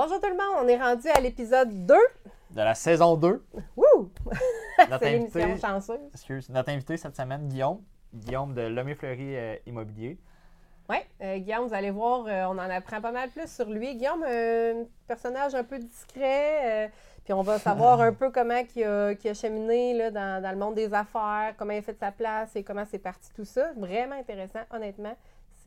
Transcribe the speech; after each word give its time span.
Bonjour 0.00 0.20
tout 0.20 0.28
le 0.28 0.36
monde, 0.36 0.64
on 0.64 0.68
est 0.68 0.76
rendu 0.76 1.08
à 1.08 1.20
l'épisode 1.20 1.84
2. 1.84 1.94
de 2.52 2.56
la 2.60 2.76
saison 2.76 3.16
2. 3.16 3.44
Wouh! 3.76 4.12
Notre 4.78 4.98
C'est 5.00 5.10
l'émission 5.10 5.40
invité, 5.40 5.60
chanceuse. 5.60 5.98
excuse, 6.14 6.48
notre 6.50 6.70
invité 6.70 6.96
cette 6.96 7.16
semaine, 7.16 7.48
Guillaume. 7.48 7.80
Guillaume 8.14 8.54
de 8.54 8.60
Lomé 8.60 8.94
Fleury 8.94 9.36
euh, 9.36 9.56
Immobilier. 9.66 10.16
Oui, 10.88 10.98
Guillaume, 11.40 11.66
vous 11.66 11.74
allez 11.74 11.90
voir, 11.90 12.26
euh, 12.28 12.44
on 12.44 12.52
en 12.52 12.70
apprend 12.70 13.00
pas 13.00 13.10
mal 13.10 13.28
plus 13.30 13.52
sur 13.52 13.68
lui. 13.68 13.96
Guillaume, 13.96 14.24
euh, 14.24 14.82
un 14.82 14.86
personnage 15.08 15.56
un 15.56 15.64
peu 15.64 15.80
discret, 15.80 16.86
euh, 16.86 16.88
puis 17.24 17.32
on 17.32 17.42
va 17.42 17.58
savoir 17.58 18.00
un 18.00 18.12
peu 18.14 18.30
comment 18.30 18.62
il 18.76 18.84
a 18.84 19.34
cheminé 19.34 19.94
là, 19.94 20.12
dans, 20.12 20.40
dans 20.40 20.52
le 20.52 20.58
monde 20.58 20.76
des 20.76 20.94
affaires, 20.94 21.54
comment 21.56 21.72
il 21.72 21.78
a 21.78 21.82
fait 21.82 21.94
de 21.94 21.98
sa 21.98 22.12
place 22.12 22.54
et 22.54 22.62
comment 22.62 22.84
c'est 22.88 23.00
parti 23.00 23.30
tout 23.34 23.44
ça. 23.44 23.72
Vraiment 23.76 24.14
intéressant, 24.14 24.60
honnêtement. 24.70 25.16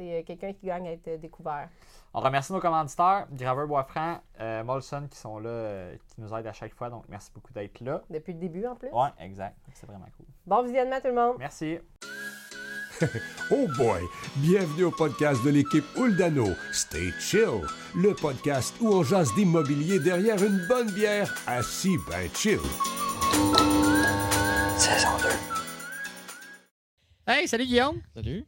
C'est 0.02 0.14
euh, 0.14 0.24
quelqu'un 0.24 0.52
qui 0.54 0.66
gagne 0.66 0.88
à 0.88 0.92
être 0.94 1.20
découvert. 1.20 1.70
On 2.16 2.22
remercie 2.22 2.52
nos 2.52 2.60
commanditaires, 2.60 3.28
Graveur 3.32 3.68
Boisfranc, 3.68 4.20
euh, 4.40 4.64
Molson, 4.64 5.08
qui 5.08 5.18
sont 5.18 5.38
là, 5.38 5.50
euh, 5.50 5.96
qui 6.08 6.22
nous 6.22 6.34
aident 6.34 6.48
à 6.48 6.54
chaque 6.54 6.74
fois. 6.74 6.90
Donc, 6.90 7.04
merci 7.08 7.30
beaucoup 7.34 7.54
d'être 7.54 7.80
là. 7.82 8.02
Depuis 8.10 8.34
le 8.34 8.40
début, 8.40 8.66
en 8.66 8.76
plus. 8.76 8.90
Ouais, 8.90 9.10
exact. 9.20 9.56
C'est 9.74 9.86
vraiment 9.86 10.08
cool. 10.18 10.26
Bon 10.48 10.64
visionnement, 10.64 11.00
tout 11.00 11.08
le 11.08 11.14
monde. 11.14 11.36
Merci. 11.38 11.78
Oh 13.50 13.68
boy! 13.78 14.04
Bienvenue 14.38 14.84
au 14.84 14.92
podcast 14.92 15.44
de 15.44 15.50
l'équipe 15.50 15.84
Uldano. 15.98 16.50
Stay 16.72 17.10
chill, 17.20 17.62
le 17.96 18.14
podcast 18.14 18.76
où 18.80 18.90
on 18.90 19.02
jase 19.02 19.34
d'immobilier 19.34 20.00
derrière 20.00 20.38
une 20.38 20.64
bonne 20.68 20.92
bière, 20.92 21.34
assis 21.48 21.98
ben 22.08 22.30
chill. 22.36 22.60
Saison 24.78 25.18
2. 27.26 27.34
Hey, 27.34 27.48
salut 27.48 27.66
Guillaume. 27.66 28.02
Salut. 28.14 28.46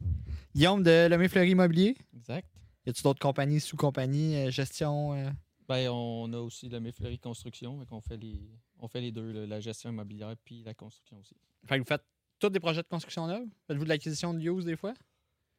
Guillaume 0.54 0.82
de 0.82 1.08
Lomé 1.08 1.28
Fleury 1.28 1.50
Immobilier? 1.50 1.96
Exact. 2.16 2.48
Y 2.86 2.90
a-tu 2.90 3.02
d'autres 3.02 3.18
compagnies, 3.20 3.60
sous-compagnies, 3.60 4.36
euh, 4.36 4.50
gestion 4.50 5.14
euh? 5.14 5.30
Ben, 5.66 5.88
on 5.90 6.32
a 6.32 6.38
aussi 6.38 6.68
la 6.68 6.78
Méfleury 6.78 7.18
Construction, 7.18 7.80
fait 7.80 7.86
qu'on 7.86 8.00
fait 8.00 8.18
les, 8.18 8.38
on 8.78 8.86
fait 8.86 9.00
les 9.00 9.10
deux, 9.10 9.46
la 9.46 9.60
gestion 9.60 9.90
immobilière 9.90 10.34
puis 10.44 10.62
la 10.62 10.74
construction 10.74 11.18
aussi. 11.18 11.34
Fait 11.66 11.76
que 11.76 11.80
vous 11.80 11.86
faites 11.88 12.04
tous 12.38 12.50
des 12.50 12.60
projets 12.60 12.82
de 12.82 12.88
construction 12.88 13.26
neuve? 13.26 13.48
Faites-vous 13.66 13.84
de 13.84 13.88
l'acquisition 13.88 14.34
de 14.34 14.40
use 14.40 14.66
des 14.66 14.76
fois? 14.76 14.92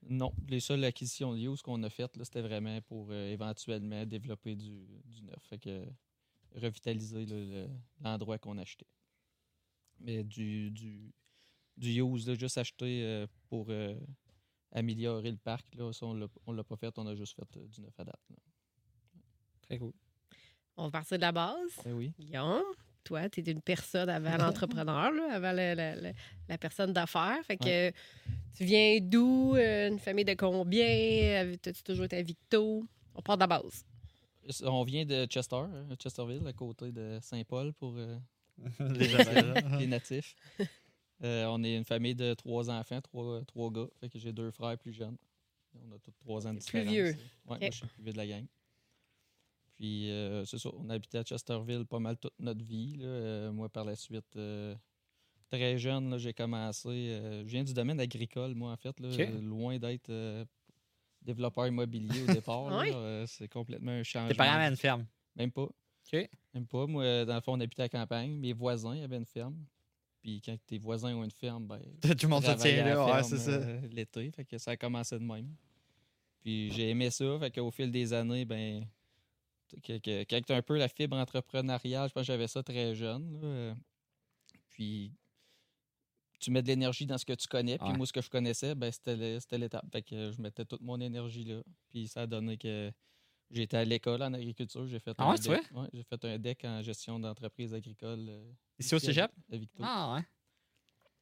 Non, 0.08 0.32
les 0.48 0.60
seules 0.60 0.84
acquisitions 0.84 1.34
de 1.34 1.40
use 1.40 1.62
qu'on 1.64 1.82
a 1.82 1.90
faites, 1.90 2.12
c'était 2.24 2.42
vraiment 2.44 2.80
pour 2.84 3.08
euh, 3.10 3.32
éventuellement 3.32 4.06
développer 4.06 4.56
du, 4.56 4.86
du 5.06 5.24
neuf. 5.24 5.42
Fait 5.50 5.58
que 5.58 5.70
euh, 5.70 5.86
revitaliser 6.56 7.26
le- 7.26 7.68
l'endroit 8.04 8.38
qu'on 8.38 8.58
achetait. 8.60 8.86
Mais 10.00 10.24
du, 10.24 10.70
du, 10.70 11.12
du 11.76 12.02
use, 12.02 12.28
là, 12.28 12.36
juste 12.36 12.60
acheter 12.60 13.02
euh, 13.04 13.28
pour 13.50 13.66
améliorer 14.76 15.32
le 15.32 15.38
parc, 15.38 15.66
là, 15.76 15.92
ça, 15.94 16.06
on 16.06 16.14
l'a- 16.14 16.28
on 16.46 16.52
l'a 16.52 16.64
pas 16.64 16.76
fait, 16.76 16.94
on 17.00 17.08
a 17.08 17.16
juste 17.16 17.36
fait 17.36 17.58
euh, 17.60 17.66
du 17.68 17.82
neuf 17.82 18.00
à 18.00 18.04
date. 18.04 18.20
là. 18.30 18.36
Très 19.64 19.78
cool. 19.80 19.94
On 20.78 20.86
va 20.86 20.92
partir 20.92 21.18
de 21.18 21.22
la 21.22 21.32
base. 21.32 21.56
Ben 21.84 21.94
oui. 21.94 22.12
Guillaume, 22.20 22.62
toi, 23.04 23.30
tu 23.30 23.40
es 23.40 23.52
une 23.52 23.62
personne 23.62 24.10
avant 24.10 24.36
l'entrepreneur, 24.38 25.12
là, 25.12 25.34
avant 25.34 25.54
la, 25.54 25.74
la- 25.74 25.96
la- 25.96 26.14
la 26.50 26.58
personne 26.58 26.92
d'affaires. 26.94 27.40
Fait 27.46 27.58
que 27.58 27.90
tu 28.56 28.66
viens 28.66 29.00
d'où? 29.02 29.56
euh, 29.56 29.88
Une 29.90 30.00
famille 30.00 30.26
de 30.26 30.34
combien? 30.34 30.86
Euh, 30.86 31.56
T'as-tu 31.62 31.82
toujours 31.84 32.06
été 32.06 32.18
à 32.18 32.22
Victo? 32.22 32.86
On 33.16 33.22
part 33.22 33.38
de 33.38 33.42
la 33.44 33.48
base. 33.48 33.86
On 34.64 34.84
vient 34.84 35.06
de 35.06 35.26
Chester, 35.26 35.56
hein, 35.56 35.88
Chesterville, 36.00 36.46
à 36.46 36.54
côté 36.54 36.92
de 36.92 37.18
Saint-Paul 37.22 37.74
pour 37.74 37.96
euh, 37.98 38.18
Les 38.80 39.08
les 39.80 39.88
natifs. 39.88 40.36
Euh, 41.24 41.46
on 41.46 41.64
est 41.64 41.76
une 41.76 41.86
famille 41.86 42.16
de 42.16 42.34
trois 42.34 42.70
enfants, 42.70 43.00
trois, 43.02 43.42
trois 43.46 43.72
gars. 43.72 43.88
Fait 44.00 44.10
que 44.10 44.20
j'ai 44.20 44.34
deux 44.34 44.52
frères 44.52 44.78
plus 44.78 44.92
jeunes. 44.94 45.18
On 45.76 45.96
a 45.96 46.00
tous 46.00 46.12
trois 46.20 46.46
ans 46.48 46.54
de 46.54 46.60
Plus 46.60 46.66
différence. 46.66 46.90
vieux. 46.94 47.06
Ouais, 47.46 47.58
moi, 47.58 47.58
je 47.62 47.72
suis 47.72 47.84
le 47.86 47.90
plus 47.90 48.04
vieux 48.04 48.14
de 48.14 48.18
la 48.18 48.28
gang. 48.28 48.46
Puis, 49.76 50.10
euh, 50.12 50.46
c'est 50.46 50.58
ça, 50.58 50.70
on 50.74 50.90
habitait 50.90 51.18
à 51.18 51.24
Chesterville 51.24 51.86
pas 51.86 52.00
mal 52.00 52.18
toute 52.18 52.34
notre 52.40 52.64
vie. 52.64 52.96
là. 52.98 53.06
Euh, 53.06 53.52
moi, 53.52 53.68
par 53.68 53.84
la 53.84 53.96
suite, 53.96 54.36
euh, 54.38 54.74
très 55.50 55.78
jeune, 55.78 56.10
là, 56.12 56.18
j'ai 56.18 56.34
commencé. 56.34 56.88
euh, 56.90 57.42
je 57.46 57.50
viens 57.52 57.64
du 57.64 57.74
domaine 57.74 58.00
agricole, 58.00 58.56
moi, 58.56 58.72
en 58.72 58.78
fait. 58.78 58.98
Là, 59.00 59.10
loin 59.42 59.78
d'être 59.78 60.10
euh, 60.10 60.46
développeur 61.22 61.68
immobilier 61.68 62.24
au 62.24 62.34
départ. 62.34 62.68
Euh, 62.96 63.26
c'est 63.28 63.48
complètement 63.50 63.92
un 63.92 64.04
changement. 64.04 64.30
Tes 64.30 64.36
parents 64.36 64.54
avaient 64.56 64.70
une 64.70 64.78
ferme? 64.78 65.06
Même 65.36 65.52
pas. 65.52 65.64
OK. 66.14 66.30
Même 66.54 66.68
pas. 66.68 66.88
Moi, 66.88 67.26
dans 67.26 67.36
le 67.36 67.42
fond, 67.42 67.54
on 67.54 67.60
habitait 67.60 67.82
à 67.82 67.86
la 67.86 67.90
campagne. 67.90 68.38
Mes 68.38 68.54
voisins 68.54 69.02
avaient 69.04 69.18
une 69.18 69.26
ferme. 69.26 69.58
Puis 70.26 70.42
quand 70.44 70.58
tes 70.66 70.80
voisins 70.80 71.14
ont 71.16 71.24
une 71.24 71.30
ferme, 71.30 71.68
ben. 71.68 71.80
Tout 72.02 72.18
le 72.24 72.28
monde 72.30 72.44
se 72.44 72.52
tient 72.54 72.84
là, 72.84 73.06
ouais, 73.06 73.22
c'est 73.24 73.38
ça. 73.38 73.52
euh, 73.52 73.88
L'été. 73.92 74.32
Fait 74.32 74.44
que 74.44 74.58
ça 74.58 74.72
a 74.72 74.76
commencé 74.78 75.20
de 75.20 75.24
même. 75.24 75.54
Puis 76.42 76.72
j'ai 76.72 76.90
aimé 76.90 77.12
ça. 77.12 77.38
Fait 77.40 77.52
qu'au 77.52 77.70
fil 77.70 77.92
des 77.92 78.12
années, 78.12 78.44
ben. 78.44 78.88
que- 79.84 80.00
que- 80.00 80.24
Quand 80.24 80.42
tu 80.44 80.52
as 80.52 80.56
un 80.56 80.62
peu 80.64 80.78
la 80.80 80.88
fibre 80.88 81.16
entrepreneuriale, 81.18 82.10
je 82.10 82.14
pense 82.14 82.22
que 82.22 82.28
j'avais 82.28 82.48
ça 82.48 82.64
très 82.64 82.96
jeune. 82.96 83.34
là, 83.40 83.48
euh, 83.48 83.76
Puis 84.72 85.14
tu 86.40 86.50
mets 86.50 86.64
de 86.64 86.68
l'énergie 86.70 87.06
dans 87.06 87.18
ce 87.20 87.26
que 87.26 87.34
tu 87.34 87.48
connais. 87.48 87.78
Puis 87.78 87.88
Ouais. 87.90 87.96
moi, 87.98 88.08
ce 88.08 88.14
que 88.14 88.22
je 88.22 88.30
connaissais, 88.32 88.74
ben, 88.74 88.92
c'était 88.92 89.58
l'étape. 89.60 89.86
Fait 89.92 90.02
que 90.02 90.32
je 90.32 90.42
mettais 90.42 90.66
toute 90.66 90.82
mon 90.82 91.00
énergie 91.02 91.44
là. 91.44 91.62
Puis 91.90 92.08
ça 92.08 92.22
a 92.24 92.28
donné 92.28 92.58
que 92.58 92.92
j'étais 93.52 93.78
à 93.78 93.86
l'école 93.86 94.22
en 94.24 94.34
agriculture. 94.34 94.88
J'ai 94.88 95.00
fait, 95.00 95.16
Ah 95.18 95.26
un 95.26 95.32
ouais, 95.32 95.38
deck- 95.38 95.72
ouais, 95.72 95.90
j'ai 95.94 96.04
fait 96.04 96.26
un 96.26 96.38
deck 96.40 96.64
en 96.66 96.82
gestion 96.82 97.20
d'entreprise 97.20 97.74
agricole. 97.74 98.26
euh, 98.30 98.52
Ici 98.80 98.94
au 98.94 98.98
ici 98.98 99.06
à- 99.08 99.10
cégep? 99.10 99.32
à 99.52 99.58
Victo. 99.58 99.84
Ah, 99.84 100.14
ouais. 100.16 100.26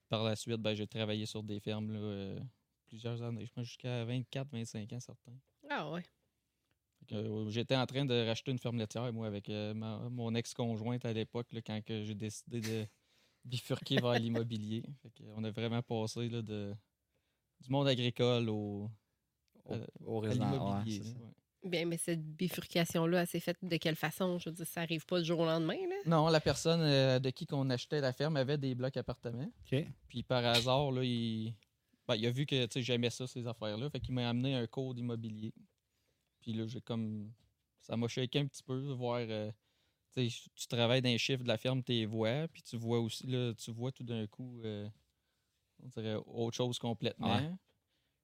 Par 0.10 0.24
la 0.24 0.36
suite, 0.36 0.62
ben, 0.62 0.74
j'ai 0.76 0.88
travaillé 0.88 1.26
sur 1.26 1.44
des 1.44 1.60
fermes 1.60 1.92
là, 1.92 2.00
euh, 2.00 2.40
plusieurs 2.88 3.22
années. 3.22 3.46
Je 3.46 3.52
pense 3.52 3.66
jusqu'à 3.66 4.06
24-25 4.06 4.94
ans, 4.94 5.00
certains. 5.00 5.38
Ah 5.70 5.90
ouais. 5.92 6.04
Euh, 7.12 7.50
J'étais 7.50 7.76
en 7.76 7.86
train 7.86 8.06
de 8.06 8.26
racheter 8.28 8.52
une 8.52 8.60
ferme 8.60 8.78
laitière, 8.78 9.12
moi, 9.12 9.28
avec 9.28 9.50
euh, 9.50 9.74
ma- 9.74 10.08
mon 10.10 10.34
ex-conjointe 10.36 11.04
à 11.06 11.12
l'époque, 11.14 11.52
là, 11.52 11.62
quand 11.62 11.82
que 11.84 12.04
j'ai 12.04 12.16
décidé 12.16 12.62
de 12.62 12.88
bifurquer 13.46 13.98
vers 14.00 14.14
l'immobilier. 14.20 14.84
Fait 15.02 15.10
que, 15.12 15.24
on 15.36 15.44
a 15.44 15.52
vraiment 15.52 15.82
passé 15.82 16.30
là, 16.30 16.42
de, 16.42 16.74
du 17.62 17.70
monde 17.70 17.88
agricole 17.88 18.50
au, 18.50 18.90
Au, 19.66 19.76
au 20.06 20.18
à 20.20 20.22
résident. 20.22 20.84
l'immobilier. 20.84 21.02
ouais. 21.02 21.34
Bien, 21.64 21.86
mais 21.86 21.98
cette 21.98 22.22
bifurcation-là, 22.36 23.22
elle 23.22 23.28
s'est 23.28 23.40
faite 23.40 23.58
de 23.62 23.78
quelle 23.78 23.96
façon? 23.96 24.38
Je 24.38 24.50
veux 24.50 24.56
dire, 24.56 24.68
ça 24.68 24.82
arrive 24.82 25.06
pas 25.06 25.20
du 25.20 25.26
jour 25.26 25.40
au 25.40 25.46
lendemain, 25.46 25.78
là. 25.88 25.96
Non, 26.06 26.28
la 26.28 26.42
personne 26.42 26.82
euh, 26.82 27.20
de 27.20 27.30
qui 27.30 27.46
qu'on 27.46 27.70
achetait 27.70 28.02
la 28.02 28.12
ferme 28.12 28.36
avait 28.36 28.58
des 28.58 28.76
blocs 28.76 28.98
appartements. 28.98 29.50
OK. 29.72 29.86
Puis 30.10 30.24
par 30.24 30.44
hasard, 30.46 30.92
là, 30.92 31.04
il, 31.04 31.54
ben, 32.08 32.16
il 32.16 32.26
a 32.28 32.32
vu 32.32 32.46
que 32.46 32.66
tu 32.66 32.72
sais, 32.74 32.82
j'aimais 32.84 33.10
ça, 33.10 33.28
ces 33.28 33.48
affaires-là. 33.48 33.90
Fait 33.90 34.02
qu'il 34.02 34.14
m'a 34.14 34.28
amené 34.30 34.56
un 34.56 34.68
cours 34.68 34.94
d'immobilier. 34.94 35.54
Puis 36.42 36.52
là, 36.54 36.68
j'ai 36.68 36.82
comme. 36.82 37.32
Ça 37.80 37.96
m'a 37.98 38.08
shaké 38.08 38.40
un 38.40 38.48
petit 38.48 38.64
peu, 38.64 38.92
voir. 38.92 39.20
euh, 39.22 39.52
tu 40.16 40.68
travailles 40.68 41.02
dans 41.02 41.10
les 41.10 41.18
chiffres 41.18 41.44
de 41.44 41.48
la 41.48 41.58
ferme, 41.58 41.82
tu 41.82 41.92
les 41.94 42.06
vois. 42.06 42.48
Puis 42.50 42.62
tu 42.62 42.76
vois 42.78 43.00
aussi, 43.00 43.26
là, 43.28 43.54
tu 43.56 43.72
vois 43.72 43.92
tout 43.92 44.04
d'un 44.04 44.28
coup, 44.28 44.62
euh, 44.64 44.88
on 45.82 45.88
dirait 45.88 46.16
autre 46.26 46.56
chose 46.58 46.78
complètement. 46.78 47.36
Ouais. 47.38 47.52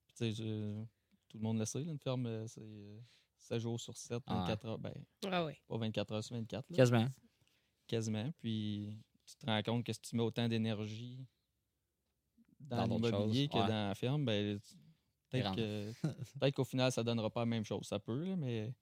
Puis 0.05 0.13
tu 0.17 0.17
sais, 0.17 0.31
je- 0.33 0.83
tout 1.29 1.37
le 1.37 1.43
monde 1.43 1.57
le 1.59 1.65
sait, 1.65 1.79
là, 1.83 1.91
une 1.91 1.99
ferme, 1.99 2.47
c'est 2.47 2.61
euh, 2.61 2.99
7 3.49 3.59
jours 3.59 3.79
sur 3.79 3.97
7, 3.97 4.21
Ah 4.27 4.33
ouais. 4.33 4.39
24 4.41 4.65
heures. 4.65 4.79
Ben, 4.79 4.93
Ah 5.31 5.45
ouais. 5.45 5.57
pas 5.67 5.77
24 5.77 6.11
heures 6.13 6.23
sur 6.23 6.35
24. 6.35 6.69
là 6.69 6.75
Quasiment. 6.75 7.07
quasiment. 7.87 8.31
Puis 8.39 8.97
tu 9.25 9.35
te 9.35 9.45
rends 9.45 9.61
compte 9.63 9.83
que 9.85 9.93
si 9.93 10.01
tu 10.01 10.15
mets 10.15 10.23
autant 10.23 10.47
d'énergie 10.47 11.25
dans, 12.59 12.87
Dans 12.87 12.95
l'immobilier 12.97 13.47
que 13.47 13.55
ouais. 13.55 13.61
dans 13.67 13.87
la 13.89 13.95
ferme, 13.95 14.25
ben, 14.25 14.59
peut-être 15.29 15.45
rendu. 15.47 15.61
que 15.61 15.91
peut-être 16.39 16.55
qu'au 16.55 16.63
final, 16.63 16.91
ça 16.91 17.03
donnera 17.03 17.29
pas 17.29 17.41
la 17.41 17.45
même 17.47 17.63
chose. 17.65 17.85
Ça 17.87 17.99
peut, 17.99 18.23
là, 18.25 18.35
mais 18.35 18.73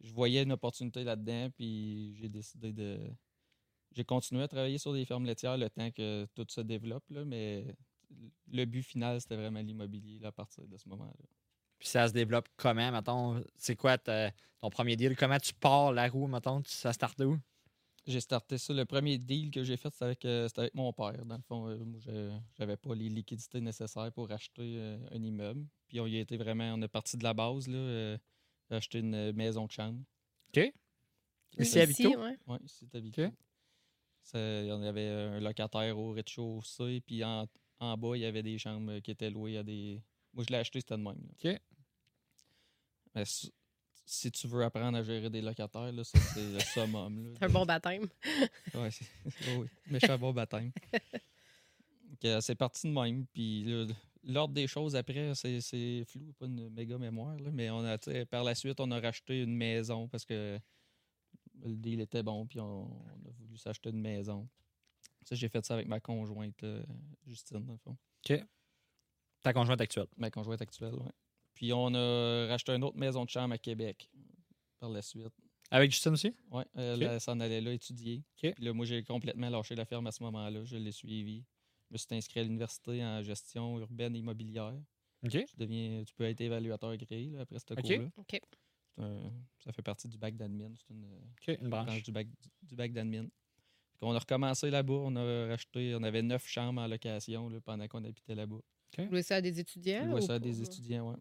je 0.00 0.12
voyais 0.12 0.42
une 0.42 0.52
opportunité 0.52 1.04
là-dedans, 1.04 1.50
puis 1.50 2.14
j'ai 2.16 2.28
décidé 2.28 2.72
de. 2.72 2.98
J'ai 3.92 4.04
continué 4.04 4.42
à 4.42 4.48
travailler 4.48 4.78
sur 4.78 4.92
des 4.92 5.04
fermes 5.04 5.24
laitières 5.26 5.56
le 5.58 5.68
temps 5.68 5.90
que 5.90 6.26
tout 6.34 6.46
se 6.48 6.60
développe, 6.60 7.08
là, 7.10 7.24
mais 7.24 7.74
le 8.48 8.64
but 8.64 8.82
final, 8.82 9.20
c'était 9.20 9.36
vraiment 9.36 9.60
l'immobilier 9.60 10.24
à 10.24 10.30
partir 10.32 10.66
de 10.68 10.76
ce 10.76 10.88
moment-là. 10.88 11.26
Puis 11.80 11.88
ça 11.88 12.06
se 12.06 12.12
développe 12.12 12.48
comment, 12.56 12.92
mettons? 12.92 13.42
C'est 13.56 13.74
quoi 13.74 13.96
ton 13.98 14.70
premier 14.70 14.94
deal? 14.96 15.16
Comment 15.16 15.38
tu 15.38 15.52
pars 15.54 15.92
la 15.92 16.08
roue, 16.08 16.26
mettons? 16.28 16.60
Tu- 16.62 16.70
Ça 16.70 16.92
start 16.92 17.18
de 17.18 17.24
où? 17.24 17.38
J'ai 18.06 18.20
starté 18.20 18.58
ça. 18.58 18.72
Le 18.72 18.84
premier 18.84 19.18
deal 19.18 19.50
que 19.50 19.62
j'ai 19.64 19.76
fait, 19.76 19.90
c'était 19.92 20.04
avec, 20.04 20.24
euh, 20.24 20.46
c'était 20.48 20.60
avec 20.62 20.74
mon 20.74 20.92
père. 20.92 21.24
Dans 21.24 21.36
le 21.36 21.42
fond, 21.42 21.68
euh, 21.68 21.78
moi, 21.84 21.98
je- 22.00 22.38
j'avais 22.56 22.76
pas 22.76 22.94
les 22.94 23.08
liquidités 23.08 23.60
nécessaires 23.60 24.12
pour 24.12 24.30
acheter 24.30 24.76
euh, 24.78 24.98
un 25.10 25.22
immeuble. 25.22 25.66
Puis 25.88 26.00
on 26.00 26.06
y 26.06 26.16
a 26.16 26.20
été 26.20 26.36
vraiment, 26.36 26.74
on 26.74 26.82
est 26.82 26.88
parti 26.88 27.16
de 27.16 27.24
la 27.24 27.34
base, 27.34 27.66
là, 27.66 27.76
euh, 27.78 28.18
acheter 28.70 28.98
une 29.00 29.32
maison 29.32 29.66
de 29.66 29.72
chambre. 29.72 30.00
Ici 31.58 31.78
à 31.80 31.84
Ici, 31.84 32.02
Victo? 32.04 32.20
ouais. 32.20 32.38
Oui, 32.46 32.58
c'est 32.66 32.94
habitué. 32.94 33.26
Ok. 33.26 33.32
Il 34.34 34.66
y 34.66 34.72
en 34.72 34.82
avait 34.82 35.08
un 35.08 35.40
locataire 35.40 35.98
au 35.98 36.12
rez-de-chaussée, 36.12 37.00
puis 37.06 37.24
en, 37.24 37.46
en 37.80 37.96
bas, 37.96 38.16
il 38.16 38.20
y 38.20 38.24
avait 38.26 38.42
des 38.42 38.58
chambres 38.58 38.98
qui 39.00 39.10
étaient 39.10 39.30
louées 39.30 39.56
à 39.58 39.62
des. 39.62 40.00
Moi, 40.32 40.44
je 40.46 40.52
l'ai 40.52 40.58
acheté, 40.58 40.80
c'était 40.80 40.96
de 40.96 41.02
même. 41.02 41.18
là. 41.20 41.52
OK. 41.52 41.60
Mais 43.14 43.24
si, 44.06 44.30
tu 44.30 44.46
veux 44.48 44.62
apprendre 44.64 44.96
à 44.98 45.02
gérer 45.02 45.30
des 45.30 45.40
locataires, 45.40 45.92
là, 45.92 46.04
ça, 46.04 46.18
c'est 46.34 46.52
le 46.52 46.60
summum. 46.60 47.24
là, 47.24 47.30
C'est 47.38 47.44
un 47.46 47.48
bon 47.48 47.64
baptême. 47.66 48.06
Ouais, 48.74 48.90
c'est 48.90 49.06
oui, 49.48 49.56
oui. 49.62 49.66
Méchant 49.88 50.18
bon 50.18 50.32
baptême. 50.32 50.72
Euh, 52.24 52.38
c'est 52.42 52.54
parti 52.54 52.86
de 52.86 52.92
même. 52.92 53.24
Puis 53.28 53.64
là, 53.64 53.86
l'ordre 54.24 54.52
des 54.52 54.66
choses 54.66 54.94
après, 54.94 55.34
c'est, 55.34 55.62
c'est 55.62 56.04
flou, 56.06 56.34
pas 56.38 56.44
une 56.44 56.68
méga 56.68 56.98
mémoire. 56.98 57.34
là, 57.38 57.50
mais 57.50 57.70
on 57.70 57.82
a, 57.82 57.96
par 58.26 58.44
la 58.44 58.54
suite, 58.54 58.78
on 58.78 58.90
a 58.90 59.00
racheté 59.00 59.40
une 59.42 59.56
maison 59.56 60.06
parce 60.06 60.26
que 60.26 60.58
Le 61.62 61.74
deal 61.76 61.98
était 62.02 62.22
bon, 62.22 62.46
puis 62.46 62.60
on, 62.60 62.90
on 62.92 63.26
a 63.26 63.30
voulu 63.38 63.56
s'acheter 63.56 63.88
une 63.88 64.02
maison. 64.02 64.46
Ça, 65.24 65.34
j'ai 65.34 65.48
fait 65.48 65.64
ça 65.64 65.72
avec 65.74 65.86
ma 65.88 65.98
conjointe, 65.98 66.62
euh, 66.62 66.84
Justine, 67.26 67.64
dans 67.64 67.72
le 67.72 67.78
fond. 67.78 67.96
Ta 69.42 69.54
conjointe 69.54 69.80
actuelle. 69.80 70.08
Ma 70.18 70.30
conjointe 70.30 70.60
actuelle, 70.60 70.94
oui. 70.94 71.10
Puis 71.60 71.74
on 71.74 71.92
a 71.92 72.46
racheté 72.48 72.72
une 72.72 72.82
autre 72.84 72.96
maison 72.96 73.22
de 73.22 73.28
chambre 73.28 73.52
à 73.52 73.58
Québec 73.58 74.10
par 74.78 74.88
la 74.88 75.02
suite. 75.02 75.28
Avec 75.70 75.90
Justine 75.90 76.12
aussi? 76.12 76.34
Oui, 76.50 76.62
elle, 76.74 77.02
elle 77.02 77.20
s'en 77.20 77.38
allait 77.38 77.60
là 77.60 77.70
étudier. 77.74 78.24
Ok. 78.42 78.54
Puis 78.54 78.64
là, 78.64 78.72
moi, 78.72 78.86
j'ai 78.86 79.04
complètement 79.04 79.50
lâché 79.50 79.74
la 79.74 79.84
ferme 79.84 80.06
à 80.06 80.10
ce 80.10 80.22
moment-là. 80.22 80.64
Je 80.64 80.78
l'ai 80.78 80.90
suivi. 80.90 81.44
Je 81.90 81.92
me 81.92 81.98
suis 81.98 82.06
inscrit 82.12 82.40
à 82.40 82.44
l'université 82.44 83.04
en 83.04 83.22
gestion 83.22 83.78
urbaine 83.78 84.16
et 84.16 84.20
immobilière. 84.20 84.72
OK. 85.22 85.32
Tu, 85.32 85.56
deviens, 85.58 86.02
tu 86.02 86.14
peux 86.14 86.24
être 86.24 86.40
évaluateur 86.40 86.96
gréé 86.96 87.28
là, 87.28 87.40
après 87.42 87.58
ce 87.58 87.66
cours-là. 87.66 88.08
Un- 88.96 89.30
ça 89.58 89.70
fait 89.70 89.82
partie 89.82 90.08
du 90.08 90.16
bac 90.16 90.34
d'admin. 90.38 90.72
C'est 90.78 90.94
une 90.94 91.04
OK, 91.04 91.58
une 91.60 91.68
branche 91.68 91.86
branche. 91.86 92.02
du 92.04 92.10
bac, 92.12 92.26
du 92.62 92.74
bac 92.74 92.90
d'admin. 92.94 93.26
Qu'on 93.98 94.14
a 94.14 94.18
recommencé 94.18 94.70
là-bas. 94.70 94.94
On 94.94 95.14
a 95.14 95.46
racheté, 95.48 95.94
on 95.94 96.02
avait 96.04 96.22
neuf 96.22 96.46
chambres 96.46 96.80
en 96.80 96.86
location 96.86 97.50
là, 97.50 97.60
pendant 97.60 97.86
qu'on 97.86 98.02
habitait 98.02 98.34
là-bas. 98.34 98.60
Vous 98.96 99.10
louez 99.10 99.22
ça 99.22 99.36
à 99.36 99.40
des 99.42 99.60
étudiants? 99.60 100.04
On 100.04 100.06
louait 100.12 100.22
ou 100.22 100.26
ça 100.26 100.34
à 100.34 100.38
des 100.38 100.62
étudiants, 100.62 101.10
ouais. 101.10 101.16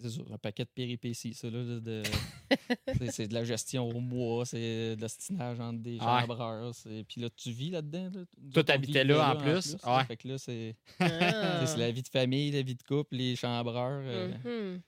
C'est 0.00 0.08
sûr, 0.08 0.24
un 0.32 0.38
paquet 0.38 0.64
de 0.64 0.70
péripéties, 0.74 1.34
ça, 1.34 1.50
là, 1.50 1.62
de- 1.80 2.02
c'est- 3.10 3.28
de 3.28 3.34
la 3.34 3.44
gestion 3.44 3.88
au 3.88 4.00
mois, 4.00 4.46
c'est 4.46 4.96
de 4.96 5.00
l'ostinage 5.00 5.60
entre 5.60 5.80
des 5.80 5.98
Ouais. 5.98 5.98
chambreurs. 5.98 6.74
c'est- 6.74 7.04
Puis 7.04 7.20
là, 7.20 7.28
tu 7.30 7.50
vis 7.50 7.70
là-dedans. 7.70 8.10
Là. 8.14 8.24
Toi, 8.54 8.64
t'habitais 8.64 9.04
là 9.04 9.34
en 9.34 9.36
plus? 9.36 9.76
Ouais. 9.84 10.04
Fait 10.06 10.16
que 10.16 10.28
là, 10.28 10.38
c'est 10.38 10.76
Ah. 11.00 11.66
c'est 11.66 11.76
la 11.76 11.90
vie 11.90 12.02
de 12.02 12.08
famille, 12.08 12.50
la 12.50 12.62
vie 12.62 12.74
de 12.74 12.82
couple, 12.82 13.16
les 13.16 13.36
chambreurs. 13.36 14.02
euh, 14.04 14.74
Mhm. 14.74 14.80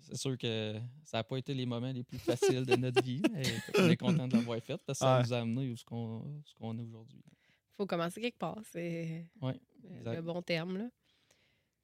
C'est 0.00 0.16
sûr 0.16 0.36
que 0.38 0.74
ça 1.04 1.18
n'a 1.18 1.24
pas 1.24 1.36
été 1.38 1.54
les 1.54 1.64
moments 1.66 1.92
les 1.92 2.02
plus 2.02 2.18
faciles 2.18 2.64
de 2.66 2.76
notre 2.76 3.02
vie, 3.02 3.22
mais 3.32 3.42
on 3.78 3.88
est 3.88 3.96
content 3.96 4.26
de 4.26 4.36
l'avoir 4.36 4.58
fait 4.60 4.76
parce 4.86 4.98
que 4.98 5.04
ça 5.04 5.16
Ouais. 5.18 5.22
nous 5.24 5.32
a 5.32 5.38
amené 5.38 5.70
où 5.70 5.76
ce 5.76 5.84
qu'on 5.84 6.24
ce 6.44 6.54
qu'on 6.54 6.76
est 6.78 6.82
aujourd'hui. 6.82 7.20
faut 7.76 7.86
commencer 7.86 8.20
quelque 8.20 8.38
part. 8.38 8.58
C'est 8.72 9.26
Ouais, 9.40 9.58
le 10.04 10.20
bon 10.20 10.40
terme. 10.42 10.78
Là. 10.78 10.88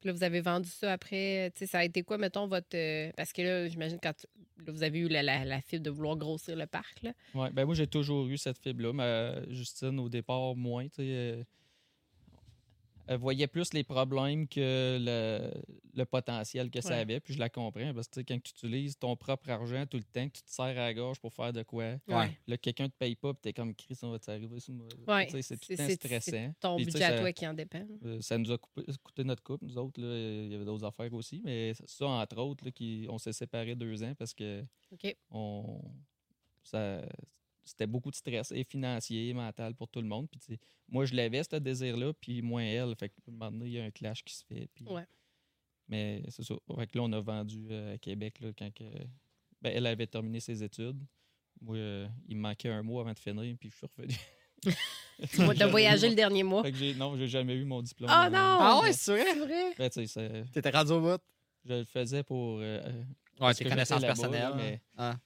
Là, 0.05 0.13
vous 0.13 0.23
avez 0.23 0.41
vendu 0.41 0.69
ça 0.69 0.93
après. 0.93 1.51
Tu 1.55 1.61
sais, 1.61 1.67
ça 1.67 1.79
a 1.79 1.85
été 1.85 2.03
quoi, 2.03 2.19
mettons, 2.19 2.47
votre. 2.47 2.75
euh, 2.75 3.11
parce 3.17 3.33
que 3.33 3.43
là, 3.43 3.69
j'imagine 3.69 3.99
quand 4.03 4.15
vous 4.67 4.83
avez 4.83 4.99
eu 4.99 5.09
la, 5.09 5.23
la, 5.23 5.61
fibre 5.61 5.83
de 5.83 5.91
vouloir 5.91 6.17
grossir 6.17 6.57
le 6.57 6.67
parc. 6.67 7.05
Ouais, 7.35 7.51
ben 7.51 7.65
moi, 7.65 7.75
j'ai 7.75 7.87
toujours 7.87 8.27
eu 8.29 8.37
cette 8.37 8.59
fibre-là. 8.59 8.93
Mais 8.93 9.55
Justine, 9.55 9.99
au 9.99 10.09
départ, 10.09 10.55
moins. 10.55 10.85
tu 10.85 10.97
sais, 10.97 11.03
euh, 11.03 11.45
voyait 13.17 13.47
plus 13.47 13.73
les 13.73 13.85
problèmes 13.85 14.47
que 14.47 14.99
le, 15.01 15.51
le 15.95 16.05
potentiel 16.05 16.71
que 16.71 16.81
ça 16.81 16.91
Ouais. 16.91 16.95
avait. 17.01 17.21
Puis 17.21 17.35
je 17.35 17.39
la 17.39 17.49
comprends. 17.49 17.95
Parce 17.95 18.09
que 18.09 18.21
tu 18.21 18.25
quand 18.25 18.41
tu 18.43 18.51
utilises 18.51 18.99
ton 18.99 19.17
propre 19.17 19.49
argent 19.51 19.87
tout 19.87 19.97
le 19.97 20.03
temps, 20.05 20.29
que 20.29 20.35
tu 20.37 20.43
te 20.43 20.51
serres 20.51 20.67
à 20.79 20.87
la 20.87 20.95
gorge 20.95 21.19
pour 21.21 21.33
faire 21.33 21.53
de 21.53 21.63
quoi, 21.63 21.95
Ouais. 22.09 22.39
là, 22.47 22.57
quelqu'un 22.59 22.89
te 22.89 22.95
paye 22.99 23.15
pas, 23.17 23.33
puis 23.33 23.41
t'es 23.43 23.53
comme 23.53 23.75
Chris, 23.75 23.97
on 24.03 24.11
va 24.11 24.19
t'arriver 24.19 24.61
sur 24.61 24.75
moi? 24.75 24.87
Ouais, 25.07 25.27
Tu 25.27 25.43
C'est 25.43 25.57
tout 25.57 25.67
le 25.71 25.77
temps 25.77 25.89
stressant. 25.89 26.55
Ton 26.61 26.77
Puis, 26.77 26.87
tu 26.87 26.93
budget 26.93 27.05
à 27.05 27.19
toi 27.19 27.33
qui 27.33 27.47
en 27.47 27.55
dépend. 27.55 27.87
Euh, 28.05 28.21
ça 28.21 28.37
nous 28.39 28.51
a 28.53 28.59
coupé- 28.59 28.85
coûté 29.03 29.25
notre 29.25 29.43
couple, 29.43 29.65
nous 29.67 29.79
autres. 29.79 30.01
Là, 30.01 30.17
il 30.45 30.53
y 30.53 30.55
avait 30.55 30.65
d'autres 30.65 30.85
affaires 30.85 31.13
aussi, 31.15 31.41
mais 31.45 31.73
ça, 31.87 32.07
entre 32.07 32.39
autres, 32.39 32.65
là, 32.65 32.71
qui, 32.71 33.07
on 33.09 33.19
s'est 33.19 33.33
séparés 33.33 33.75
deux 33.75 34.03
ans 34.03 34.15
parce 34.19 34.35
que 34.35 34.65
on, 35.31 35.81
ça, 36.63 37.03
c'était 37.69 37.87
beaucoup 37.87 38.11
de 38.11 38.17
stress, 38.17 38.53
et 38.53 38.65
financier, 38.65 39.29
et 39.29 39.35
mental 39.35 39.75
pour 39.75 39.89
tout 39.89 40.01
le 40.01 40.09
monde. 40.09 40.29
Puis, 40.31 40.59
moi, 40.89 41.05
je 41.05 41.15
l'avais, 41.15 41.43
ce 41.45 41.57
désir-là, 41.57 42.13
puis 42.15 42.43
moins 42.43 42.63
elle. 42.63 42.95
Fait 42.97 43.09
que, 43.09 43.15
à 43.27 43.31
un 43.31 43.33
moment 43.33 43.51
donné, 43.51 43.67
il 43.67 43.73
y 43.73 43.81
a 43.81 43.85
un 43.85 43.91
clash 43.91 44.23
qui 44.25 44.35
se 44.35 44.45
fait. 44.45 44.69
Puis, 44.75 44.85
Ouais. 44.87 45.07
Mais 45.89 46.23
c'est 46.29 46.43
ça. 46.43 46.55
Fait 46.77 46.87
que 46.87 46.99
là, 46.99 47.05
on 47.05 47.13
a 47.13 47.21
vendu 47.21 47.67
euh, 47.71 47.95
à 47.95 47.99
Québec 47.99 48.41
là, 48.41 48.51
quand 48.59 48.73
que, 48.75 48.85
ben, 49.63 49.73
elle 49.75 49.87
avait 49.87 50.07
terminé 50.07 50.39
ses 50.41 50.63
études. 50.63 51.03
Moi, 51.61 51.77
euh, 51.77 52.07
il 52.29 52.37
me 52.37 52.43
manquait 52.43 52.69
un 52.69 52.83
mois 52.83 53.01
avant 53.03 53.13
de 53.13 53.19
finir, 53.19 53.57
puis 53.59 53.71
je 53.71 53.77
suis 53.77 53.87
revenu. 53.97 54.15
Moi, 55.39 55.55
t'as 55.55 55.67
voyagé 55.67 56.09
le 56.09 56.15
dernier 56.15 56.43
mois. 56.43 56.63
Fait 56.63 56.73
que 56.73 56.95
non, 56.97 57.17
j'ai 57.17 57.27
jamais 57.27 57.55
eu 57.55 57.65
mon 57.65 57.83
diplôme. 57.83 58.11
Oh 58.13 58.27
euh, 58.27 58.29
non! 58.31 58.39
Ah 58.39 58.81
ouais, 58.83 58.93
c'est 58.93 59.13
vrai? 59.13 59.25
C'est 59.33 59.39
vrai? 59.39 59.75
ben, 60.45 60.45
T'étais 60.53 60.71
rendu 60.71 60.93
au 60.93 61.01
bout? 61.01 61.21
Je 61.65 61.73
le 61.75 61.85
faisais 61.85 62.23
pour. 62.23 62.59
euh, 62.59 62.81
euh, 62.85 63.05
Ouais, 63.41 63.55
tes 63.55 63.65
connaissances 63.65 64.03
personnelles. 64.03 64.53
mais- 64.57 64.83
Ah. 64.97 65.17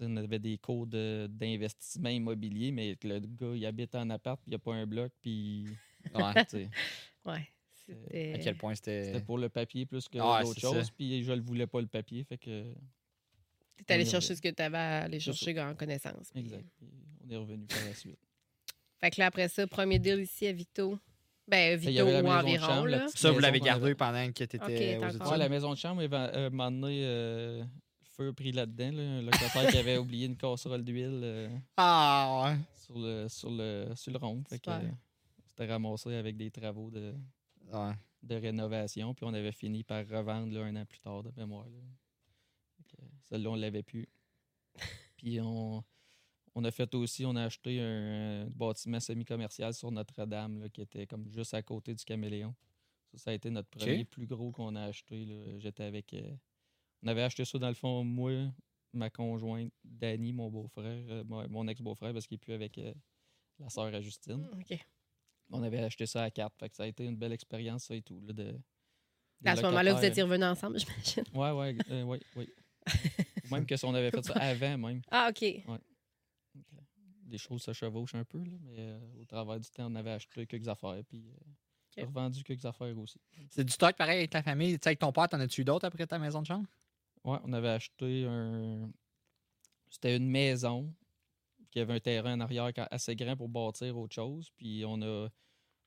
Tu 0.00 0.06
on 0.10 0.16
avait 0.16 0.38
des 0.38 0.58
cours 0.58 0.86
de- 0.86 1.26
d'investissement 1.30 2.08
immobilier, 2.08 2.72
mais 2.72 2.96
le 3.02 3.18
gars, 3.20 3.52
il 3.54 3.66
habite 3.66 3.94
en 3.94 4.08
appart, 4.10 4.40
puis 4.40 4.48
il 4.48 4.50
n'y 4.50 4.56
a 4.56 4.58
pas 4.58 4.74
un 4.74 4.86
bloc, 4.86 5.12
puis. 5.20 5.66
Ouais. 6.14 6.44
tu 6.46 6.50
sais, 6.50 6.68
Ouais. 7.26 7.32
À 7.32 7.92
C'était. 7.94 8.40
quel 8.42 8.56
point 8.56 8.74
c'était. 8.74 9.04
C'était 9.04 9.20
pour 9.20 9.36
le 9.38 9.48
papier 9.48 9.84
plus 9.84 10.08
que 10.08 10.18
Ah, 10.20 10.42
d'autres 10.42 10.60
choses, 10.60 10.90
puis 10.90 11.22
je 11.24 11.32
le 11.32 11.40
voulais 11.42 11.66
pas 11.66 11.80
le 11.80 11.86
papier, 11.88 12.24
fait 12.24 12.38
que. 12.38 12.72
T'es 13.86 13.94
allé 13.94 14.04
on 14.04 14.06
est 14.06 14.10
chercher 14.10 14.34
ce 14.36 14.40
que 14.42 14.48
t'avais 14.50 14.76
à 14.78 14.98
aller 15.04 15.18
chercher 15.20 15.58
en 15.60 15.74
connaissance. 15.74 16.30
puis- 16.32 16.40
Exact. 16.40 16.64
Puis 16.78 16.88
on 17.26 17.30
est 17.30 17.36
revenu 17.36 17.66
par 17.66 17.78
la 17.84 17.94
suite. 17.94 18.18
Fait 19.00 19.10
que 19.10 19.20
là, 19.20 19.26
après 19.26 19.48
ça, 19.48 19.66
premier 19.66 19.98
deal 19.98 20.20
ici 20.20 20.46
à 20.46 20.52
Vito. 20.52 20.98
Ben, 21.48 21.80
Il 21.82 21.88
y 21.88 21.92
Vito 21.92 22.04
ou 22.04 22.26
environ, 22.28 22.66
chambre, 22.66 22.86
là. 22.86 23.06
Ça, 23.08 23.32
vous 23.32 23.38
l'avez 23.40 23.58
gardé 23.60 23.94
pendant 23.94 24.26
que 24.28 24.32
tu 24.32 24.42
étais 24.44 24.58
Ok, 24.58 24.68
aux 24.68 25.08
études? 25.08 25.22
Ouais, 25.26 25.38
la 25.38 25.48
maison 25.48 25.70
de 25.72 25.78
chambre, 25.78 26.02
euh, 26.02 26.46
un 26.46 26.50
moment 26.50 26.70
donné, 26.70 27.00
euh, 27.04 27.64
feu 28.20 28.32
pris 28.34 28.52
là-dedans. 28.52 28.92
Là, 28.92 29.02
un 29.02 29.22
locataire 29.22 29.70
qui 29.70 29.78
avait 29.78 29.96
oublié 29.96 30.26
une 30.26 30.36
casserole 30.36 30.84
d'huile 30.84 31.20
euh, 31.22 31.48
Ah, 31.78 32.42
ouais. 32.44 32.58
sur, 32.74 32.98
le, 32.98 33.28
sur, 33.28 33.50
le, 33.50 33.92
sur 33.94 34.12
le 34.12 34.18
rond. 34.18 34.42
Euh, 34.52 34.90
c'était 35.46 35.66
ramassé 35.66 36.14
avec 36.14 36.36
des 36.36 36.50
travaux 36.50 36.90
de, 36.90 37.14
Ouais. 37.72 37.92
de 38.22 38.34
rénovation. 38.34 39.14
Puis 39.14 39.24
on 39.24 39.32
avait 39.32 39.52
fini 39.52 39.84
par 39.84 40.06
revendre 40.06 40.52
là, 40.52 40.64
un 40.64 40.76
an 40.76 40.84
plus 40.84 41.00
tard, 41.00 41.22
de 41.22 41.32
mémoire. 41.36 41.66
que, 42.88 42.96
Celle-là, 43.24 43.50
on 43.50 43.56
ne 43.56 43.60
l'avait 43.62 43.82
plus. 43.82 44.06
Puis 45.16 45.40
on, 45.40 45.82
on 46.54 46.64
a 46.64 46.70
fait 46.70 46.94
aussi, 46.94 47.24
on 47.24 47.36
a 47.36 47.44
acheté 47.44 47.80
un, 47.80 48.46
bâtiment 48.50 49.00
semi-commercial 49.00 49.72
sur 49.72 49.90
Notre-Dame, 49.90 50.68
qui 50.70 50.82
était 50.82 51.06
comme 51.06 51.26
juste 51.30 51.54
à 51.54 51.62
côté 51.62 51.94
du 51.94 52.04
Caméléon. 52.04 52.54
Ça, 53.12 53.18
ça 53.18 53.30
a 53.30 53.34
été 53.34 53.50
notre 53.50 53.68
premier 53.70 54.04
plus 54.04 54.26
gros 54.26 54.52
qu'on 54.52 54.76
a 54.76 54.82
acheté. 54.84 55.26
J'étais 55.58 55.84
avec. 55.84 56.12
euh, 56.14 56.30
on 57.02 57.08
avait 57.08 57.22
acheté 57.22 57.44
ça, 57.44 57.58
dans 57.58 57.68
le 57.68 57.74
fond, 57.74 58.04
moi, 58.04 58.32
ma 58.92 59.10
conjointe, 59.10 59.72
Danny, 59.84 60.32
mon 60.32 60.50
beau-frère, 60.50 61.04
euh, 61.08 61.24
mon, 61.24 61.66
ex-beau-frère, 61.68 62.12
parce 62.12 62.26
qu'il 62.26 62.36
n'est 62.36 62.40
plus 62.40 62.52
avec 62.52 62.78
euh, 62.78 62.92
la 63.58 63.68
sœur 63.68 63.86
à 63.86 64.00
Justine. 64.00 64.48
OK. 64.52 64.78
On 65.50 65.62
avait 65.62 65.78
acheté 65.78 66.06
ça 66.06 66.22
à 66.22 66.30
quatre. 66.30 66.56
Fait 66.58 66.68
que 66.68 66.76
ça 66.76 66.84
a 66.84 66.86
été 66.86 67.04
une 67.04 67.16
belle 67.16 67.32
expérience, 67.32 67.84
ça 67.84 67.94
et 67.94 68.02
tout. 68.02 68.20
Là, 68.20 68.32
de, 68.32 68.58
À 69.44 69.56
ce 69.56 69.62
moment-là, 69.62 69.94
vous 69.94 70.04
étiez 70.04 70.22
revenus 70.22 70.46
ensemble, 70.46 70.78
j'imagine. 70.78 71.24
Ouais, 71.34 71.50
ouais, 71.50 71.76
euh, 71.90 72.02
ouais, 72.04 72.20
ouais. 72.36 72.48
Ou 73.44 73.54
même 73.54 73.66
que 73.66 73.76
si 73.76 73.84
on 73.84 73.94
avait 73.94 74.10
fait 74.12 74.24
ça 74.24 74.34
avant, 74.34 74.78
même. 74.78 75.02
Ah, 75.10 75.30
OK. 75.30 75.44
Des 77.24 77.38
choses 77.38 77.62
se 77.62 77.72
chevauchent 77.72 78.14
un 78.14 78.24
peu, 78.24 78.38
là, 78.38 78.56
mais 78.60 78.76
euh, 78.78 78.98
au 79.20 79.24
travers 79.24 79.58
du 79.58 79.70
temps, 79.70 79.90
on 79.90 79.94
avait 79.94 80.10
acheté 80.10 80.46
quelques 80.46 80.68
affaires, 80.68 81.00
puis 81.08 81.28
euh, 81.28 81.34
Ok. 81.96 82.04
revendu 82.06 82.42
quelques 82.44 82.64
affaires 82.64 82.96
aussi. 82.98 83.20
C'est 83.48 83.64
du 83.64 83.72
stock 83.72 83.96
pareil 83.96 84.18
avec 84.18 84.30
ta 84.30 84.42
famille. 84.42 84.74
Tu 84.74 84.84
sais, 84.84 84.88
avec 84.90 85.00
ton 85.00 85.12
père, 85.12 85.28
t'en 85.28 85.40
as-tu 85.40 85.62
eu 85.62 85.64
d'autres 85.64 85.86
après 85.86 86.06
ta 86.06 86.18
maison 86.18 86.40
de 86.40 86.46
chambre? 86.46 86.66
Ouais, 87.24 87.38
on 87.44 87.52
avait 87.52 87.68
acheté 87.68 88.24
un. 88.26 88.90
C'était 89.90 90.16
une 90.16 90.28
maison 90.28 90.94
qui 91.70 91.80
avait 91.80 91.94
un 91.94 92.00
terrain 92.00 92.34
en 92.34 92.40
arrière 92.40 92.72
assez 92.90 93.14
grand 93.16 93.36
pour 93.36 93.48
bâtir 93.48 93.96
autre 93.98 94.14
chose. 94.14 94.50
Puis 94.56 94.84
on 94.86 95.00
a, 95.02 95.28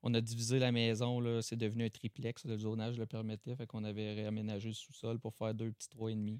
on 0.01 0.13
a 0.13 0.21
divisé 0.21 0.59
la 0.59 0.71
maison. 0.71 1.19
là, 1.19 1.41
C'est 1.41 1.55
devenu 1.55 1.85
un 1.85 1.89
triplex. 1.89 2.45
Le 2.45 2.57
zonage 2.57 2.97
le 2.97 3.05
permettait. 3.05 3.55
Fait 3.55 3.65
qu'on 3.67 3.83
avait 3.83 4.13
réaménagé 4.13 4.69
le 4.69 4.73
sous-sol 4.73 5.19
pour 5.19 5.33
faire 5.33 5.53
deux 5.53 5.71
petits 5.71 5.89
trois 5.89 6.11
et 6.11 6.15
demi. 6.15 6.39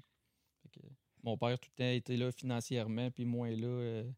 Fait 0.62 0.80
que 0.80 0.86
mon 1.22 1.36
père 1.36 1.58
tout 1.58 1.70
le 1.76 1.84
temps 1.84 1.90
était 1.90 2.16
là 2.16 2.30
financièrement, 2.32 3.10
puis 3.10 3.24
moins 3.24 3.50
là 3.50 3.66
euh, 3.66 4.10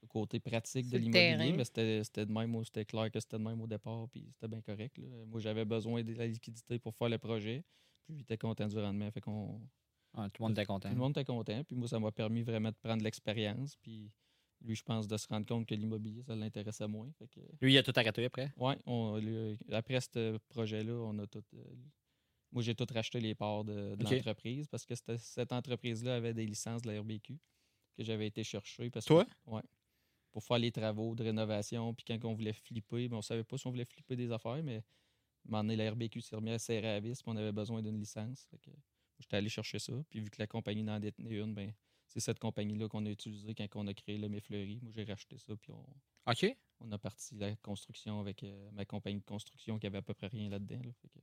le 0.00 0.08
côté 0.08 0.40
pratique 0.40 0.88
de 0.88 0.98
l'immobilier. 0.98 1.52
Mais 1.56 1.64
c'était 1.64 2.02
c'était 2.04 2.26
de 2.26 2.32
même, 2.32 2.64
c'était 2.64 2.84
clair 2.86 3.10
que 3.10 3.20
c'était 3.20 3.38
de 3.38 3.42
même 3.42 3.60
au 3.60 3.66
départ, 3.66 4.08
puis 4.10 4.28
c'était 4.32 4.48
bien 4.48 4.62
correct. 4.62 4.96
là. 4.98 5.06
Moi, 5.26 5.40
j'avais 5.40 5.64
besoin 5.64 6.02
de 6.02 6.14
la 6.14 6.26
liquidité 6.26 6.78
pour 6.78 6.94
faire 6.94 7.08
le 7.10 7.18
projet. 7.18 7.62
Puis 8.04 8.14
il 8.14 8.20
était 8.20 8.38
content 8.38 8.66
du 8.68 8.78
rendement. 8.78 9.10
Fait 9.10 9.20
qu'on 9.20 9.60
Tout 10.16 10.42
le 10.42 10.48
monde 10.48 10.52
était 10.52 10.66
content. 10.66 10.88
tout 10.88 10.94
le 10.94 11.00
monde 11.00 11.10
était 11.12 11.24
content. 11.24 11.64
Puis 11.64 11.76
moi, 11.76 11.88
ça 11.88 12.00
m'a 12.00 12.10
permis 12.10 12.42
vraiment 12.42 12.70
de 12.70 12.76
prendre 12.76 13.02
l'expérience. 13.02 13.76
Puis 13.76 14.10
lui, 14.62 14.74
je 14.74 14.82
pense, 14.82 15.06
de 15.06 15.16
se 15.16 15.28
rendre 15.28 15.46
compte 15.46 15.66
que 15.66 15.74
l'immobilier, 15.74 16.22
ça 16.22 16.34
l'intéressait 16.34 16.88
moins. 16.88 17.10
Fait 17.18 17.28
que, 17.28 17.40
Lui, 17.60 17.74
il 17.74 17.78
a 17.78 17.82
tout 17.82 17.92
arrêté 17.94 18.24
après? 18.24 18.52
lui, 19.20 19.58
après 19.70 20.00
ce 20.00 20.38
projet-là, 20.48 20.94
on 20.94 21.18
a 21.18 21.26
tout. 21.26 21.44
euh, 21.54 21.62
moi, 22.52 22.62
j'ai 22.62 22.74
tout 22.74 22.86
racheté 22.92 23.20
les 23.20 23.34
parts 23.34 23.64
de, 23.64 23.96
l'entreprise 24.00 24.66
parce 24.68 24.86
que 24.86 24.94
cette 24.94 25.52
entreprise-là 25.52 26.16
avait 26.16 26.32
des 26.32 26.46
licences 26.46 26.82
de 26.82 26.90
la 26.90 27.00
RBQ 27.00 27.38
que 27.96 28.04
j'avais 28.04 28.26
été 28.26 28.44
chercher. 28.44 28.88
Parce 28.90 29.04
Toi? 29.04 29.26
Ouais. 29.46 29.62
Pour 30.32 30.42
faire 30.42 30.58
les 30.58 30.72
travaux 30.72 31.14
de 31.14 31.24
rénovation. 31.24 31.92
Puis 31.94 32.04
quand 32.06 32.28
on 32.28 32.34
voulait 32.34 32.52
flipper, 32.52 33.08
ben, 33.08 33.16
on 33.16 33.22
savait 33.22 33.44
pas 33.44 33.58
si 33.58 33.66
on 33.66 33.70
voulait 33.70 33.84
flipper 33.84 34.16
des 34.16 34.30
affaires, 34.30 34.62
mais 34.62 34.76
à 34.76 34.78
un 34.78 34.82
moment 35.50 35.64
donné, 35.64 35.76
la 35.76 35.90
RBQ 35.90 36.20
s'est 36.20 36.36
remis 36.36 36.50
à 36.50 36.58
serrer 36.58 36.94
à 36.94 37.00
vis, 37.00 37.22
puis 37.22 37.32
on 37.32 37.36
avait 37.36 37.52
besoin 37.52 37.82
d'une 37.82 37.98
licence. 37.98 38.46
Fait 38.50 38.58
que 38.58 38.70
J'étais 39.18 39.36
allé 39.36 39.48
chercher 39.48 39.78
ça. 39.78 39.92
Puis 40.10 40.20
vu 40.20 40.30
que 40.30 40.36
la 40.38 40.46
compagnie 40.46 40.82
n'en 40.82 40.98
détenait 41.00 41.38
une, 41.38 41.54
ben, 41.54 41.72
c'est 42.08 42.20
cette 42.20 42.38
compagnie-là 42.38 42.88
qu'on 42.88 43.04
a 43.06 43.10
utilisée 43.10 43.54
quand 43.54 43.66
on 43.76 43.86
a 43.86 43.94
créé 43.94 44.18
le 44.18 44.40
Fleury. 44.40 44.78
Moi, 44.82 44.92
j'ai 44.94 45.04
racheté 45.04 45.38
ça, 45.38 45.54
puis 45.56 45.72
on, 45.72 45.84
OK. 46.30 46.56
on 46.80 46.92
a 46.92 46.98
parti 46.98 47.34
la 47.36 47.54
construction 47.56 48.20
avec 48.20 48.42
euh, 48.44 48.70
ma 48.72 48.84
compagnie 48.84 49.20
de 49.20 49.24
construction 49.24 49.78
qui 49.78 49.86
avait 49.86 49.98
à 49.98 50.02
peu 50.02 50.14
près 50.14 50.28
rien 50.28 50.48
là-dedans. 50.50 50.76
là. 50.84 50.90
Fait 51.02 51.08
que- 51.08 51.18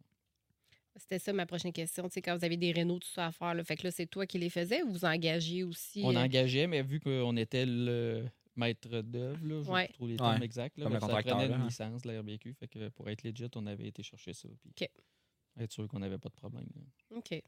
C'était 0.95 1.19
ça 1.19 1.33
ma 1.33 1.45
prochaine 1.45 1.73
question. 1.73 2.03
Tu 2.07 2.13
sais, 2.15 2.21
quand 2.21 2.37
vous 2.37 2.45
avez 2.45 2.57
des 2.57 2.71
rénaux, 2.71 2.99
tout 2.99 3.07
ça 3.09 3.27
à 3.27 3.31
faire, 3.31 3.53
là, 3.53 3.63
fait 3.63 3.75
que 3.77 3.83
là, 3.83 3.91
c'est 3.91 4.05
toi 4.07 4.25
qui 4.27 4.37
les 4.37 4.49
faisais 4.49 4.83
ou 4.83 4.91
vous 4.91 5.05
engagez 5.05 5.63
aussi? 5.63 6.01
On 6.03 6.15
euh, 6.15 6.19
engageait, 6.23 6.67
mais 6.67 6.83
vu 6.83 6.99
qu'on 6.99 7.35
était 7.37 7.65
le 7.65 8.27
maître 8.55 9.01
d'œuvre, 9.01 9.43
là, 9.45 9.61
je 9.63 9.71
Ouais. 9.71 9.87
trouve 9.89 10.07
les 10.09 10.13
Ouais. 10.13 10.17
termes 10.19 10.43
exacts, 10.43 10.77
là, 10.77 10.83
Comme 10.85 10.93
ben, 10.93 11.07
le 11.07 11.13
ça 11.13 11.21
prenait 11.23 11.47
là, 11.47 11.55
une 11.55 11.61
hein. 11.61 11.65
licence 11.65 12.01
de 12.03 12.11
la 12.11 12.19
RBQ. 12.21 12.53
Fait 12.53 12.67
que 12.67 12.89
pour 12.89 13.09
être 13.09 13.23
legit, 13.23 13.47
on 13.55 13.65
avait 13.65 13.87
été 13.87 14.03
chercher 14.03 14.33
ça. 14.33 14.47
Puis 14.75 14.85
OK. 14.85 14.89
être 15.63 15.71
sûr 15.71 15.87
qu'on 15.87 15.99
n'avait 15.99 16.19
pas 16.19 16.29
de 16.29 16.35
problème. 16.35 16.67
là. 16.75 17.17
OK. 17.17 17.41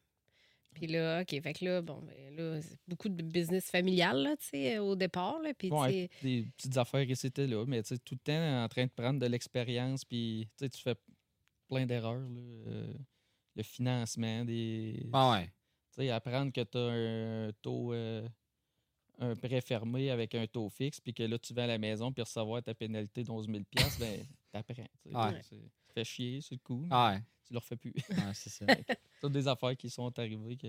Puis 0.75 0.87
là, 0.87 1.21
OK, 1.21 1.41
fait 1.41 1.53
que 1.53 1.65
là, 1.65 1.81
bon, 1.81 2.01
ben 2.01 2.35
là, 2.35 2.61
c'est 2.61 2.77
beaucoup 2.87 3.09
de 3.09 3.23
business 3.23 3.69
familial, 3.71 4.21
là, 4.21 4.35
tu 4.37 4.45
sais, 4.47 4.77
au 4.77 4.95
départ, 4.95 5.39
là, 5.39 5.53
puis 5.57 5.71
Ouais, 5.71 6.09
des 6.21 6.43
petites 6.57 6.77
affaires 6.77 7.09
ici 7.09 7.31
et 7.35 7.47
là, 7.47 7.65
mais 7.65 7.81
tu 7.81 7.89
sais, 7.89 7.97
tout 7.97 8.13
le 8.15 8.19
temps 8.19 8.63
en 8.63 8.67
train 8.67 8.85
de 8.85 8.91
prendre 8.91 9.19
de 9.19 9.25
l'expérience, 9.25 10.05
puis 10.05 10.47
tu 10.57 10.65
sais, 10.65 10.69
tu 10.69 10.81
fais 10.81 10.95
plein 11.67 11.85
d'erreurs. 11.85 12.19
là, 12.19 12.41
euh, 12.67 12.93
le 13.55 13.63
financement, 13.63 14.43
des. 14.45 15.07
Ah 15.13 15.31
ouais. 15.31 15.45
Tu 15.45 16.01
sais, 16.03 16.09
apprendre 16.11 16.51
que 16.51 16.61
tu 16.61 16.77
as 16.77 17.47
un 17.47 17.51
taux. 17.61 17.93
euh, 17.93 18.27
un 19.17 19.33
prêt 19.33 19.61
fermé 19.61 20.11
avec 20.11 20.35
un 20.35 20.45
taux 20.45 20.67
fixe, 20.67 20.99
puis 20.99 21.13
que 21.13 21.23
là, 21.23 21.39
tu 21.39 21.53
vas 21.53 21.63
à 21.63 21.67
la 21.67 21.77
maison, 21.77 22.11
puis 22.11 22.21
recevoir 22.21 22.61
ta 22.61 22.73
pénalité 22.73 23.23
de 23.23 23.31
11 23.31 23.47
000 23.47 23.59
ben, 23.97 24.25
t'apprends. 24.51 24.83
tu 25.01 25.09
sais. 25.09 25.15
Ouais. 25.15 25.41
C'est- 25.41 25.55
Ça 25.87 25.93
fait 25.93 26.03
chier, 26.03 26.41
c'est 26.41 26.55
le 26.55 26.59
coup, 26.59 26.75
mais 26.75 26.89
Ah 26.91 27.11
ouais. 27.13 27.21
Tu 27.45 27.53
le 27.53 27.59
refais 27.59 27.75
plus. 27.77 27.93
Ouais, 28.09 28.33
c'est 28.33 28.49
ça. 28.49 28.65
toutes 29.21 29.31
des 29.33 29.47
affaires 29.47 29.75
qui 29.77 29.89
sont 29.89 30.17
arrivées 30.19 30.57
que 30.57 30.67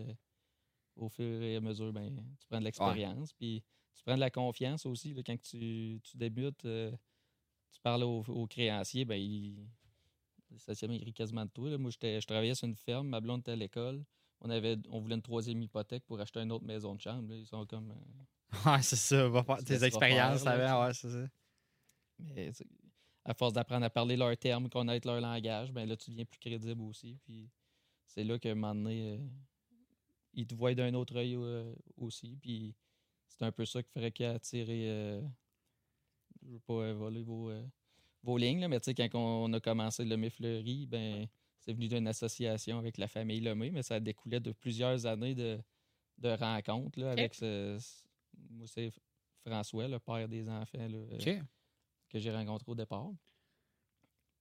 au 0.96 1.08
fur 1.08 1.42
et 1.42 1.56
à 1.56 1.60
mesure, 1.60 1.92
ben, 1.92 2.14
tu 2.40 2.46
prends 2.48 2.58
de 2.58 2.64
l'expérience. 2.64 3.32
Puis 3.34 3.62
tu 3.94 4.02
prends 4.02 4.14
de 4.14 4.20
la 4.20 4.30
confiance 4.30 4.86
aussi. 4.86 5.12
là, 5.14 5.22
quand 5.24 5.40
tu, 5.40 6.00
tu 6.02 6.16
débutes, 6.16 6.64
euh, 6.64 6.90
tu 7.72 7.80
parles 7.82 8.04
au, 8.04 8.22
au 8.28 8.46
créancier, 8.46 9.04
ben, 9.04 9.16
il, 9.16 9.66
le 10.50 10.58
septième, 10.58 10.92
il 10.92 11.04
rit 11.04 11.12
quasiment 11.12 11.44
de 11.44 11.50
toi. 11.50 11.70
là. 11.70 11.78
Moi, 11.78 11.90
je 11.90 12.26
travaillais 12.26 12.54
sur 12.54 12.66
une 12.68 12.76
ferme, 12.76 13.08
ma 13.08 13.20
blonde 13.20 13.40
était 13.40 13.52
à 13.52 13.56
l'école. 13.56 14.04
On, 14.40 14.50
avait, 14.50 14.76
on 14.90 15.00
voulait 15.00 15.16
une 15.16 15.22
troisième 15.22 15.60
hypothèque 15.62 16.04
pour 16.06 16.20
acheter 16.20 16.40
une 16.40 16.52
autre 16.52 16.64
maison 16.64 16.94
de 16.94 17.00
chambre. 17.00 17.28
là. 17.30 17.36
Ils 17.36 17.46
sont 17.46 17.64
comme. 17.66 17.90
euh, 17.90 18.70
Ouais, 18.70 18.80
c'est 18.82 18.96
ça. 18.96 19.28
Va 19.28 19.42
faire 19.42 19.58
Tu 19.58 19.64
tes 19.64 19.84
expériences 19.84 20.44
là, 20.44 20.80
ouais, 20.86 20.94
c'est 20.94 21.10
ça. 21.10 21.26
Mais 22.18 22.50
à 23.26 23.34
force 23.34 23.52
d'apprendre 23.52 23.84
à 23.84 23.90
parler 23.90 24.16
leurs 24.16 24.36
termes, 24.36 24.68
connaître 24.70 25.06
leur 25.06 25.20
langage, 25.20 25.72
ben 25.72 25.86
là, 25.88 25.96
tu 25.96 26.10
deviens 26.10 26.24
plus 26.24 26.38
crédible 26.38 26.80
aussi. 26.82 27.18
Puis 27.24 27.50
c'est 28.06 28.22
là 28.22 28.38
qu'à 28.38 28.52
un 28.52 28.54
moment 28.54 28.74
donné, 28.74 29.14
euh, 29.14 29.18
ils 30.32 30.46
te 30.46 30.54
voient 30.54 30.74
d'un 30.74 30.94
autre 30.94 31.16
œil 31.16 31.34
euh, 31.34 31.74
aussi. 31.96 32.38
Puis 32.40 32.74
c'est 33.28 33.44
un 33.44 33.50
peu 33.50 33.64
ça 33.64 33.82
qui 33.82 33.90
ferait 33.90 34.12
qu'à 34.12 34.32
attirer. 34.34 34.88
euh, 34.90 35.20
je 36.42 36.52
veux 36.52 36.60
pas 36.60 36.74
euh, 36.74 36.94
voler 36.94 37.22
vos, 37.22 37.50
vos 38.22 38.38
lignes, 38.38 38.60
là, 38.60 38.68
mais 38.68 38.78
tu 38.78 38.84
sais, 38.84 38.94
quand 38.94 39.08
on 39.14 39.52
a 39.52 39.60
commencé 39.60 40.04
le 40.04 40.30
Fleury, 40.30 40.86
ben 40.86 41.26
c'est 41.58 41.72
venu 41.72 41.88
d'une 41.88 42.06
association 42.06 42.78
avec 42.78 42.96
la 42.96 43.08
famille 43.08 43.40
Lemay, 43.40 43.72
mais 43.72 43.82
ça 43.82 43.98
découlait 43.98 44.38
de 44.38 44.52
plusieurs 44.52 45.04
années 45.06 45.34
de, 45.34 45.58
de 46.18 46.28
rencontres 46.28 47.00
là, 47.00 47.10
avec 47.10 47.34
ce, 47.34 47.76
moi, 48.50 48.66
c'est 48.68 48.92
François, 49.44 49.88
le 49.88 49.98
père 49.98 50.28
des 50.28 50.48
enfants. 50.48 50.86
Là. 50.88 51.18
Que 52.08 52.18
j'ai 52.18 52.32
rencontré 52.32 52.70
au 52.70 52.74
départ. 52.74 53.10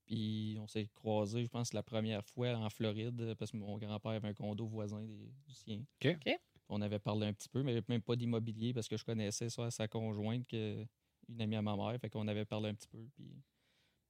Puis 0.05 0.57
on 0.59 0.67
s'est 0.67 0.87
croisés, 0.93 1.43
je 1.43 1.49
pense, 1.49 1.73
la 1.73 1.81
première 1.81 2.23
fois 2.23 2.53
en 2.55 2.69
Floride, 2.69 3.19
euh, 3.21 3.35
parce 3.35 3.51
que 3.51 3.57
mon 3.57 3.77
grand-père 3.77 4.11
avait 4.11 4.27
un 4.27 4.33
condo 4.33 4.67
voisin 4.67 5.01
des- 5.01 5.33
du 5.47 5.53
sien. 5.53 5.83
OK. 6.03 6.17
OK. 6.25 6.39
On 6.69 6.81
avait 6.81 6.99
parlé 6.99 7.27
un 7.27 7.33
petit 7.33 7.49
peu, 7.49 7.63
mais 7.63 7.81
même 7.87 8.01
pas 8.01 8.15
d'immobilier, 8.15 8.73
parce 8.73 8.87
que 8.87 8.97
je 8.97 9.03
connaissais 9.03 9.49
ça 9.49 9.65
à 9.65 9.71
sa 9.71 9.87
conjointe, 9.87 10.47
que, 10.47 10.85
une 11.27 11.41
amie 11.41 11.55
à 11.55 11.61
ma 11.61 11.75
mère. 11.75 11.99
Fait 11.99 12.09
qu'on 12.09 12.27
avait 12.27 12.45
parlé 12.45 12.69
un 12.69 12.75
petit 12.75 12.87
peu. 12.87 13.07
Puis 13.15 13.41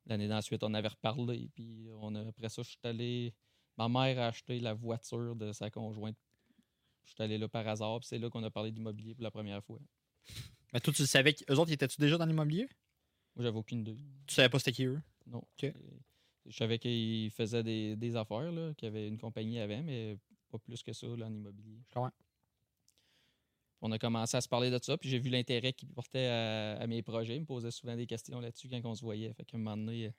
l'année 0.05 0.27
d'ensuite, 0.27 0.63
on 0.63 0.73
avait 0.73 0.89
reparlé. 0.89 1.49
Puis 1.55 1.87
on 1.99 2.13
a, 2.15 2.27
après 2.27 2.49
ça, 2.49 2.61
je 2.61 2.69
suis 2.69 2.79
allé. 2.83 3.33
Ma 3.77 3.87
mère 3.89 4.19
a 4.19 4.27
acheté 4.27 4.59
la 4.59 4.73
voiture 4.73 5.35
de 5.35 5.51
sa 5.51 5.69
conjointe. 5.69 6.17
Je 7.03 7.13
suis 7.13 7.23
allé 7.23 7.37
là 7.37 7.47
par 7.47 7.67
hasard, 7.67 7.99
puis 7.99 8.07
c'est 8.07 8.17
là 8.17 8.29
qu'on 8.29 8.43
a 8.43 8.49
parlé 8.49 8.71
d'immobilier 8.71 9.13
pour 9.13 9.23
la 9.23 9.31
première 9.31 9.63
fois. 9.63 9.79
Mais 10.73 10.79
toi, 10.79 10.93
tu 10.93 11.03
le 11.03 11.07
savais 11.07 11.33
qu'eux 11.33 11.55
autres, 11.55 11.69
ils 11.69 11.75
étaient-tu 11.75 12.01
déjà 12.01 12.17
dans 12.17 12.25
l'immobilier? 12.25 12.67
Moi, 13.35 13.43
j'avais 13.43 13.57
aucune 13.57 13.81
idée. 13.81 13.97
Tu 14.27 14.35
savais 14.35 14.49
pas 14.49 14.59
c'était 14.59 14.71
qui 14.71 14.85
eux? 14.85 15.01
Non. 15.27 15.39
OK. 15.39 15.63
Euh, 15.63 15.71
Je 16.45 16.55
savais 16.55 16.79
qu'il 16.79 17.29
faisait 17.31 17.63
des, 17.63 17.95
des 17.95 18.15
affaires, 18.15 18.51
qu'il 18.77 18.85
y 18.85 18.89
avait 18.89 19.07
une 19.07 19.17
compagnie 19.17 19.59
avant, 19.59 19.81
mais 19.83 20.17
pas 20.49 20.59
plus 20.59 20.81
que 20.83 20.93
ça 20.93 21.07
là, 21.07 21.25
en 21.25 21.33
immobilier. 21.33 21.79
Je 21.89 21.93
comprends. 21.93 22.11
On 23.81 23.91
a 23.91 23.99
commencé 23.99 24.37
à 24.37 24.41
se 24.41 24.47
parler 24.47 24.71
de 24.71 24.79
ça, 24.81 24.97
puis 24.97 25.09
j'ai 25.09 25.19
vu 25.19 25.29
l'intérêt 25.29 25.73
qu'il 25.73 25.89
portait 25.89 26.27
à, 26.27 26.77
à 26.77 26.87
mes 26.87 27.03
projets. 27.03 27.35
Il 27.35 27.41
me 27.41 27.45
posait 27.45 27.71
souvent 27.71 27.95
des 27.95 28.07
questions 28.07 28.39
là-dessus 28.39 28.69
quand 28.69 28.81
on 28.85 28.95
se 28.95 29.01
voyait. 29.01 29.33
Fait 29.33 29.43
qu'à 29.45 29.57
un 29.57 29.59
moment 29.59 29.77
donné, 29.77 30.11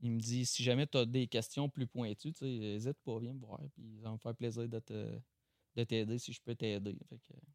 il 0.00 0.10
me 0.12 0.20
dit 0.20 0.46
si 0.46 0.62
jamais 0.62 0.86
tu 0.86 0.96
as 0.98 1.04
des 1.04 1.26
questions 1.26 1.68
plus 1.68 1.86
pointues, 1.86 2.32
tu 2.32 2.38
sais, 2.38 2.46
n'hésite 2.46 2.98
pas, 3.04 3.18
viens 3.18 3.34
me 3.34 3.40
voir. 3.40 3.60
Puis 3.74 3.98
ça 3.98 4.08
va 4.08 4.12
me 4.12 4.18
faire 4.18 4.34
plaisir 4.34 4.68
de 4.68 4.78
te 4.78 5.20
de 5.76 5.82
t'aider 5.84 6.18
si 6.18 6.32
je 6.32 6.40
peux 6.40 6.54
t'aider. 6.54 6.96
Fait 7.08 7.18
que, 7.18 7.24
je 7.34 7.53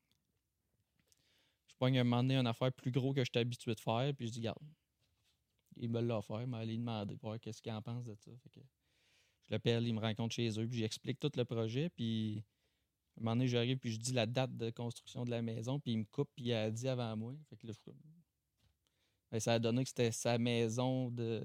pogne 1.80 1.98
un 1.98 2.04
moment 2.04 2.22
donné 2.22 2.36
une 2.36 2.48
affaire 2.48 2.72
plus 2.72 2.92
gros 2.92 3.14
que 3.14 3.24
je 3.24 3.30
suis 3.32 3.40
habitué 3.40 3.74
de 3.74 3.80
faire, 3.80 4.14
puis 4.14 4.28
je 4.28 4.32
dis, 4.34 4.42
garde, 4.42 4.60
il 5.78 5.90
me 5.90 6.02
l'a 6.02 6.18
offert, 6.18 6.46
mais 6.46 6.58
allez 6.58 6.78
demander 6.78 7.16
pour 7.16 7.30
voir 7.30 7.40
qu'est-ce 7.40 7.62
qu'il 7.62 7.72
en 7.72 7.82
pense 7.82 8.06
de 8.06 8.16
ça. 8.16 8.32
Je 8.54 8.62
l'appelle, 9.50 9.88
il 9.88 9.94
me 9.94 10.00
rencontre 10.00 10.36
chez 10.36 10.50
eux, 10.60 10.68
puis 10.68 10.80
j'explique 10.80 11.20
tout 11.20 11.32
le 11.36 11.46
projet, 11.46 11.90
puis 11.90 12.44
un 13.18 13.24
moment 13.24 13.36
donné, 13.36 13.48
j'arrive, 13.48 13.78
puis 13.78 13.92
je 13.92 14.00
dis 14.00 14.14
la 14.14 14.26
date 14.26 14.56
de 14.56 14.70
construction 14.70 15.26
de 15.26 15.30
la 15.30 15.42
maison, 15.42 15.80
puis 15.80 15.94
il 15.94 15.98
me 16.00 16.06
coupe, 16.06 16.30
puis 16.36 16.46
il 16.46 16.54
a 16.54 16.70
dit 16.72 16.88
avant 16.88 17.16
moi. 17.18 17.34
Fait 17.50 17.58
que 17.58 17.68
là, 17.68 17.74
je 17.74 17.92
Ben, 19.32 19.40
ça 19.40 19.54
a 19.54 19.60
donné 19.60 19.84
que 19.84 19.90
c'était 19.90 20.12
sa 20.12 20.38
maison 20.38 21.10
de 21.12 21.44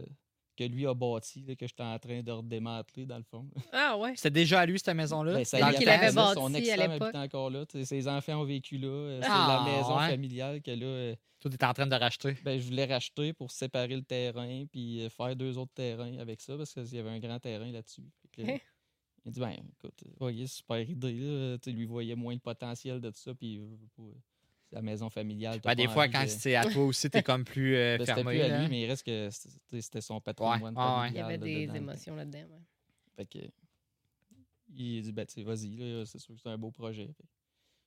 que 0.57 0.65
lui 0.65 0.87
a 0.87 0.95
bâti, 0.95 1.43
là, 1.47 1.55
que 1.57 1.67
j'étais 1.67 1.83
en 1.83 1.99
train 1.99 2.23
de 2.23 2.31
redémanteler 2.33 3.07
dans 3.07 3.17
le 3.19 3.23
fond. 3.25 3.49
Ah 3.73 3.97
ouais. 3.99 4.13
C'était 4.17 4.31
déjà 4.31 4.61
à 4.61 4.67
lui, 4.67 4.79
cette 4.79 4.95
maison-là? 4.95 5.35
Ben, 5.35 5.45
ça 5.45 5.59
qu'il 5.73 5.85
temps? 5.87 5.93
avait 5.93 6.13
bâti 6.13 6.35
Son 6.35 6.49
l'époque. 6.49 7.03
habite 7.15 7.17
encore 7.17 7.51
là. 7.51 7.65
Ses 7.83 8.09
enfants 8.09 8.41
ont 8.41 8.45
vécu 8.45 8.79
là. 8.79 8.89
euh, 8.89 9.21
C'est 9.23 9.29
Ah, 9.31 9.65
la 9.67 9.73
maison 9.73 9.99
ouais. 9.99 10.09
familiale 10.11 10.63
que 10.63 10.71
là, 10.71 10.87
euh, 10.87 11.15
Toi, 11.41 11.51
t'étais 11.51 11.67
en 11.67 11.73
train 11.75 11.87
de 11.87 11.95
racheter. 11.97 12.37
ben, 12.45 12.59
je 12.59 12.65
voulais 12.67 12.85
racheter 12.87 13.33
pour 13.33 13.51
séparer 13.51 13.97
le 13.97 14.03
terrain 14.03 14.65
puis 14.71 15.03
euh, 15.05 15.09
faire 15.11 15.35
deux 15.37 15.59
autres 15.59 15.73
terrains 15.75 16.17
avec 16.19 16.41
ça 16.41 16.57
parce 16.57 16.73
qu'il 16.73 16.95
y 16.95 16.99
avait 16.99 17.11
un 17.11 17.19
grand 17.19 17.39
terrain 17.41 17.71
là-dessus. 17.71 18.05
Hein? 18.39 18.57
Il 19.27 19.33
dit 19.33 19.41
ben 19.41 19.51
écoute, 19.53 20.05
voyez, 20.21 20.47
super 20.47 20.81
idée. 20.89 21.15
Là. 21.19 21.57
Tu 21.59 21.73
lui 21.73 21.87
voyait 21.87 22.15
moins 22.15 22.35
le 22.35 22.41
potentiel 22.41 23.01
de 23.01 23.09
tout 23.11 23.19
ça. 23.19 23.35
Puis 23.35 23.59
la 24.75 24.83
maison 24.83 25.09
familiale. 25.09 25.61
Ben, 25.63 25.75
des 25.75 25.89
fois, 25.89 26.09
quand 26.09 26.23
de- 26.25 26.29
c'est 26.29 26.55
à 26.57 26.65
toi 26.65 26.85
aussi, 26.87 27.09
t'es 27.09 27.23
comme 27.23 27.45
plus 27.45 27.77
euh, 27.77 27.97
Ben, 27.99 28.05
c'était 28.07 28.15
fermé. 28.23 28.33
plus 28.39 28.43
à 28.43 28.59
lui, 28.61 28.69
mais 28.69 28.83
il 28.83 28.87
reste 28.87 29.05
que 29.07 29.29
c'était 29.81 30.01
son 30.01 30.21
patrimoine 30.21 30.61
Ouais, 30.61 30.69
ouais, 30.69 30.71
ouais. 30.71 30.75
familial. 30.75 31.13
Il 31.13 31.17
y 31.17 31.21
avait 31.21 31.37
là, 31.39 31.45
des 31.45 31.67
dedans. 31.67 31.75
émotions 31.77 32.17
là-dedans. 32.17 32.39
ouais. 32.41 32.61
Fait 33.17 33.27
que, 33.27 33.39
il 34.77 34.99
a 34.99 35.03
dit, 35.03 35.13
ben, 35.13 35.27
vas-y, 35.45 35.77
là, 35.77 36.05
c'est 36.07 36.19
sûr 36.19 36.35
que 36.35 36.41
c'est 36.41 36.49
un 36.49 36.59
beau 36.59 36.71
projet. 36.71 37.09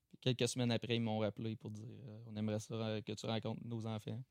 Puis 0.10 0.17
quelques 0.22 0.48
semaines 0.48 0.72
après, 0.72 0.96
ils 0.96 1.01
m'ont 1.01 1.20
rappelé 1.20 1.56
pour 1.58 1.70
dire, 1.72 1.86
euh, 2.08 2.20
on 2.27 2.36
aimerait 2.38 2.60
ça 2.60 2.74
euh, 2.75 3.01
que 3.01 3.12
tu 3.12 3.25
rencontres 3.25 3.62
nos 3.65 3.86
enfants. 3.86 4.22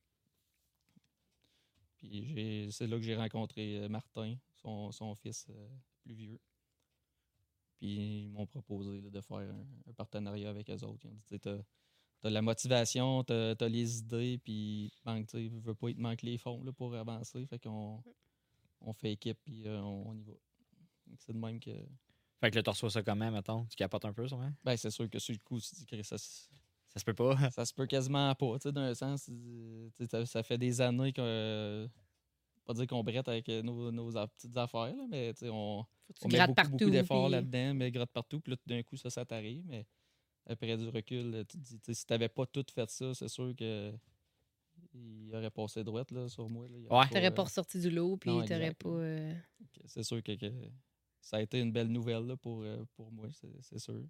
Puis 1.98 2.68
c'est 2.72 2.86
là 2.86 2.96
que 2.96 3.02
j'ai 3.02 3.16
rencontré 3.16 3.78
euh, 3.78 3.88
Martin, 3.88 4.36
son, 4.54 4.90
son 4.92 5.14
fils 5.14 5.46
euh, 5.50 5.68
plus 6.02 6.14
vieux. 6.14 6.38
Puis 7.78 8.24
ils 8.24 8.30
m'ont 8.30 8.46
proposé 8.46 9.00
là, 9.00 9.10
de 9.10 9.20
faire 9.20 9.38
un, 9.38 9.66
un 9.88 9.92
partenariat 9.92 10.48
avec 10.50 10.70
eux 10.70 10.82
autres. 10.84 11.04
Ils 11.04 11.08
ont 11.08 11.20
dit, 11.30 11.38
t'as 12.26 12.30
la 12.30 12.42
motivation, 12.42 13.22
t'as 13.24 13.54
as 13.60 13.68
les 13.68 13.98
idées, 13.98 14.38
puis 14.42 14.92
manque, 15.04 15.26
tu 15.28 15.38
sais, 15.38 15.48
veux 15.62 15.74
pas, 15.74 15.90
il 15.90 15.96
te 15.96 16.00
manque 16.00 16.22
les 16.22 16.38
fonds 16.38 16.62
là, 16.64 16.72
pour 16.72 16.94
avancer. 16.94 17.46
Fait 17.46 17.58
qu'on 17.58 18.02
on 18.80 18.92
fait 18.92 19.12
équipe, 19.12 19.38
puis 19.44 19.66
euh, 19.66 19.80
on, 19.80 20.10
on 20.10 20.14
y 20.16 20.22
va. 20.24 20.32
C'est 21.18 21.32
de 21.32 21.38
même 21.38 21.60
que. 21.60 21.70
Fait 22.40 22.50
que 22.50 22.56
là, 22.56 22.62
tu 22.62 22.70
reçois 22.70 22.90
ça 22.90 23.02
comment, 23.02 23.30
mettons? 23.30 23.64
Tu 23.66 23.76
capotes 23.76 24.04
un 24.04 24.12
peu, 24.12 24.26
sûrement? 24.26 24.52
Ben, 24.64 24.76
c'est 24.76 24.90
sûr 24.90 25.08
que 25.08 25.18
sur 25.18 25.32
le 25.32 25.38
coup, 25.38 25.60
tu 25.60 25.74
dis 25.74 25.86
que 25.86 26.02
ça, 26.02 26.18
se- 26.18 26.48
Ça 26.88 26.98
se 27.00 27.04
peut 27.04 27.14
pas. 27.14 27.36
ça 27.52 27.64
se 27.64 27.72
peut 27.72 27.86
quasiment 27.86 28.34
pas. 28.34 28.58
Tu 28.58 28.62
sais, 28.64 28.72
d'un 28.72 28.92
sens, 28.94 29.24
tu 29.26 30.06
ça, 30.10 30.26
ça 30.26 30.42
fait 30.42 30.58
des 30.58 30.80
années 30.80 31.12
qu'on. 31.12 31.22
euh, 31.22 31.86
pas 32.64 32.74
dire 32.74 32.86
qu'on 32.88 33.04
brette 33.04 33.28
avec 33.28 33.48
euh, 33.48 33.62
nos, 33.62 33.92
nos 33.92 34.10
petites 34.26 34.56
affaires, 34.56 34.94
là, 34.96 35.06
mais 35.08 35.32
tu 35.34 35.40
sais, 35.46 35.48
on, 35.48 35.84
Faut 35.84 36.12
que 36.14 36.18
tu 36.18 36.26
on 36.26 36.28
met 36.30 36.38
beaucoup, 36.40 36.54
partout. 36.54 36.70
beaucoup 36.72 36.90
d'efforts 36.90 37.26
puis- 37.26 37.32
là-dedans, 37.32 37.74
mais 37.74 37.90
gratte 37.92 38.10
partout, 38.10 38.40
puis 38.40 38.50
là, 38.50 38.56
tout 38.56 38.68
d'un 38.68 38.82
coup, 38.82 38.96
ça, 38.96 39.08
ça 39.08 39.24
t'arrive. 39.24 39.64
Mais 39.68 39.86
après 40.46 40.76
du 40.76 40.88
recul, 40.88 41.34
euh, 41.34 41.44
tu 41.44 41.58
te 41.58 41.62
dis, 41.62 41.94
si 41.94 42.06
t'avais 42.06 42.28
pas 42.28 42.46
tout 42.46 42.64
fait 42.74 42.88
ça, 42.90 43.14
c'est 43.14 43.28
sûr 43.28 43.54
que. 43.56 43.92
Il 44.94 45.34
aurait 45.34 45.50
passé 45.50 45.82
droite 45.84 46.10
là, 46.10 46.28
sur 46.28 46.48
moi. 46.48 46.68
là. 46.68 46.76
Il 46.78 46.86
aurait 46.86 47.00
Ouais. 47.04 47.08
T'aurais 47.08 47.26
euh, 47.26 47.30
pas 47.30 47.42
ressorti 47.44 47.80
du 47.80 47.90
lot, 47.90 48.16
puis 48.16 48.30
t'aurais 48.46 48.74
pas. 48.74 48.88
euh, 48.88 49.34
C'est 49.86 50.02
sûr 50.02 50.22
que, 50.22 50.32
que 50.36 50.46
ça 51.20 51.38
a 51.38 51.40
été 51.42 51.60
une 51.60 51.72
belle 51.72 51.88
nouvelle 51.88 52.24
là, 52.26 52.36
pour, 52.36 52.62
euh, 52.62 52.84
pour 52.94 53.10
moi, 53.10 53.26
c'est 53.60 53.78
sûr. 53.78 54.04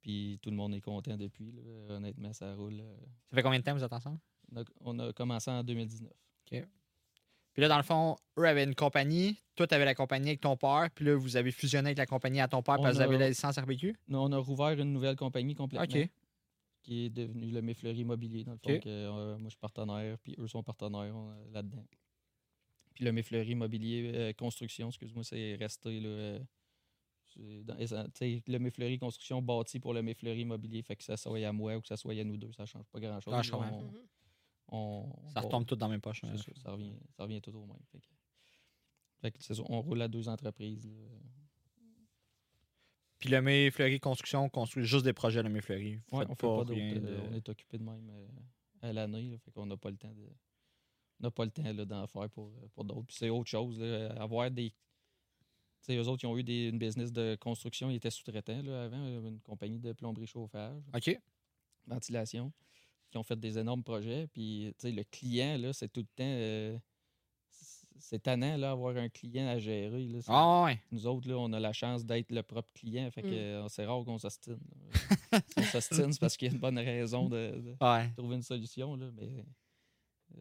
Puis 0.00 0.38
tout 0.42 0.50
le 0.50 0.56
monde 0.56 0.74
est 0.74 0.80
content 0.80 1.16
depuis. 1.16 1.52
là. 1.52 1.62
Honnêtement, 1.96 2.32
ça 2.32 2.54
roule. 2.54 2.80
euh. 2.80 2.96
Ça 3.30 3.36
fait 3.36 3.42
combien 3.42 3.58
de 3.58 3.64
temps 3.64 3.72
que 3.72 3.78
vous 3.78 3.84
êtes 3.84 3.92
ensemble? 3.92 4.20
On 4.52 4.60
a, 4.60 4.64
on 4.80 4.98
a 5.00 5.12
commencé 5.12 5.50
en 5.50 5.64
2019. 5.64 6.12
Puis 7.56 7.62
là, 7.62 7.68
dans 7.68 7.78
le 7.78 7.82
fond, 7.84 8.16
eux 8.38 8.44
avaient 8.46 8.64
une 8.64 8.74
compagnie. 8.74 9.40
Toi, 9.54 9.66
tu 9.66 9.74
avais 9.74 9.86
la 9.86 9.94
compagnie 9.94 10.28
avec 10.28 10.42
ton 10.42 10.58
père. 10.58 10.90
Puis 10.94 11.06
là, 11.06 11.16
vous 11.16 11.38
avez 11.38 11.50
fusionné 11.50 11.86
avec 11.88 11.96
la 11.96 12.04
compagnie 12.04 12.38
à 12.42 12.48
ton 12.48 12.62
père 12.62 12.78
On 12.78 12.82
parce 12.82 12.92
que 12.92 12.98
vous 12.98 13.02
avez 13.08 13.16
la 13.16 13.28
licence 13.30 13.56
RBQ. 13.56 13.96
Nous, 14.08 14.18
on 14.18 14.30
a 14.30 14.36
rouvert 14.36 14.78
une 14.78 14.92
nouvelle 14.92 15.16
compagnie 15.16 15.54
complètement. 15.54 15.86
OK. 16.02 16.10
Qui 16.82 17.06
est 17.06 17.08
devenue 17.08 17.50
le 17.50 17.62
Méfleury 17.62 18.00
Immobilier, 18.00 18.44
dans 18.44 18.52
le 18.52 18.58
fond. 18.58 18.68
Que, 18.80 18.88
euh, 18.90 19.38
moi, 19.38 19.44
je 19.44 19.52
suis 19.52 19.58
partenaire, 19.58 20.18
puis 20.18 20.34
eux 20.38 20.46
sont 20.48 20.62
partenaires 20.62 21.16
euh, 21.16 21.50
là-dedans. 21.50 21.82
Puis 22.92 23.06
le 23.06 23.12
Méfleury 23.12 23.52
Immobilier 23.52 24.12
euh, 24.14 24.32
Construction, 24.34 24.88
excuse-moi, 24.88 25.24
c'est 25.24 25.54
resté 25.54 25.98
là, 25.98 26.08
euh, 26.08 26.38
dans- 27.64 27.76
le 27.78 28.58
Mefleury 28.58 28.98
Construction 28.98 29.40
bâti 29.40 29.80
pour 29.80 29.94
le 29.94 30.02
Mefleury 30.02 30.42
Immobilier, 30.42 30.82
fait 30.82 30.96
que 30.96 31.04
ça 31.04 31.16
soit 31.16 31.38
à 31.42 31.52
moi 31.52 31.76
ou 31.76 31.80
que 31.80 31.88
ça 31.88 31.96
soit 31.96 32.12
à 32.20 32.22
nous 32.24 32.36
deux, 32.36 32.52
ça 32.52 32.66
change 32.66 32.84
pas 32.92 33.00
grand-chose. 33.00 33.32
Ah. 33.64 33.80
On, 34.68 34.76
on- 35.24 35.28
Ça 35.30 35.40
on- 35.40 35.46
retombe 35.46 35.66
tout 35.66 35.76
dans 35.76 35.88
mes 35.88 35.98
poches. 35.98 36.24
hein. 36.24 36.36
ça, 36.36 36.52
ça 36.62 36.70
revient, 36.72 36.92
ça 37.16 37.22
revient 37.24 37.40
tout 37.40 37.50
au 37.54 37.66
même. 37.66 37.76
Fait 37.92 37.98
que, 38.00 38.06
fait 39.20 39.30
que 39.32 39.42
c'est 39.42 39.54
ça, 39.54 39.62
on 39.68 39.80
roule 39.80 40.02
à 40.02 40.08
deux 40.08 40.28
entreprises. 40.28 40.84
là. 40.86 40.92
Puis 43.18 43.30
le 43.30 43.40
May 43.40 43.70
Fleury 43.70 43.98
Construction 43.98 44.48
construit 44.48 44.84
juste 44.84 45.04
des 45.04 45.12
projets 45.14 45.42
le 45.42 45.48
May 45.48 45.62
Fleury. 45.62 46.00
Ouais, 46.12 46.24
on 46.28 46.34
fait 46.34 46.46
pas 46.46 46.64
rien 46.64 46.94
de- 46.96 47.06
euh, 47.06 47.20
On 47.30 47.32
est 47.32 47.48
occupé 47.48 47.78
de 47.78 47.82
même 47.82 48.10
euh, 48.10 48.28
à 48.82 48.92
l'année, 48.92 49.38
fait 49.38 49.50
qu'on 49.50 49.66
n'a 49.66 49.76
pas 49.76 49.90
le 49.90 49.96
temps 49.96 50.12
de. 50.14 50.28
On 51.18 51.22
n'a 51.24 51.30
pas 51.30 51.46
le 51.46 51.50
temps 51.50 51.72
d'en 51.72 52.06
faire 52.06 52.28
pour, 52.28 52.48
euh, 52.48 52.68
pour 52.74 52.84
d'autres. 52.84 53.06
Puis 53.06 53.16
c'est 53.16 53.30
autre 53.30 53.48
chose. 53.48 53.80
Là, 53.80 54.12
avoir 54.22 54.50
des. 54.50 54.70
Tu 54.70 54.76
sais, 55.80 55.96
eux 55.96 56.08
autres, 56.08 56.24
ils 56.24 56.26
ont 56.26 56.36
eu 56.36 56.44
des, 56.44 56.68
une 56.68 56.78
business 56.78 57.10
de 57.10 57.36
construction, 57.40 57.88
ils 57.90 57.94
étaient 57.96 58.10
sous-traitants 58.10 58.66
avant, 58.66 59.06
une 59.26 59.40
compagnie 59.40 59.78
de 59.78 59.92
plomberie 59.92 60.26
chauffage, 60.26 60.82
OK. 60.94 61.18
ventilation, 61.86 62.52
qui 63.16 63.18
ont 63.18 63.22
fait 63.22 63.40
des 63.40 63.58
énormes 63.58 63.82
projets. 63.82 64.26
Puis, 64.28 64.74
tu 64.78 64.88
sais, 64.88 64.92
le 64.92 65.02
client, 65.04 65.56
là, 65.58 65.72
c'est 65.72 65.88
tout 65.88 66.00
le 66.00 66.06
temps. 66.06 66.24
euh, 66.24 66.76
c'est- 67.98 68.18
tannant, 68.18 68.56
là, 68.58 68.72
avoir 68.72 68.94
un 68.98 69.08
client 69.08 69.48
à 69.48 69.58
gérer. 69.58 70.06
Là, 70.06 70.18
Ah 70.28 70.64
ouais. 70.64 70.78
nous 70.92 71.06
autres, 71.06 71.26
là, 71.28 71.38
on 71.38 71.50
a 71.54 71.58
la 71.58 71.72
chance 71.72 72.04
d'être 72.04 72.30
le 72.30 72.42
propre 72.42 72.68
client. 72.74 73.10
Fait 73.10 73.22
que 73.22 73.26
Mm. 73.28 73.32
euh, 73.32 73.68
c'est 73.68 73.86
rare 73.86 74.04
qu'on 74.04 74.18
s'ostine. 74.18 74.58
si 75.32 75.32
on 75.56 75.62
s'ostine, 75.62 76.12
c'est 76.12 76.20
parce 76.20 76.36
qu'il 76.36 76.48
y 76.48 76.50
a 76.50 76.54
une 76.54 76.60
bonne 76.60 76.78
raison 76.78 77.28
de, 77.28 77.52
de 77.58 77.76
Ouais. 77.80 78.10
trouver 78.16 78.36
une 78.36 78.42
solution. 78.42 78.96
Là, 78.96 79.10
mais 79.14 79.44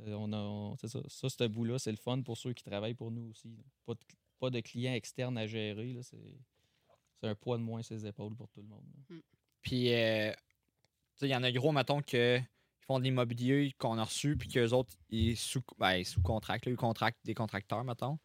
euh, 0.08 0.14
on 0.16 0.34
a, 0.34 0.38
on- 0.38 0.76
c'est 0.78 0.90
ça. 0.90 1.00
Ça, 1.08 1.30
ce 1.30 1.44
bout-là, 1.48 1.80
c'est 1.80 1.92
le 1.92 1.98
fun 1.98 2.22
pour 2.22 2.38
ceux 2.38 2.52
qui 2.54 2.64
travaillent 2.64 2.94
pour 2.94 3.10
nous 3.12 3.30
aussi. 3.30 3.56
Pas, 3.86 3.94
de, 3.94 4.00
pas 4.40 4.50
de 4.50 4.60
clients 4.60 4.94
externes 4.94 5.38
à 5.38 5.48
gérer. 5.48 5.94
là, 5.94 6.04
C'est, 6.04 6.18
c'est 7.22 7.28
un 7.28 7.36
poids 7.36 7.58
de 7.58 7.64
moins 7.64 7.82
sur 7.82 7.96
les 7.96 8.06
épaules 8.06 8.36
pour 8.36 8.50
tout 8.50 8.62
le 8.62 8.68
monde. 8.68 8.84
là. 9.10 9.16
Puis, 9.62 9.94
euh, 9.94 10.32
tu 10.32 11.20
sais, 11.20 11.28
il 11.30 11.32
y 11.32 11.36
en 11.36 11.42
a 11.44 11.52
gros, 11.54 11.72
mettons, 11.72 12.02
que 12.02 12.40
font 12.88 13.00
de 13.00 13.04
l'immobilier 13.04 13.74
qu'on 13.78 13.98
a 13.98 14.04
reçu, 14.04 14.36
puis 14.38 14.48
qu'eux 14.48 14.70
autres, 14.72 14.94
ils 15.10 15.36
sous, 15.38 15.62
ben, 15.80 16.04
sous 16.04 16.22
contract, 16.22 16.66
là, 16.66 16.72
ils 16.72 16.78
contractent 16.78 17.26
des 17.26 17.34
contracteurs, 17.34 17.84
mettons. 17.84 18.20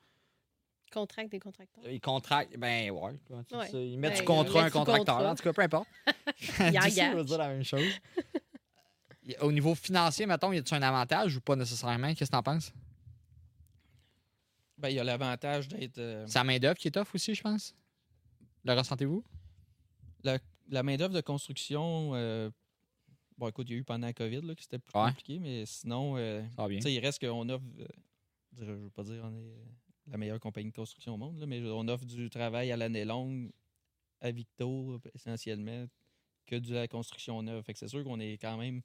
Contract 0.92 1.30
des 1.30 1.38
contracteurs. 1.38 1.84
Ils 1.88 2.00
contractent, 2.00 2.56
ben 2.58 2.90
ouais. 2.90 3.12
Ils 3.30 3.96
mettent 3.98 4.10
Ben, 4.10 4.16
sous 4.16 4.22
ils 4.22 4.24
contrat 4.26 4.64
un 4.64 4.70
contracteur, 4.70 5.16
contrat. 5.16 5.30
en 5.30 5.34
tout 5.36 5.42
cas, 5.44 5.52
peu 5.52 5.62
importe. 5.62 5.88
Ils 6.60 7.14
veut 7.14 7.24
dire 7.24 7.38
la 7.38 7.48
même 7.48 7.62
chose. 7.64 7.92
Au 9.40 9.52
niveau 9.52 9.74
financier, 9.76 10.26
mettons, 10.26 10.52
y 10.52 10.58
a-tu 10.58 10.74
un 10.74 10.82
avantage 10.82 11.36
ou 11.36 11.40
pas 11.40 11.54
nécessairement? 11.54 12.12
Qu'est-ce 12.14 12.30
que 12.30 12.36
t'en 12.36 12.42
penses? 12.42 12.72
Ben, 14.78 14.88
il 14.88 14.94
y 14.96 14.98
a 14.98 15.04
l'avantage 15.04 15.68
d'être. 15.68 15.98
euh, 15.98 16.26
C'est 16.26 16.38
la 16.38 16.44
main-d'œuvre 16.44 16.76
qui 16.78 16.88
est 16.88 16.96
off 16.96 17.14
aussi, 17.14 17.34
je 17.34 17.42
pense. 17.42 17.74
Le 18.64 18.72
ressentez-vous? 18.74 19.22
la, 20.24 20.38
la 20.68 20.82
main-d'œuvre 20.82 21.14
de 21.14 21.20
construction. 21.20 22.10
euh, 22.14 22.50
bon, 23.40 23.49
écoute, 23.49 23.68
il 23.70 23.73
y 23.73 23.76
a 23.76 23.78
eu 23.78 23.85
pendant 23.85 24.06
la 24.06 24.12
COVID 24.12 24.42
là, 24.42 24.54
que 24.54 24.62
c'était 24.62 24.78
plus 24.78 24.97
Ouais. 24.99 25.09
compliqué, 25.09 25.38
mais 25.38 25.64
sinon. 25.66 26.16
euh, 26.18 26.42
il 26.85 26.99
reste 27.00 27.26
qu'on 27.26 27.49
offre, 27.49 27.64
euh, 27.78 27.87
je 28.59 28.64
ne 28.64 28.76
veux 28.76 28.90
pas 28.90 29.02
dire 29.02 29.23
on 29.25 29.32
est 29.35 29.50
euh, 29.50 29.64
la 30.06 30.18
meilleure 30.18 30.38
compagnie 30.38 30.70
de 30.70 30.76
construction 30.76 31.14
au 31.14 31.16
monde, 31.16 31.38
là, 31.40 31.47
mais 31.47 31.61
on 31.64 31.88
offre 31.88 32.04
du 32.04 32.28
travail 32.28 32.70
à 32.70 32.76
l'année 32.76 33.04
longue 33.04 33.50
à 34.20 34.30
Victo, 34.30 35.00
essentiellement, 35.14 35.87
que 36.47 36.56
de 36.56 36.75
la 36.75 36.87
construction 36.87 37.42
neuve. 37.42 37.62
Fait 37.64 37.73
que 37.73 37.78
c'est 37.78 37.88
sûr 37.88 38.04
qu'on 38.04 38.20
est 38.20 38.37
quand 38.37 38.59
même 38.59 38.82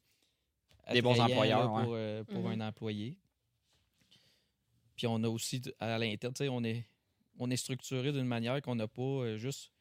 Des 0.94 1.02
bons 1.02 1.20
employeurs, 1.20 1.64
là, 1.76 1.84
pour, 1.84 1.94
euh, 1.94 2.24
pour 2.24 2.48
un 2.48 2.62
employé. 2.62 3.18
Puis 4.96 5.08
on 5.08 5.22
a 5.24 5.28
aussi 5.28 5.62
à 5.80 5.98
l'interne, 5.98 6.34
tu 6.34 6.46
sais, 6.46 6.50
on 6.50 6.64
est, 6.64 6.86
on 7.38 7.50
est 7.52 7.58
structuré 7.58 8.14
d'une 8.14 8.26
manière 8.26 8.62
qu'on 8.62 8.76
n'a 8.76 8.88
pas 8.88 9.02
euh, 9.02 9.38
juste. 9.38 9.74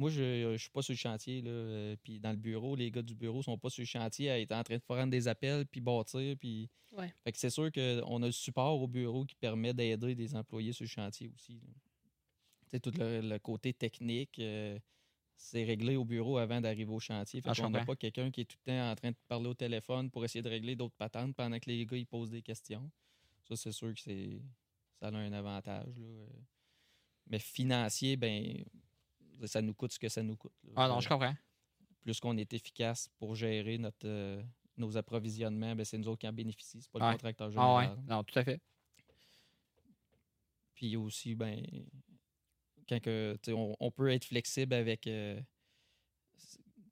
Moi, 0.00 0.10
je 0.10 0.52
ne 0.52 0.56
suis 0.56 0.70
pas 0.70 0.80
sur 0.80 0.92
le 0.92 0.98
chantier. 0.98 1.42
Là, 1.42 1.50
euh, 1.50 1.96
puis 2.02 2.18
dans 2.18 2.30
le 2.30 2.36
bureau, 2.38 2.74
les 2.74 2.90
gars 2.90 3.02
du 3.02 3.14
bureau 3.14 3.42
sont 3.42 3.58
pas 3.58 3.68
sur 3.68 3.82
le 3.82 3.86
chantier 3.86 4.30
à 4.30 4.40
être 4.40 4.52
en 4.52 4.62
train 4.62 4.76
de 4.76 4.82
prendre 4.82 5.10
des 5.10 5.28
appels, 5.28 5.66
puis 5.66 5.80
bâtir. 5.82 6.36
Puis... 6.38 6.70
Ouais. 6.92 7.12
Fait 7.22 7.32
que 7.32 7.38
c'est 7.38 7.50
sûr 7.50 7.70
qu'on 7.70 8.22
a 8.22 8.26
le 8.26 8.32
support 8.32 8.80
au 8.80 8.88
bureau 8.88 9.26
qui 9.26 9.34
permet 9.34 9.74
d'aider 9.74 10.14
des 10.14 10.34
employés 10.34 10.72
sur 10.72 10.84
le 10.84 10.88
chantier 10.88 11.28
aussi. 11.28 11.60
sais, 12.68 12.80
tout 12.80 12.92
le, 12.98 13.20
le 13.20 13.38
côté 13.38 13.72
technique, 13.74 14.38
euh, 14.38 14.78
c'est 15.36 15.64
réglé 15.64 15.96
au 15.96 16.04
bureau 16.04 16.38
avant 16.38 16.60
d'arriver 16.60 16.90
au 16.92 16.98
chantier. 16.98 17.40
Fait 17.42 17.50
Ah, 17.50 17.52
je 17.52 17.62
qu'on 17.62 17.70
n'a 17.70 17.84
pas 17.84 17.94
quelqu'un 17.96 18.30
qui 18.30 18.40
est 18.40 18.44
tout 18.46 18.56
le 18.66 18.72
temps 18.72 18.90
en 18.90 18.94
train 18.94 19.10
de 19.10 19.16
parler 19.28 19.48
au 19.48 19.54
téléphone 19.54 20.10
pour 20.10 20.24
essayer 20.24 20.42
de 20.42 20.48
régler 20.48 20.76
d'autres 20.76 20.96
patentes 20.96 21.34
pendant 21.36 21.58
que 21.58 21.68
les 21.68 21.84
gars 21.86 21.96
ils 21.96 22.06
posent 22.06 22.30
des 22.30 22.42
questions. 22.42 22.90
Ça, 23.48 23.56
c'est 23.56 23.72
sûr 23.72 23.92
que 23.92 24.00
c'est 24.00 24.40
ça 24.98 25.08
a 25.08 25.14
un 25.14 25.32
avantage. 25.32 25.96
là. 25.98 26.06
Euh, 26.06 26.26
Mais 27.26 27.38
financier, 27.38 28.16
ben 28.16 28.64
ça 29.46 29.62
nous 29.62 29.74
coûte 29.74 29.92
ce 29.92 29.98
que 29.98 30.08
ça 30.08 30.22
nous 30.22 30.36
coûte. 30.36 30.52
là. 30.64 30.72
Ah 30.76 30.88
non, 30.88 31.00
je 31.00 31.08
comprends. 31.08 31.34
Plus 32.02 32.18
qu'on 32.20 32.36
est 32.38 32.52
efficace 32.54 33.08
pour 33.18 33.34
gérer 33.34 33.76
notre, 33.78 34.06
euh, 34.06 34.42
nos 34.76 34.96
approvisionnements, 34.96 35.74
ben 35.76 35.84
c'est 35.84 35.98
nous 35.98 36.08
autres 36.08 36.20
qui 36.20 36.28
en 36.28 36.32
bénéficient. 36.32 36.80
C'est 36.82 36.90
pas 36.90 36.98
Ouais. 37.00 37.06
le 37.08 37.12
contracteur 37.12 37.48
Ah 37.48 37.50
général. 37.50 37.88
ouais, 37.98 38.02
non, 38.08 38.24
tout 38.24 38.38
à 38.38 38.44
fait. 38.44 38.60
Puis 40.74 40.96
aussi, 40.96 41.34
ben, 41.34 41.62
quand 42.88 43.00
que, 43.00 43.36
on, 43.48 43.76
on 43.78 43.90
peut 43.90 44.08
être 44.10 44.24
flexible 44.24 44.74
avec. 44.74 45.06
euh, 45.06 45.40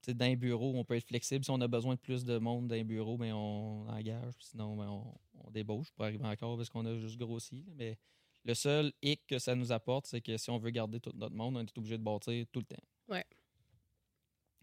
tu 0.01 0.11
sais, 0.11 0.13
dans 0.13 0.25
un 0.27 0.35
bureau, 0.35 0.73
on 0.75 0.85
peut 0.85 0.95
être 0.95 1.07
flexible. 1.07 1.43
Si 1.43 1.51
on 1.51 1.59
a 1.59 1.67
besoin 1.67 1.95
de 1.95 1.99
plus 1.99 2.23
de 2.23 2.37
monde 2.37 2.67
dans 2.67 2.75
un 2.75 2.83
bureau, 2.85 3.17
ben, 3.17 3.33
on 3.33 3.87
engage. 3.89 4.33
Sinon, 4.39 4.77
ben, 4.77 4.87
on, 4.87 5.17
on 5.43 5.51
débauche 5.51 5.91
pour 5.91 6.05
arriver 6.05 6.23
encore 6.25 6.55
parce 6.55 6.69
qu'on 6.69 6.85
a 6.85 6.95
juste 6.97 7.17
grossi. 7.17 7.65
Mais 7.75 7.97
le 8.45 8.53
seul 8.53 8.91
hic 9.01 9.21
que 9.27 9.37
ça 9.39 9.55
nous 9.55 9.71
apporte, 9.71 10.05
c'est 10.07 10.21
que 10.21 10.37
si 10.37 10.49
on 10.49 10.57
veut 10.57 10.71
garder 10.71 10.99
tout 10.99 11.11
notre 11.15 11.35
monde, 11.35 11.57
on 11.57 11.61
est 11.61 11.77
obligé 11.77 11.97
de 11.97 12.03
bâtir 12.03 12.45
tout 12.51 12.59
le 12.59 12.65
temps. 12.65 12.83
Ouais. 13.09 13.25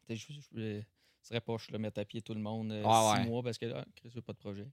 Je, 0.09 0.15
je, 0.15 0.31
je 0.53 0.83
serais 1.23 1.41
pas, 1.41 1.57
je 1.59 1.73
le 1.73 1.79
mettre 1.79 2.01
à 2.01 2.05
pied 2.05 2.23
tout 2.23 2.35
le 2.35 2.41
monde 2.41 2.71
euh, 2.73 2.83
six 2.83 3.19
ouais. 3.21 3.25
mois 3.27 3.43
parce 3.43 3.59
que 3.59 3.67
là, 3.67 3.85
Chris, 3.97 4.11
j'ai 4.15 4.23
pas 4.23 4.33
de 4.33 4.39
projet. 4.39 4.67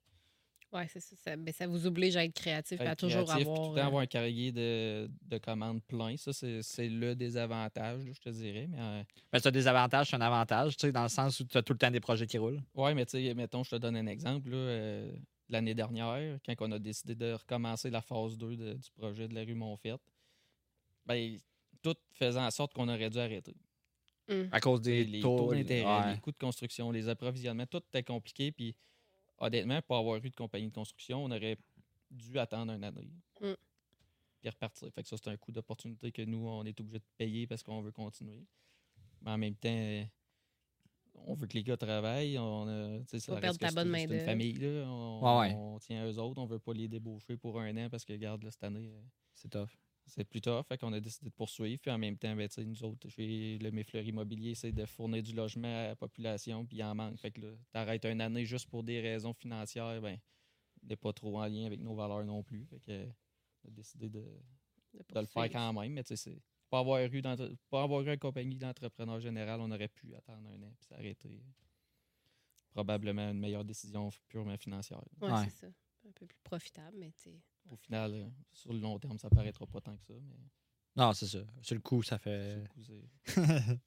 Oui, 0.71 0.81
c'est 0.87 0.99
ça. 0.99 1.15
Ça, 1.15 1.35
ben, 1.35 1.53
ça 1.53 1.67
vous 1.67 1.85
oblige 1.85 2.15
à 2.17 2.23
être 2.25 2.33
créatif 2.33 2.81
et 2.81 2.87
à 2.87 2.91
Être 2.93 2.99
toujours 2.99 3.25
créatif, 3.25 3.47
avoir. 3.47 3.57
Tout 3.61 3.69
le 3.73 3.75
temps 3.75 3.83
euh, 3.83 3.87
avoir 3.87 4.01
un 4.01 4.07
carrier 4.07 4.51
de, 4.51 5.07
de 5.21 5.37
commandes 5.37 5.83
plein. 5.83 6.17
Ça, 6.17 6.33
c'est 6.33 6.63
c'est 6.63 6.89
le 6.89 7.15
désavantage, 7.15 8.01
je 8.11 8.19
te 8.19 8.29
dirais. 8.29 8.65
Mais 8.67 8.79
euh, 8.79 9.03
Ben, 9.31 9.39
c'est 9.39 9.49
un 9.49 9.51
désavantage, 9.51 10.07
c'est 10.09 10.15
un 10.15 10.21
avantage, 10.21 10.75
tu 10.77 10.87
sais, 10.87 10.91
dans 10.91 11.03
le 11.03 11.09
sens 11.09 11.39
où 11.39 11.45
tu 11.45 11.55
as 11.57 11.61
tout 11.61 11.73
le 11.73 11.77
temps 11.79 11.91
des 11.91 11.99
projets 11.99 12.25
qui 12.25 12.39
roulent. 12.39 12.61
ouais, 12.73 12.95
mais 12.95 13.05
tu 13.05 13.11
sais, 13.23 13.33
mettons, 13.35 13.63
je 13.63 13.69
te 13.71 13.75
donne 13.75 13.95
un 13.95 14.07
exemple. 14.07 14.49
là, 14.49 14.57
euh, 14.57 15.15
L'année 15.49 15.73
dernière, 15.75 16.39
quand 16.45 16.55
on 16.61 16.71
a 16.71 16.79
décidé 16.79 17.15
de 17.15 17.33
recommencer 17.33 17.89
la 17.89 18.01
phase 18.01 18.37
2 18.37 18.55
de- 18.55 18.73
du 18.73 18.91
projet 18.91 19.27
de 19.27 19.35
la 19.35 19.41
rue 19.43 19.53
Montfette, 19.55 20.01
ben, 21.05 21.37
tout 21.81 21.95
faisait 22.13 22.39
en 22.39 22.49
sorte 22.51 22.73
qu'on 22.73 22.87
aurait 22.87 23.09
dû 23.09 23.19
arrêter. 23.19 23.55
hum. 24.29 24.47
À 24.53 24.61
cause 24.61 24.81
des 24.81 25.03
les 25.03 25.19
taux. 25.19 25.37
taux 25.37 25.53
d'intérêt, 25.53 26.05
ouais. 26.05 26.13
les 26.13 26.19
coûts 26.21 26.31
de 26.31 26.37
construction, 26.37 26.91
les 26.91 27.09
approvisionnements, 27.09 27.65
tout 27.65 27.79
était 27.89 28.03
compliqué. 28.03 28.51
Puis, 28.53 28.73
honnêtement, 29.37 29.81
pour 29.81 29.97
avoir 29.97 30.23
eu 30.23 30.29
de 30.29 30.35
compagnie 30.35 30.69
de 30.69 30.73
construction, 30.73 31.25
on 31.25 31.29
aurait 31.31 31.57
dû 32.09 32.39
attendre 32.39 32.71
un 32.71 32.81
année. 32.83 33.11
Mm. 33.41 33.53
Puis 34.39 34.49
repartir. 34.49 34.89
Fait 34.93 35.03
que 35.03 35.09
ça, 35.09 35.17
c'est 35.17 35.29
un 35.29 35.35
coût 35.37 35.51
d'opportunité 35.51 36.11
que 36.13 36.21
nous, 36.21 36.47
on 36.47 36.63
est 36.63 36.79
obligé 36.79 36.99
de 36.99 37.05
payer 37.17 37.47
parce 37.47 37.63
qu'on 37.63 37.81
veut 37.81 37.91
continuer. 37.91 38.45
Mais 39.21 39.31
en 39.31 39.37
même 39.37 39.55
temps, 39.55 40.05
on 41.15 41.33
veut 41.35 41.47
que 41.47 41.53
les 41.53 41.63
gars 41.63 41.77
travaillent. 41.77 42.37
On, 42.37 42.67
a, 42.67 42.99
tu 42.99 43.05
sais, 43.07 43.19
ça 43.19 43.33
Pas 43.35 43.41
perdre 43.41 43.59
ta 43.59 43.69
c'est- 43.69 43.75
bonne 43.75 43.93
C'est 43.95 44.03
une 44.03 44.19
famille. 44.21 44.53
Là. 44.53 44.85
On, 44.87 45.21
Ouais, 45.39 45.47
ouais. 45.49 45.55
on 45.55 45.79
tient 45.79 46.03
à 46.03 46.07
eux 46.11 46.17
autres. 46.19 46.41
On 46.41 46.45
veut 46.45 46.59
pas 46.59 46.73
les 46.73 46.87
débaucher 46.87 47.37
pour 47.37 47.59
un 47.59 47.75
an 47.77 47.89
parce 47.89 48.03
que, 48.05 48.13
regarde, 48.13 48.43
là, 48.43 48.51
cette 48.51 48.63
année, 48.63 48.91
euh, 48.93 49.01
C'est 49.33 49.49
tough. 49.49 49.69
c'est 50.05 50.25
plus 50.25 50.41
tough. 50.41 50.65
Fait 50.67 50.77
qu'on 50.77 50.91
a 50.93 50.99
décidé 50.99 51.29
de 51.29 51.33
poursuivre. 51.33 51.79
Puis 51.81 51.91
en 51.91 51.97
même 51.97 52.17
temps, 52.17 52.35
ben, 52.35 52.47
tu 52.47 52.55
sais, 52.55 52.65
nous 52.65 52.83
autres, 52.83 53.07
chez 53.09 53.57
le 53.59 53.71
Méfleur 53.71 54.03
Immobilier, 54.03 54.53
c'est 54.55 54.71
de 54.71 54.85
fournir 54.85 55.23
du 55.23 55.33
logement 55.33 55.67
à 55.67 55.87
la 55.89 55.95
population, 55.95 56.65
puis 56.65 56.77
il 56.77 56.83
en 56.83 56.93
manque. 56.95 57.17
Fait 57.19 57.31
que 57.31 57.41
là, 57.41 57.53
t'arrêtes 57.71 58.05
une 58.05 58.21
année 58.21 58.45
juste 58.45 58.67
pour 58.69 58.83
des 58.83 58.99
raisons 58.99 59.33
financières, 59.33 60.01
ben, 60.01 60.17
n'est 60.83 60.97
pas 60.97 61.13
trop 61.13 61.39
en 61.39 61.45
lien 61.45 61.65
avec 61.65 61.79
nos 61.79 61.95
valeurs 61.95 62.25
non 62.25 62.43
plus. 62.43 62.65
Fait 62.65 62.79
que, 62.79 63.05
on 63.63 63.69
a 63.69 63.71
décidé 63.71 64.09
de, 64.09 64.19
de 64.93 64.99
de 65.13 65.19
le 65.19 65.25
faire 65.25 65.49
quand 65.49 65.71
même. 65.73 65.93
Mais 65.93 66.03
tu 66.03 66.09
sais, 66.09 66.17
c'est 66.17 66.41
pas 66.73 66.79
avoir 66.79 67.03
eu 67.03 67.21
pas 67.69 67.83
avoir 67.83 68.01
eu 68.01 68.11
une 68.11 68.17
compagnie 68.17 68.57
d'entrepreneur 68.57 69.19
général, 69.19 69.61
on 69.61 69.69
aurait 69.69 69.87
pu 69.89 70.15
attendre 70.15 70.49
un 70.49 70.63
an 70.63 70.73
puis 70.79 70.87
s'arrêter. 70.87 71.43
Probablement 72.71 73.29
une 73.29 73.37
meilleure 73.39 73.63
décision 73.63 74.09
purement 74.27 74.57
financière. 74.57 74.99
Ouais, 75.21 75.31
Ouais. 75.31 75.43
c'est 75.45 75.51
ça. 75.51 75.67
Un 75.67 76.11
peu 76.15 76.25
plus 76.25 76.39
profitable, 76.43 76.97
mais 76.99 77.11
tu 77.11 77.29
sais. 77.29 77.39
Au 77.69 77.75
final, 77.75 78.11
euh, 78.13 78.27
sur 78.51 78.73
le 78.73 78.79
long 78.79 78.97
terme, 78.97 79.19
ça 79.19 79.29
paraîtra 79.29 79.67
pas 79.67 79.79
tant 79.81 79.95
que 79.95 80.03
ça, 80.03 80.13
mais 80.19 80.35
Non, 80.95 81.13
c'est 81.13 81.27
ça. 81.27 81.43
Sur 81.61 81.75
le 81.75 81.81
coup, 81.81 82.01
ça 82.01 82.17
sur 82.17 82.23
fait. 82.23 82.55
le 82.55 82.67
coup, 82.67 82.81
c'est- 82.83 83.25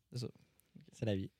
c'est 0.93 1.05
la 1.07 1.17
vie. 1.17 1.31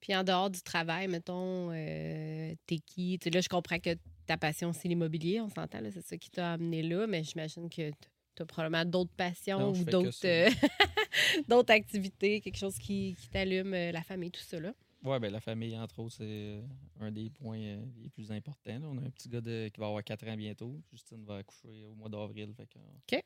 Puis 0.00 0.14
en 0.14 0.22
dehors 0.22 0.50
du 0.50 0.60
travail, 0.62 1.08
mettons, 1.08 1.70
euh, 1.72 2.54
t'es 2.66 2.78
qui? 2.78 3.18
Tu 3.18 3.24
sais, 3.24 3.30
là, 3.30 3.40
je 3.40 3.48
comprends 3.48 3.78
que 3.80 3.96
ta 4.26 4.36
passion, 4.36 4.72
c'est 4.72 4.86
l'immobilier, 4.88 5.40
on 5.40 5.48
s'entend, 5.48 5.80
là, 5.80 5.90
c'est 5.90 6.02
ça 6.06 6.16
qui 6.18 6.30
t'a 6.30 6.52
amené 6.52 6.82
là, 6.82 7.06
mais 7.06 7.24
j'imagine 7.24 7.68
que 7.70 7.90
tu 8.38 8.42
as 8.42 8.46
probablement 8.46 8.84
d'autres 8.84 9.12
passions 9.16 9.58
Non, 9.58 9.72
ou 9.72 9.84
d'autres 9.84 10.24
euh, 10.26 10.48
d'autres 11.48 11.72
activités, 11.72 12.40
quelque 12.40 12.56
chose 12.56 12.78
qui, 12.78 13.16
qui 13.20 13.28
t'allume, 13.28 13.74
euh, 13.74 13.92
la 13.92 14.02
famille, 14.02 14.30
tout 14.30 14.40
ça, 14.40 14.58
là. 14.60 14.72
Oui, 15.04 15.18
ben, 15.20 15.30
la 15.30 15.40
famille, 15.40 15.76
entre 15.78 15.98
autres, 16.00 16.16
c'est 16.16 16.24
euh, 16.24 16.60
un 17.00 17.10
des 17.12 17.30
points 17.30 17.58
euh, 17.60 17.84
les 18.02 18.08
plus 18.10 18.32
importants. 18.32 18.78
là. 18.78 18.88
On 18.88 18.98
a 18.98 19.02
un 19.02 19.10
petit 19.10 19.28
gars 19.28 19.40
de- 19.40 19.68
qui 19.72 19.78
va 19.80 19.86
avoir 19.86 20.02
4 20.02 20.26
ans 20.28 20.36
bientôt. 20.36 20.80
Justine 20.90 21.24
va 21.24 21.36
accoucher 21.36 21.84
au 21.84 21.94
mois 21.94 22.08
d'avril. 22.08 22.52
OK. 22.58 23.22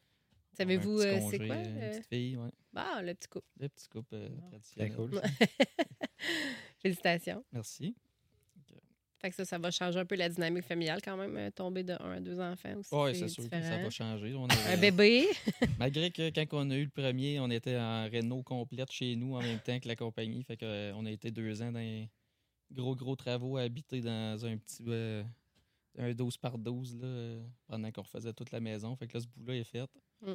Savez-vous, 0.54 1.00
euh, 1.00 1.18
c'est 1.30 1.38
quoi? 1.38 1.56
Une 1.56 1.78
euh? 1.78 1.90
petite 1.92 2.06
fille, 2.08 2.36
ouais. 2.36 2.50
Ah, 2.76 3.00
le 3.02 3.14
petit 3.14 3.28
couple. 3.28 3.46
Le 3.58 3.68
petit 3.70 3.88
couple 3.88 4.14
euh, 4.14 4.28
Très 4.28 4.48
traditionnel. 4.48 4.94
cool. 4.96 5.22
Félicitations. 6.80 7.44
Merci. 7.52 7.94
Fait 9.22 9.30
que 9.30 9.36
ça, 9.36 9.44
ça 9.44 9.56
va 9.58 9.70
changer 9.70 10.00
un 10.00 10.04
peu 10.04 10.16
la 10.16 10.28
dynamique 10.28 10.64
familiale 10.64 11.00
quand 11.00 11.16
même, 11.16 11.36
euh, 11.36 11.50
tomber 11.50 11.84
de 11.84 11.92
un 12.00 12.10
à 12.16 12.20
deux 12.20 12.40
enfants 12.40 12.74
aussi. 12.76 12.90
Oui, 12.92 13.14
c'est 13.14 13.28
sûr 13.28 13.48
que 13.48 13.62
ça 13.62 13.78
va 13.78 13.88
changer. 13.88 14.34
On 14.34 14.48
Un 14.68 14.76
bébé. 14.76 15.26
Malgré 15.78 16.10
que 16.10 16.30
quand 16.30 16.44
on 16.52 16.70
a 16.70 16.76
eu 16.76 16.84
le 16.84 16.90
premier, 16.90 17.38
on 17.38 17.48
était 17.48 17.78
en 17.78 18.08
réno 18.10 18.42
complète 18.42 18.90
chez 18.90 19.14
nous 19.14 19.36
en 19.36 19.40
même 19.40 19.60
temps 19.60 19.78
que 19.78 19.86
la 19.86 19.94
compagnie. 19.94 20.42
Fait 20.42 20.56
que, 20.56 20.64
euh, 20.64 20.92
on 20.96 21.06
a 21.06 21.10
été 21.10 21.30
deux 21.30 21.62
ans 21.62 21.70
dans 21.70 21.78
les 21.78 22.10
gros, 22.72 22.96
gros 22.96 23.14
travaux 23.14 23.56
à 23.56 23.62
habiter 23.62 24.00
dans 24.00 24.44
un 24.44 24.56
petit 24.56 24.82
euh, 24.88 25.22
un 25.98 26.12
12 26.12 26.36
par 26.38 26.58
12 26.58 26.96
là, 27.00 27.38
pendant 27.68 27.92
qu'on 27.92 28.02
refaisait 28.02 28.32
toute 28.32 28.50
la 28.50 28.58
maison. 28.60 28.96
Fait 28.96 29.06
que 29.06 29.16
là, 29.16 29.20
ce 29.20 29.28
bout-là 29.28 29.54
est 29.54 29.64
fait. 29.64 29.88
Mm. 30.20 30.32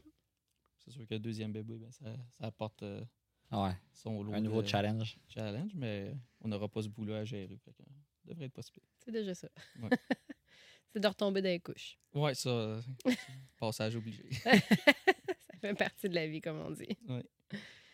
C'est 0.77 0.91
sûr 0.91 1.05
que 1.05 1.13
le 1.13 1.19
deuxième 1.19 1.51
bébé, 1.51 1.77
ben, 1.77 1.91
ça, 1.91 2.05
ça 2.31 2.45
apporte 2.45 2.83
euh, 2.83 3.03
Ouais. 3.51 3.75
son 3.93 4.23
lot 4.23 4.33
Un 4.33 4.41
nouveau 4.41 4.61
de 4.61 4.67
challenge. 4.67 5.17
challenge, 5.29 5.71
mais 5.75 6.13
on 6.41 6.47
n'aura 6.47 6.67
pas 6.67 6.81
ce 6.81 6.89
bout-là 6.89 7.19
à 7.19 7.23
gérer. 7.25 7.57
Fait 7.57 7.73
que, 7.73 7.81
euh, 7.81 7.85
ça 7.85 8.06
devrait 8.27 8.45
être 8.45 8.53
possible. 8.53 8.81
C'est 9.03 9.11
déjà 9.11 9.33
ça. 9.33 9.49
Ouais. 9.79 9.89
c'est 10.93 10.99
de 10.99 11.07
retomber 11.07 11.41
dans 11.41 11.49
les 11.49 11.59
couches. 11.59 11.97
Ouais, 12.13 12.33
ça, 12.35 12.79
passage 13.57 13.95
obligé. 13.95 14.23
ça 14.43 14.51
fait 15.61 15.73
partie 15.75 16.09
de 16.09 16.15
la 16.15 16.27
vie, 16.27 16.41
comme 16.41 16.59
on 16.59 16.71
dit. 16.71 16.97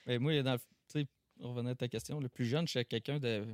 Mais 0.05 0.19
moi, 0.19 0.41
dans 0.43 0.53
le- 0.95 1.05
revenait 1.39 1.71
à 1.71 1.75
ta 1.75 1.87
question, 1.87 2.19
le 2.19 2.29
plus 2.29 2.45
jeune, 2.45 2.67
j'étais 2.67 2.85
quelqu'un 2.85 3.19
de. 3.19 3.45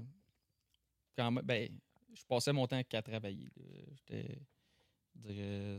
Quand 1.16 1.32
même, 1.32 1.46
ben, 1.46 1.70
je 2.14 2.24
passais 2.26 2.54
mon 2.54 2.68
temps 2.68 2.84
qu'à 2.84 3.02
travailler. 3.02 3.48
J'étais. 3.96 4.40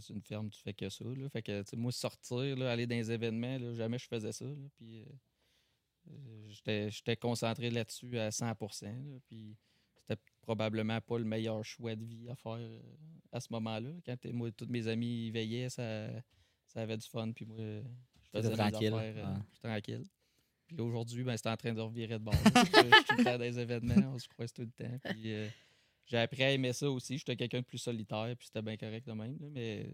C'est 0.00 0.12
une 0.12 0.22
ferme, 0.22 0.50
tu 0.50 0.60
fais 0.60 0.74
que 0.74 0.88
ça. 0.88 1.04
Là. 1.04 1.28
Fait 1.30 1.42
que, 1.42 1.62
tu 1.62 1.70
sais, 1.70 1.76
moi, 1.76 1.92
sortir, 1.92 2.56
là, 2.56 2.70
aller 2.72 2.86
dans 2.86 2.96
les 2.96 3.10
événements, 3.10 3.58
là, 3.58 3.74
jamais 3.74 3.98
je 3.98 4.06
faisais 4.06 4.32
ça. 4.32 4.44
Puis, 4.76 5.00
euh, 5.00 5.04
euh, 6.10 6.90
j'étais- 6.90 7.16
concentré 7.16 7.70
là-dessus 7.70 8.18
à 8.18 8.30
100 8.30 8.46
là. 8.82 9.18
Puis, 9.28 9.56
probablement 10.50 11.00
pas 11.00 11.16
le 11.16 11.24
meilleur 11.24 11.64
choix 11.64 11.94
de 11.94 12.04
vie 12.04 12.28
à 12.28 12.34
faire 12.34 12.58
euh, 12.58 12.80
à 13.30 13.38
ce 13.38 13.46
moment-là. 13.52 13.90
Quand 14.04 14.16
moi, 14.32 14.50
tous 14.50 14.66
mes 14.66 14.88
amis 14.88 15.28
y 15.28 15.30
veillaient, 15.30 15.68
ça, 15.68 16.08
ça 16.66 16.80
avait 16.80 16.96
du 16.96 17.06
fun. 17.06 17.30
Puis, 17.30 17.46
moi, 17.46 17.56
je 17.56 18.30
faisais 18.32 18.50
tranquille, 18.50 18.92
affaires, 18.92 19.14
euh, 19.16 19.32
ouais. 19.32 19.40
j'étais 19.52 19.68
tranquille. 19.68 20.04
Puis 20.66 20.80
aujourd'hui, 20.80 21.22
ben, 21.22 21.36
c'est 21.36 21.48
en 21.48 21.56
train 21.56 21.72
de 21.72 21.80
revirer 21.80 22.18
de 22.18 22.24
bord. 22.24 22.34
je, 22.34 22.50
je 22.50 22.94
suis 22.96 23.04
tout 23.04 23.16
le 23.18 23.24
temps 23.24 23.38
dans 23.38 23.44
les 23.44 23.58
événements, 23.60 24.12
on 24.12 24.18
se 24.18 24.26
croise 24.26 24.52
tout 24.52 24.62
le 24.62 24.72
temps. 24.72 24.98
Puis 25.04 25.32
euh, 25.32 25.48
j'ai 26.06 26.18
appris 26.18 26.42
à 26.42 26.50
aimer 26.50 26.72
ça 26.72 26.90
aussi. 26.90 27.16
J'étais 27.16 27.36
quelqu'un 27.36 27.60
de 27.60 27.66
plus 27.66 27.78
solitaire, 27.78 28.34
puis 28.36 28.46
c'était 28.48 28.62
bien 28.62 28.76
correct 28.76 29.06
de 29.06 29.12
même. 29.12 29.38
là, 29.38 29.46
mais 29.52 29.86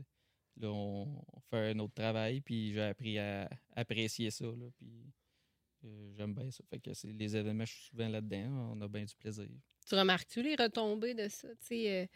là, 0.56 0.68
on, 0.68 1.22
on 1.34 1.40
fait 1.50 1.72
un 1.72 1.78
autre 1.80 1.94
travail, 1.94 2.40
puis 2.40 2.72
j'ai 2.72 2.82
appris 2.82 3.18
à 3.18 3.46
apprécier 3.74 4.30
ça. 4.30 4.46
Là, 4.46 4.70
puis 4.78 5.12
j'aime 6.16 6.34
bien 6.34 6.50
ça. 6.50 6.64
Fait 6.68 6.78
que 6.78 6.90
les 7.04 7.36
événements, 7.36 7.64
je 7.64 7.72
suis 7.72 7.86
souvent 7.88 8.08
là-dedans. 8.08 8.74
On 8.74 8.80
a 8.80 8.88
bien 8.88 9.04
du 9.04 9.14
plaisir. 9.14 9.48
Tu 9.88 9.94
remarques-tu 9.94 10.42
les 10.42 10.56
retombées 10.56 11.14
de 11.14 11.28
ça? 11.28 11.48
Tu 11.48 11.66
sais, 11.66 12.02
euh, 12.02 12.06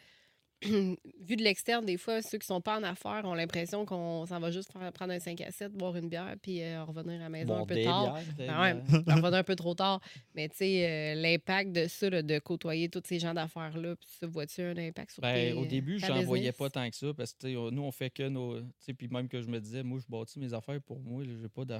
vu 1.21 1.35
de 1.35 1.43
l'externe, 1.43 1.85
des 1.85 1.97
fois, 1.97 2.21
ceux 2.21 2.37
qui 2.37 2.45
sont 2.45 2.61
pas 2.61 2.79
en 2.79 2.83
affaires 2.83 3.21
ont 3.25 3.33
l'impression 3.33 3.85
qu'on 3.85 4.25
s'en 4.25 4.39
va 4.39 4.51
juste 4.51 4.71
faire, 4.71 4.91
prendre 4.93 5.13
un 5.13 5.19
5 5.19 5.41
à 5.41 5.51
7, 5.51 5.73
boire 5.73 5.95
une 5.95 6.07
bière, 6.07 6.35
puis 6.41 6.61
euh, 6.61 6.83
revenir 6.83 7.15
à 7.15 7.23
la 7.23 7.29
maison 7.29 7.63
un 7.63 7.65
peu 7.65 7.75
des 7.75 7.83
tard. 7.83 8.13
bières. 8.13 8.25
Ben 8.37 8.61
ouais, 8.61 9.03
on 9.07 9.15
revenir 9.15 9.33
un 9.33 9.43
peu 9.43 9.55
trop 9.55 9.73
tard. 9.73 10.01
Mais 10.35 10.49
tu 10.49 10.57
sais, 10.57 10.87
euh, 10.87 11.15
l'impact 11.15 11.71
de 11.71 11.87
ça, 11.87 12.09
là, 12.09 12.21
de 12.21 12.37
côtoyer 12.39 12.89
tous 12.89 13.01
ces 13.05 13.19
gens 13.19 13.33
d'affaires-là, 13.33 13.95
puis 13.95 14.09
ça, 14.19 14.27
vois-tu 14.27 14.61
un 14.61 14.77
impact 14.77 15.11
sur 15.11 15.21
Ben, 15.21 15.33
tes, 15.33 15.53
au 15.53 15.65
début, 15.65 15.99
ta 15.99 16.07
j'en 16.07 16.21
voyais 16.23 16.51
pas 16.51 16.69
tant 16.69 16.89
que 16.89 16.95
ça 16.95 17.13
parce 17.13 17.33
que 17.33 17.69
nous, 17.69 17.81
on 17.81 17.91
fait 17.91 18.09
que 18.09 18.29
nos. 18.29 18.61
Puis 18.97 19.07
même 19.07 19.27
que 19.27 19.41
je 19.41 19.47
me 19.47 19.59
disais, 19.59 19.81
moi, 19.83 19.99
je 19.99 20.05
bâtis 20.07 20.39
mes 20.39 20.53
affaires 20.53 20.81
pour 20.81 20.99
moi. 20.99 21.23
j'ai 21.23 21.49
pas 21.49 21.65
de, 21.65 21.79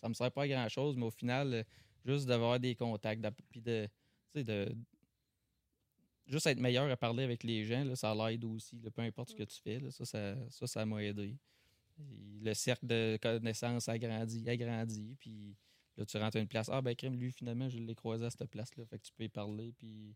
ça 0.00 0.08
me 0.08 0.14
sert 0.14 0.30
pas 0.30 0.42
à 0.42 0.48
grand 0.48 0.68
chose, 0.68 0.96
mais 0.96 1.04
au 1.04 1.10
final, 1.10 1.52
euh, 1.52 1.62
juste 2.04 2.26
d'avoir 2.26 2.58
des 2.58 2.74
contacts, 2.74 3.22
puis 3.50 3.60
de. 3.60 3.88
Juste 6.26 6.46
être 6.46 6.60
meilleur 6.60 6.90
à 6.90 6.96
parler 6.96 7.24
avec 7.24 7.42
les 7.42 7.64
gens, 7.64 7.84
là, 7.84 7.96
ça 7.96 8.14
l'aide 8.14 8.44
aussi. 8.44 8.78
là, 8.80 8.90
peu 8.90 9.02
importe 9.02 9.30
ce 9.30 9.34
que 9.34 9.42
tu 9.42 9.60
fais, 9.60 9.80
là, 9.80 9.90
ça, 9.90 10.04
ça, 10.04 10.36
ça, 10.50 10.66
ça 10.66 10.86
m'a 10.86 11.02
aidé. 11.02 11.36
Et 11.98 12.40
le 12.40 12.54
cercle 12.54 12.86
de 12.86 13.18
connaissances 13.20 13.88
agrandit, 13.88 14.48
agrandit, 14.48 15.16
puis 15.18 15.56
là, 15.96 16.06
tu 16.06 16.16
rentres 16.16 16.36
à 16.36 16.40
une 16.40 16.48
place. 16.48 16.68
Ah, 16.72 16.80
ben, 16.80 16.94
crème, 16.94 17.18
lui, 17.18 17.30
finalement, 17.32 17.68
je 17.68 17.78
l'ai 17.78 17.94
croisé 17.94 18.24
à 18.24 18.30
cette 18.30 18.48
place-là. 18.50 18.84
Fait 18.86 18.98
que 18.98 19.04
tu 19.04 19.12
peux 19.12 19.24
y 19.24 19.28
parler, 19.28 19.72
puis 19.76 20.14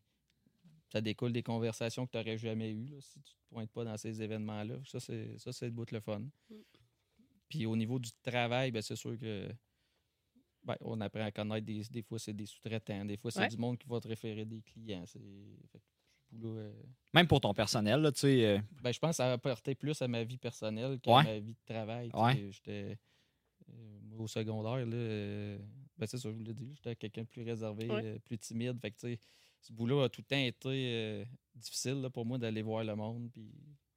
ça 0.92 1.00
découle 1.00 1.32
des 1.32 1.42
conversations 1.42 2.06
que 2.06 2.12
tu 2.12 2.16
n'aurais 2.18 2.38
jamais 2.38 2.70
eues 2.70 2.86
là, 2.86 3.00
si 3.00 3.14
tu 3.14 3.18
ne 3.18 3.22
te 3.24 3.48
pointes 3.50 3.70
pas 3.72 3.84
dans 3.84 3.96
ces 3.96 4.22
événements-là. 4.22 4.76
Ça, 4.84 5.00
c'est 5.00 5.36
ça, 5.38 5.52
c'est 5.52 5.66
le 5.66 5.72
bout 5.72 5.84
de 5.84 5.94
le 5.94 6.00
fun. 6.00 6.22
Puis 7.48 7.66
au 7.66 7.76
niveau 7.76 7.98
du 7.98 8.10
travail, 8.22 8.70
ben, 8.70 8.80
c'est 8.82 8.96
sûr 8.96 9.18
que 9.18 9.48
ben, 10.64 10.76
on 10.80 11.00
apprend 11.00 11.24
à 11.24 11.30
connaître 11.30 11.64
des, 11.66 11.82
des 11.90 12.02
fois 12.02 12.18
c'est 12.18 12.32
des 12.32 12.46
sous-traitants, 12.46 13.04
des 13.04 13.16
fois 13.16 13.30
c'est 13.30 13.40
Ouais. 13.40 13.48
du 13.48 13.56
monde 13.56 13.78
qui 13.78 13.86
va 13.88 14.00
te 14.00 14.08
référer 14.08 14.44
des 14.44 14.62
clients. 14.62 15.04
C'est, 15.06 15.20
fait 15.70 15.80
euh, 16.44 16.72
Même 17.14 17.26
pour 17.26 17.40
ton 17.40 17.54
personnel, 17.54 18.00
là, 18.00 18.12
tu 18.12 18.20
sais. 18.20 18.44
euh, 18.46 18.58
ben, 18.82 18.92
je 18.92 18.98
pense 18.98 19.10
que 19.10 19.16
ça 19.16 19.30
a 19.30 19.32
apporté 19.32 19.74
plus 19.74 20.00
à 20.02 20.08
ma 20.08 20.22
vie 20.24 20.38
personnelle 20.38 20.98
qu'à 21.00 21.16
Ouais. 21.16 21.24
ma 21.24 21.38
vie 21.38 21.54
de 21.54 21.64
travail. 21.74 22.10
Ouais. 22.14 22.50
J'étais 22.52 22.98
euh, 23.70 24.00
au 24.18 24.26
secondaire, 24.26 24.84
là, 24.86 24.94
euh, 24.96 25.58
ben, 25.98 26.06
c'est 26.06 26.18
ça, 26.18 26.30
je 26.30 26.36
vous 26.36 26.42
l'ai 26.44 26.54
dit, 26.54 26.72
j'étais 26.74 26.94
quelqu'un 26.96 27.22
de 27.22 27.26
plus 27.28 27.42
réservé, 27.42 27.88
Ouais. 27.90 28.04
euh, 28.04 28.18
plus 28.20 28.38
timide. 28.38 28.78
Fait 28.80 28.90
que, 28.90 28.96
tu 28.96 29.08
sais, 29.14 29.20
ce 29.60 29.72
bout-là 29.72 30.04
a 30.04 30.08
tout 30.08 30.20
le 30.20 30.26
temps 30.26 30.36
été 30.44 30.68
euh, 30.94 31.24
difficile 31.54 32.00
là, 32.02 32.10
pour 32.10 32.24
moi 32.26 32.38
d'aller 32.38 32.62
voir 32.62 32.84
le 32.84 32.94
monde. 32.94 33.30
Puis 33.32 33.50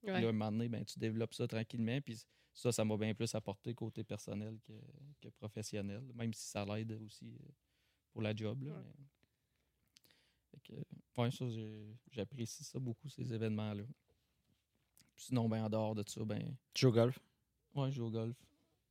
là, 0.04 0.16
un 0.18 0.22
moment 0.32 0.52
donné, 0.52 0.70
ben, 0.70 0.84
tu 0.86 0.98
développes 0.98 1.34
ça 1.34 1.48
tranquillement. 1.48 2.00
Puis 2.02 2.24
ça, 2.54 2.72
ça 2.72 2.84
m'a 2.86 2.98
bien 2.98 3.14
plus 3.14 3.34
apporté 3.36 3.74
côté 3.74 4.04
personnel 4.04 4.58
que, 4.66 4.74
que 5.22 5.28
professionnel, 5.30 6.02
même 6.16 6.34
si 6.34 6.48
ça 6.48 6.66
l'aide 6.66 6.92
aussi 7.06 7.26
euh, 7.40 7.52
pour 8.12 8.22
la 8.22 8.36
job. 8.36 8.64
Là, 8.64 8.74
mais- 8.98 9.06
ouais, 11.18 11.30
j'apprécie 12.12 12.64
ça 12.64 12.80
beaucoup, 12.80 13.10
ces 13.10 13.34
événements-là. 13.34 13.84
Sinon, 15.16 15.50
ben, 15.50 15.64
en 15.66 15.70
dehors 15.70 15.96
de 15.96 16.04
ça, 16.08 16.24
ben, 16.24 16.56
tu 16.74 16.82
joues 16.82 16.90
au 16.90 16.94
golf? 16.94 17.20
ouais, 17.76 17.92
je 17.92 17.98
joue 17.98 18.06
au 18.06 18.12
golf. 18.12 18.36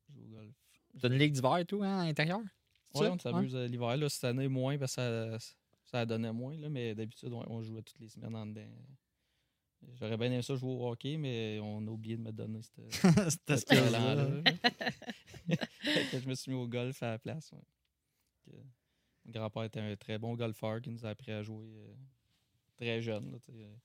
Je 0.08 0.14
joue 0.14 0.24
au 0.24 0.28
golf. 0.36 0.54
T'as 1.00 1.08
une 1.08 1.18
ligue 1.18 1.32
d'hiver 1.32 1.58
et 1.58 1.64
tout, 1.64 1.82
hein, 1.82 2.00
à 2.00 2.04
l'intérieur? 2.04 2.40
Ouais, 2.94 3.06
ça? 3.06 3.12
on 3.12 3.18
s'amuse 3.18 3.54
l'hiver. 3.54 3.96
Là, 3.96 4.08
cette 4.08 4.24
année, 4.24 4.48
moins, 4.48 4.76
parce 4.78 4.96
que 4.96 5.38
ça, 5.38 5.54
ça 5.84 6.06
donnait 6.06 6.32
moins. 6.32 6.56
Là, 6.56 6.68
mais 6.68 6.94
d'habitude, 6.94 7.32
on, 7.32 7.44
on 7.50 7.62
jouait 7.62 7.82
toutes 7.82 8.00
les 8.00 8.08
semaines 8.08 8.34
en 8.34 8.46
dedans. 8.46 8.66
J'aurais 9.94 10.16
bien 10.16 10.26
aimé 10.26 10.42
ça 10.42 10.56
jouer 10.56 10.70
au 10.72 10.88
hockey, 10.88 11.16
mais 11.16 11.58
on 11.62 11.86
a 11.86 11.90
oublié 11.90 12.16
de 12.16 12.22
me 12.22 12.32
donner 12.32 12.60
ce 12.62 12.76
talent-là. 13.66 14.42
Je 16.12 16.28
me 16.28 16.34
suis 16.34 16.50
mis 16.50 16.58
au 16.58 16.66
golf 16.66 17.02
à 17.02 17.10
la 17.12 17.18
place. 17.18 17.52
ouais. 17.52 18.62
Grand-père 19.28 19.64
était 19.64 19.80
un 19.80 19.94
très 19.96 20.18
bon 20.18 20.34
golfeur 20.34 20.80
qui 20.80 20.90
nous 20.90 21.04
a 21.06 21.10
appris 21.10 21.32
à 21.32 21.42
jouer 21.42 21.66
euh, 21.76 21.94
très 22.76 23.00
jeune. 23.00 23.30
là. 23.32 23.38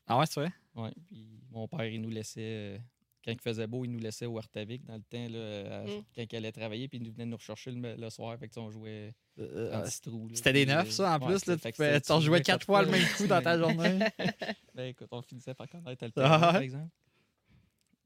Ah 0.08 0.18
ouais, 0.20 0.26
c'est 0.26 0.40
vrai? 0.40 0.52
Ouais, 0.76 0.92
puis 1.08 1.28
mon 1.52 1.68
père, 1.68 1.86
il 1.86 2.02
nous 2.02 2.10
laissait, 2.10 2.42
euh, 2.42 2.78
quand 3.26 3.32
il 3.32 3.40
faisait 3.40 3.68
beau, 3.68 3.84
il 3.86 3.92
nous 3.92 4.00
laissait 4.00 4.26
au 4.26 4.38
Artavik 4.38 4.84
dans 4.86 4.96
le 4.96 5.02
temps, 5.04 5.28
là, 5.30 5.82
à- 5.82 5.84
Mm. 5.86 6.04
quand 6.16 6.24
il 6.32 6.36
allait 6.36 6.52
travailler, 6.52 6.88
puis 6.88 6.98
il 7.02 7.12
venait 7.12 7.26
nous 7.26 7.38
rechercher 7.38 7.72
le, 7.72 7.96
le 7.96 8.10
soir. 8.10 8.38
Fait 8.40 8.48
que, 8.48 8.54
tu 8.54 8.60
sais, 8.60 8.66
on 8.66 8.72
jouait 8.72 9.14
Euh, 9.40 9.74
en 9.76 9.82
euh, 9.82 10.30
C'était 10.34 10.54
des 10.54 10.66
neufs, 10.66 10.92
ça, 10.92 11.18
en 11.18 11.20
ouais, 11.20 11.26
plus. 11.34 11.46
Là, 11.48 11.58
fait 11.58 11.72
tu 11.72 12.08
t'en 12.08 12.20
tu 12.20 12.26
jouais 12.26 12.38
jouais 12.38 12.42
quatre 12.42 12.66
fois 12.66 12.84
le 12.84 12.92
même 12.92 13.06
coup 13.18 13.26
dans 13.28 13.42
ta 13.42 13.58
journée. 13.58 14.00
ben 14.76 14.86
écoute, 14.90 15.08
on 15.12 15.22
finissait 15.24 15.56
par 15.56 15.68
connaître 15.68 16.06
le 16.06 16.12
Ah 16.16 16.22
terrain, 16.22 16.40
par 16.40 16.56
exemple. 16.58 16.90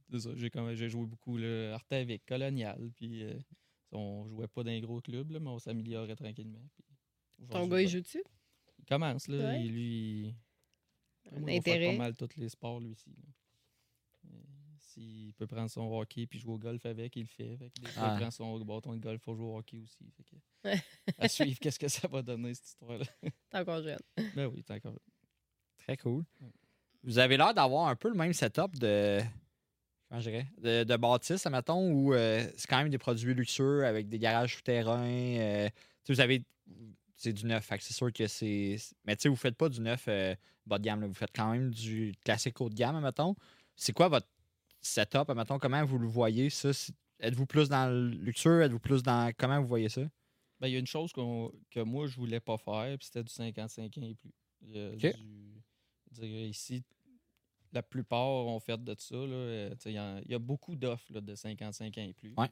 C'est 0.10 0.20
ça, 0.22 0.30
j'ai, 0.36 0.90
joué 0.90 1.06
beaucoup 1.06 1.38
là, 1.38 1.74
Artavik, 1.74 2.26
Colonial, 2.26 2.90
puis 2.96 3.24
euh, 3.24 3.34
on 3.92 4.26
jouait 4.30 4.48
pas 4.48 4.64
dans 4.64 4.72
les 4.72 4.80
gros 4.80 5.02
clubs, 5.02 5.30
là, 5.32 5.40
mais 5.42 5.50
on 5.50 5.60
s'améliorait 5.60 6.16
tranquillement. 6.16 6.62
puis 6.76 6.86
Ton 7.50 7.68
gars, 7.68 7.82
il 7.82 7.88
joue-tu? 7.90 8.22
il 8.80 8.86
commence, 8.86 9.28
là, 9.28 9.38
Ouais. 9.50 9.62
et 9.66 9.68
lui, 9.68 10.36
moi, 11.32 11.52
il 11.52 11.58
va 11.58 11.62
faire 11.62 11.74
intérêt. 11.76 11.92
pas 11.98 12.04
mal 12.04 12.16
tous 12.16 12.30
les 12.38 12.50
sports, 12.50 12.80
lui. 12.80 12.96
Euh, 14.26 14.30
S'il 14.80 15.34
peut 15.34 15.46
prendre 15.48 15.70
son 15.70 15.82
hockey 15.94 16.26
puis 16.26 16.40
jouer 16.40 16.54
au 16.54 16.58
golf 16.60 16.86
avec, 16.86 17.16
il 17.16 17.22
le 17.24 17.28
fait. 17.28 17.58
Fait 17.58 17.70
que 17.70 17.82
des 17.82 17.88
fois, 17.90 18.04
Ah. 18.04 18.14
il 18.16 18.22
prend 18.22 18.32
son 18.32 18.60
bâton 18.66 18.94
de 18.94 19.00
golf 19.00 19.22
pour 19.22 19.36
jouer 19.36 19.46
au 19.46 19.58
hockey 19.58 19.80
aussi. 19.80 20.12
Fait 20.16 20.24
que, 20.24 21.16
à 21.18 21.28
suivre, 21.28 21.60
qu'est-ce 21.62 21.78
que 21.80 21.88
ça 21.88 22.08
va 22.08 22.22
donner, 22.22 22.54
cette 22.54 22.68
histoire-là? 22.68 23.06
T'es 23.22 23.58
encore 23.58 23.82
jeune. 23.84 24.00
ben 24.36 24.48
oui, 24.48 24.64
t'es 24.64 24.74
encore. 24.74 24.98
Très 25.78 25.98
cool. 25.98 26.24
Ouais. 26.42 26.50
Vous 27.04 27.20
avez 27.20 27.38
l'air 27.38 27.54
d'avoir 27.54 27.88
un 27.88 27.96
peu 27.96 28.10
le 28.10 28.16
même 28.16 28.34
setup 28.34 28.76
de. 28.80 29.20
Comment 30.10 30.22
je 30.22 30.30
dirais? 30.30 30.48
De, 30.58 30.84
de 30.84 30.96
bâtisse, 30.96 31.46
admettons, 31.46 31.92
où 31.92 32.14
euh, 32.14 32.50
c'est 32.58 32.68
quand 32.68 32.78
même 32.78 32.90
des 32.90 32.98
produits 32.98 33.34
luxueux 33.34 33.86
avec 33.86 34.08
des 34.10 34.18
garages 34.20 34.56
souterrains. 34.56 35.06
euh, 35.06 35.70
tu 35.70 35.74
sais, 36.06 36.14
vous 36.14 36.22
avez. 36.22 36.44
C'est 37.20 37.34
du 37.34 37.46
neuf, 37.48 37.66
fait 37.66 37.80
que 37.80 37.84
c'est 37.84 37.94
sûr 37.96 38.14
que 38.14 38.28
c'est. 38.28 38.78
Mais 39.06 39.16
tu 39.16 39.24
sais, 39.24 39.30
vous 39.30 39.36
faites 39.36 39.56
pas 39.58 39.70
du 39.70 39.82
neuf 39.82 40.06
euh, 40.08 40.36
bas 40.68 40.78
de 40.78 40.84
gamme, 40.84 41.02
là, 41.02 41.08
vous 41.08 41.14
faites 41.16 41.36
quand 41.36 41.52
même 41.52 41.72
du 41.72 42.14
classique 42.24 42.62
haut 42.62 42.70
de 42.70 42.76
gamme, 42.76 42.96
admettons. 42.96 43.36
C'est 43.76 43.92
quoi 43.92 44.08
votre 44.08 44.28
setup, 44.82 45.28
admettons? 45.30 45.58
Comment 45.58 45.84
vous 45.84 45.98
le 45.98 46.08
voyez, 46.08 46.50
ça? 46.52 46.70
Êtes-vous 47.20 47.48
plus 47.48 47.70
dans 47.70 47.92
le 47.92 48.10
luxueux? 48.10 48.62
Êtes-vous 48.62 48.80
plus 48.80 49.02
dans. 49.02 49.32
Comment 49.36 49.60
vous 49.60 49.68
voyez 49.68 49.90
ça? 49.90 50.02
Ben, 50.60 50.68
il 50.68 50.74
y 50.74 50.76
a 50.76 50.80
une 50.80 50.86
chose 50.88 51.12
qu'on- 51.12 51.52
que 51.72 51.80
moi, 51.80 52.06
je 52.08 52.16
voulais 52.16 52.40
pas 52.40 52.58
faire, 52.58 52.96
puis 52.98 53.06
c'était 53.08 53.24
du 53.24 53.34
55 53.34 53.98
ans 53.98 54.02
et 54.04 54.14
plus. 54.14 54.32
Du- 54.62 55.14
je 56.12 56.22
dirais 56.22 56.50
ici, 56.50 56.84
la 57.72 57.82
plupart 57.84 58.28
ont 58.28 58.60
fait 58.60 58.82
de 58.84 58.96
ça. 58.98 59.16
là, 59.16 59.22
euh, 59.34 59.76
Il 59.86 60.32
y, 60.32 60.34
a 60.36 60.40
beaucoup 60.40 60.76
d'offres 60.76 61.20
de 61.20 61.36
55 61.36 61.98
ans 61.98 62.02
et 62.02 62.14
plus. 62.14 62.34
Ouais. 62.38 62.50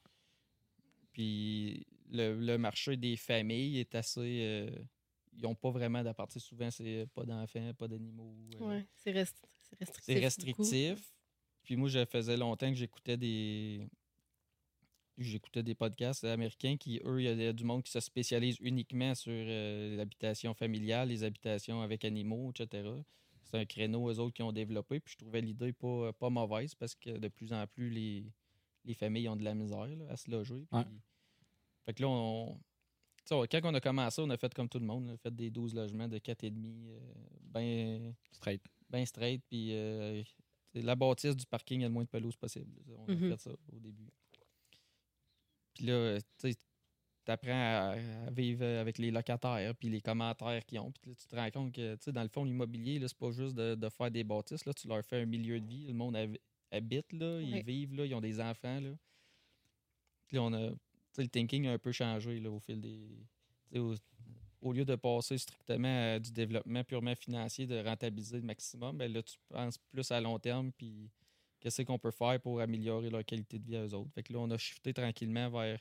Puis 1.16 1.88
le, 2.12 2.36
le 2.38 2.58
marché 2.58 2.98
des 2.98 3.16
familles 3.16 3.80
est 3.80 3.96
assez. 3.96 4.20
euh, 4.44 4.70
ils 5.38 5.44
n'ont 5.44 5.56
pas 5.56 5.72
vraiment 5.72 6.04
d'appart. 6.04 6.30
Souvent, 6.38 6.70
c'est 6.72 7.08
pas 7.14 7.24
d'enfants, 7.24 7.74
pas 7.74 7.88
d'animaux. 7.88 8.36
euh, 8.56 8.68
Ouais, 8.68 8.86
c'est 8.96 9.12
rest- 9.14 9.48
c'est 9.62 9.78
restrictif. 9.80 10.04
c'est 10.14 10.20
restrictif. 10.20 11.14
Puis 11.64 11.78
moi, 11.78 11.88
je 11.88 12.06
faisais 12.06 12.36
longtemps 12.36 12.70
que 12.70 12.76
j'écoutais 12.76 13.16
des. 13.16 13.88
J'écoutais 15.18 15.64
des 15.64 15.76
podcasts 15.76 16.26
américains 16.26 16.76
qui, 16.76 17.00
eux, 17.06 17.22
il 17.22 17.24
y 17.24 17.28
a- 17.30 17.32
il 17.32 17.42
y 17.42 17.46
a 17.48 17.54
du 17.54 17.64
monde 17.64 17.84
qui 17.84 17.92
se 17.92 18.02
spécialise 18.02 18.58
uniquement 18.60 19.16
sur 19.16 19.32
euh, 19.34 19.96
l'habitation 19.96 20.54
familiale, 20.54 21.08
les 21.08 21.24
habitations 21.24 21.82
avec 21.82 22.04
animaux, 22.04 22.52
etc. 22.52 22.90
C'est 23.44 23.58
un 23.58 23.66
créneau, 23.66 24.10
eux 24.12 24.20
autres, 24.20 24.34
qui 24.34 24.44
ont 24.44 24.52
développé. 24.52 25.00
Puis 25.00 25.14
je 25.14 25.18
trouvais 25.24 25.40
l'idée 25.40 25.72
pas, 25.72 26.12
pas 26.12 26.30
mauvaise 26.30 26.76
parce 26.76 26.96
que 26.96 27.12
de 27.18 27.28
plus 27.30 27.54
en 27.54 27.66
plus, 27.66 27.90
les, 27.90 28.26
les 28.86 28.94
familles 28.94 29.28
ont 29.30 29.36
de 29.36 29.44
la 29.44 29.54
misère 29.56 29.88
là, 29.88 30.06
à 30.10 30.16
se 30.18 30.30
loger. 30.32 30.66
Puis- 30.72 30.80
Ouais. 30.80 30.86
Fait 31.86 31.94
que 31.94 32.02
là, 32.02 32.08
on. 32.10 32.60
tu 33.26 33.34
quand 33.34 33.62
on 33.64 33.74
a 33.74 33.80
commencé, 33.82 34.22
on 34.22 34.30
a 34.30 34.38
fait 34.38 34.54
comme 34.54 34.70
tout 34.70 34.80
le 34.80 34.86
monde. 34.86 35.08
On 35.10 35.14
a 35.14 35.18
fait 35.18 35.36
des 35.36 35.50
12 35.52 35.74
logements 35.76 36.08
de 36.08 36.18
4,5, 36.18 36.88
euh, 36.88 37.00
ben, 37.42 38.14
Straight. 38.32 38.64
ben 38.90 39.06
straight. 39.06 39.42
Puis 39.50 39.70
euh, 39.74 40.24
la 40.74 40.96
bâtisse 40.96 41.36
du 41.36 41.46
parking, 41.46 41.84
a 41.84 41.88
le 41.88 41.94
moins 41.94 42.04
de 42.04 42.10
pelouse 42.10 42.36
possible. 42.36 42.72
On 43.08 43.12
Mhm. 43.12 43.32
a 43.32 43.36
fait 43.36 43.42
ça 43.42 43.52
au 43.52 43.80
début. 43.80 44.10
Puis 45.74 45.86
là, 45.86 46.20
tu 46.40 46.52
sais, 46.52 46.58
apprends 47.28 47.52
à, 47.52 47.96
à 48.28 48.32
vivre 48.32 48.64
avec 48.64 48.98
les 48.98 49.12
locataires, 49.12 49.74
puis 49.76 49.90
les 49.90 50.02
commentaires 50.02 50.64
qu'ils 50.66 50.80
ont. 50.80 50.92
Puis 50.92 51.10
là, 51.12 51.16
tu 51.20 51.28
te 51.28 51.36
rends 51.36 51.52
compte 51.52 51.72
que, 51.74 51.96
tu 51.96 52.12
dans 52.12 52.22
le 52.24 52.30
fond, 52.30 52.44
l'immobilier, 52.46 53.00
là, 53.00 53.08
c'est 53.08 53.18
pas 53.18 53.32
juste 53.32 53.56
de, 53.56 53.76
de 53.76 53.90
faire 53.90 54.12
des 54.12 54.24
bâtisses. 54.24 54.66
Là, 54.66 54.74
tu 54.74 54.88
leur 54.88 55.04
fais 55.04 55.22
un 55.22 55.26
milieu 55.26 55.60
de 55.60 55.66
vie. 55.68 55.88
Le 55.88 55.94
monde 55.94 56.16
hab- 56.72 56.78
habite, 56.84 57.12
là, 57.14 57.40
ils 57.42 57.64
vivent, 57.64 57.94
là, 57.96 58.06
ils 58.06 58.14
ont 58.16 58.22
des 58.22 58.40
enfants. 58.40 58.80
Là. 58.80 58.92
Puis 60.28 60.38
là, 60.38 60.44
on 60.44 60.54
a, 60.54 60.70
le 61.18 61.28
thinking 61.28 61.68
a 61.68 61.74
un 61.74 61.78
peu 61.80 61.92
changé 61.92 62.40
là, 62.40 62.52
au 62.52 62.60
fil 62.60 62.82
des. 62.82 63.26
Au, 63.76 63.96
au 64.62 64.74
lieu 64.74 64.86
de 64.86 64.96
passer 64.96 65.38
strictement 65.38 66.14
à 66.16 66.20
du 66.20 66.32
développement 66.32 66.84
purement 66.84 67.16
financier, 67.16 67.68
de 67.68 67.78
rentabiliser 67.84 68.38
le 68.38 68.44
maximum, 68.44 68.98
ben 68.98 69.12
là, 69.12 69.22
tu 69.22 69.36
penses 69.50 69.78
plus 69.92 70.10
à 70.12 70.20
long 70.22 70.40
terme, 70.40 70.72
puis 70.72 71.12
qu'est-ce 71.60 71.82
qu'on 71.84 72.00
peut 72.00 72.12
faire 72.12 72.40
pour 72.42 72.60
améliorer 72.62 73.10
leur 73.10 73.24
qualité 73.26 73.60
de 73.60 73.66
vie 73.66 73.76
à 73.76 73.86
eux 73.86 73.94
autres? 73.94 74.12
Fait 74.14 74.24
que 74.24 74.34
là, 74.34 74.40
on 74.40 74.50
a 74.52 74.58
shifté 74.58 74.94
tranquillement 74.94 75.50
vers. 75.50 75.80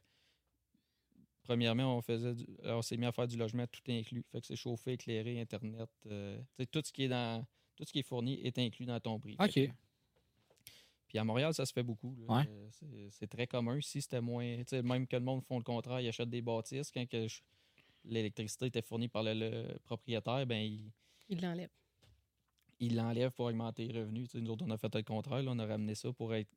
Premièrement, 1.44 1.97
on 1.99 2.01
faisait 2.03 2.35
du- 2.35 2.47
on 2.64 2.81
s'est 2.83 2.97
mis 2.97 3.05
à 3.05 3.12
faire 3.12 3.29
du 3.29 3.37
logement 3.37 3.66
tout 3.66 3.81
inclus. 3.88 4.25
Fait 4.33 4.40
que 4.40 4.47
c'est 4.47 4.57
chauffé, 4.57 4.92
éclairé, 4.94 5.40
Internet. 5.40 5.88
euh, 6.07 6.38
tout 6.70 6.81
ce 6.85 6.92
qui 6.92 7.05
est 7.05 7.09
dans. 7.09 7.44
Tout 7.77 7.85
ce 7.85 7.92
qui 7.92 7.99
est 7.99 8.03
fourni 8.07 8.40
est 8.47 8.57
inclus 8.59 8.87
dans 8.87 9.01
ton 9.01 9.18
prix. 9.18 9.37
Fait 9.53 9.68
OK. 9.68 9.75
Puis 11.14 11.20
à 11.20 11.24
Montréal, 11.24 11.55
ça 11.55 11.64
se 11.64 11.72
fait 11.72 11.85
beaucoup. 11.85 12.12
Ouais. 12.29 12.42
C'est- 13.12 13.29
très 13.29 13.46
commun. 13.46 13.79
Ici, 13.79 14.03
c'était 14.03 14.20
moins. 14.20 14.57
tu 14.59 14.64
sais, 14.66 14.83
Même 14.83 15.07
que 15.07 15.14
le 15.14 15.22
monde 15.22 15.44
font 15.44 15.59
le 15.59 15.62
contraire, 15.62 16.00
ils 16.00 16.09
achètent 16.09 16.29
des 16.29 16.42
bâtisses. 16.42 16.90
Quand 16.90 17.07
l'électricité 18.05 18.66
était 18.66 18.83
fournie 18.83 19.07
par 19.07 19.22
le, 19.22 19.33
le 19.35 19.79
propriétaire, 19.85 20.44
ben 20.44 20.57
il 20.61 20.90
Il 21.29 21.40
l'enlève. 21.40 21.70
il 22.81 22.96
l'enlève 22.96 23.31
pour 23.31 23.46
augmenter 23.46 23.87
les 23.87 24.00
revenus. 24.00 24.29
Tu 24.29 24.38
sais, 24.38 24.40
nous 24.44 24.50
autres, 24.50 24.64
on 24.66 24.70
a 24.72 24.77
fait 24.77 24.92
le 24.92 25.03
contraire. 25.05 25.40
là, 25.44 25.53
on 25.53 25.59
a 25.61 25.66
ramené 25.66 25.94
ça 25.94 26.12
pour 26.12 26.35
être. 26.35 26.50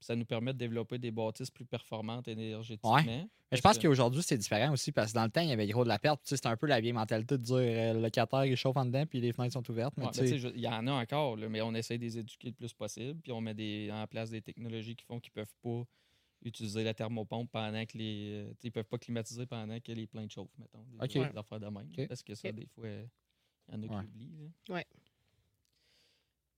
Ça 0.00 0.16
nous 0.16 0.24
permet 0.24 0.52
de 0.54 0.58
développer 0.58 0.98
des 0.98 1.10
bâtisses 1.10 1.50
plus 1.50 1.66
performantes 1.66 2.26
énergétiquement. 2.26 2.94
Ouais. 2.94 3.04
Mais 3.50 3.56
je 3.56 3.60
pense 3.60 3.78
qu'aujourd'hui, 3.78 4.22
c'est 4.22 4.38
différent 4.38 4.72
aussi 4.72 4.92
parce 4.92 5.10
que 5.12 5.16
dans 5.18 5.24
le 5.24 5.30
temps, 5.30 5.42
il 5.42 5.48
y 5.48 5.52
avait 5.52 5.66
gros 5.66 5.84
de 5.84 5.88
la 5.88 5.98
perte. 5.98 6.22
Tu 6.22 6.30
sais, 6.30 6.36
C'était 6.36 6.48
un 6.48 6.56
peu 6.56 6.66
la 6.66 6.80
vieille 6.80 6.92
mentalité 6.94 7.36
de 7.36 7.42
dire 7.42 7.56
euh, 7.56 7.92
le 7.94 8.00
locataire 8.00 8.44
il 8.46 8.56
chauffe 8.56 8.76
en 8.78 8.86
dedans 8.86 9.04
puis 9.06 9.20
les 9.20 9.32
fenêtres 9.32 9.52
sont 9.52 9.70
ouvertes. 9.70 9.94
Ouais, 9.98 10.06
il 10.54 10.60
y 10.60 10.68
en 10.68 10.86
a 10.86 10.92
encore, 10.92 11.36
là, 11.36 11.48
mais 11.48 11.60
on 11.60 11.74
essaie 11.74 11.98
de 11.98 12.02
les 12.04 12.16
éduquer 12.18 12.48
le 12.48 12.54
plus 12.54 12.72
possible. 12.72 13.20
Puis 13.20 13.30
on 13.32 13.40
met 13.42 13.52
des, 13.54 13.90
en 13.92 14.06
place 14.06 14.30
des 14.30 14.40
technologies 14.40 14.96
qui 14.96 15.04
font 15.04 15.20
qu'ils 15.20 15.32
peuvent 15.32 15.54
pas 15.62 15.82
utiliser 16.42 16.82
la 16.84 16.94
thermopompe 16.94 17.50
pendant 17.50 17.84
que 17.84 17.98
les. 17.98 18.30
euh, 18.32 18.48
tu 18.52 18.52
sais, 18.52 18.68
ils 18.68 18.72
peuvent 18.72 18.84
pas 18.88 18.96
climatiser 18.98 19.44
pendant 19.44 19.78
que 19.80 19.92
les 19.92 20.06
plaintes 20.06 20.32
chauffent, 20.32 20.56
mettons. 20.58 20.82
Des, 20.84 21.04
Ok. 21.04 21.30
des 21.32 21.38
affaires 21.38 21.60
de 21.60 21.66
même. 21.66 21.88
Ok. 21.98 22.08
Parce 22.08 22.22
que 22.22 22.34
ça, 22.34 22.50
des 22.52 22.64
fois, 22.66 22.88
il 22.88 23.74
y 23.74 23.76
en 23.76 23.82
a 23.82 23.86
Ouais. 23.86 23.88
qui 23.88 24.08
oublient. 24.08 24.32
là. 24.70 24.82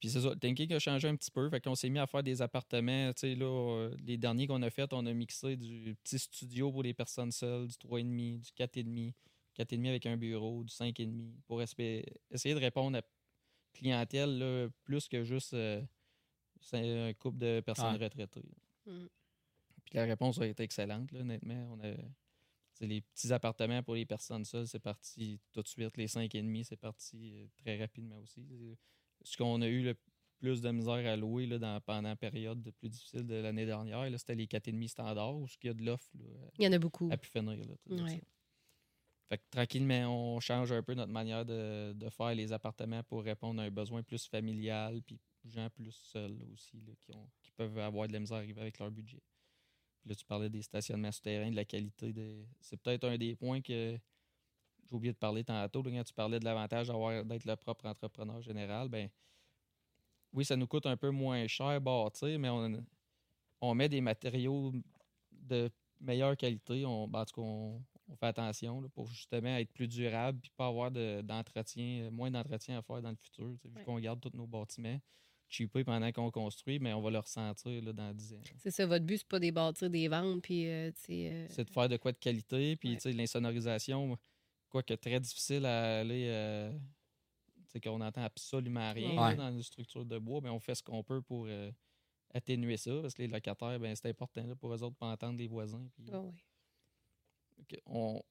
Puis 0.03 0.11
c'est 0.11 0.21
ça, 0.21 0.31
le 0.31 0.37
thinking 0.37 0.73
a 0.73 0.81
changé 0.81 1.07
un 1.07 1.15
petit 1.15 1.31
peu. 1.31 1.49
Fait 1.49 1.61
qu'on 1.61 1.77
s'est 1.77 1.89
mis 1.89 2.01
à 2.01 2.09
faire 2.09 2.25
des 2.25 2.43
appartements. 2.43 3.13
Tu 3.13 3.21
sais, 3.21 3.35
là, 3.37 3.47
euh, 3.47 3.97
les 4.05 4.19
derniers 4.19 4.49
qu'on 4.49 4.61
a 4.63 4.69
fait, 4.69 4.93
on 4.93 5.07
a 5.07 5.13
mixé 5.13 5.57
du 5.57 5.95
petit 6.03 6.19
studio 6.19 6.73
pour 6.73 6.83
les 6.83 6.93
personnes 6.93 7.31
seules, 7.31 7.69
du 7.69 7.75
3,5, 7.75 8.41
du 8.41 8.51
4,5, 8.51 9.13
4,5 9.55 9.89
avec 9.89 10.07
un 10.07 10.17
bureau, 10.17 10.65
du 10.65 10.75
5,5, 10.75 11.35
pour 11.47 11.63
essayer 11.63 12.05
de 12.33 12.59
répondre 12.59 12.99
à 12.99 13.03
clientèle 13.73 14.39
là, 14.39 14.69
plus 14.83 15.07
que 15.07 15.23
juste 15.23 15.55
euh, 15.55 15.81
un 16.73 17.13
couple 17.15 17.39
de 17.39 17.61
personnes 17.61 17.95
Ouais. 17.95 18.05
retraitées. 18.05 18.43
Mm. 18.87 19.07
Puis 19.85 19.95
la 19.95 20.05
réponse 20.07 20.41
a 20.41 20.49
été 20.49 20.65
excellente, 20.65 21.13
là, 21.13 21.21
honnêtement. 21.21 21.79
On 21.79 21.81
a, 21.85 21.95
c'est 22.73 22.89
les 22.89 23.03
petits 23.03 23.33
appartements 23.33 23.85
pour 23.85 23.95
les 23.95 24.05
personnes 24.05 24.45
seules, 24.45 24.67
c'est 24.67 24.81
parti 24.81 25.39
tout 25.53 25.63
de 25.63 25.69
suite. 25.69 25.97
Les 25.97 26.09
5,5, 26.09 26.65
c'est 26.65 26.77
parti 26.77 27.35
euh, 27.37 27.47
très 27.59 27.79
rapidement 27.79 28.19
aussi. 28.19 28.45
Ce 29.25 29.37
qu'on 29.37 29.61
a 29.63 29.69
eu 29.69 29.83
le 29.83 29.95
plus 30.39 30.61
de 30.61 30.71
misère 30.71 31.07
à 31.07 31.17
louer 31.17 31.47
là, 31.47 31.59
dans, 31.59 31.81
pendant 31.81 32.09
la 32.09 32.17
période 32.17 32.63
de 32.63 32.71
plus 32.73 32.89
difficile 32.89 33.27
de 33.27 33.35
l'année 33.37 33.65
dernière, 33.67 34.09
c'était 34.19 34.35
les 34.35 34.47
4,5 34.47 34.89
standards, 34.89 35.37
où 35.37 35.47
il 35.63 35.67
y 35.67 35.71
a 35.71 35.75
de 35.75 35.85
l'offre 35.85 36.09
Il 36.59 36.65
y 36.65 36.69
en 36.69 36.73
a 36.73 36.79
beaucoup. 36.79 37.09
à 37.13 37.17
pu 37.17 37.29
finir. 37.31 37.57
Là, 37.59 37.75
tout 37.85 37.95
Ouais. 37.95 38.11
ça. 38.11 38.17
Fait 39.29 39.39
que 39.39 39.43
tranquillement, 39.51 40.35
on 40.35 40.41
change 40.41 40.73
un 40.73 40.83
peu 40.83 40.95
notre 40.95 41.13
manière 41.13 41.47
de, 41.47 41.93
de 41.95 42.11
faire 42.11 42.35
les 42.35 42.53
appartements 42.53 43.03
pour 43.05 43.23
répondre 43.23 43.63
à 43.63 43.65
un 43.65 43.71
besoin 43.71 44.03
plus 44.03 44.27
familial, 44.27 45.01
puis 45.03 45.19
gens 45.45 45.71
plus 45.71 45.93
seuls 45.93 46.37
aussi, 46.53 46.81
là, 46.83 46.93
qui, 47.01 47.15
ont, 47.15 47.29
qui 47.41 47.51
peuvent 47.53 47.79
avoir 47.79 48.09
de 48.09 48.13
la 48.13 48.21
misère 48.21 48.37
à 48.37 48.41
arriver 48.41 48.61
avec 48.61 48.79
leur 48.79 48.91
budget. 48.91 49.23
Puis 50.01 50.11
là, 50.11 50.15
tu 50.17 50.25
parlais 50.27 50.51
des 50.51 50.63
stationnements 50.63 51.13
souterrains, 51.13 51.51
de 51.51 51.57
la 51.57 51.65
qualité. 51.65 52.13
Des... 52.13 52.47
C'est 52.61 52.77
peut-être 52.77 53.05
un 53.05 53.17
des 53.17 53.35
points 53.37 53.61
que 53.63 53.97
j'ai 54.89 54.95
oublié 54.97 55.13
de 55.13 55.19
parler 55.19 55.45
tantôt, 55.45 55.83
quand 55.83 56.05
tu 56.05 56.13
parlais 56.15 56.39
de 56.39 56.45
l'avantage 56.45 56.89
d'être 56.89 57.45
le 57.45 57.57
propre 57.57 57.87
entrepreneur 57.87 58.41
général. 58.43 58.89
Ben, 58.89 59.09
oui, 60.33 60.45
ça 60.45 60.57
nous 60.57 60.67
coûte 60.67 60.87
un 60.87 60.97
peu 60.97 61.11
moins 61.11 61.47
cher 61.47 61.81
bâtir, 61.81 62.39
mais 62.39 62.49
on, 62.49 62.83
on 63.61 63.75
met 63.75 63.89
des 63.89 64.01
matériaux 64.01 64.73
de 65.31 65.71
meilleure 66.01 66.37
qualité. 66.37 66.85
On, 66.87 67.07
ben, 67.07 67.21
en 67.21 67.25
tout 67.25 67.35
cas, 67.35 67.43
on, 67.47 67.83
on 68.09 68.17
fait 68.17 68.27
attention 68.27 68.81
là, 68.81 68.89
pour 68.89 69.07
justement 69.09 69.57
être 69.57 69.71
plus 69.73 69.89
durable 69.89 70.41
et 70.45 70.51
pas 70.57 70.67
avoir 70.67 70.91
de- 70.91 71.21
d'entretien, 71.23 72.11
moins 72.11 72.31
d'entretien 72.31 72.79
à 72.79 72.83
faire 72.83 73.03
dans 73.03 73.11
le 73.11 73.17
futur. 73.17 73.47
Vu 73.65 73.71
Ouais. 73.77 73.85
qu'on 73.85 73.99
garde 73.99 74.21
tous 74.21 74.37
nos 74.37 74.47
bâtiments 74.47 74.99
cheapés 75.49 75.85
pendant 75.85 76.11
qu'on 76.13 76.31
construit, 76.31 76.79
mais 76.79 76.95
on 76.95 77.03
va 77.03 77.11
le 77.11 77.19
ressentir 77.19 77.83
là, 77.83 77.93
dans 77.93 78.15
10 78.15 78.33
ans. 78.33 78.41
C'est 78.57 78.71
ça, 78.71 78.87
votre 78.87 79.05
but, 79.05 79.19
c'est 79.19 79.29
pas 79.29 79.39
des 79.39 79.53
bâtir 79.53 79.91
des 79.91 80.09
ventes, 80.09 80.41
puis, 80.43 80.67
euh, 80.67 80.91
euh, 81.11 81.47
C'est 81.51 81.65
de 81.65 81.71
faire 81.71 81.91
de 81.91 81.99
quoi 81.99 82.13
de 82.13 82.17
qualité. 82.19 82.75
Puis, 82.77 82.91
Ouais. 82.93 82.97
tu 82.97 83.03
sais, 83.03 83.13
l'insonorisation, 83.13 84.17
quoique 84.73 84.95
très 84.95 85.21
difficile 85.21 85.67
à 85.67 86.01
aller. 86.01 86.27
euh, 86.29 86.73
tu 86.73 87.63
sais, 87.79 87.81
qu'on 87.81 87.99
n'entend 87.99 88.23
absolument 88.23 88.93
rien 88.93 89.17
Ouais. 89.29 89.37
dans 89.37 89.51
une 89.53 89.63
structure 89.63 90.05
de 90.05 90.19
bois, 90.19 90.41
mais 90.43 90.51
on 90.51 90.59
fait 90.59 90.75
ce 90.75 90.83
qu'on 90.83 91.03
peut 91.05 91.23
pour 91.23 91.47
euh, 91.49 91.71
atténuer 92.35 92.77
ça. 92.77 93.01
Parce 93.01 93.15
que 93.15 93.23
les 93.23 93.29
locataires, 93.29 93.79
ben, 93.79 93.95
c'est 93.95 94.09
important 94.09 94.45
là, 94.47 94.55
pour 94.57 94.73
eux 94.75 94.83
autres 94.83 94.97
pas 94.97 95.07
entendre 95.07 95.39
les 95.39 95.47
voisins. 95.47 95.87
Ah 96.13 96.23
on, 97.87 98.23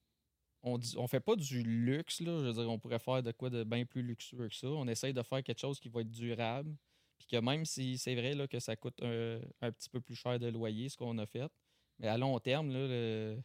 on, 0.64 0.78
dit- 0.78 0.96
on 0.98 1.08
fait 1.08 1.20
pas 1.20 1.36
du 1.36 1.64
luxe, 1.64 2.20
là. 2.22 2.40
Je 2.40 2.46
veux 2.48 2.54
dire, 2.54 2.70
on 2.70 2.78
pourrait 2.80 3.00
faire 3.00 3.24
de 3.24 3.32
quoi 3.32 3.50
de 3.50 3.64
bien 3.64 3.86
plus 3.86 4.04
luxueux 4.04 4.48
que 4.50 4.56
ça. 4.56 4.68
On 4.68 4.88
essaye 4.88 5.14
de 5.14 5.24
faire 5.24 5.44
quelque 5.44 5.60
chose 5.60 5.80
qui 5.80 5.90
va 5.90 6.02
être 6.02 6.12
durable. 6.12 6.76
Puis 7.18 7.28
que 7.28 7.38
même 7.38 7.66
si 7.66 7.98
c'est 7.98 8.16
vrai 8.16 8.34
là, 8.34 8.48
que 8.48 8.60
ça 8.60 8.76
coûte 8.76 9.02
un, 9.04 9.40
un 9.62 9.72
petit 9.72 9.90
peu 9.90 10.02
plus 10.02 10.16
cher 10.16 10.40
de 10.40 10.48
loyer, 10.48 10.90
ce 10.90 10.98
qu'on 10.98 11.18
a 11.20 11.26
fait, 11.26 11.52
mais 12.00 12.08
à 12.08 12.18
long 12.18 12.38
terme, 12.40 12.72
là, 12.72 12.88
le- 12.88 13.42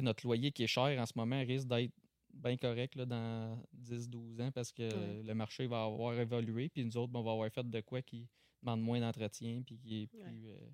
notre 0.00 0.24
loyer 0.26 0.50
qui 0.52 0.64
est 0.64 0.66
cher 0.66 0.98
en 0.98 1.04
ce 1.04 1.12
moment 1.16 1.38
risque 1.40 1.68
d'être 1.68 1.92
bien 2.32 2.56
correct 2.56 2.94
là, 2.96 3.04
dans 3.06 3.62
10-12 3.72 4.40
ans 4.40 4.50
parce 4.52 4.72
que 4.72 4.82
Ouais. 4.82 5.22
le 5.22 5.34
marché 5.34 5.66
va 5.66 5.84
avoir 5.84 6.18
évolué. 6.18 6.68
Puis 6.68 6.84
nous 6.84 6.96
autres, 6.96 7.12
ben, 7.12 7.20
on 7.20 7.22
va 7.24 7.32
avoir 7.32 7.50
fait 7.50 7.68
de 7.68 7.80
quoi 7.80 8.02
qui 8.02 8.28
demande 8.62 8.80
moins 8.82 9.00
d'entretien 9.00 9.62
puis 9.66 9.78
qui 9.78 10.02
est 10.02 10.06
plus, 10.06 10.18
Ouais. 10.20 10.28
euh, 10.46 10.70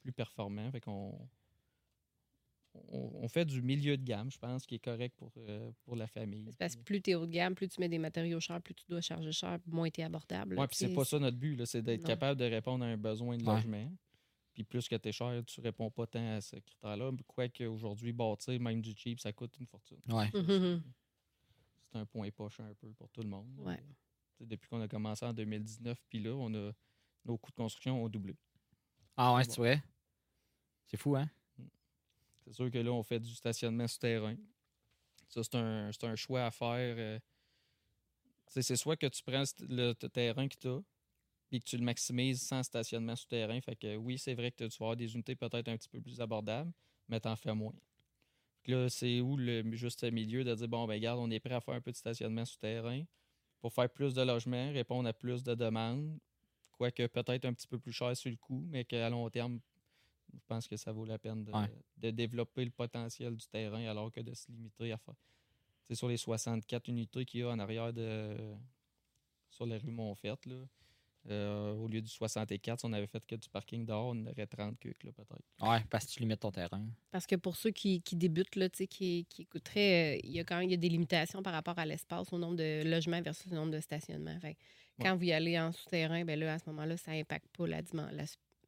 plus 0.00 0.12
performant. 0.12 0.70
Fait 0.72 0.80
qu'on 0.80 1.28
on, 2.88 3.10
on 3.22 3.28
fait 3.28 3.44
du 3.44 3.60
milieu 3.60 3.96
de 3.98 4.02
gamme, 4.02 4.30
je 4.30 4.38
pense, 4.38 4.64
qui 4.64 4.76
est 4.76 4.78
correct 4.84 5.14
pour, 5.18 5.30
euh, 5.36 5.70
pour 5.84 5.94
la 5.94 6.06
famille. 6.06 6.46
C'est 6.50 6.58
parce 6.58 6.74
que 6.76 6.82
plus 6.82 7.02
t'es 7.02 7.14
haut 7.14 7.26
de 7.26 7.30
gamme, 7.32 7.54
plus 7.54 7.68
tu 7.68 7.78
mets 7.80 7.88
des 7.88 7.98
matériaux 7.98 8.40
chers, 8.40 8.62
plus 8.62 8.74
tu 8.74 8.84
dois 8.88 9.02
charger 9.02 9.30
cher, 9.32 9.58
moins 9.66 9.90
t'es 9.90 10.02
abordable. 10.02 10.54
là, 10.54 10.62
Oui, 10.62 10.66
puis 10.68 10.76
c'est 10.78 10.88
tu 10.88 10.94
pas 10.94 11.04
ça 11.04 11.18
notre 11.18 11.36
but, 11.36 11.54
là, 11.56 11.66
c'est 11.66 11.82
d'être 11.82 12.04
capable 12.06 12.40
de 12.40 12.46
répondre 12.46 12.82
à 12.84 12.88
un 12.88 12.96
besoin 12.96 13.36
de 13.36 13.44
Ouais. 13.44 13.54
logement. 13.56 13.92
Puis 14.54 14.64
plus 14.64 14.86
que 14.88 14.96
tu 14.96 15.08
es 15.08 15.12
cher, 15.12 15.42
tu 15.46 15.60
réponds 15.60 15.90
pas 15.90 16.06
tant 16.06 16.34
à 16.34 16.40
ce 16.40 16.56
critère-là. 16.56 17.10
Quoique 17.26 17.64
aujourd'hui, 17.64 18.12
bâtir 18.12 18.58
même 18.60 18.80
du 18.80 18.92
cheap, 18.96 19.18
ça 19.20 19.32
coûte 19.32 19.54
une 19.58 19.66
fortune. 19.66 20.00
Ouais. 20.08 20.30
Mhm. 20.34 20.82
C'est 21.92 21.98
un 21.98 22.06
point 22.06 22.30
poche 22.30 22.58
un 22.60 22.72
peu 22.74 22.90
pour 22.94 23.10
tout 23.10 23.20
le 23.22 23.28
monde. 23.28 23.52
Ouais. 23.58 23.82
Depuis 24.40 24.68
qu'on 24.68 24.80
a 24.80 24.88
commencé 24.88 25.24
en 25.26 25.32
2019, 25.34 26.02
puis 26.08 26.20
là, 26.20 26.30
on 26.34 26.52
a 26.54 26.72
nos 27.24 27.36
coûts 27.38 27.50
de 27.50 27.56
construction 27.56 28.02
ont 28.02 28.08
doublé. 28.08 28.34
Ah 29.16 29.34
ouais, 29.34 29.44
Bon. 29.44 29.50
c'est 29.50 29.60
vrai? 29.60 29.82
C'est 30.86 30.96
fou, 30.96 31.16
hein? 31.16 31.28
C'est 32.44 32.52
sûr 32.52 32.70
que 32.70 32.78
là, 32.78 32.90
on 32.92 33.02
fait 33.02 33.20
du 33.20 33.32
stationnement 33.34 33.86
souterrain. 33.86 34.36
Ça, 35.28 35.42
c'est 35.44 35.54
un, 35.54 35.92
c'est 35.92 36.04
un 36.04 36.16
choix 36.16 36.46
à 36.46 36.50
faire. 36.50 36.96
euh. 36.98 37.18
C'est 38.48 38.76
soit 38.76 38.96
que 38.96 39.06
tu 39.06 39.22
prends 39.22 39.44
le 39.68 39.92
terrain 39.92 40.48
que 40.48 40.56
tu 40.56 40.68
as 40.68 40.80
et 41.52 41.60
que 41.60 41.64
tu 41.64 41.76
le 41.76 41.84
maximises 41.84 42.42
sans 42.42 42.62
stationnement 42.62 43.16
souterrain. 43.16 43.60
Fait 43.60 43.76
que 43.76 43.96
oui, 43.96 44.18
c'est 44.18 44.34
vrai 44.34 44.50
que 44.50 44.64
tu 44.64 44.78
vas 44.78 44.86
avoir 44.86 44.96
des 44.96 45.14
unités 45.14 45.36
peut-être 45.36 45.68
un 45.68 45.76
petit 45.76 45.88
peu 45.88 46.00
plus 46.00 46.20
abordables, 46.20 46.72
mais 47.08 47.20
t'en 47.20 47.36
fais 47.36 47.54
moins. 47.54 47.74
Là, 48.66 48.88
c'est 48.88 49.20
où 49.20 49.36
le 49.36 49.62
juste 49.76 50.04
milieu 50.04 50.44
de 50.44 50.54
dire 50.54 50.68
bon, 50.68 50.86
ben 50.86 50.94
regarde, 50.94 51.18
on 51.18 51.30
est 51.30 51.40
prêt 51.40 51.54
à 51.54 51.60
faire 51.60 51.74
un 51.74 51.80
peu 51.80 51.90
de 51.90 51.96
stationnement 51.96 52.44
souterrain 52.44 53.02
pour 53.60 53.72
faire 53.72 53.88
plus 53.90 54.14
de 54.14 54.22
logements, 54.22 54.72
répondre 54.72 55.08
à 55.08 55.12
plus 55.12 55.42
de 55.42 55.54
demandes. 55.54 56.18
Quoique 56.72 57.06
peut-être 57.06 57.44
un 57.44 57.52
petit 57.52 57.66
peu 57.66 57.78
plus 57.78 57.92
cher 57.92 58.16
sur 58.16 58.30
le 58.30 58.36
coup, 58.36 58.64
mais 58.68 58.84
qu'à 58.84 59.08
long 59.10 59.28
terme, 59.30 59.60
je 60.32 60.38
pense 60.46 60.66
que 60.66 60.76
ça 60.76 60.90
vaut 60.92 61.04
la 61.04 61.18
peine 61.18 61.44
de, 61.44 61.52
Ouais. 61.52 61.70
de 61.98 62.10
développer 62.10 62.64
le 62.64 62.70
potentiel 62.70 63.36
du 63.36 63.46
terrain 63.46 63.84
alors 63.86 64.10
que 64.10 64.20
de 64.20 64.32
se 64.34 64.50
limiter 64.50 64.92
à 64.92 64.98
faire. 64.98 65.14
C'est 65.84 65.94
sur 65.94 66.08
les 66.08 66.16
64 66.16 66.88
unités 66.88 67.24
qu'il 67.24 67.40
y 67.40 67.42
a 67.42 67.50
en 67.50 67.58
arrière 67.58 67.92
de 67.92 68.36
sur 69.50 69.66
la 69.66 69.78
rue 69.78 69.90
Montfette. 69.90 70.46
Là. 70.46 70.64
Euh, 71.30 71.72
au 71.74 71.86
lieu 71.88 72.00
du 72.00 72.08
64, 72.08 72.80
si 72.80 72.86
on 72.86 72.92
avait 72.92 73.06
fait 73.06 73.24
que 73.24 73.36
du 73.36 73.48
parking 73.48 73.84
dehors, 73.86 74.12
on 74.14 74.26
aurait 74.26 74.46
30 74.46 74.78
cucs, 74.78 75.04
là, 75.04 75.12
peut-être. 75.12 75.42
Ouais, 75.70 75.84
parce 75.90 76.06
que 76.06 76.10
tu 76.12 76.20
limites 76.20 76.40
ton 76.40 76.50
terrain. 76.50 76.84
Parce 77.10 77.26
que 77.26 77.36
pour 77.36 77.56
ceux 77.56 77.70
qui, 77.70 78.02
qui 78.02 78.16
débutent, 78.16 78.56
là, 78.56 78.68
tu 78.68 78.78
sais, 78.78 78.86
qui, 78.86 79.26
qui 79.28 79.42
écouteraient, 79.42 80.16
euh, 80.16 80.20
il 80.24 80.32
y 80.32 80.40
a 80.40 80.44
quand 80.44 80.56
même 80.58 80.68
il 80.68 80.72
y 80.72 80.74
a 80.74 80.78
des 80.78 80.88
limitations 80.88 81.42
par 81.42 81.52
rapport 81.52 81.78
à 81.78 81.86
l'espace, 81.86 82.32
au 82.32 82.38
nombre 82.38 82.56
de 82.56 82.82
logements 82.84 83.22
versus 83.22 83.50
le 83.50 83.56
nombre 83.56 83.72
de 83.72 83.80
stationnements. 83.80 84.38
Fait 84.40 84.56
Quand 85.00 85.16
vous 85.16 85.24
y 85.24 85.32
allez 85.32 85.58
en 85.58 85.70
souterrain, 85.72 86.24
ben 86.24 86.38
là, 86.38 86.54
à 86.54 86.58
ce 86.58 86.68
moment-là, 86.70 86.96
ça 86.96 87.12
n'impacte 87.12 87.48
pas 87.56 87.66
la, 87.66 87.82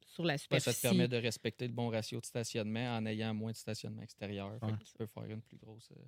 sur 0.07 0.23
la 0.23 0.33
Ouais, 0.33 0.37
superficie. 0.37 0.63
ça 0.71 0.73
te 0.73 0.81
permet 0.81 1.07
de 1.07 1.17
respecter 1.17 1.67
le 1.67 1.73
bon 1.73 1.89
ratio 1.89 2.19
de 2.21 2.25
stationnement 2.25 2.95
en 2.97 3.05
ayant 3.05 3.33
moins 3.33 3.51
de 3.51 3.57
stationnement 3.57 4.01
extérieur. 4.01 4.57
Fait 4.59 4.65
Ouais. 4.67 4.71
que 4.77 4.83
tu 4.83 4.93
peux 4.97 5.05
faire 5.07 5.25
une 5.25 5.41
plus 5.41 5.57
grosse, 5.57 5.89
euh, 5.91 6.01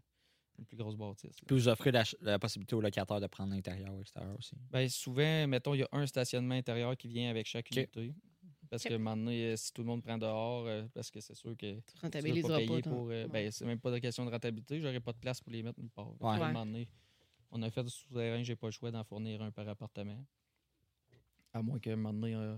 une 0.59 0.65
plus 0.65 0.77
grosse 0.77 0.95
bâtisse. 0.95 1.39
là. 1.39 1.45
Puis 1.45 1.55
vous 1.55 1.67
offrez 1.67 1.91
la, 1.91 2.39
possibilité 2.39 2.75
aux 2.75 2.81
locataires 2.81 3.19
de 3.19 3.27
prendre 3.27 3.53
l'intérieur 3.53 3.93
ou 3.93 3.97
l'extérieur 3.97 4.35
aussi. 4.37 4.55
Ben, 4.71 4.87
souvent, 4.89 5.47
mettons, 5.47 5.73
il 5.73 5.79
y 5.79 5.83
a 5.83 5.89
un 5.91 6.05
stationnement 6.05 6.55
intérieur 6.55 6.95
qui 6.97 7.07
vient 7.07 7.29
avec 7.29 7.45
chaque 7.47 7.69
unité. 7.71 8.13
Parce 8.69 8.83
que 8.83 8.95
maintenant, 8.95 9.31
si 9.55 9.71
tout 9.71 9.81
le 9.81 9.87
monde 9.87 10.03
prend 10.03 10.17
dehors, 10.17 10.65
euh, 10.65 10.83
parce 10.93 11.09
que 11.09 11.21
c'est 11.21 11.35
sûr 11.35 11.55
que 11.55 11.75
Tu 11.79 11.99
pas 12.01 12.09
payer 12.09 12.81
pour. 12.81 13.07
euh, 13.09 13.27
ben, 13.27 13.49
c'est 13.49 13.65
même 13.65 13.79
pas 13.79 13.91
de 13.91 13.99
question 13.99 14.25
de 14.25 14.29
rentabilité, 14.29 14.81
j'aurais 14.81 14.99
pas 14.99 15.13
de 15.13 15.19
place 15.19 15.39
pour 15.39 15.53
les 15.53 15.63
mettre 15.63 15.79
nulle 15.79 15.89
part. 15.89 16.09
Ouais. 16.21 16.31
à 16.31 16.33
un 16.33 16.47
moment 16.47 16.65
donné, 16.65 16.89
on 17.51 17.61
a 17.61 17.69
fait 17.69 17.83
du 17.83 17.89
souterrain, 17.89 18.43
j'ai 18.43 18.55
pas 18.55 18.67
le 18.67 18.71
choix 18.71 18.91
d'en 18.91 19.03
fournir 19.03 19.41
un 19.41 19.51
par 19.51 19.67
appartement. 19.69 20.21
À 21.53 21.61
moins 21.61 21.79
qu'à 21.79 21.93
un 21.93 21.95
moment 21.95 22.13
donné, 22.13 22.35
euh, 22.35 22.57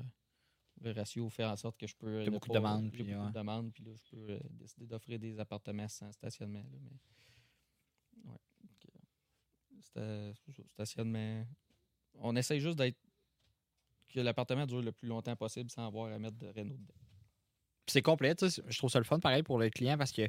le 0.81 0.91
ratio 0.91 1.29
fait 1.29 1.45
en 1.45 1.55
sorte 1.55 1.77
que 1.77 1.87
je 1.87 1.95
peux. 1.95 2.23
y 2.23 2.27
a 2.27 2.31
beaucoup 2.31 2.49
de 2.49 2.53
demandes, 2.53 2.81
il 2.81 2.85
y 2.85 2.87
a 2.87 2.91
puis, 2.91 3.03
beaucoup 3.03 3.25
ouais. 3.25 3.31
de 3.31 3.33
demandes, 3.33 3.71
puis 3.71 3.83
là, 3.83 3.91
je 3.95 4.09
peux 4.09 4.31
euh, 4.31 4.39
décider 4.51 4.87
d'offrir 4.87 5.19
des 5.19 5.39
appartements 5.39 5.87
sans 5.87 6.11
stationnement. 6.11 6.59
là, 6.59 6.79
mais... 6.81 6.97
Ouais. 8.25 8.37
Stationnement. 10.67 11.45
On 12.15 12.35
essaye 12.35 12.59
juste 12.59 12.77
d'être. 12.77 12.97
que 14.13 14.19
l'appartement 14.19 14.65
dure 14.65 14.81
le 14.81 14.91
plus 14.91 15.07
longtemps 15.07 15.35
possible 15.35 15.69
sans 15.69 15.87
avoir 15.87 16.11
à 16.11 16.19
mettre 16.19 16.37
de 16.37 16.47
réno 16.47 16.75
dedans. 16.75 16.93
C'est 17.87 18.01
complet, 18.01 18.35
tu 18.35 18.49
sais, 18.49 18.61
je 18.67 18.77
trouve 18.77 18.91
ça 18.91 18.99
le 18.99 19.05
fun 19.05 19.19
pareil 19.19 19.43
pour 19.43 19.57
le 19.57 19.69
client 19.69 19.97
parce 19.97 20.11
que 20.11 20.27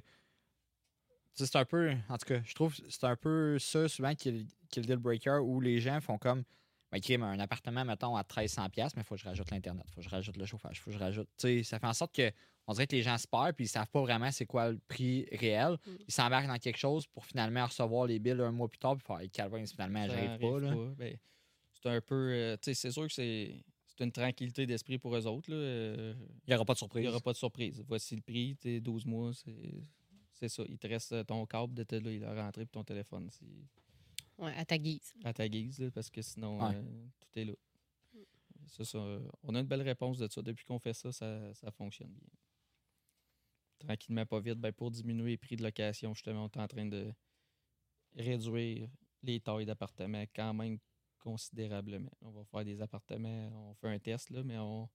c'est 1.34 1.56
un 1.56 1.64
peu, 1.64 1.92
en 2.08 2.18
tout 2.18 2.26
cas, 2.26 2.42
je 2.44 2.54
trouve 2.54 2.74
c'est 2.74 3.04
un 3.04 3.16
peu 3.16 3.58
ça 3.58 3.88
souvent 3.88 4.14
qui 4.14 4.28
est, 4.30 4.46
qui 4.70 4.80
est 4.80 4.82
le 4.82 4.86
deal 4.86 4.96
breaker 4.96 5.38
où 5.42 5.60
les 5.60 5.78
gens 5.78 6.00
font 6.00 6.18
comme, 6.18 6.42
ben, 6.90 7.00
crime, 7.00 7.22
un 7.22 7.38
appartement, 7.38 7.84
mettons, 7.84 8.16
à 8.16 8.22
1300$, 8.22 8.70
piastres, 8.70 8.96
mais 8.96 9.02
il 9.02 9.06
faut 9.06 9.14
que 9.14 9.20
je 9.20 9.26
rajoute 9.26 9.50
l'Internet, 9.50 9.84
il 9.88 9.92
faut 9.94 10.00
que 10.00 10.04
je 10.06 10.10
rajoute 10.10 10.36
le 10.36 10.44
chauffage, 10.46 10.76
il 10.76 10.80
faut 10.80 10.90
que 10.90 10.96
je 10.96 11.02
rajoute. 11.02 11.28
Ça 11.64 11.78
fait 11.78 11.86
en 11.86 11.92
sorte 11.92 12.14
que 12.14 12.30
on 12.66 12.72
dirait 12.72 12.86
que 12.86 12.94
les 12.94 13.02
gens 13.02 13.16
se 13.18 13.26
perdent 13.26 13.54
puis 13.56 13.64
ils 13.64 13.68
savent 13.68 13.88
pas 13.90 14.00
vraiment 14.00 14.30
c'est 14.30 14.46
quoi 14.46 14.70
le 14.70 14.78
prix 14.88 15.26
réel. 15.32 15.72
Mm. 15.86 15.90
Ils 16.08 16.12
s'embarquent 16.12 16.46
dans 16.48 16.58
quelque 16.58 16.76
chose 16.78 17.06
pour 17.06 17.24
finalement 17.24 17.66
recevoir 17.66 18.06
les 18.06 18.18
billes 18.18 18.40
un 18.40 18.52
mois 18.52 18.68
plus 18.68 18.78
tard 18.78 18.96
puis 18.96 19.04
faire, 19.06 19.20
Calvin, 19.32 19.64
finalement, 19.66 20.06
j'arrive 20.06 20.38
pas. 20.38 20.60
Là. 20.60 20.74
Ben, 20.96 21.16
c'est 21.72 21.88
un 21.88 22.00
peu. 22.00 22.14
euh, 22.32 22.56
c'est 22.60 22.74
sûr 22.90 23.06
que 23.06 23.12
c'est. 23.12 23.64
C'est 23.86 24.04
une 24.04 24.12
tranquillité 24.12 24.66
d'esprit 24.66 24.98
pour 24.98 25.14
eux 25.16 25.26
autres. 25.26 25.50
là. 25.50 25.56
Euh, 25.56 26.14
Il 26.46 26.50
n'y 26.50 26.54
aura 26.54 26.64
pas 26.64 26.72
de 26.72 26.78
Il 26.78 26.78
surprise. 26.78 27.02
n'y 27.02 27.08
aura 27.08 27.20
pas 27.20 27.32
de 27.32 27.36
surprise. 27.36 27.84
Voici 27.86 28.14
le 28.16 28.22
prix, 28.22 28.56
t'es 28.56 28.80
12 28.80 29.04
mois, 29.04 29.32
c'est 29.34 29.84
c'est 30.32 30.48
ça. 30.48 30.62
Il 30.68 30.78
te 30.78 30.86
reste 30.86 31.12
euh, 31.12 31.22
ton 31.24 31.44
câble 31.44 31.74
de 31.74 31.82
télé, 31.82 32.14
il 32.16 32.24
a 32.24 32.32
rentré 32.34 32.64
puis 32.64 32.70
ton 32.72 32.82
téléphone. 32.84 33.28
Ouais, 34.40 34.54
à 34.56 34.64
ta 34.64 34.78
guise. 34.78 35.12
à 35.24 35.32
ta 35.32 35.48
guise, 35.48 35.78
là, 35.78 35.90
parce 35.90 36.10
que 36.10 36.22
sinon, 36.22 36.58
Ouais. 36.58 36.74
euh, 36.74 37.06
tout 37.20 37.38
est 37.38 37.44
là. 37.44 37.52
Ça. 38.66 38.98
euh, 38.98 39.20
On 39.42 39.54
a 39.54 39.60
une 39.60 39.66
belle 39.66 39.82
réponse 39.82 40.18
de 40.18 40.28
ça. 40.28 40.42
Depuis 40.42 40.64
qu'on 40.64 40.78
fait 40.78 40.94
ça, 40.94 41.12
ça, 41.12 41.52
ça 41.54 41.70
fonctionne 41.70 42.12
bien. 42.12 42.28
Tranquillement, 43.78 44.26
pas 44.26 44.40
vite. 44.40 44.58
Ben, 44.58 44.72
pour 44.72 44.90
diminuer 44.90 45.30
les 45.30 45.36
prix 45.38 45.56
de 45.56 45.62
location, 45.62 46.14
justement, 46.14 46.44
on 46.44 46.48
est 46.48 46.56
en 46.62 46.68
train 46.68 46.86
de 46.86 47.12
réduire 48.14 48.88
les 49.22 49.40
tailles 49.40 49.66
d'appartements 49.66 50.24
quand 50.34 50.54
même 50.54 50.78
considérablement. 51.18 52.10
On 52.22 52.30
va 52.30 52.44
faire 52.44 52.64
des 52.64 52.80
appartements, 52.80 53.50
on 53.70 53.74
fait 53.74 53.88
un 53.88 53.98
test, 53.98 54.30
là, 54.30 54.42
mais 54.42 54.58
on. 54.58 54.88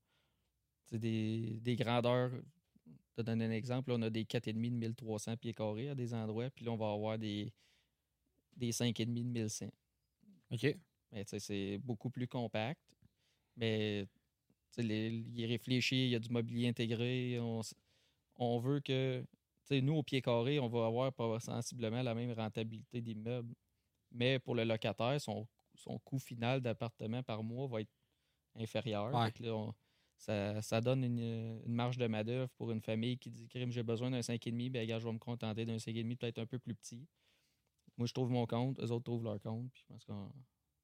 C'est 0.86 0.99
des, 0.99 1.60
des 1.62 1.75
grandeurs. 1.75 2.31
Pour 2.31 3.15
te 3.15 3.21
donner 3.23 3.45
un 3.45 3.51
exemple, 3.51 3.89
là, 3.89 3.95
on 3.97 4.01
a 4.03 4.10
des 4.10 4.23
4,5 4.25 4.53
de 4.53 4.60
1300 4.60 5.38
pieds 5.38 5.53
carrés 5.53 5.89
à 5.89 5.95
des 5.95 6.13
endroits, 6.13 6.49
puis 6.51 6.63
là, 6.65 6.71
on 6.71 6.77
va 6.77 6.91
avoir 6.91 7.17
des, 7.17 7.51
des 8.56 8.72
5,5 8.72 9.06
de 9.08 9.12
1100. 9.24 9.70
OK. 10.52 10.78
Mais 11.12 11.26
tu 11.26 11.30
sais, 11.32 11.39
c'est 11.39 11.78
beaucoup 11.80 12.10
plus 12.10 12.28
compact. 12.28 12.82
Mais 13.56 14.08
tu 14.72 14.82
sais, 14.82 14.84
les- 14.84 15.10
il 15.10 15.41
est 15.41 15.48
réfléchi, 15.48 16.06
il 16.08 16.10
y 16.12 16.15
a 16.15 16.20
du 16.20 16.30
mobilier 16.30 16.68
intégré. 16.70 17.39
On, 18.38 18.60
veut 18.60 18.80
que, 18.82 19.22
tu 19.22 19.28
sais, 19.65 19.82
nous, 19.82 19.96
au 19.96 20.04
pied 20.04 20.22
carré, 20.22 20.60
on 20.60 20.68
va 20.68 20.86
avoir 20.88 21.13
pas 21.13 21.39
sensiblement 21.39 22.02
la 22.04 22.13
même 22.15 22.32
rentabilité 22.34 23.02
d'immeuble. 23.02 23.54
Mais 24.12 24.39
pour 24.39 24.56
le 24.56 24.63
locataire, 24.65 25.20
son, 25.22 25.48
son 25.76 26.00
coût 26.00 26.20
final 26.20 26.62
d'appartement 26.62 27.24
par 27.24 27.44
mois 27.44 27.68
va 27.68 27.82
être 27.82 27.91
inférieur. 28.56 29.13
Ouais. 29.13 29.32
Là, 29.39 29.56
on- 29.56 29.74
ça, 30.18 30.62
ça 30.62 30.82
donne 30.82 31.04
une, 31.04 31.62
une 31.65 31.74
marge 31.74 31.98
de 31.98 32.08
main-d'œuvre 32.08 32.50
pour 32.58 32.72
une 32.72 32.82
famille 32.82 33.18
qui 33.18 33.32
dit 33.32 33.48
Crime, 33.48 33.72
j'ai 33.72 33.84
besoin 33.84 34.12
d'un 34.12 34.22
5,5, 34.22 34.72
ben 34.72 34.88
gars, 34.88 35.00
je 35.00 35.06
vais 35.08 35.13
me 35.13 35.20
contenter 35.20 35.65
d'un 35.65 35.78
5,5 35.80 36.18
peut-être 36.18 36.39
un 36.39 36.46
peu 36.46 36.60
plus 36.60 36.76
petit. 36.76 37.06
Moi, 37.97 38.08
je 38.08 38.13
trouve 38.13 38.29
mon 38.29 38.45
compte, 38.45 38.79
eux 38.79 38.91
autres 38.91 39.05
trouvent 39.05 39.23
leur 39.23 39.39
compte. 39.41 39.69
Puis 39.71 39.81
je 39.81 39.93
pense 39.93 40.03
qu'on 40.05 40.31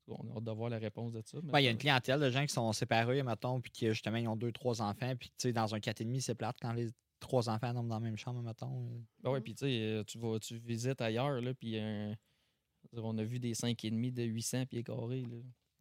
on 0.08 0.30
a 0.30 0.38
hâte 0.38 0.44
de 0.44 0.52
voir 0.52 0.70
la 0.70 0.78
réponse 0.80 1.12
de 1.14 1.22
ça. 1.26 1.40
Ouais, 1.40 1.62
il 1.62 1.66
y 1.66 1.68
a 1.68 1.72
une 1.72 1.78
clientèle 1.78 2.20
de 2.20 2.30
gens 2.30 2.46
qui 2.46 2.54
sont 2.54 2.72
séparés, 2.74 3.24
mettons, 3.24 3.62
puis 3.62 3.72
qui 3.72 3.88
justement 3.88 4.18
ils 4.18 4.28
ont 4.28 4.36
deux, 4.36 4.52
trois 4.52 4.82
enfants, 4.82 5.16
puis 5.16 5.30
tu 5.30 5.36
sais, 5.38 5.54
dans 5.54 5.74
un 5.76 5.80
4,5, 5.80 6.20
c'est 6.22 6.36
plate 6.36 6.58
quand 6.62 6.74
les 6.74 6.90
trois 7.20 7.50
enfants 7.50 7.74
dorment 7.74 7.88
dans 7.88 7.96
la 7.96 8.02
même 8.02 8.18
chambre, 8.18 8.42
mettons. 8.42 8.88
euh. 8.90 9.00
Ben 9.22 9.32
ouais, 9.32 9.42
puis 9.42 9.54
tu 9.54 9.66
sais, 9.66 9.80
euh, 9.82 10.04
tu 10.04 10.18
vas, 10.18 10.40
tu 10.40 10.58
visites 10.58 11.00
ailleurs, 11.02 11.40
là, 11.40 11.54
puis 11.54 11.78
un- 11.78 12.16
on 12.94 13.18
a 13.18 13.24
vu 13.24 13.40
des 13.40 13.54
5,5 13.54 14.12
de 14.12 14.24
800 14.24 14.66
pieds 14.66 14.84
carrés, 14.84 15.22
là. 15.22 15.38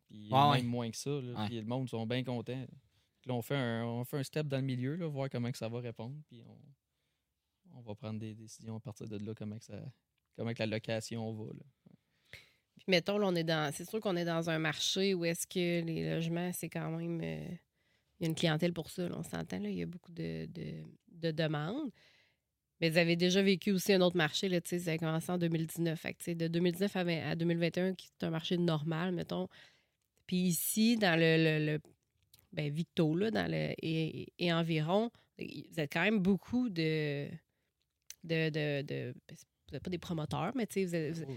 Puis 0.07 0.29
même 0.31 0.51
ouais. 0.51 0.63
moins 0.63 0.91
que 0.91 0.97
ça, 0.97 1.11
là. 1.11 1.47
Puis 1.47 1.57
le 1.61 1.67
monde 1.67 1.89
sont 1.89 2.07
bien 2.07 2.23
contents. 2.23 2.67
Là, 3.27 3.35
on 3.35 3.43
fait, 3.43 3.57
un, 3.57 3.85
on 3.87 4.05
fait 4.05 4.19
un 4.19 4.23
step 4.23 4.47
dans 4.49 4.59
le 4.59 4.63
milieu, 4.65 4.97
là, 4.97 5.07
voir 5.09 5.29
comment 5.31 5.51
que 5.51 5.59
ça 5.59 5.69
va 5.69 5.81
répondre, 5.81 6.17
puis 6.27 6.43
on, 6.47 7.79
on 7.79 7.81
va 7.81 7.95
prendre 7.95 8.19
des 8.21 8.35
décisions 8.35 8.77
à 8.77 8.81
partir 8.81 9.09
de 9.09 9.17
là, 9.17 9.35
comment 9.35 9.59
que, 9.59 9.65
ça, 9.65 9.81
comment 10.37 10.53
que 10.53 10.59
la 10.61 10.67
location 10.67 11.33
va, 11.35 11.53
là. 11.53 11.65
Puis 12.77 12.85
mettons, 12.89 13.19
là, 13.19 13.27
on 13.29 13.35
est 13.35 13.45
dans. 13.45 13.73
C'est 13.75 13.89
sûr 13.89 14.01
qu'on 14.01 14.17
est 14.17 14.25
dans 14.25 14.49
un 14.49 14.59
marché 14.59 15.13
où 15.15 15.25
est-ce 15.25 15.47
que 15.47 15.85
les 15.85 16.11
logements, 16.15 16.53
c'est 16.53 16.71
quand 16.71 16.91
même. 16.91 17.21
euh, 17.23 17.49
il 18.19 18.25
y 18.25 18.27
a 18.27 18.29
une 18.29 18.35
clientèle 18.35 18.73
pour 18.75 18.91
ça, 18.91 19.09
on 19.15 19.23
s'entend, 19.23 19.59
là. 19.61 19.69
Il 19.71 19.77
y 19.77 19.83
a 19.83 19.87
beaucoup 19.87 20.13
de, 20.13 20.47
de, 20.47 20.85
de 21.13 21.31
demandes. 21.31 21.91
Mais 22.81 22.89
vous 22.89 22.97
avez 22.97 23.17
déjà 23.17 23.43
vécu 23.43 23.73
aussi 23.73 23.93
un 23.93 24.01
autre 24.01 24.17
marché, 24.17 24.49
là, 24.49 24.61
tu 24.61 24.71
sais, 24.71 24.79
ça 24.79 24.93
a 24.93 24.99
commencé 24.99 25.31
en 25.31 25.37
2019. 25.39 26.01
Fait 26.01 26.35
de 26.35 26.49
2019 26.49 26.97
à, 26.97 27.05
20 27.05 27.31
à 27.31 27.35
2021, 27.37 27.95
qui 27.95 28.09
est 28.09 28.25
un 28.27 28.31
marché 28.31 28.57
normal, 28.57 29.13
mettons. 29.13 29.49
Puis 30.27 30.39
ici, 30.39 30.97
dans 30.97 31.19
le, 31.19 31.67
le, 31.67 31.81
ben, 32.53 32.71
Victo, 32.73 33.15
là, 33.15 33.31
dans 33.31 33.51
le, 33.51 33.75
et, 33.83 34.33
et 34.39 34.53
environ, 34.53 35.11
vous 35.39 35.79
êtes 35.81 35.93
quand 35.93 36.03
même 36.03 36.21
beaucoup 36.21 36.71
de, 36.71 37.29
de, 38.25 38.49
de- 38.83 39.15
vous 39.71 39.77
n'êtes 39.77 39.83
pas 39.83 39.91
des 39.91 39.99
promoteurs, 39.99 40.53
mais 40.55 40.67
vous 40.75 40.95
êtes- 40.95 41.15
vous 41.15 41.23
êtes- 41.23 41.29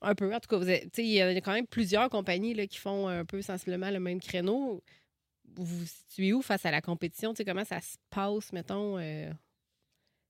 un 0.00 0.14
peu. 0.14 0.32
En 0.34 0.38
tout 0.40 0.48
cas, 0.48 0.56
vous 0.58 0.68
êtes- 0.68 0.84
tu 0.84 1.02
sais, 1.02 1.04
il 1.04 1.10
y 1.12 1.20
a 1.20 1.34
quand 1.40 1.52
même 1.52 1.66
plusieurs 1.66 2.08
compagnies 2.08 2.54
là, 2.54 2.66
qui 2.66 2.78
font 2.78 3.08
un 3.08 3.24
peu 3.24 3.42
sensiblement 3.42 3.90
le 3.90 3.98
même 4.00 4.20
créneau. 4.20 4.82
Vous 5.56 5.64
vous 5.64 5.86
situez 5.86 6.32
où 6.32 6.40
face 6.42 6.64
à 6.66 6.70
la 6.70 6.80
compétition? 6.80 7.32
Tu 7.32 7.38
sais, 7.38 7.44
comment 7.44 7.64
ça 7.64 7.80
se 7.80 7.96
passe, 8.10 8.52
mettons? 8.52 8.96
euh, 8.98 9.32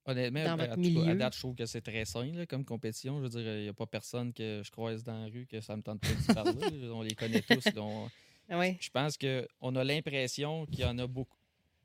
Honnêtement, 0.07 0.43
Dans 0.45 0.57
ben, 0.57 0.69
votre 0.69 0.75
tout 0.77 1.01
à 1.01 1.05
milieu? 1.05 1.17
date, 1.17 1.35
je 1.35 1.39
trouve 1.41 1.55
que 1.55 1.67
c'est 1.67 1.83
très 1.83 2.07
sain 2.07 2.33
là, 2.33 2.47
comme 2.47 2.65
compétition. 2.65 3.19
Je 3.19 3.23
veux 3.25 3.29
dire, 3.29 3.57
il 3.57 3.63
n'y 3.65 3.69
a 3.69 3.75
pas 3.75 3.85
personne 3.87 4.33
que 4.33 4.63
je 4.65 4.71
croise 4.71 5.05
dans 5.05 5.21
la 5.25 5.27
rue 5.27 5.47
que 5.47 5.61
ça 5.61 5.77
me 5.77 5.83
tente 5.83 6.01
pas 6.01 6.09
de 6.09 6.35
parler. 6.35 6.89
On 6.91 7.03
les 7.03 7.15
connaît 7.15 7.43
tous. 7.43 7.63
ouais. 8.49 8.79
Je 8.81 8.89
pense 8.89 9.19
qu'on 9.19 9.77
a 9.77 9.85
l'impression 9.85 10.65
qu'il 10.65 10.81
y 10.81 10.85
en 10.87 10.97
a 10.97 11.07
beaucoup, 11.07 11.37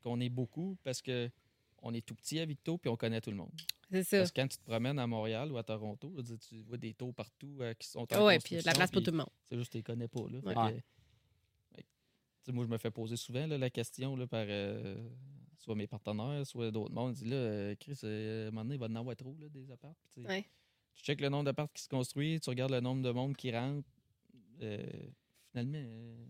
qu'on 0.02 0.18
est 0.20 0.30
beaucoup 0.30 0.78
parce 0.82 1.02
que 1.02 1.28
on 1.84 1.94
est 1.94 2.04
tout 2.04 2.14
petit 2.14 2.40
à 2.40 2.44
Victo 2.46 2.78
puis 2.78 2.88
on 2.90 2.96
connaît 2.96 3.20
tout 3.20 3.30
le 3.30 3.36
monde. 3.36 3.52
C'est 3.90 4.02
ça. 4.02 4.18
Parce 4.18 4.32
que 4.32 4.40
quand 4.40 4.48
tu 4.48 4.58
te 4.58 4.64
promènes 4.64 4.98
à 4.98 5.06
Montréal 5.06 5.52
ou 5.52 5.58
à 5.58 5.62
Toronto, 5.62 6.12
tu 6.48 6.62
vois 6.62 6.78
des 6.78 6.94
taux 6.94 7.12
partout 7.12 7.58
euh, 7.60 7.74
qui 7.74 7.86
sont 7.86 8.00
en 8.00 8.06
Ah 8.10 8.24
ouais, 8.24 8.38
puis 8.40 8.54
il 8.54 8.56
y 8.56 8.58
a 8.58 8.62
de 8.62 8.66
la 8.66 8.72
place 8.72 8.90
pour 8.90 9.02
tout 9.02 9.10
le 9.12 9.18
monde. 9.18 9.28
C'est 9.44 9.56
juste 9.56 9.68
que 9.68 9.72
tu 9.72 9.78
les 9.78 9.82
connais 9.84 10.08
pas. 10.08 10.20
Là. 10.28 10.70
Que, 10.72 10.80
fait 12.42 12.52
moi, 12.52 12.64
je 12.64 12.70
me 12.70 12.78
fais 12.78 12.90
poser 12.90 13.16
souvent 13.16 13.46
là, 13.46 13.56
la 13.56 13.70
question 13.70 14.16
là, 14.16 14.26
par 14.26 14.44
euh, 14.48 14.96
soit 15.58 15.74
mes 15.74 15.86
partenaires, 15.86 16.46
soit 16.46 16.70
d'autres 16.70 16.92
mondes. 16.92 17.12
Ils 17.16 17.20
disent 17.22 17.30
là, 17.30 17.36
euh, 17.36 17.74
Chris, 17.78 17.98
euh, 18.04 18.46
à 18.46 18.48
un 18.48 18.50
moment 18.50 18.64
donné, 18.64 18.74
il 18.74 18.80
va 18.80 18.86
en 18.86 18.94
avoir 18.96 19.16
trop 19.16 19.36
là, 19.40 19.48
des 19.48 19.70
apparts. 19.70 19.94
Tu 20.14 20.22
sais, 20.22 20.26
Ouais. 20.28 20.44
Tu 20.94 21.02
checkes 21.02 21.20
le 21.20 21.28
nombre 21.28 21.44
d'apparts 21.44 21.72
qui 21.72 21.82
se 21.82 21.88
construisent, 21.88 22.40
tu 22.40 22.50
regardes 22.50 22.70
le 22.72 22.80
nombre 22.80 23.02
de 23.02 23.10
monde 23.10 23.36
qui 23.36 23.50
rentre. 23.50 23.88
euh, 24.62 24.86
finalement, 25.50 25.78
euh, 25.78 26.24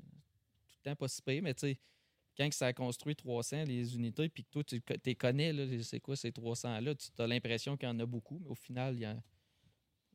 tout 0.68 0.76
le 0.84 0.90
temps 0.90 0.96
pas 0.96 1.08
si 1.08 1.20
pire, 1.22 1.42
mais 1.42 1.52
tu 1.54 1.60
sais, 1.68 1.78
quand 2.36 2.52
ça 2.52 2.66
a 2.66 2.72
construit 2.72 3.14
300, 3.16 3.64
les 3.64 3.94
unités, 3.96 4.28
puis 4.28 4.44
que 4.44 4.50
toi, 4.50 4.64
tu 4.64 4.80
t'es 4.80 5.14
connais, 5.14 5.82
c'est 5.82 6.00
quoi 6.00 6.16
ces 6.16 6.30
300-là, 6.30 6.94
tu 6.94 7.08
as 7.18 7.26
l'impression 7.26 7.76
qu'il 7.76 7.88
y 7.88 7.92
en 7.92 7.98
a 8.00 8.06
beaucoup, 8.06 8.38
mais 8.42 8.48
au 8.50 8.54
final, 8.54 8.94
il 8.94 9.00
y 9.00 9.04
a... 9.04 9.16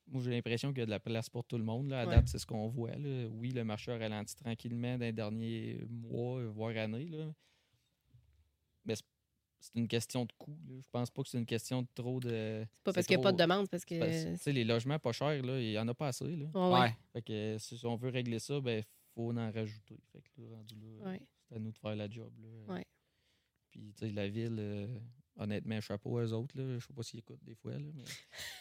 moi, 0.08 0.22
j'ai 0.24 0.32
l'impression 0.32 0.70
qu'il 0.70 0.80
y 0.80 0.84
a 0.84 0.86
de 0.86 0.92
la 0.92 1.00
place 1.00 1.30
pour 1.30 1.44
tout 1.46 1.58
le 1.58 1.64
monde. 1.64 1.90
Là. 1.90 2.02
À 2.02 2.06
Ouais. 2.08 2.16
date, 2.16 2.28
c'est 2.28 2.40
ce 2.40 2.46
qu'on 2.46 2.68
voit. 2.68 2.96
là. 2.96 3.28
Oui, 3.32 3.52
le 3.52 3.64
marché 3.64 3.92
a 3.92 3.98
ralenti 3.98 4.36
tranquillement 4.36 4.98
dans 4.98 5.06
les 5.06 5.14
derniers 5.14 5.86
mois, 5.90 6.44
voire 6.48 6.76
années. 6.78 7.08
Là. 7.10 7.32
Mais 8.86 8.96
c'est- 8.96 9.04
une 9.76 9.88
question 9.88 10.26
de 10.26 10.32
coût. 10.38 10.58
là. 10.70 10.76
Je 10.82 10.88
pense 10.90 11.10
pas 11.12 11.22
que 11.22 11.28
c'est 11.30 11.38
une 11.38 11.46
question 11.46 11.82
de 11.82 11.88
trop 11.94 12.20
de. 12.22 12.30
C'est 12.30 12.84
pas 12.84 12.94
parce 12.94 13.06
qu'il 13.08 13.18
n'y 13.18 13.22
a 13.22 13.24
pas 13.24 13.32
de 13.34 13.38
demande, 13.38 13.68
parce 13.70 13.84
que. 13.86 14.32
Tu 14.32 14.38
sais, 14.38 14.52
les 14.54 14.64
logements 14.64 15.00
pas 15.00 15.12
chers, 15.12 15.42
là, 15.44 15.60
il 15.60 15.72
y 15.72 15.78
en 15.80 15.88
a 15.88 15.94
pas 15.94 16.08
assez. 16.08 16.36
Là. 16.36 16.46
Ouais, 16.54 16.74
ouais. 16.74 16.80
Ouais. 16.80 16.96
Fait 17.14 17.22
que 17.22 17.58
si 17.60 17.86
on 17.86 17.96
veut 17.98 18.10
régler 18.10 18.40
ça, 18.40 18.60
ben 18.62 18.84
faut 19.14 19.32
en 19.32 19.52
rajouter. 19.52 20.00
Fait 20.14 20.22
que 20.22 20.42
là, 20.42 20.56
rendu 20.56 20.76
là, 20.76 21.10
Ouais. 21.12 21.22
C'est 21.50 21.56
à 21.56 21.60
nous 21.60 21.72
de 21.72 21.78
faire 21.78 21.96
la 21.96 22.10
job. 22.10 22.32
Là. 22.42 22.74
Ouais. 22.76 22.86
Puis, 23.72 23.94
tu 23.98 24.08
sais, 24.08 24.12
la 24.14 24.28
ville, 24.28 24.56
euh, 24.60 24.88
honnêtement, 25.38 25.80
chapeau 25.82 26.18
à 26.18 26.24
eux 26.26 26.34
autres. 26.34 26.58
Là. 26.58 26.78
Je 26.80 26.86
sais 26.86 26.94
pas 26.94 27.04
s'ils 27.04 27.20
écoutent 27.20 27.44
des 27.44 27.56
fois, 27.56 27.74
là, 27.74 27.88
mais 27.94 28.04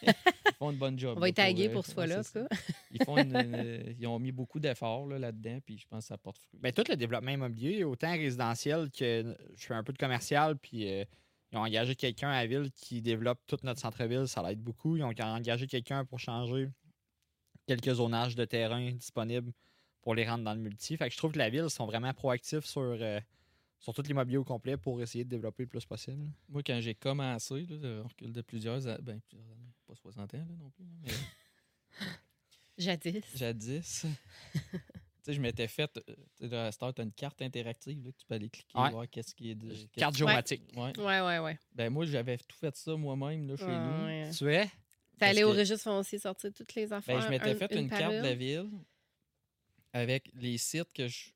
ils 0.47 0.55
font 0.59 0.70
une 0.70 0.78
bonne 0.78 0.99
job. 0.99 1.14
On 1.16 1.20
va 1.20 1.26
là, 1.26 1.30
y 1.30 1.34
taguer 1.34 1.68
euh, 1.68 1.72
pour 1.72 1.84
ce 1.84 1.91
ouais, 1.91 1.95
fois-là, 1.95 2.20
en 2.20 2.22
c'est 2.22 2.43
tout 2.43 2.49
cas. 2.49 2.57
ça. 2.57 2.62
Ils, 2.91 3.05
font 3.05 3.16
une- 3.18 3.36
une- 3.36 3.97
ils 3.99 4.07
ont 4.07 4.18
mis 4.18 4.32
beaucoup 4.32 4.61
d'efforts 4.61 5.07
là, 5.07 5.18
là-dedans, 5.18 5.59
puis 5.64 5.78
je 5.78 5.86
pense 5.86 6.05
que 6.05 6.09
ça 6.09 6.18
porte 6.18 6.39
fruit. 6.39 6.59
Ben, 6.61 6.72
tout 6.72 6.84
le 6.89 6.97
développement 6.97 7.30
immobilier, 7.30 7.84
autant 7.84 8.12
résidentiel 8.12 8.91
que 8.91 9.36
je 9.55 9.66
fais 9.66 9.74
un 9.74 9.82
peu 9.82 9.93
de 9.93 9.99
commercial, 9.99 10.57
puis 10.59 10.89
euh, 10.91 11.05
ils 11.53 11.57
ont 11.59 11.62
engagé 11.62 11.95
quelqu'un 11.97 12.28
à 12.28 12.43
la 12.43 12.47
ville 12.47 12.70
qui 12.72 13.01
développe 13.01 13.41
tout 13.47 13.57
notre 13.62 13.80
centre-ville, 13.80 14.28
ça 14.28 14.43
l'aide 14.43 14.61
beaucoup. 14.61 14.97
Ils 14.97 15.03
ont 15.05 15.14
engagé 15.18 15.66
quelqu'un 15.66 16.05
pour 16.05 16.18
changer 16.20 16.68
quelques 17.66 17.95
zonages 17.95 18.34
de 18.36 18.45
terrain 18.45 18.93
disponibles 18.93 19.53
pour 20.09 20.15
les 20.15 20.27
rendre 20.27 20.43
dans 20.43 20.55
le 20.55 20.61
multi. 20.61 20.97
Fait 20.97 21.07
que 21.09 21.13
je 21.13 21.19
trouve 21.19 21.33
que 21.33 21.39
la 21.39 21.51
ville 21.51 21.69
sont 21.69 21.85
vraiment 21.85 22.15
proactifs 22.15 22.65
sur, 22.65 22.81
euh, 22.81 23.21
sur 23.79 23.93
tout 23.93 24.01
l'immobilier 24.01 24.39
au 24.39 24.45
complet 24.45 24.79
pour 24.79 25.03
essayer 25.03 25.23
de 25.23 25.29
développer 25.29 25.65
le 25.65 25.69
plus 25.69 25.85
possible. 25.85 26.31
Moi, 26.49 26.63
quand 26.67 26.81
j'ai 26.81 26.95
commencé, 26.95 27.67
là, 27.69 28.01
on 28.05 28.09
recule 28.09 28.33
de 28.33 28.41
plusieurs, 28.41 28.89
a- 28.89 28.97
ben, 28.97 29.21
plusieurs 29.29 29.47
années, 29.53 29.71
pas 29.87 29.95
60 29.95 30.33
ans 30.33 30.39
là, 30.39 30.45
non 30.59 30.71
plus, 30.71 30.85
là, 30.87 30.91
mais 31.03 31.11
Jadis. 32.79 33.21
jadis. 33.37 34.07
tu 34.55 34.79
sais, 35.25 35.33
je 35.35 35.41
m'étais 35.43 35.69
fait. 35.69 35.91
euh, 36.41 36.71
Tu 36.71 36.85
as 37.01 37.03
une 37.03 37.13
carte 37.13 37.43
interactive 37.43 38.03
là, 38.03 38.11
que 38.11 38.17
tu 38.17 38.25
peux 38.27 38.35
aller 38.35 38.49
cliquer, 38.49 38.79
Ouais. 38.79 38.91
voir 38.91 39.11
qu'est-ce 39.11 39.35
qui 39.35 39.51
est. 39.51 39.55
De, 39.57 39.69
qu'est-ce- 39.69 39.87
Carte 40.01 40.17
géomatique. 40.17 40.63
Ouais. 40.75 40.99
Ouais, 40.99 41.21
ouais, 41.21 41.39
ouais. 41.41 41.59
Ben, 41.75 41.91
moi, 41.93 42.07
j'avais 42.07 42.39
tout 42.39 42.57
fait 42.57 42.75
ça 42.75 42.97
moi-même 42.97 43.47
là, 43.47 43.57
chez 43.57 43.65
Ouais, 43.67 43.79
nous. 43.79 44.05
ouais. 44.07 44.31
Tu 44.31 44.55
es? 44.55 44.71
T'es 45.19 45.25
allé 45.27 45.45
au 45.45 45.51
registre 45.51 45.85
foncier 45.85 46.19
sortir 46.19 46.51
toutes 46.55 46.75
les 46.77 46.91
affaires. 46.95 47.19
Ben, 47.19 47.25
je 47.27 47.29
m'étais 47.29 47.51
un- 47.51 47.55
fait 47.57 47.75
une, 47.79 47.91
carte 47.91 48.15
de 48.15 48.23
la 48.23 48.35
ville 48.35 48.71
avec 49.99 50.30
les 50.34 50.59
sites 50.59 50.92
que 50.92 51.09
je. 51.09 51.30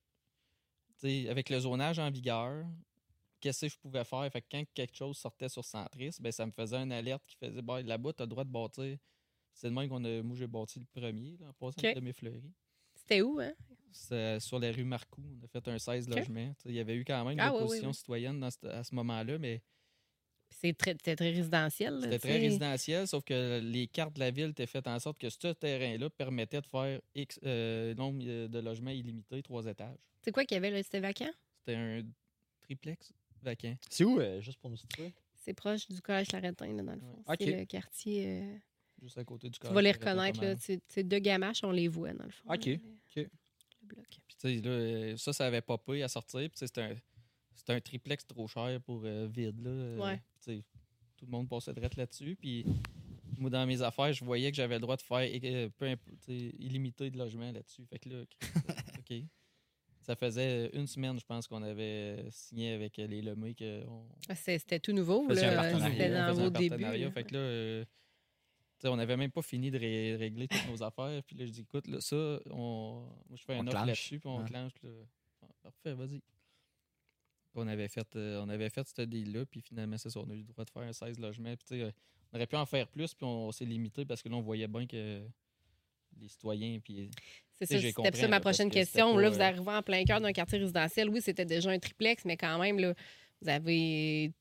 avec 1.28 1.50
le 1.50 1.58
zonage 1.60 1.98
en 1.98 2.10
vigueur, 2.10 2.64
qu'est-ce 3.40 3.66
que 3.66 3.72
je 3.72 3.78
pouvais 3.78 4.04
faire? 4.04 4.30
Fait 4.32 4.40
que 4.40 4.46
quand 4.50 4.64
quelque 4.72 4.96
chose 4.96 5.16
sortait 5.18 5.48
sur 5.48 5.64
Centris, 5.64 6.16
ben, 6.20 6.30
ça 6.32 6.46
me 6.46 6.52
faisait 6.52 6.76
une 6.76 6.92
alerte 6.92 7.24
qui 7.26 7.36
faisait 7.36 7.62
bah, 7.62 7.82
là-bas, 7.82 8.12
tu 8.12 8.22
as 8.22 8.26
le 8.26 8.30
droit 8.30 8.44
de 8.44 8.50
bâtir. 8.50 8.98
C'est 9.52 9.68
le 9.68 9.74
même 9.74 9.88
qu'on 9.88 10.02
a. 10.04 10.22
Moi, 10.22 10.36
j'ai 10.36 10.46
bâti 10.46 10.78
le 10.80 10.86
premier, 10.86 11.36
là, 11.38 11.48
en 11.48 11.52
passant 11.52 11.86
Ok. 11.86 11.94
de 11.94 12.00
mes 12.00 12.12
fleuries. 12.12 12.52
C'était 12.94 13.20
où, 13.20 13.38
hein? 13.40 13.52
C'est 13.90 14.40
sur 14.40 14.58
la 14.58 14.70
rue 14.72 14.84
Marcoux. 14.84 15.22
On 15.40 15.44
a 15.44 15.48
fait 15.48 15.66
un 15.68 15.78
16 15.78 16.08
Ok. 16.08 16.14
logements. 16.14 16.54
Il 16.64 16.72
y 16.72 16.80
avait 16.80 16.94
eu 16.94 17.04
quand 17.04 17.22
même 17.24 17.38
Ah, 17.38 17.50
oui, 17.52 17.58
l'opposition 17.58 17.88
oui, 17.88 17.92
oui. 17.92 17.98
citoyenne 17.98 18.40
dans 18.40 18.50
ce- 18.50 18.66
à 18.66 18.84
ce 18.84 18.94
moment-là, 18.94 19.38
mais 19.38 19.60
C'est 20.60 20.76
très, 20.76 20.92
c'était 20.92 21.16
très 21.16 21.30
résidentiel. 21.30 21.94
là, 21.94 22.00
c'était 22.02 22.18
tu 22.18 22.28
très 22.28 22.38
résidentiel, 22.38 23.06
sauf 23.08 23.24
que 23.24 23.60
les 23.62 23.86
cartes 23.86 24.14
de 24.14 24.20
la 24.20 24.30
ville 24.30 24.50
étaient 24.50 24.66
faites 24.66 24.86
en 24.86 24.98
sorte 24.98 25.18
que 25.18 25.28
ce 25.30 25.52
terrain-là 25.52 26.10
permettait 26.10 26.60
de 26.60 26.66
faire 26.66 27.00
X 27.14 27.38
euh, 27.44 27.94
nombre 27.94 28.22
euh, 28.26 28.48
de 28.48 28.58
logements 28.60 28.90
illimités, 28.90 29.42
trois 29.42 29.64
étages. 29.66 29.96
C'est 30.22 30.30
quoi 30.32 30.44
qu'il 30.44 30.54
y 30.56 30.58
avait 30.58 30.70
là? 30.70 30.82
C'était 30.82 31.00
vacant? 31.00 31.30
C'était 31.58 31.76
un 31.76 32.02
triplex 32.60 33.12
vacant. 33.42 33.76
C'est 33.90 34.04
où, 34.04 34.20
euh, 34.20 34.40
juste 34.40 34.58
pour 34.60 34.70
nous 34.70 34.76
situer? 34.76 35.12
C'est 35.34 35.54
proche 35.54 35.88
du 35.88 36.00
collège 36.00 36.30
Larentin, 36.32 36.72
là, 36.72 36.82
dans 36.82 36.92
le 36.94 37.00
fond. 37.00 37.22
Ouais. 37.26 37.36
C'est 37.40 37.52
Ok. 37.52 37.58
le 37.58 37.64
quartier. 37.64 38.26
euh, 38.42 38.56
Juste 39.02 39.18
à 39.18 39.24
côté 39.24 39.48
du 39.48 39.54
tu 39.54 39.58
collège, 39.58 39.74
vas 39.74 39.82
les 39.82 39.90
reconnaître, 39.92 40.40
là. 40.40 40.54
C'est 40.56 40.80
c'est 40.86 41.02
de 41.06 41.18
Gamache, 41.18 41.64
on 41.64 41.72
les 41.72 41.88
voit, 41.88 42.12
dans 42.12 42.22
le 42.24 42.30
fond. 42.30 42.44
Ok, 42.52 42.66
là, 42.66 42.74
ok. 42.74 43.16
Le 43.16 43.86
bloc. 43.88 44.06
Puis 44.28 44.36
tu 44.38 44.54
sais, 44.56 44.60
là, 44.62 45.16
ça, 45.16 45.32
ça 45.32 45.46
avait 45.46 45.60
pas 45.60 45.76
payé 45.76 46.04
à 46.04 46.08
sortir. 46.08 46.38
Puis 46.42 46.50
tu 46.50 46.58
sais, 46.58 46.66
c'était 46.68 46.82
un, 46.82 46.94
c'était 47.54 47.72
un 47.74 47.80
triplex 47.80 48.26
trop 48.26 48.46
cher 48.48 48.80
pour 48.82 49.02
euh, 49.04 49.26
vide. 49.30 49.60
Là. 49.62 49.70
Euh, 49.70 49.98
Ouais. 49.98 50.16
puis 50.16 50.38
tu 50.44 50.58
sais, 50.58 50.64
tout 51.16 51.24
le 51.26 51.30
monde 51.30 51.48
passait 51.48 51.72
direct 51.72 51.96
là-dessus. 51.96 52.36
Puis 52.40 52.64
moi, 53.38 53.50
dans 53.50 53.66
mes 53.66 53.80
affaires, 53.82 54.12
je 54.12 54.24
voyais 54.24 54.50
que 54.50 54.56
j'avais 54.56 54.74
le 54.76 54.80
droit 54.80 54.96
de 54.96 55.02
faire 55.02 55.28
euh, 55.44 55.68
peu 55.76 55.96
illimité 56.28 57.10
de 57.10 57.18
logements 57.18 57.50
là-dessus. 57.52 57.84
Fait 57.86 57.98
que 57.98 58.08
là, 58.08 58.24
OK. 58.98 59.14
Ça 60.00 60.16
faisait 60.16 60.68
une 60.72 60.88
semaine, 60.88 61.16
je 61.20 61.24
pense, 61.24 61.46
qu'on 61.46 61.62
avait 61.62 62.24
signé 62.30 62.72
avec 62.72 62.96
les 62.96 63.22
Lemay 63.22 63.54
que 63.54 63.86
on, 63.86 64.04
Ah, 64.28 64.34
c'est- 64.34 64.58
C'était 64.58 64.80
tout 64.80 64.92
nouveau. 64.92 65.26
C'était 65.32 65.48
on 65.50 66.10
dans 66.26 66.34
vos 66.34 66.50
débuts. 66.50 66.76
là. 66.82 67.10
Fait 67.12 67.22
que 67.22 67.34
là, 67.34 67.38
euh, 67.40 67.84
tu 67.84 67.90
sais, 68.80 68.88
on 68.88 68.96
n'avait 68.96 69.16
même 69.16 69.30
pas 69.30 69.42
fini 69.42 69.70
de 69.70 69.78
ré- 69.78 70.16
régler 70.16 70.48
toutes 70.48 70.66
nos 70.68 70.82
affaires. 70.82 71.22
Puis 71.22 71.36
là, 71.36 71.46
je 71.46 71.52
dis, 71.52 71.60
écoute, 71.60 71.86
là, 71.86 72.00
ça, 72.00 72.16
on... 72.50 73.06
moi, 73.28 73.36
je 73.36 73.44
fais 73.44 73.54
un 73.54 73.64
offre 73.68 73.86
là-dessus, 73.86 74.18
puis 74.18 74.28
on 74.28 74.38
Ouais. 74.40 74.44
clenche. 74.48 74.72
Là. 74.82 74.90
Ah, 75.42 75.46
Parfait, 75.62 75.94
vas-y. 75.94 76.20
On 77.54 77.66
avait 77.66 77.88
fait, 77.88 78.16
euh, 78.16 78.42
on 78.42 78.48
avait 78.48 78.70
fait 78.70 78.86
ce 78.88 79.02
deal-là, 79.02 79.44
puis 79.44 79.60
finalement, 79.60 79.98
c'est 79.98 80.10
ça, 80.10 80.20
on 80.20 80.30
a 80.30 80.34
eu 80.34 80.38
le 80.38 80.44
droit 80.44 80.64
de 80.64 80.70
faire 80.70 80.82
un 80.82 80.92
16 80.92 81.18
logements. 81.18 81.54
Puis, 81.56 81.82
euh, 81.82 81.90
on 82.32 82.36
aurait 82.36 82.46
pu 82.46 82.56
en 82.56 82.66
faire 82.66 82.88
plus, 82.88 83.14
puis 83.14 83.26
on, 83.26 83.52
s'est 83.52 83.64
limité 83.66 84.04
parce 84.04 84.22
que 84.22 84.28
là, 84.28 84.36
on 84.36 84.40
voyait 84.40 84.68
bien 84.68 84.86
que 84.86 85.22
les 86.18 86.28
citoyens, 86.28 86.78
puis 86.80 87.10
C'est 87.52 87.66
ça, 87.66 87.78
c'était 87.80 88.12
ça 88.18 88.28
ma 88.28 88.40
prochaine 88.40 88.68
que 88.68 88.74
question. 88.74 89.14
pas, 89.14 89.20
Là, 89.20 89.30
vous 89.30 89.40
euh, 89.40 89.44
arrivez 89.44 89.70
en 89.70 89.82
plein 89.82 90.04
cœur 90.04 90.20
d'un 90.20 90.32
quartier 90.32 90.58
résidentiel. 90.58 91.08
Oui, 91.10 91.20
c'était 91.20 91.44
déjà 91.44 91.70
un 91.70 91.78
triplex, 91.78 92.24
mais 92.24 92.36
quand 92.36 92.58
même, 92.58 92.78
là, 92.78 92.94
vous 93.40 93.48
avez 93.48 94.32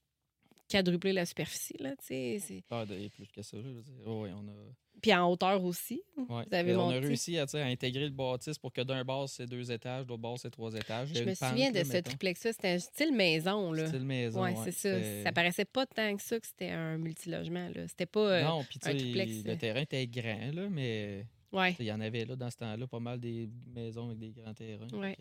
quadruplé 0.69 1.11
la 1.11 1.25
superficie, 1.25 1.75
là, 1.79 1.93
c'est- 1.99 2.63
ah, 2.69 2.85
plus 2.85 3.31
que 3.31 3.41
ça. 3.41 3.57
je 3.61 3.67
veux 3.67 3.81
dire. 3.81 3.93
Oh, 4.05 4.23
ouais, 4.23 4.31
on 4.33 4.47
a, 4.47 4.73
Puis 5.01 5.13
en 5.13 5.29
hauteur 5.31 5.63
aussi. 5.63 6.01
ouais. 6.17 6.25
Vous 6.27 6.53
avez 6.55 6.71
Mais 6.71 6.75
on 6.75 6.89
a 6.89 6.99
réussi 6.99 7.37
à, 7.37 7.45
à 7.51 7.57
intégrer 7.65 8.05
le 8.05 8.11
bâtisse 8.11 8.57
pour 8.59 8.71
que 8.71 8.81
d'un 8.81 9.03
bas, 9.03 9.25
c'est 9.27 9.47
deux 9.47 9.71
étages, 9.71 10.05
d'autre 10.05 10.21
bas, 10.21 10.33
c'est 10.37 10.49
trois 10.51 10.73
étages. 10.75 11.09
Je 11.13 11.23
me 11.23 11.33
pente, 11.35 11.49
souviens 11.49 11.71
de 11.71 11.77
là, 11.79 11.85
ce 11.85 11.97
triplex-là. 11.97 12.53
C'était 12.53 12.67
un 12.69 12.79
style 12.79 13.13
maison, 13.13 13.71
là. 13.71 13.87
Style 13.87 14.05
maison. 14.05 14.43
ouais, 14.43 14.55
ouais. 14.55 14.71
c'est 14.71 14.71
ça. 14.71 15.23
Ça 15.23 15.31
paraissait 15.31 15.65
pas 15.65 15.85
tant 15.85 16.15
que 16.15 16.21
ça 16.21 16.39
que 16.39 16.45
c'était 16.47 16.69
un 16.69 16.97
multilogement. 16.97 17.69
C'était 17.87 18.05
pas... 18.05 18.19
euh, 18.19 18.43
non, 18.43 18.59
un 18.61 18.63
triplex, 18.93 19.43
le 19.43 19.51
euh. 19.51 19.55
terrain 19.55 19.81
était 19.81 20.05
grand, 20.07 20.51
là, 20.53 20.67
mais 20.69 21.25
Ouais. 21.51 21.75
il 21.79 21.85
y 21.85 21.91
en 21.91 21.99
avait 21.99 22.23
là 22.23 22.35
dans 22.37 22.49
ce 22.49 22.55
temps-là 22.57 22.87
pas 22.87 22.99
mal 23.01 23.19
des 23.19 23.49
maisons 23.73 24.05
avec 24.07 24.19
des 24.19 24.31
grands 24.31 24.53
terrains. 24.53 24.87
Ouais. 24.93 25.17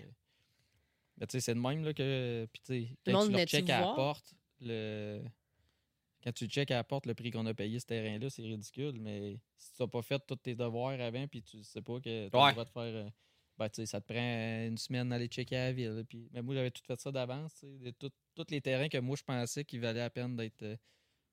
Mais 1.18 1.26
tu 1.26 1.32
sais, 1.32 1.40
c'est 1.40 1.54
de 1.54 1.60
même 1.60 1.84
là, 1.84 1.92
que. 1.92 2.46
Puis 2.52 2.62
tu 2.64 2.72
sais, 2.72 2.96
Le 3.06 3.12
quand 3.12 3.18
monde 3.18 3.30
tu 3.30 3.36
leur 3.36 3.46
check 3.46 3.68
à 3.70 3.80
la 3.80 3.86
porte, 3.94 4.34
le. 4.60 5.22
Quand 6.22 6.32
tu 6.32 6.46
check 6.48 6.70
à 6.70 6.76
la 6.76 6.84
porte 6.84 7.06
le 7.06 7.14
prix 7.14 7.30
qu'on 7.30 7.46
a 7.46 7.54
payé 7.54 7.80
ce 7.80 7.86
terrain-là, 7.86 8.28
c'est 8.30 8.42
ridicule, 8.42 9.00
mais 9.00 9.38
si 9.56 9.72
tu 9.74 9.82
n'as 9.82 9.88
pas 9.88 10.02
fait 10.02 10.20
tous 10.26 10.36
tes 10.36 10.54
devoirs 10.54 11.00
avant, 11.00 11.26
puis 11.28 11.42
tu 11.42 11.62
sais 11.64 11.80
pas 11.82 11.98
que 12.00 12.28
tu 12.28 12.36
as 12.36 12.40
Ouais. 12.40 12.48
le 12.48 12.52
droit 12.52 12.64
de 12.64 12.70
faire. 12.70 12.82
euh, 13.06 13.10
ben, 13.58 13.68
tu 13.68 13.76
sais, 13.82 13.86
ça 13.86 14.00
te 14.00 14.06
prend 14.12 14.66
une 14.66 14.78
semaine 14.78 15.08
d'aller 15.10 15.26
checker 15.28 15.56
à 15.56 15.64
la 15.66 15.72
ville. 15.72 16.04
Puis, 16.08 16.28
mais 16.32 16.42
moi, 16.42 16.54
j'avais 16.54 16.70
tout 16.70 16.82
fait 16.86 16.98
ça 17.00 17.10
d'avance. 17.12 17.54
tu 17.60 17.92
Tous 18.34 18.44
les 18.50 18.60
terrains 18.60 18.88
que 18.88 18.98
moi, 18.98 19.16
je 19.16 19.22
pensais 19.24 19.64
qu'ils 19.64 19.80
valaient 19.80 20.00
la 20.00 20.10
peine 20.10 20.36
d'être. 20.36 20.62
euh, 20.62 20.76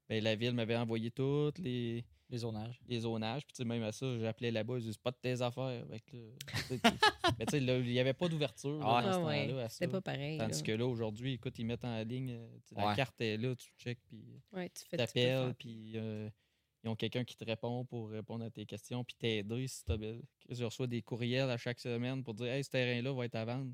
ben, 0.10 0.24
la 0.24 0.36
ville 0.36 0.54
m'avait 0.54 0.76
envoyé 0.78 1.12
tous 1.12 1.52
les, 1.60 2.06
Les 2.30 2.40
zonages. 2.40 2.82
les 2.88 3.00
zonages. 3.00 3.46
Puis, 3.46 3.54
tu 3.54 3.58
sais, 3.58 3.66
même 3.66 3.84
à 3.84 3.92
ça, 3.94 4.20
j'appelais 4.20 4.52
là-bas, 4.52 4.76
ils 4.78 4.82
disaient, 4.84 4.98
pas 5.02 5.12
de 5.12 5.18
tes 5.22 5.42
affaires. 5.42 5.86
Sais, 5.90 6.00
puis- 6.08 6.82
mais 7.40 7.46
tu 7.46 7.52
sais, 7.52 7.60
là, 7.62 7.78
il 7.78 7.86
n'y 7.86 8.00
avait 8.00 8.14
pas 8.14 8.28
d'ouverture 8.28 8.80
là, 8.80 8.86
Ah, 8.98 9.02
dans 9.02 9.14
ce 9.14 9.18
Ah 9.20 9.24
ouais, 9.26 9.48
temps-là. 9.48 9.64
à 9.64 9.70
C'était 9.70 9.88
pas 9.88 10.02
pareil. 10.02 10.38
Tandis 10.38 10.60
là. 10.60 10.66
que 10.68 10.72
là, 10.74 10.86
aujourd'hui, 10.86 11.34
écoute, 11.34 11.58
ils 11.58 11.66
mettent 11.66 11.86
en 11.86 12.04
ligne, 12.04 12.32
euh, 12.32 12.48
la 12.76 12.96
carte 12.96 13.20
est 13.22 13.38
là, 13.38 13.56
tu 13.56 13.70
check, 13.78 14.00
puis 14.06 14.42
Ouais, 14.52 14.70
tu 14.70 14.84
fais 14.86 14.98
t'appelles, 14.98 15.54
puis 15.58 15.94
euh, 15.96 16.30
ils 16.84 16.90
ont 16.90 16.96
quelqu'un 16.98 17.24
qui 17.24 17.38
te 17.38 17.46
répond 17.46 17.86
pour 17.86 18.10
répondre 18.10 18.44
à 18.44 18.50
tes 18.50 18.66
questions, 18.66 19.04
puis 19.06 19.16
t'aider 19.18 19.68
si 19.68 19.86
t'as 19.86 19.96
Je 20.50 20.64
reçois 20.66 20.88
des 20.88 21.02
courriels 21.02 21.50
à 21.50 21.58
chaque 21.58 21.80
semaine 21.80 22.24
pour 22.24 22.34
dire 22.34 22.48
Hey, 22.48 22.64
ce 22.64 22.70
terrain-là 22.72 23.14
va 23.14 23.24
être 23.26 23.36
à 23.36 23.46
vendre. 23.46 23.72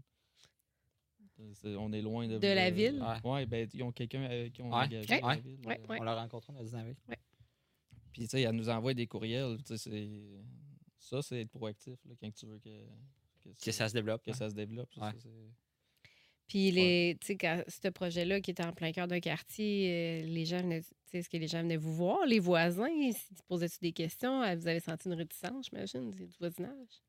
On 1.78 1.92
est 1.92 2.02
loin 2.02 2.28
de. 2.28 2.38
De 2.38 2.48
la 2.48 2.70
ville? 2.70 3.02
Ouais. 3.24 3.30
Ouais, 3.32 3.46
ben, 3.48 3.68
ils 3.74 3.82
ont 3.84 3.92
quelqu'un 3.92 4.22
euh, 4.30 4.50
qui 4.50 4.62
ont 4.62 4.70
Ouais. 4.70 4.86
engagé 4.86 5.20
la 5.20 5.36
ville. 5.38 5.58
Ouais, 5.66 5.80
euh, 5.84 5.88
ouais. 5.88 5.98
On 6.00 6.04
l'a 6.04 6.16
rencontré, 6.16 6.54
on 6.56 6.60
a 6.60 6.64
dîné 6.64 6.80
avec. 6.82 6.98
Puis, 8.14 8.22
tu 8.24 8.28
sais, 8.30 8.42
elle 8.44 8.56
nous 8.56 8.70
envoie 8.70 8.94
des 8.94 9.08
courriels. 9.08 9.58
tu 9.66 9.76
sais, 9.76 9.90
c'est- 9.90 10.44
Ça, 11.00 11.22
c'est 11.22 11.42
être 11.42 11.50
proactif 11.50 12.00
là, 12.06 12.14
quand 12.22 12.32
tu 12.34 12.46
veux 12.46 12.60
que, 12.60 12.70
Que 13.66 13.72
ça 13.74 13.90
se 13.90 13.94
développe. 13.94 14.24
que 14.24 14.32
hein. 14.32 14.36
ça 14.36 14.50
se 14.50 14.56
développe. 14.56 14.90
ça, 14.96 15.02
Ouais. 15.08 15.12
ça, 15.20 15.30
Puis, 16.48 16.72
les, 16.72 17.18
tu 17.20 17.28
sais, 17.28 17.36
quand 17.38 17.62
ce 17.68 17.88
projet-là 17.90 18.40
qui 18.40 18.52
était 18.52 18.64
en 18.64 18.72
plein 18.72 18.92
cœur 18.94 19.08
d'un 19.08 19.20
quartier, 19.20 20.22
euh, 20.24 20.26
les 20.28 20.46
gens 20.46 20.62
venaient, 20.62 20.82
tu 20.82 20.88
sais, 21.06 21.18
est-ce 21.20 21.30
que 21.30 21.36
les 21.38 21.48
gens 21.48 21.62
venaient 21.62 21.76
vous 21.78 21.94
voir, 21.94 22.26
les 22.26 22.40
voisins? 22.40 22.88
Ils 22.88 23.14
posaient-tu 23.48 23.80
des 23.82 23.92
questions? 23.92 24.42
Euh, 24.44 24.56
Vous 24.56 24.68
avez 24.68 24.80
senti 24.80 25.08
une 25.10 25.16
réticence, 25.16 25.68
j'imagine, 25.70 26.12
du 26.12 26.26
du 26.28 26.36
voisinage? 26.40 27.02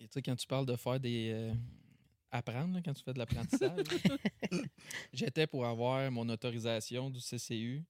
Et 0.00 0.04
tu 0.08 0.12
sais, 0.14 0.22
quand 0.22 0.34
tu 0.36 0.46
parles 0.46 0.66
de 0.66 0.74
faire 0.76 0.98
des. 0.98 1.30
euh, 1.32 1.54
apprendre, 2.32 2.74
là, 2.74 2.80
quand 2.84 2.92
tu 2.94 3.02
fais 3.04 3.12
de 3.14 3.18
l'apprentissage, 3.18 3.84
j'étais 5.12 5.46
pour 5.46 5.64
avoir 5.64 6.10
mon 6.10 6.28
autorisation 6.28 7.08
du 7.10 7.20
CCU. 7.20 7.84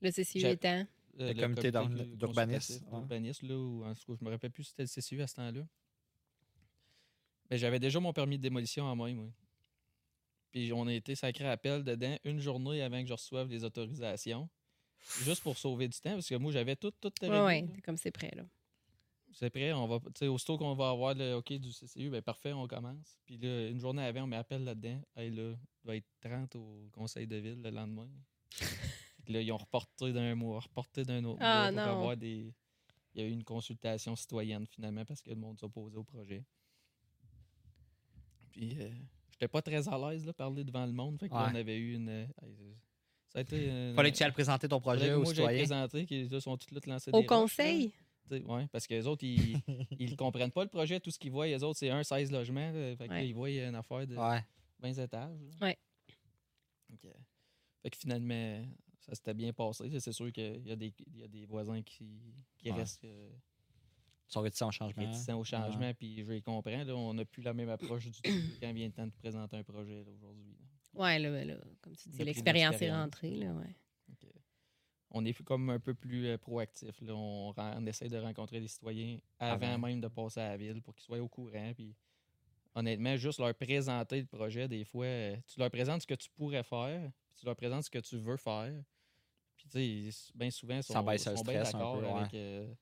Le 0.00 0.10
CCU 0.10 0.44
étant? 0.46 0.84
Euh, 1.20 1.32
Le 1.32 1.40
comité 1.40 1.70
d'urbanisme, 1.70 2.84
ouais. 2.84 2.90
d'urbanisme, 2.90 3.48
là, 3.48 3.56
ou 3.56 3.84
en 3.84 3.94
tout 3.94 4.12
cas, 4.12 4.18
je 4.20 4.24
me 4.24 4.30
rappelle 4.30 4.50
plus 4.50 4.64
si 4.64 4.70
c'était 4.70 4.82
le 4.82 4.88
CCU 4.88 5.22
à 5.22 5.26
ce 5.26 5.34
temps-là. 5.36 5.66
Mais 7.50 7.58
j'avais 7.58 7.78
déjà 7.78 7.98
mon 7.98 8.12
permis 8.12 8.36
de 8.36 8.42
démolition 8.42 8.84
en 8.84 8.94
main, 8.94 9.14
moi. 9.14 9.30
Puis 10.50 10.72
on 10.72 10.86
a 10.86 10.94
été 10.94 11.14
sacré 11.14 11.46
appel 11.48 11.84
dedans 11.84 12.16
une 12.24 12.40
journée 12.40 12.82
avant 12.82 13.00
que 13.02 13.08
je 13.08 13.12
reçoive 13.12 13.48
les 13.48 13.64
autorisations. 13.64 14.48
Juste 15.22 15.42
pour 15.42 15.56
sauver 15.56 15.88
du 15.88 15.98
temps, 15.98 16.12
parce 16.12 16.28
que 16.28 16.34
moi, 16.34 16.52
j'avais 16.52 16.76
tout, 16.76 16.90
tout 17.00 17.12
Oui, 17.22 17.80
comme 17.82 17.96
c'est 17.96 18.10
prêt, 18.10 18.32
là. 18.36 18.44
C'est 19.32 19.50
prêt, 19.50 19.72
on 19.72 19.86
va. 19.86 19.98
Tu 20.00 20.10
sais, 20.16 20.26
aussitôt 20.26 20.56
qu'on 20.56 20.74
va 20.74 20.90
avoir 20.90 21.14
le 21.14 21.34
OK 21.34 21.52
du 21.52 21.70
CCU, 21.70 22.08
ben 22.10 22.22
parfait, 22.22 22.52
on 22.52 22.66
commence. 22.66 23.18
Puis 23.26 23.36
là, 23.36 23.68
une 23.68 23.78
journée 23.78 24.02
avant, 24.02 24.22
on 24.22 24.26
m'appelle 24.26 24.64
là-dedans. 24.64 25.00
Hey, 25.16 25.30
là, 25.30 25.52
il 25.52 25.84
doit 25.84 25.96
être 25.96 26.08
30 26.20 26.56
au 26.56 26.88
conseil 26.92 27.26
de 27.26 27.36
ville 27.36 27.62
le 27.62 27.70
lendemain. 27.70 28.08
Là, 29.28 29.40
ils 29.42 29.52
ont 29.52 29.58
reporté 29.58 30.12
d'un 30.12 30.34
mois, 30.34 30.60
reporté 30.60 31.04
d'un 31.04 31.22
autre 31.24 31.38
Ah, 31.42 31.70
mois 31.70 31.82
pour 31.84 31.92
non. 31.92 31.98
avoir 32.00 32.16
des. 32.16 32.52
Il 33.14 33.20
y 33.22 33.24
a 33.24 33.28
eu 33.28 33.30
une 33.32 33.44
consultation 33.44 34.14
citoyenne 34.16 34.66
finalement 34.66 35.04
parce 35.04 35.20
que 35.22 35.30
le 35.30 35.36
monde 35.36 35.58
s'opposait 35.58 35.96
au 35.96 36.04
projet. 36.04 36.44
Puis 38.52 38.76
euh, 38.80 38.90
j'étais 39.30 39.48
pas 39.48 39.62
très 39.62 39.86
à 39.88 39.98
l'aise 39.98 40.24
de 40.24 40.32
parler 40.32 40.64
devant 40.64 40.86
le 40.86 40.92
monde. 40.92 41.18
Fait 41.18 41.28
que 41.28 41.34
là, 41.34 41.44
Ouais. 41.44 41.50
on 41.52 41.54
avait 41.56 41.76
eu 41.78 41.94
une. 41.94 42.08
euh, 42.08 42.26
ça 43.28 43.38
a 43.40 43.42
été. 43.42 43.66
une- 43.68 43.94
Fallait 43.94 44.12
que 44.12 44.16
tu 44.16 44.22
ailles 44.22 44.32
présenter 44.32 44.68
ton 44.68 44.80
projet 44.80 45.12
aux 45.12 45.24
citoyens. 45.24 45.58
présenter, 45.58 46.06
qu'ils 46.06 46.28
là, 46.30 46.40
sont 46.40 46.56
tous 46.56 46.70
là 46.74 46.80
lancés 46.86 47.10
Au 47.12 47.20
des 47.20 47.26
roches, 47.26 47.30
là. 47.30 47.36
conseil? 47.40 47.92
Oui, 48.30 48.66
parce 48.70 48.86
que 48.86 48.94
les 48.94 49.06
autres, 49.06 49.24
ils 49.24 49.58
ils 49.98 50.16
comprennent 50.16 50.50
pas 50.52 50.62
le 50.62 50.68
projet. 50.70 51.00
Tout 51.00 51.10
ce 51.10 51.18
qu'ils 51.18 51.30
voient, 51.32 51.46
les 51.46 51.62
autres, 51.62 51.78
c'est 51.78 51.90
un 51.90 52.02
16 52.02 52.30
logements. 52.30 52.70
là. 52.72 52.96
Fait 52.96 53.04
que 53.08 53.12
là, 53.12 53.20
Ouais. 53.20 53.28
ils 53.28 53.34
voient 53.34 53.50
une 53.50 53.74
affaire 53.74 54.06
de 54.06 54.16
Ouais. 54.16 54.44
20 54.80 54.98
étages. 54.98 55.38
euh, 55.62 55.72
fait 57.82 57.90
que 57.90 57.96
finalement, 57.96 58.64
ça 59.08 59.14
s'était 59.14 59.34
bien 59.34 59.52
passé. 59.52 59.88
C'est 60.00 60.12
sûr 60.12 60.30
qu'il 60.32 60.66
y, 60.66 60.70
a 60.70 60.76
des- 60.76 60.92
il 61.06 61.18
y 61.18 61.22
a 61.24 61.28
des 61.28 61.46
voisins 61.46 61.82
qui, 61.82 62.20
qui 62.58 62.70
Ouais. 62.70 62.76
restent 62.76 63.04
euh, 63.04 63.30
Ils 64.28 64.32
sont 64.32 64.40
réticents 64.42 64.68
au 64.68 64.72
changement. 64.72 65.02
réticents 65.04 65.38
au 65.40 65.44
changement, 65.44 65.94
puis 65.94 66.22
je 66.22 66.30
les 66.32 66.42
comprends. 66.42 66.84
Là, 66.84 66.94
on 66.94 67.14
n'a 67.14 67.24
plus 67.24 67.42
la 67.42 67.54
même 67.54 67.70
approche 67.70 68.04
du 68.10 68.12
tout 68.12 68.20
quand 68.62 68.72
vient 68.72 68.86
le 68.86 68.92
temps 68.92 69.06
de 69.06 69.12
présenter 69.12 69.56
un 69.56 69.62
projet 69.64 70.04
aujourd'hui. 70.06 70.56
là. 70.58 70.66
Oui, 70.94 71.22
là, 71.22 71.44
là, 71.44 71.54
comme 71.80 71.96
tu 71.96 72.08
dis, 72.08 72.22
l'expérience 72.24 72.80
est 72.82 72.90
rentrée, 72.92 73.36
là, 73.36 73.52
ouais. 73.52 73.74
On 75.10 75.24
est 75.24 75.32
comme 75.42 75.70
un 75.70 75.80
peu 75.80 75.94
plus 75.94 76.26
euh, 76.26 76.36
proactif. 76.36 77.00
Là. 77.00 77.14
On, 77.14 77.86
essaie 77.86 78.10
de 78.10 78.18
rencontrer 78.18 78.60
les 78.60 78.68
citoyens 78.68 79.18
avant, 79.38 79.66
Avant. 79.66 79.86
même 79.86 80.00
de 80.02 80.08
passer 80.08 80.40
à 80.40 80.50
la 80.50 80.56
ville 80.58 80.82
pour 80.82 80.94
qu'ils 80.94 81.04
soient 81.04 81.18
au 81.18 81.28
courant. 81.28 81.72
Puis, 81.74 81.94
honnêtement, 82.74 83.16
juste 83.16 83.38
leur 83.40 83.54
présenter 83.54 84.20
le 84.20 84.26
projet, 84.26 84.68
des 84.68 84.84
fois, 84.84 85.06
euh, 85.06 85.36
tu 85.46 85.58
leur 85.58 85.70
présentes 85.70 86.02
ce 86.02 86.06
que 86.06 86.14
tu 86.14 86.28
pourrais 86.36 86.62
faire, 86.62 87.10
puis 87.30 87.38
tu 87.40 87.46
leur 87.46 87.56
présentes 87.56 87.84
ce 87.84 87.90
que 87.90 88.00
tu 88.00 88.18
veux 88.18 88.36
faire. 88.36 88.82
Puis, 89.70 90.10
bien 90.34 90.50
souvent, 90.50 90.76
ils 90.76 90.82
sont, 90.82 90.92
sont 90.92 91.42
bien 91.44 91.62
d'accord 91.62 92.02
avec. 92.18 92.34
euh, 92.34 92.74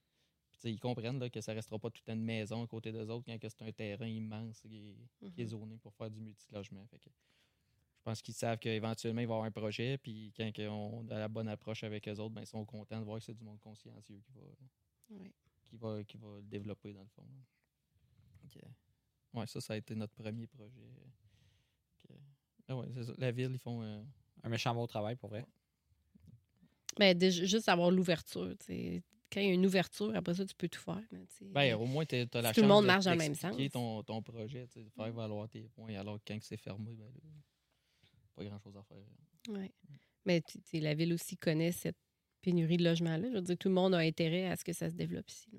puis, 0.53 0.70
ils 0.72 0.80
comprennent 0.80 1.18
là, 1.18 1.28
que 1.28 1.41
ça 1.41 1.53
restera 1.53 1.78
pas 1.78 1.91
toute 1.91 2.09
une 2.09 2.22
maison 2.22 2.62
à 2.62 2.66
côté 2.66 2.91
d'eux 2.93 3.09
autres 3.11 3.24
quand 3.26 3.39
que 3.39 3.49
c'est 3.49 3.62
un 3.62 3.72
terrain 3.72 4.07
immense 4.07 4.61
qui 4.61 4.76
est, 4.76 5.30
qui 5.32 5.41
est 5.41 5.45
Mhm. 5.45 5.51
zoné 5.51 5.78
pour 5.78 5.95
faire 5.95 6.11
du 6.11 6.20
multilogement. 6.20 6.87
Fait 6.87 6.99
que 6.99 7.11
je 7.11 8.03
pense 8.03 8.22
qu'ils 8.22 8.34
savent 8.34 8.59
qu'éventuellement, 8.59 9.20
il 9.20 9.26
va 9.26 9.34
y 9.34 9.37
avoir 9.37 9.45
un 9.47 9.51
projet, 9.51 9.99
puis 9.99 10.32
quand 10.37 10.51
on 10.70 11.09
a 11.11 11.18
la 11.18 11.28
bonne 11.28 11.49
approche 11.49 11.82
avec 11.84 12.07
eux 12.09 12.16
autres, 12.18 12.34
ben, 12.34 12.43
ils 12.43 12.47
sont 12.47 12.64
contents 12.64 13.01
de 13.01 13.05
voir 13.05 13.18
que 13.18 13.24
c'est 13.24 13.34
du 13.34 13.43
monde 13.45 13.61
consciencieux 13.61 14.20
qui 14.24 14.32
va, 14.34 14.41
Ouais. 15.11 15.32
qui 15.64 15.76
va, 15.76 16.05
qui 16.05 16.16
va 16.16 16.37
le 16.37 16.43
développer 16.43 16.93
dans 16.93 17.03
le 17.03 17.09
fond. 17.09 17.26
Ok. 18.45 18.62
Ouais, 19.34 19.47
ça, 19.47 19.61
ça 19.61 19.72
a 19.74 19.76
été 19.76 19.95
notre 19.95 20.14
premier 20.14 20.47
projet. 20.47 20.80
Ok. 22.05 22.16
Ah 22.68 22.76
ouais, 22.76 22.87
ça. 23.05 23.12
La 23.18 23.30
ville, 23.32 23.51
ils 23.53 23.59
font. 23.59 23.82
euh, 23.82 24.03
Un 24.43 24.49
méchant 24.49 24.74
beau 24.74 24.87
travail, 24.87 25.16
pour 25.16 25.28
vrai. 25.30 25.45
Ben, 26.99 27.16
déjà, 27.16 27.44
juste 27.44 27.68
avoir 27.68 27.90
l'ouverture. 27.90 28.55
Quand 29.32 29.40
il 29.40 29.47
y 29.49 29.51
a 29.51 29.53
une 29.55 29.66
ouverture, 29.66 30.14
après 30.14 30.34
ça, 30.34 30.47
tu 30.47 30.55
peux 30.55 30.68
tout 30.68 30.80
faire. 30.80 31.03
Ben, 31.42 31.74
au 31.74 31.86
moins, 31.86 32.05
tu 32.07 32.14
as 32.16 32.18
la 32.18 32.26
Si 32.53 32.55
tout 32.55 32.61
chance 32.61 32.62
le 32.62 32.68
monde 32.68 32.84
de 32.84 32.86
marche 32.86 33.05
dans 33.05 33.12
le 33.12 33.18
même 33.18 33.34
sens. 33.34 33.57
Ton, 33.72 34.03
ton 34.03 34.22
projet, 34.22 34.66
de 34.74 34.88
faire 34.94 35.12
valoir 35.12 35.49
tes 35.49 35.68
points, 35.68 35.94
alors 35.94 36.18
que 36.18 36.22
quand 36.26 36.38
c'est 36.42 36.57
fermé, 36.57 36.94
ben 36.94 37.05
là, 37.05 37.30
pas 38.34 38.44
grand-chose 38.44 38.76
à 38.76 38.82
faire. 38.84 39.05
Ouais. 39.49 39.72
Mais 40.24 40.42
la 40.74 40.94
ville 40.94 41.12
aussi 41.12 41.36
connaît 41.36 41.72
cette 41.72 41.97
pénurie 42.40 42.76
de 42.76 42.84
logements-là. 42.84 43.28
Je 43.30 43.34
veux 43.36 43.42
dire, 43.42 43.59
tout 43.59 43.68
le 43.68 43.74
monde 43.74 43.94
a 43.94 43.99
intérêt 43.99 44.47
à 44.47 44.57
ce 44.57 44.64
que 44.64 44.72
ça 44.72 44.88
se 44.90 44.94
développe 44.94 45.28
ici. 45.30 45.49
là. 45.53 45.59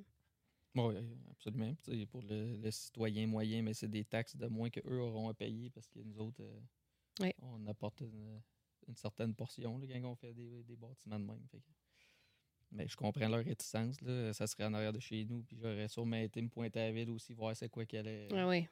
Oui, 0.76 0.96
absolument. 1.32 1.76
Pour 2.12 2.22
le, 2.22 2.56
le 2.58 2.72
citoyen 2.72 3.26
moyen, 3.26 3.64
mais 3.64 3.74
c'est 3.74 3.88
des 3.88 4.06
taxes 4.06 4.36
de 4.36 4.46
moins 4.48 4.70
qu'eux 4.70 5.00
auront 5.00 5.30
à 5.30 5.34
payer 5.34 5.70
parce 5.72 5.88
que 5.88 6.00
nous 6.00 6.20
autres, 6.20 6.42
euh, 6.42 7.32
on 7.42 7.66
apporte 7.66 8.02
une, 8.02 8.42
une 8.88 8.96
certaine 8.96 9.34
portion 9.36 9.78
là, 9.78 9.86
quand 9.88 10.10
on 10.10 10.16
fait 10.16 10.34
des, 10.34 10.64
des 10.64 10.76
bâtiments 10.76 11.20
de 11.20 11.26
même. 11.26 11.46
Fait 11.52 11.60
que- 11.60 11.64
mais 12.72 12.88
je 12.88 12.96
comprends 12.98 13.28
leur 13.30 13.44
réticence. 13.46 14.02
Là. 14.02 14.34
Ça 14.34 14.46
serait 14.46 14.66
en 14.66 14.74
arrière 14.74 14.92
de 14.92 15.00
chez 15.00 15.24
nous. 15.26 15.42
Puis 15.44 15.58
j'aurais 15.62 15.88
sûrement 15.88 16.18
été 16.18 16.42
me 16.42 16.50
pointer 16.50 16.82
à 16.82 16.86
la 16.88 16.92
ville 16.92 17.10
aussi, 17.12 17.34
voir 17.34 17.56
c'est 17.56 17.70
quoi 17.70 17.86
qui 17.86 17.96
allait, 17.98 18.28
Ah 18.34 18.46
ouais. 18.48 18.70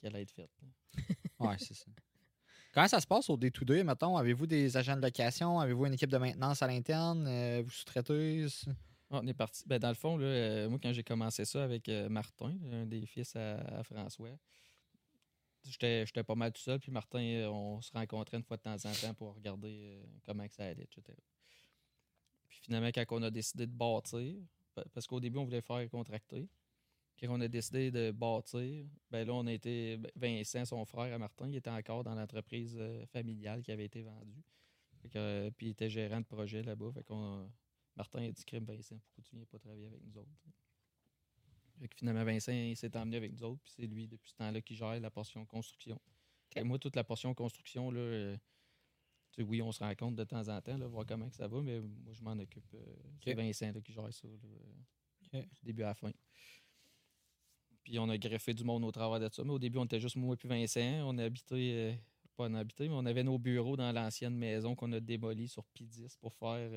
qui 0.00 0.06
allait 0.06 0.22
être 0.22 0.30
fait. 0.32 0.50
là. 0.62 0.68
Ouais, 1.38 1.56
c'est 1.58 1.74
ça. 1.74 1.84
Comment 2.72 2.88
ça 2.88 2.98
se 3.00 3.06
passe 3.06 3.28
au 3.28 3.36
D2D, 3.36 3.84
mettons? 3.84 4.16
Avez-vous 4.16 4.46
des 4.46 4.74
agents 4.76 4.96
de 4.96 5.02
location? 5.02 5.60
Avez-vous 5.60 5.84
une 5.86 5.94
équipe 5.94 6.10
de 6.10 6.16
maintenance 6.16 6.62
à 6.62 6.66
l'interne? 6.66 7.26
Euh, 7.26 7.62
vous 7.62 7.70
sous-traitez? 7.70 8.46
Ah, 9.10 9.20
on 9.22 9.26
est 9.26 9.34
parti. 9.34 9.62
Ben, 9.66 9.78
dans 9.78 9.88
le 9.88 9.94
fond, 9.94 10.16
là, 10.16 10.26
euh, 10.26 10.68
moi, 10.70 10.78
quand 10.82 10.92
j'ai 10.94 11.02
commencé 11.04 11.44
ça 11.44 11.62
avec 11.62 11.88
euh, 11.90 12.08
Martin, 12.08 12.56
un 12.72 12.86
des 12.86 13.04
fils 13.06 13.36
à, 13.36 13.56
à 13.78 13.82
François, 13.82 14.30
j'étais 15.70 16.24
pas 16.24 16.34
mal 16.34 16.52
tout 16.52 16.60
seul. 16.60 16.78
Puis 16.80 16.90
Martin, 16.92 17.20
euh, 17.20 17.48
on 17.48 17.80
se 17.80 17.92
rencontrait 17.92 18.36
une 18.36 18.42
fois 18.42 18.56
de 18.56 18.62
temps 18.62 18.74
en 18.84 18.92
temps 18.92 19.14
pour 19.14 19.34
regarder 19.34 19.96
euh, 19.96 20.04
comment 20.24 20.46
que 20.46 20.54
ça 20.54 20.64
allait, 20.66 20.84
etc. 20.84 21.02
Puis 22.48 22.58
finalement, 22.62 22.88
quand 22.88 23.04
on 23.10 23.22
a 23.22 23.30
décidé 23.30 23.66
de 23.66 23.72
bâtir, 23.72 24.36
pa- 24.74 24.84
parce 24.92 25.06
qu'au 25.06 25.20
début, 25.20 25.38
on 25.38 25.44
voulait 25.44 25.60
faire 25.60 25.88
contracter. 25.90 26.48
Quand 27.18 27.28
on 27.30 27.40
a 27.40 27.48
décidé 27.48 27.90
de 27.90 28.10
bâtir, 28.10 28.86
ben 29.10 29.26
là, 29.26 29.32
on 29.34 29.46
a 29.46 29.52
été. 29.52 29.96
ben, 29.96 30.10
Vincent, 30.16 30.64
son 30.66 30.84
frère 30.84 31.14
à 31.14 31.18
Martin, 31.18 31.48
il 31.48 31.56
était 31.56 31.70
encore 31.70 32.04
dans 32.04 32.14
l'entreprise 32.14 32.76
euh, 32.78 33.06
familiale 33.06 33.62
qui 33.62 33.72
avait 33.72 33.86
été 33.86 34.02
vendue. 34.02 34.42
Puis 35.56 35.66
il 35.66 35.70
était 35.70 35.88
gérant 35.88 36.20
de 36.20 36.26
projet 36.26 36.62
là-bas. 36.62 36.90
Fait 36.92 37.04
qu'on 37.04 37.50
Martin 37.96 38.22
a 38.24 38.30
dit 38.30 38.44
Crime 38.44 38.64
Vincent, 38.64 38.98
pourquoi 38.98 39.24
tu 39.24 39.36
viens 39.36 39.46
pas 39.46 39.58
travailler 39.58 39.86
avec 39.86 40.02
nous 40.02 40.18
autres? 40.18 40.30
Fait 41.80 41.88
que 41.88 41.96
finalement, 41.96 42.24
Vincent 42.24 42.74
s'est 42.74 42.96
emmené 42.96 43.16
avec 43.18 43.32
nous 43.32 43.42
autres, 43.44 43.60
puis 43.62 43.72
c'est 43.76 43.86
lui, 43.86 44.08
depuis 44.08 44.30
ce 44.30 44.36
temps-là, 44.36 44.60
qui 44.60 44.74
gère 44.74 44.98
la 45.00 45.10
portion 45.10 45.44
construction. 45.44 46.00
Moi, 46.64 46.78
toute 46.78 46.96
la 46.96 47.04
portion 47.04 47.34
construction, 47.34 47.90
là, 47.90 48.00
euh, 48.00 48.36
tu 49.32 49.42
sais, 49.42 49.48
oui, 49.48 49.60
on 49.60 49.72
se 49.72 49.84
rencontre 49.84 50.16
de 50.16 50.24
temps 50.24 50.48
en 50.48 50.60
temps, 50.62 50.78
là, 50.78 50.86
voir 50.86 51.04
comment 51.04 51.28
que 51.28 51.36
ça 51.36 51.48
va, 51.48 51.60
mais 51.60 51.80
moi, 51.80 52.14
je 52.14 52.22
m'en 52.22 52.32
occupe. 52.38 52.64
euh, 52.74 52.78
C'est. 53.22 53.34
Vincent 53.34 53.72
là, 53.72 53.80
qui 53.82 53.92
gère 53.92 54.12
ça, 54.12 54.26
là, 54.28 54.34
euh, 55.34 55.42
du 55.42 55.64
début 55.64 55.82
à 55.82 55.88
la 55.88 55.94
fin. 55.94 56.10
Puis 57.84 57.98
on 57.98 58.08
a 58.08 58.16
greffé 58.18 58.54
du 58.54 58.64
monde 58.64 58.84
au 58.84 58.90
travers 58.90 59.20
de 59.20 59.32
ça. 59.32 59.44
Mais 59.44 59.52
au 59.52 59.58
début, 59.58 59.78
on 59.78 59.84
était 59.84 60.00
juste 60.00 60.16
moi 60.16 60.34
et 60.42 60.48
Vincent. 60.48 61.02
On 61.06 61.18
a 61.18 61.24
habité, 61.24 61.72
euh, 61.74 61.92
pas 62.36 62.44
on 62.48 62.54
a 62.54 62.60
habité, 62.60 62.88
mais 62.88 62.94
on 62.94 63.06
avait 63.06 63.22
nos 63.22 63.38
bureaux 63.38 63.76
dans 63.76 63.92
l'ancienne 63.92 64.34
maison 64.34 64.74
qu'on 64.74 64.90
a 64.92 65.00
démolie 65.00 65.46
sur 65.48 65.64
P10 65.74 66.16
pour 66.18 66.34
faire. 66.34 66.70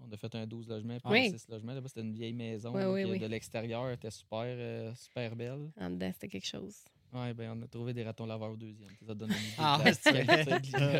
Euh, 0.00 0.04
on 0.08 0.12
a 0.12 0.16
fait 0.16 0.34
un 0.34 0.46
12 0.46 0.68
logements, 0.68 0.98
puis 0.98 1.12
Oui. 1.12 1.26
un 1.34 1.38
6 1.38 1.48
logements. 1.48 1.72
Là-bas, 1.74 1.88
c'était 1.88 2.00
une 2.02 2.14
vieille 2.14 2.32
maison. 2.32 2.72
Oui, 2.74 2.80
là, 2.82 2.90
oui, 2.92 3.04
oui. 3.04 3.18
De 3.18 3.26
l'extérieur, 3.26 3.86
elle 3.88 3.94
était 3.94 4.10
super, 4.10 4.42
euh, 4.44 4.94
super 4.94 5.34
belle. 5.36 5.70
En 5.80 5.90
dedans, 5.90 6.10
c'était 6.12 6.28
quelque 6.28 6.46
chose. 6.46 6.76
Ouais, 7.12 7.32
ben, 7.34 7.56
on 7.56 7.62
a 7.62 7.66
trouvé 7.68 7.94
des 7.94 8.02
ratons 8.02 8.26
laveurs 8.26 8.50
au 8.52 8.56
deuxième. 8.56 8.90
Ça 9.06 9.14
donne 9.14 9.30
une 9.30 9.36
idée 9.36 9.54
Ah, 9.58 9.82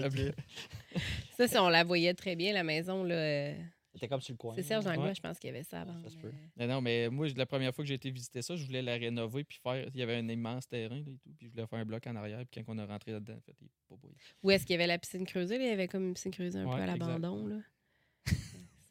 de. 0.08 0.32
Ça, 1.36 1.48
si 1.48 1.58
on 1.58 1.68
la 1.68 1.84
voyait 1.84 2.14
très 2.14 2.36
bien, 2.36 2.52
la 2.52 2.62
maison, 2.64 3.04
là. 3.04 3.14
euh, 3.14 3.54
C'était 3.94 4.08
comme 4.08 4.20
sur 4.20 4.32
le 4.32 4.36
coin. 4.38 4.54
C'est 4.54 4.62
Serge 4.62 4.84
Langlois, 4.84 5.06
Ouais. 5.08 5.14
je 5.14 5.20
pense 5.20 5.38
qu'il 5.38 5.48
y 5.48 5.50
avait 5.54 5.62
ça 5.64 5.82
avant. 5.82 6.00
Ça 6.02 6.10
se 6.10 6.16
peut. 6.16 6.30
mais- 6.56 6.66
Non, 6.66 6.80
mais 6.80 7.08
moi, 7.10 7.26
la 7.36 7.44
première 7.46 7.74
fois 7.74 7.84
que 7.84 7.88
j'ai 7.88 7.94
été 7.94 8.10
visiter 8.10 8.40
ça, 8.40 8.54
je 8.56 8.64
voulais 8.64 8.82
la 8.82 8.94
rénover 8.94 9.44
puis 9.44 9.58
faire. 9.62 9.88
Il 9.92 10.00
y 10.00 10.02
avait 10.02 10.16
un 10.16 10.28
immense 10.28 10.66
terrain 10.68 10.94
là, 10.96 11.00
et 11.12 11.18
tout. 11.18 11.30
Puis 11.36 11.46
je 11.48 11.50
voulais 11.52 11.66
faire 11.66 11.78
un 11.78 11.84
bloc 11.84 12.06
en 12.06 12.16
arrière. 12.16 12.44
Puis 12.50 12.62
quand 12.64 12.74
on 12.74 12.78
a 12.78 12.86
rentré 12.86 13.12
là-dedans, 13.12 13.34
en 13.34 13.40
fait, 13.40 13.56
il 13.60 13.68
pas 13.88 13.96
beau. 13.96 14.10
Où 14.42 14.50
est-ce 14.50 14.64
qu'il 14.64 14.72
y 14.74 14.76
avait 14.76 14.86
la 14.86 14.98
piscine 14.98 15.26
creusée? 15.26 15.58
là? 15.58 15.64
Il 15.64 15.68
y 15.70 15.72
avait 15.72 15.88
comme 15.88 16.04
une 16.08 16.14
piscine 16.14 16.30
creusée 16.32 16.58
un 16.60 16.66
Ouais, 16.66 16.76
peu 16.76 16.82
à 16.82 16.86
l'abandon. 16.86 17.62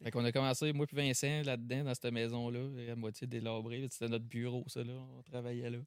Fait 0.06 0.12
qu'on 0.12 0.24
a 0.24 0.30
commencé, 0.30 0.72
moi 0.72 0.86
puis 0.86 0.96
Vincent, 0.96 1.42
là-dedans, 1.42 1.82
dans 1.82 1.92
cette 1.94 2.12
maison-là, 2.12 2.92
à 2.92 2.94
moitié 2.94 3.26
délabrée. 3.26 3.84
C'était 3.90 4.06
notre 4.08 4.24
bureau, 4.24 4.62
ça, 4.68 4.84
là. 4.84 4.92
On 5.18 5.20
travaillait 5.24 5.68
là. 5.68 5.78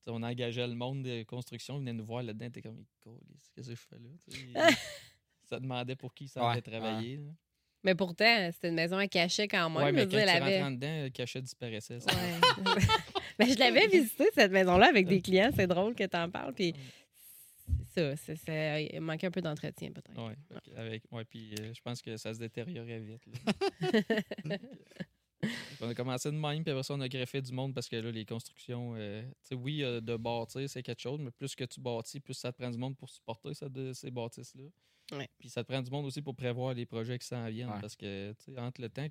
T'sais, 0.00 0.12
on 0.12 0.22
engageait 0.22 0.64
le 0.68 0.76
monde 0.76 1.02
de 1.02 1.24
construction, 1.24 1.74
ils 1.74 1.80
venaient 1.80 1.92
nous 1.92 2.04
voir 2.04 2.22
là-dedans. 2.22 2.50
T'es 2.50 2.62
comme, 2.62 2.84
qu'est-ce 3.56 3.68
que 3.68 3.74
je 3.74 3.80
fais 3.80 3.96
là? 3.98 4.70
Ça 5.50 5.58
demandait 5.60 5.96
pour 5.96 6.14
qui 6.14 6.28
ça 6.28 6.40
Ouais, 6.44 6.52
allait 6.52 6.62
travailler. 6.62 7.18
Mais 7.82 7.96
pourtant, 7.96 8.48
c'était 8.52 8.68
une 8.68 8.76
maison 8.76 8.96
à 8.96 9.08
cachet 9.08 9.48
quand 9.48 9.70
même. 9.70 9.88
Je 9.88 9.92
mais 9.92 10.02
quand 10.04 10.10
tu 10.10 10.16
avait- 10.18 10.62
en 10.62 10.70
dedans, 10.70 11.02
le 11.02 11.08
cachet 11.10 11.42
disparaissait. 11.42 11.98
ça. 11.98 12.12
Ouais. 12.14 12.80
Je 13.54 13.58
l'avais 13.58 13.88
visité, 13.88 14.24
cette 14.34 14.52
maison-là, 14.52 14.86
avec 14.88 15.08
des 15.08 15.20
clients. 15.20 15.50
C'est 15.54 15.66
drôle 15.66 15.96
que 15.96 16.04
tu 16.04 16.16
en 16.16 16.30
parles. 16.30 16.54
Puis 16.54 16.74
c'est 17.94 18.00
ça, 18.00 18.16
c'est- 18.16 18.36
c'est- 18.36 18.86
il 18.92 19.00
manquait 19.00 19.26
un 19.26 19.30
peu 19.30 19.40
d'entretien, 19.40 19.90
peut-être. 19.92 20.20
Ouais, 20.22 20.36
avec, 20.76 21.02
ouais, 21.10 21.24
puis 21.24 21.54
euh, 21.60 21.72
je 21.74 21.80
pense 21.82 22.00
que 22.02 22.16
ça 22.16 22.32
se 22.34 22.38
détériorait 22.38 23.00
vite. 23.00 23.22
qu'on 25.78 25.88
a 25.90 25.94
commencé 25.94 26.30
de 26.30 26.36
même, 26.36 26.62
puis 26.62 26.70
après 26.72 26.82
ça, 26.82 26.94
on 26.94 27.00
a 27.00 27.08
greffé 27.08 27.40
du 27.40 27.52
monde 27.52 27.72
parce 27.74 27.88
que 27.88 27.96
là, 27.96 28.10
les 28.10 28.24
constructions, 28.24 28.94
euh, 28.96 29.22
tu 29.22 29.28
sais, 29.42 29.54
oui, 29.54 29.82
euh, 29.84 30.00
de 30.00 30.16
bâtir, 30.16 30.68
c'est 30.68 30.82
quelque 30.82 31.00
chose, 31.00 31.20
mais 31.20 31.30
plus 31.30 31.54
que 31.54 31.64
tu 31.64 31.80
bâtis, 31.80 32.20
plus 32.20 32.34
ça 32.34 32.52
te 32.52 32.60
prend 32.60 32.70
du 32.70 32.78
monde 32.78 32.96
pour 32.96 33.08
supporter 33.08 33.54
ça, 33.54 33.68
de, 33.68 33.92
ces 33.92 34.10
bâtisses-là. 34.10 34.64
Ouais. 35.16 35.28
Puis 35.38 35.48
ça 35.48 35.62
te 35.64 35.72
prend 35.72 35.80
du 35.80 35.90
monde 35.90 36.04
aussi 36.06 36.20
pour 36.22 36.34
prévoir 36.34 36.74
les 36.74 36.84
projets 36.86 37.18
qui 37.18 37.26
s'en 37.26 37.48
viennent 37.48 37.70
Ouais. 37.70 37.80
parce 37.80 37.96
que, 37.96 38.32
tu 38.32 38.52
sais, 38.52 38.58
entre 38.60 38.80
le 38.82 38.88
temps 38.90 39.08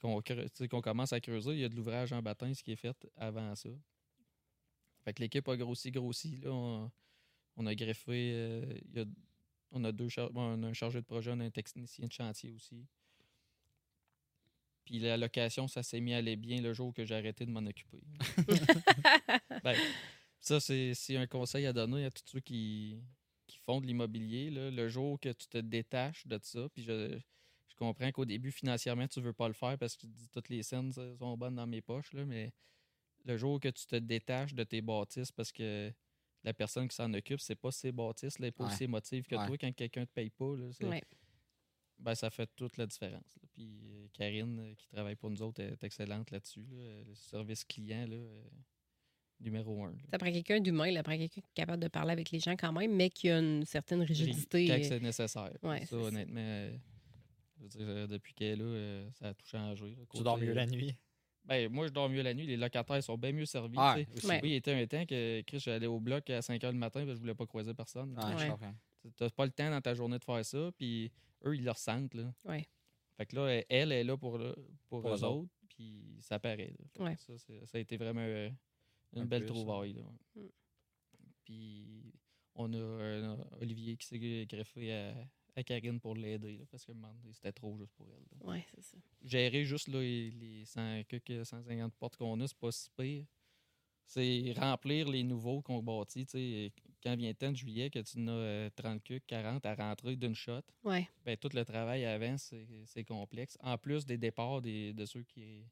qu'on 0.00 0.80
commence 0.80 1.12
à 1.12 1.20
creuser, 1.20 1.52
il 1.52 1.58
y 1.60 1.64
a 1.64 1.68
de 1.68 1.76
l'ouvrage 1.76 2.12
en 2.12 2.20
bâtiment, 2.22 2.52
ce 2.54 2.62
qui 2.62 2.72
est 2.72 2.76
fait 2.76 2.96
avant 3.16 3.54
ça. 3.54 3.68
Fait 5.10 5.14
que 5.14 5.22
l'équipe 5.22 5.48
a 5.48 5.56
grossi, 5.56 5.90
grossi. 5.90 6.36
Là, 6.36 6.52
on- 6.52 6.88
On 7.56 7.66
a 7.66 7.74
greffé. 7.74 8.30
euh, 8.32 8.64
il 8.92 8.96
y 8.96 9.00
a- 9.02 9.04
on, 9.72 9.82
a 9.82 9.90
deux 9.90 10.08
char- 10.08 10.30
bon, 10.30 10.40
on 10.56 10.62
a 10.62 10.68
un 10.68 10.72
chargé 10.72 11.00
de 11.00 11.04
projet, 11.04 11.32
on 11.34 11.40
a 11.40 11.44
un 11.44 11.50
technicien 11.50 12.06
de 12.06 12.12
chantier 12.12 12.52
aussi. 12.52 12.86
Puis 14.84 15.00
la 15.00 15.16
location, 15.16 15.66
ça 15.66 15.82
s'est 15.82 16.00
mis 16.00 16.14
à 16.14 16.18
aller 16.18 16.36
bien 16.36 16.60
le 16.62 16.72
jour 16.72 16.94
que 16.94 17.04
j'ai 17.04 17.16
arrêté 17.16 17.44
de 17.44 17.50
m'en 17.50 17.66
occuper. 17.66 18.00
Ben, 19.64 19.76
ça, 20.40 20.60
c'est 20.60 21.16
un 21.16 21.26
conseil 21.26 21.66
à 21.66 21.72
donner 21.72 22.04
à 22.06 22.10
tous 22.12 22.22
ceux 22.24 22.40
qui, 22.40 22.96
qui 23.48 23.58
font 23.58 23.80
de 23.80 23.86
l'immobilier. 23.86 24.48
Le 24.50 24.88
jour 24.88 25.18
que 25.18 25.30
tu 25.30 25.48
te 25.48 25.58
détaches 25.58 26.24
de 26.28 26.38
ça, 26.40 26.68
puis 26.72 26.84
je, 26.84 27.18
je 27.68 27.74
comprends 27.74 28.10
qu'au 28.12 28.24
début, 28.24 28.52
financièrement, 28.52 29.08
tu 29.08 29.20
veux 29.20 29.32
pas 29.34 29.48
le 29.48 29.54
faire 29.54 29.76
parce 29.76 29.96
que 29.96 30.02
tu 30.02 30.06
dis 30.06 30.28
toutes 30.28 30.48
les 30.48 30.62
scènes 30.62 30.92
sont 30.92 31.36
bonnes 31.36 31.56
dans 31.56 31.66
mes 31.66 31.80
poches, 31.82 32.12
là, 32.12 32.24
mais 32.24 32.52
le 33.24 33.36
jour 33.36 33.60
que 33.60 33.68
tu 33.68 33.86
te 33.86 33.96
détaches 33.96 34.54
de 34.54 34.64
tes 34.64 34.80
bâtisses 34.80 35.32
parce 35.32 35.52
que 35.52 35.92
la 36.42 36.54
personne 36.54 36.88
qui 36.88 36.96
s'en 36.96 37.12
occupe, 37.12 37.40
c'est 37.40 37.54
pas 37.54 37.70
ses 37.70 37.92
bâtisses, 37.92 38.38
là, 38.38 38.50
pas 38.52 38.64
Ouais. 38.64 38.72
aussi 38.72 38.84
émotive 38.84 39.26
que 39.26 39.36
Ouais. 39.36 39.46
toi 39.46 39.58
quand 39.58 39.72
quelqu'un 39.74 40.06
te 40.06 40.12
paye 40.12 40.30
pas. 40.30 40.56
Là, 40.56 40.70
Ouais. 40.88 41.02
ben, 41.98 42.14
ça 42.14 42.30
fait 42.30 42.48
toute 42.56 42.76
la 42.78 42.86
différence. 42.86 43.36
là. 43.42 43.48
Puis 43.52 43.80
euh, 43.90 44.06
Karine, 44.14 44.58
euh, 44.60 44.74
qui 44.74 44.88
travaille 44.88 45.16
pour 45.16 45.30
nous 45.30 45.42
autres, 45.42 45.60
est 45.62 45.82
excellente 45.84 46.30
là-dessus. 46.30 46.64
là. 46.70 47.02
Le 47.06 47.14
service 47.14 47.64
client, 47.64 48.06
là, 48.06 48.16
euh, 48.16 48.44
numéro 49.40 49.84
un. 49.84 49.90
là. 49.92 49.98
Ça 50.10 50.18
prend 50.18 50.32
quelqu'un 50.32 50.60
d'humain, 50.60 50.92
ça 50.94 51.02
prend 51.02 51.12
quelqu'un 51.16 51.28
qui 51.28 51.40
est 51.40 51.54
capable 51.54 51.82
de 51.82 51.88
parler 51.88 52.12
avec 52.12 52.30
les 52.30 52.40
gens 52.40 52.56
quand 52.56 52.72
même, 52.72 52.94
mais 52.96 53.10
qui 53.10 53.28
a 53.30 53.38
une 53.38 53.64
certaine 53.66 54.02
rigidité. 54.02 54.66
Quand 54.66 54.74
euh, 54.78 54.82
c'est 54.82 55.00
nécessaire. 55.00 55.52
Ouais, 55.62 55.84
ça, 55.84 55.96
honnêtement, 55.96 56.40
euh, 56.40 56.76
je 57.58 57.62
veux 57.62 57.68
dire, 57.68 57.86
euh, 57.88 58.06
depuis 58.06 58.32
qu'elle 58.32 58.48
est 58.52 58.56
là, 58.56 58.64
euh, 58.64 59.10
ça 59.12 59.28
a 59.28 59.34
tout 59.34 59.46
changé. 59.46 59.94
là. 59.94 60.02
Tu 60.14 60.22
dors 60.22 60.38
mieux 60.38 60.54
la 60.54 60.66
nuit. 60.66 60.94
Ben, 61.44 61.70
moi, 61.72 61.86
je 61.88 61.92
dors 61.92 62.08
mieux 62.08 62.22
la 62.22 62.32
nuit. 62.34 62.46
Les 62.46 62.56
locataires 62.56 63.02
sont 63.02 63.16
bien 63.18 63.32
mieux 63.32 63.44
servis. 63.46 63.76
Ah, 63.78 63.94
tu 63.96 64.04
sais. 64.04 64.10
aussi. 64.16 64.26
Ouais. 64.26 64.40
Oui, 64.42 64.50
il 64.50 64.54
était 64.56 64.72
un 64.72 64.86
temps 64.86 65.04
que 65.06 65.40
Chris, 65.42 65.58
j'allais 65.60 65.86
au 65.86 65.98
bloc 65.98 66.28
à 66.30 66.42
5 66.42 66.60
h 66.62 66.66
le 66.66 66.72
matin 66.74 67.00
parce 67.00 67.10
que 67.12 67.14
je 67.16 67.20
voulais 67.20 67.34
pas 67.34 67.46
croiser 67.46 67.74
personne. 67.74 68.16
Ouais. 68.16 68.48
comprends. 68.48 68.74
Tu 69.02 69.08
n'as 69.24 69.30
pas 69.30 69.46
le 69.46 69.50
temps 69.52 69.70
dans 69.70 69.80
ta 69.80 69.94
journée 69.94 70.18
de 70.18 70.24
faire 70.24 70.44
ça, 70.44 70.70
puis 70.76 71.10
eux, 71.44 71.56
ils 71.56 71.64
le 71.64 71.70
ressentent. 71.70 72.14
Là. 72.14 72.32
Ouais. 72.44 72.66
Fait 73.16 73.26
que 73.26 73.36
là, 73.36 73.62
elle 73.68 73.92
est 73.92 74.04
là 74.04 74.16
pour, 74.16 74.38
le- 74.38 74.54
pour, 74.88 75.00
Pour 75.02 75.10
eux 75.14 75.18
eux 75.18 75.24
autres, 75.24 75.48
puis 75.68 76.18
ça 76.20 76.38
paraît. 76.38 76.74
Ouais. 76.98 77.16
Ça, 77.16 77.36
c'est- 77.38 77.64
ça 77.66 77.78
a 77.78 77.80
été 77.80 77.96
vraiment 77.96 78.20
euh, 78.24 78.50
une 79.14 79.22
Un 79.22 79.26
belle 79.26 79.44
plus, 79.46 79.54
trouvaille. 79.54 79.94
là. 79.94 80.02
Mm. 80.36 80.46
Puis 81.44 82.12
on 82.54 82.72
a 82.72 82.76
euh, 82.76 83.36
Olivier 83.60 83.96
qui 83.96 84.06
s'est 84.06 84.46
greffé 84.46 84.92
à, 84.92 85.14
à 85.56 85.62
Karine 85.62 86.00
pour 86.00 86.14
l'aider, 86.14 86.56
là, 86.58 86.64
parce 86.70 86.84
que 86.84 86.92
un 86.92 86.94
moment 86.94 87.12
donné, 87.14 87.32
c'était 87.32 87.52
trop 87.52 87.76
juste 87.78 87.92
pour 87.94 88.06
elle. 88.12 88.46
Ouais, 88.48 88.64
c'est 88.74 88.82
ça. 88.82 88.96
Gérer 89.22 89.64
juste 89.64 89.88
là, 89.88 90.00
les, 90.00 90.30
les 90.30 90.64
100, 90.64 91.04
quelques 91.08 91.44
150 91.46 91.94
portes 91.94 92.16
qu'on 92.16 92.40
a, 92.40 92.46
c'est 92.48 92.56
pas 92.58 92.72
si 92.72 92.88
pire. 92.96 93.26
C'est 94.06 94.52
remplir 94.56 95.08
les 95.08 95.22
nouveaux 95.22 95.62
qu'on 95.62 95.82
bâtit. 95.82 96.26
tu 96.26 96.32
sais. 96.32 96.72
Quand 97.02 97.14
vient 97.16 97.28
le 97.28 97.34
temps 97.34 97.52
de 97.52 97.56
juillet, 97.56 97.90
que 97.90 98.00
tu 98.00 98.18
en 98.18 98.26
as 98.26 98.30
euh, 98.32 98.70
30 98.74 99.02
cucs, 99.04 99.24
40 99.26 99.64
à 99.64 99.74
rentrer 99.74 100.16
d'une 100.16 100.34
shot, 100.34 100.62
Ouais. 100.82 101.08
ben, 101.24 101.36
tout 101.36 101.50
le 101.54 101.64
travail 101.64 102.04
avant, 102.04 102.36
c'est 102.36 102.66
c'est 102.86 103.04
complexe. 103.04 103.56
En 103.62 103.78
plus 103.78 104.04
des 104.04 104.18
départs 104.18 104.60
des, 104.62 104.92
de 104.92 105.04
ceux 105.06 105.22
qui. 105.22 105.64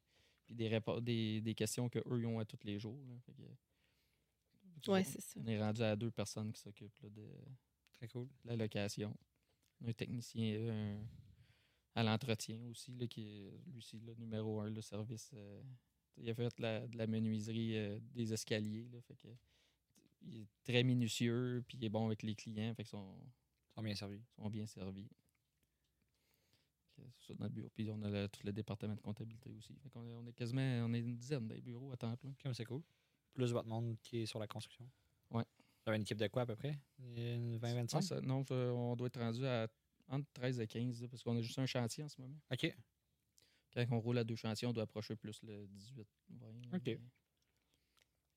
Puis 0.46 0.54
des, 0.54 0.80
des, 1.02 1.40
des 1.42 1.54
questions 1.54 1.88
qu'eux 1.88 2.24
ont 2.26 2.38
à 2.38 2.44
tous 2.44 2.60
les 2.64 2.78
jours. 2.78 2.98
là. 3.08 3.14
Fait 3.26 3.32
que- 3.34 4.90
Ouais, 4.90 5.02
c'est 5.04 5.20
ça. 5.20 5.40
on 5.42 5.46
est 5.48 5.60
rendu 5.60 5.82
à 5.82 5.96
deux 5.96 6.10
personnes 6.12 6.52
qui 6.52 6.60
s'occupent 6.60 6.98
là, 7.02 7.08
de 7.10 7.26
Très 7.94 8.06
cool. 8.08 8.28
la 8.44 8.54
location. 8.56 9.12
Un 9.86 9.92
technicien 9.92 10.70
un- 10.70 11.06
à 11.94 12.02
l'entretien 12.02 12.60
aussi, 12.68 12.94
là, 12.96 13.06
qui 13.06 13.22
est 13.22 13.60
lui 13.66 13.78
aussi 13.78 13.98
le 14.00 14.14
numéro 14.14 14.60
un, 14.60 14.70
le 14.70 14.80
service. 14.80 15.30
euh, 15.34 15.62
il 16.16 16.28
a 16.30 16.34
fait 16.34 16.58
la- 16.58 16.86
de 16.86 16.96
la 16.96 17.06
menuiserie 17.06 17.76
euh, 17.76 17.98
des 18.14 18.32
escaliers. 18.32 18.88
Là, 18.92 19.00
fait 19.02 19.14
que, 19.16 19.28
il 20.22 20.42
est 20.42 20.48
très 20.64 20.82
minutieux, 20.82 21.62
puis 21.66 21.78
il 21.78 21.84
est 21.84 21.88
bon 21.88 22.06
avec 22.06 22.22
les 22.22 22.34
clients. 22.34 22.74
Fait 22.74 22.82
qu'ils 22.82 22.90
sont, 22.90 23.16
Ils 23.20 23.74
sont 23.74 23.82
bien 23.82 23.94
servis. 23.94 24.22
sont 24.36 24.50
bien 24.50 24.66
servis. 24.66 25.08
Que 26.96 27.02
C'est 27.20 27.32
ça 27.34 27.38
notre 27.38 27.54
bureau. 27.54 27.70
Puis 27.74 27.88
on 27.90 28.02
a 28.02 28.10
le- 28.10 28.28
tout 28.28 28.40
le 28.44 28.52
département 28.52 28.94
de 28.96 29.00
comptabilité 29.00 29.50
aussi. 29.52 29.74
Fait 29.76 29.88
est, 29.88 30.14
on 30.14 30.26
est 30.26 30.32
quasiment 30.32 30.62
on 30.84 30.92
est 30.92 30.98
une 31.00 31.16
dizaine 31.16 31.46
des 31.46 31.60
bureaux 31.60 31.92
à 31.92 31.96
temps 31.96 32.16
plein. 32.16 32.34
Comme 32.42 32.52
c'est 32.54 32.64
cool. 32.64 32.82
Plus 33.32 33.52
votre 33.52 33.68
monde 33.68 33.96
qui 34.02 34.18
est 34.18 34.26
sur 34.26 34.40
la 34.40 34.48
construction. 34.48 34.88
Avez 35.88 35.96
une 35.96 36.02
équipe 36.02 36.18
de 36.18 36.26
quoi 36.28 36.42
à 36.42 36.46
peu 36.46 36.54
près? 36.56 36.78
Une 36.98 37.56
20-25? 37.58 37.96
Ah, 37.96 38.02
ça- 38.02 38.20
non, 38.20 38.44
on 38.50 38.94
doit 38.96 39.06
être 39.06 39.18
rendu 39.18 39.44
à 39.46 39.66
entre 40.08 40.26
13 40.32 40.60
et 40.60 40.66
15, 40.66 41.02
là, 41.02 41.08
parce 41.08 41.22
qu'on 41.22 41.36
a 41.36 41.40
juste 41.40 41.58
un 41.58 41.66
chantier 41.66 42.04
en 42.04 42.08
ce 42.08 42.20
moment. 42.20 42.36
OK. 42.52 42.76
Quand 43.74 43.84
on 43.90 44.00
roule 44.00 44.18
à 44.18 44.24
deux 44.24 44.36
chantiers, 44.36 44.66
on 44.68 44.72
doit 44.72 44.84
approcher 44.84 45.16
plus 45.16 45.42
le 45.42 45.66
18, 45.66 46.06
20. 46.30 46.46
là, 46.46 46.52
OK. 46.76 46.82
mais- 46.86 47.00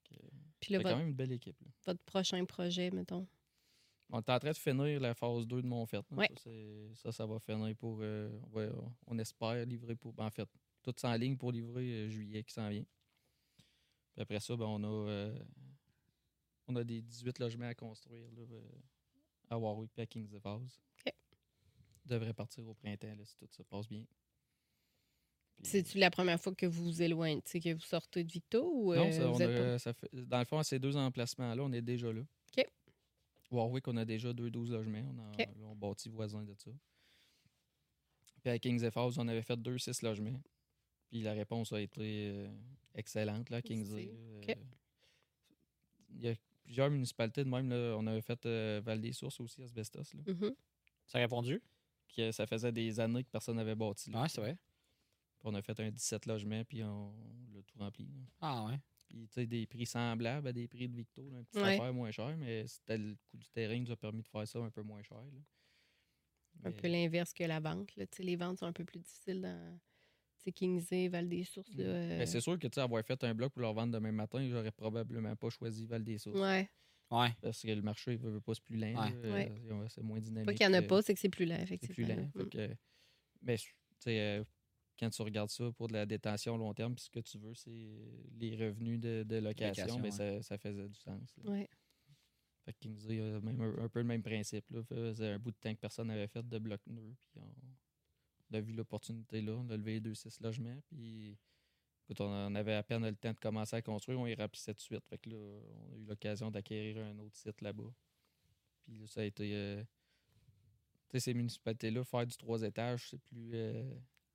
que- 0.03 0.15
Puis 0.59 0.73
là, 0.73 0.79
fait 0.79 0.83
quand 0.83 0.97
même 0.97 1.07
une 1.09 1.13
belle 1.15 1.31
équipe. 1.31 1.59
là. 1.61 1.67
votre 1.85 2.03
prochain 2.03 2.43
projet, 2.45 2.89
mettons? 2.91 3.27
On 4.09 4.19
est 4.19 4.29
en 4.29 4.39
train 4.39 4.51
de 4.51 4.57
finir 4.57 4.99
la 4.99 5.13
phase 5.13 5.47
2 5.47 5.61
de 5.61 5.67
Montfort. 5.67 6.03
là. 6.11 6.17
Ouais. 6.17 6.27
Ça, 6.35 6.35
c'est- 6.43 6.95
ça, 6.95 7.11
ça 7.13 7.25
va 7.25 7.39
finir 7.39 7.73
pour. 7.77 7.99
euh, 8.01 8.29
on, 9.07 9.17
espère 9.19 9.65
livrer 9.65 9.95
pour. 9.95 10.13
ben, 10.13 10.25
en 10.25 10.31
fait, 10.31 10.49
tout 10.83 10.93
en 11.05 11.13
ligne 11.15 11.37
pour 11.37 11.51
livrer 11.53 11.83
euh, 12.05 12.09
juillet 12.09 12.43
qui 12.43 12.53
s'en 12.53 12.67
vient. 12.69 12.85
Puis 14.13 14.21
après 14.21 14.39
ça, 14.41 14.55
ben, 14.57 14.65
on 14.65 14.83
a. 14.83 15.09
euh, 15.09 15.39
on 16.71 16.75
a 16.77 16.83
des 16.83 17.01
18 17.01 17.39
logements 17.39 17.67
à 17.67 17.75
construire 17.75 18.29
là, 18.31 18.41
euh, 18.51 18.61
à 19.49 19.57
Warwick 19.57 19.91
et 19.97 20.01
à 20.01 20.05
Kings 20.05 20.33
of 20.33 20.45
House. 20.45 20.81
OK. 21.05 21.13
Devrait 22.05 22.33
partir 22.33 22.67
au 22.67 22.73
printemps 22.73 23.13
là, 23.15 23.25
si 23.25 23.35
tout 23.35 23.47
se 23.51 23.63
passe 23.63 23.87
bien. 23.87 24.05
Puis- 25.61 25.71
C'est-tu 25.71 25.97
la 25.99 26.09
première 26.09 26.39
fois 26.41 26.55
que 26.55 26.65
vous 26.65 26.83
vous 26.85 27.01
éloignez, 27.01 27.41
que 27.41 27.73
vous 27.73 27.79
sortez 27.81 28.23
de 28.23 28.31
Victo 28.31 28.71
ou 28.73 28.95
Non, 28.95 29.07
euh, 29.07 29.11
ça, 29.11 29.29
on 29.29 29.39
a- 29.39 29.79
ça 29.79 29.93
fait, 29.93 30.09
dans 30.13 30.39
le 30.39 30.45
fond, 30.45 30.63
ces 30.63 30.79
deux 30.79 30.95
emplacements-là, 30.97 31.61
on 31.63 31.71
est 31.71 31.81
déjà 31.83 32.11
là. 32.11 32.21
OK. 32.57 32.65
Warwick, 33.51 33.87
on 33.87 33.97
a 33.97 34.05
déjà 34.05 34.33
deux 34.33 34.49
12 34.49 34.71
logements. 34.71 35.03
On, 35.15 35.19
a, 35.19 35.31
OK. 35.33 35.37
là, 35.39 35.65
on 35.67 35.75
bâtit 35.75 36.09
voisin 36.09 36.43
de 36.43 36.53
ça. 36.55 36.71
Puis 38.41 38.49
à 38.49 38.57
Kings 38.57 38.89
F 38.89 38.97
House, 38.97 39.17
on 39.19 39.27
avait 39.27 39.43
fait 39.43 39.57
deux 39.57 39.77
6 39.77 40.01
logements. 40.01 40.41
Puis 41.09 41.21
la 41.21 41.33
réponse 41.33 41.71
a 41.73 41.79
été 41.81 42.29
euh, 42.31 42.49
excellente, 42.95 43.49
là, 43.51 43.57
à 43.57 43.61
Kings 43.61 43.83
Positive. 43.87 44.13
là. 44.13 44.37
OK. 44.39 44.49
Euh, 44.49 44.55
Il 46.15 46.21
y 46.25 46.29
a 46.29 46.35
plusieurs 46.71 46.89
municipalités 46.89 47.43
de 47.43 47.49
même. 47.49 47.69
Là, 47.69 47.95
on 47.97 48.07
avait 48.07 48.21
fait 48.21 48.45
euh, 48.45 48.81
Val-des-Sources 48.83 49.39
aussi, 49.41 49.61
Asbestos. 49.61 50.13
Là, 50.13 50.21
Mhm. 50.33 50.55
Ça 51.05 51.17
a 51.17 51.21
répondu? 51.21 51.61
qui, 52.07 52.21
euh, 52.21 52.31
ça 52.31 52.45
faisait 52.47 52.71
des 52.71 52.99
années 52.99 53.23
que 53.23 53.29
personne 53.29 53.55
n'avait 53.57 53.75
bâti. 53.75 54.09
Là. 54.11 54.21
Ouais, 54.23 54.29
c'est 54.29 54.41
vrai. 54.41 54.55
Puis 55.39 55.47
on 55.49 55.53
a 55.55 55.61
fait 55.61 55.77
un 55.79 55.89
17 55.91 56.25
logements, 56.25 56.63
puis 56.65 56.83
on, 56.83 57.13
l'a 57.53 57.61
tout 57.63 57.77
rempli. 57.79 58.05
là. 58.05 58.19
Ah 58.41 58.65
ouais. 58.65 58.79
Puis, 59.09 59.27
tu 59.27 59.33
sais, 59.33 59.45
des 59.45 59.65
prix 59.65 59.85
semblables 59.85 60.47
à 60.47 60.53
des 60.53 60.67
prix 60.67 60.87
de 60.87 60.95
Victo, 60.95 61.29
là, 61.29 61.37
une 61.39 61.45
petite 61.45 61.61
Ouais. 61.63 61.73
affaire 61.75 61.93
moins 61.93 62.11
cher, 62.11 62.35
mais 62.37 62.65
c'était 62.67 62.97
le 62.97 63.15
coût 63.29 63.37
du 63.37 63.47
terrain 63.49 63.75
qui 63.75 63.81
nous 63.81 63.91
a 63.91 63.95
permis 63.97 64.21
de 64.21 64.27
faire 64.27 64.47
ça 64.47 64.59
un 64.59 64.69
peu 64.69 64.81
moins 64.83 65.01
cher. 65.03 65.17
là. 65.17 65.39
Un 66.63 66.69
Mais- 66.69 66.75
peu 66.75 66.87
l'inverse 66.89 67.33
que 67.33 67.43
la 67.45 67.59
vente. 67.59 67.95
Là. 67.95 68.05
Tu 68.07 68.17
sais, 68.17 68.23
Les 68.23 68.35
ventes 68.35 68.59
sont 68.59 68.65
un 68.65 68.73
peu 68.73 68.83
plus 68.85 68.99
difficiles 68.99 69.41
dans 69.41 69.79
tu 70.41 70.45
sais, 70.45 70.51
Kingsey, 70.51 71.07
Val-des-Sources. 71.07 71.73
là, 71.75 71.83
euh, 71.83 72.17
Mais 72.19 72.25
c'est 72.25 72.41
sûr 72.41 72.57
que, 72.57 72.67
tu 72.67 72.75
sais, 72.75 72.81
avoir 72.81 73.03
fait 73.05 73.23
un 73.23 73.33
bloc 73.33 73.53
pour 73.53 73.61
leur 73.61 73.73
vendre 73.73 73.93
demain 73.93 74.11
matin, 74.11 74.47
j'aurais 74.49 74.71
probablement 74.71 75.35
pas 75.35 75.49
choisi 75.49 75.85
Val-des-Sources. 75.85 76.39
Ouais. 76.39 76.69
Ouais. 77.11 77.29
Parce 77.41 77.61
que 77.61 77.67
le 77.67 77.81
marché 77.81 78.17
ne 78.17 78.29
veut 78.29 78.41
pas 78.41 78.53
se 78.53 78.61
plus 78.61 78.77
lent. 78.77 78.93
Ouais. 79.01 79.13
euh, 79.25 79.33
Ouais. 79.79 79.87
C'est 79.89 80.01
moins 80.01 80.19
dynamique. 80.19 80.45
Pas 80.47 80.53
qu'il 80.53 80.67
n'y 80.67 80.73
en 80.75 80.77
a 80.77 80.81
que- 80.81 80.87
pas, 80.87 81.01
c'est 81.01 81.13
que 81.13 81.19
c'est 81.19 81.29
plus 81.29 81.45
lent, 81.45 81.55
C'est 81.57 81.63
effectivement. 81.63 82.07
plus 82.07 82.15
lent. 82.15 82.45
Mm. 82.45 82.49
que, 82.49 82.75
mais, 83.41 83.57
tu 83.57 83.65
sais, 83.99 84.19
euh, 84.19 84.43
quand 84.99 85.09
tu 85.09 85.21
regardes 85.23 85.49
ça 85.49 85.71
pour 85.73 85.87
de 85.87 85.93
la 85.93 86.05
détention 86.05 86.57
long 86.57 86.73
terme, 86.73 86.95
puis 86.95 87.03
ce 87.05 87.09
que 87.09 87.19
tu 87.19 87.37
veux, 87.37 87.53
c'est 87.53 87.69
les 88.39 88.55
revenus 88.55 88.99
de, 88.99 89.23
de 89.27 89.35
location, 89.37 89.83
Location, 89.83 89.99
ben, 89.99 90.03
ouais. 90.05 90.11
ça, 90.11 90.41
ça 90.43 90.57
faisait 90.57 90.87
du 90.87 90.99
sens. 90.99 91.35
là. 91.43 91.51
Ouais. 91.51 91.69
Fait 92.65 92.73
qu'il 92.79 92.91
nous 92.91 93.09
a 93.09 93.41
même 93.41 93.59
un, 93.59 93.83
un 93.83 93.89
peu 93.89 93.99
le 93.99 94.05
même 94.05 94.21
principe. 94.21 94.69
Là. 94.69 94.83
Ça 94.83 94.95
faisait 94.95 95.29
un 95.29 95.39
bout 95.39 95.49
de 95.51 95.57
temps 95.59 95.73
que 95.73 95.79
personne 95.79 96.07
n'avait 96.07 96.27
fait 96.27 96.47
de 96.47 96.59
bloc 96.59 96.79
neuf. 96.87 97.17
Puis 97.31 97.41
on, 97.41 97.51
on 98.51 98.55
a 98.55 98.59
vu 98.61 98.73
l'opportunité 98.73 99.41
là. 99.41 99.53
On 99.53 99.69
a 99.69 99.77
levé 99.77 99.99
deux 99.99 100.13
six 100.15 100.39
logements. 100.41 100.79
Puis 100.87 101.37
écoute, 102.03 102.21
on 102.21 102.55
avait 102.55 102.73
à 102.75 102.83
peine 102.83 103.05
le 103.05 103.15
temps 103.15 103.33
de 103.33 103.39
commencer 103.39 103.75
à 103.75 103.81
construire. 103.81 104.19
On 104.19 104.27
y 104.27 104.35
remplissait 104.35 104.73
de 104.73 104.79
suite. 104.79 105.05
Fait 105.07 105.17
que 105.17 105.29
là, 105.29 105.37
on 105.37 105.93
a 105.93 105.97
eu 105.97 106.05
l'occasion 106.05 106.51
d'acquérir 106.51 107.03
un 107.05 107.17
autre 107.19 107.35
site 107.35 107.61
là-bas. 107.61 107.91
Puis 108.83 108.97
là, 108.97 109.07
ça 109.07 109.21
a 109.21 109.23
été. 109.23 109.51
euh, 109.55 109.83
tu 111.09 111.13
sais, 111.13 111.19
ces 111.19 111.33
municipalités-là, 111.33 112.03
faire 112.03 112.25
du 112.25 112.35
trois 112.37 112.61
étages, 112.63 113.09
c'est 113.09 113.21
plus, 113.21 113.51
euh, 113.53 113.83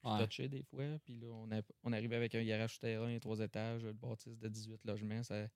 Ouais. 0.04 0.24
touché 0.24 0.48
des 0.48 0.62
fois. 0.62 0.84
Puis 1.04 1.16
là, 1.16 1.26
on, 1.28 1.50
a, 1.50 1.60
on 1.82 1.92
arrive 1.92 2.12
avec 2.12 2.32
un 2.36 2.44
garage 2.44 2.74
souterrain, 2.74 3.18
trois 3.18 3.40
étages, 3.40 3.82
le 3.82 3.92
bâtisse 3.92 4.38
de 4.38 4.48
18 4.48 4.84
logements. 4.84 5.22
Ça... 5.24 5.48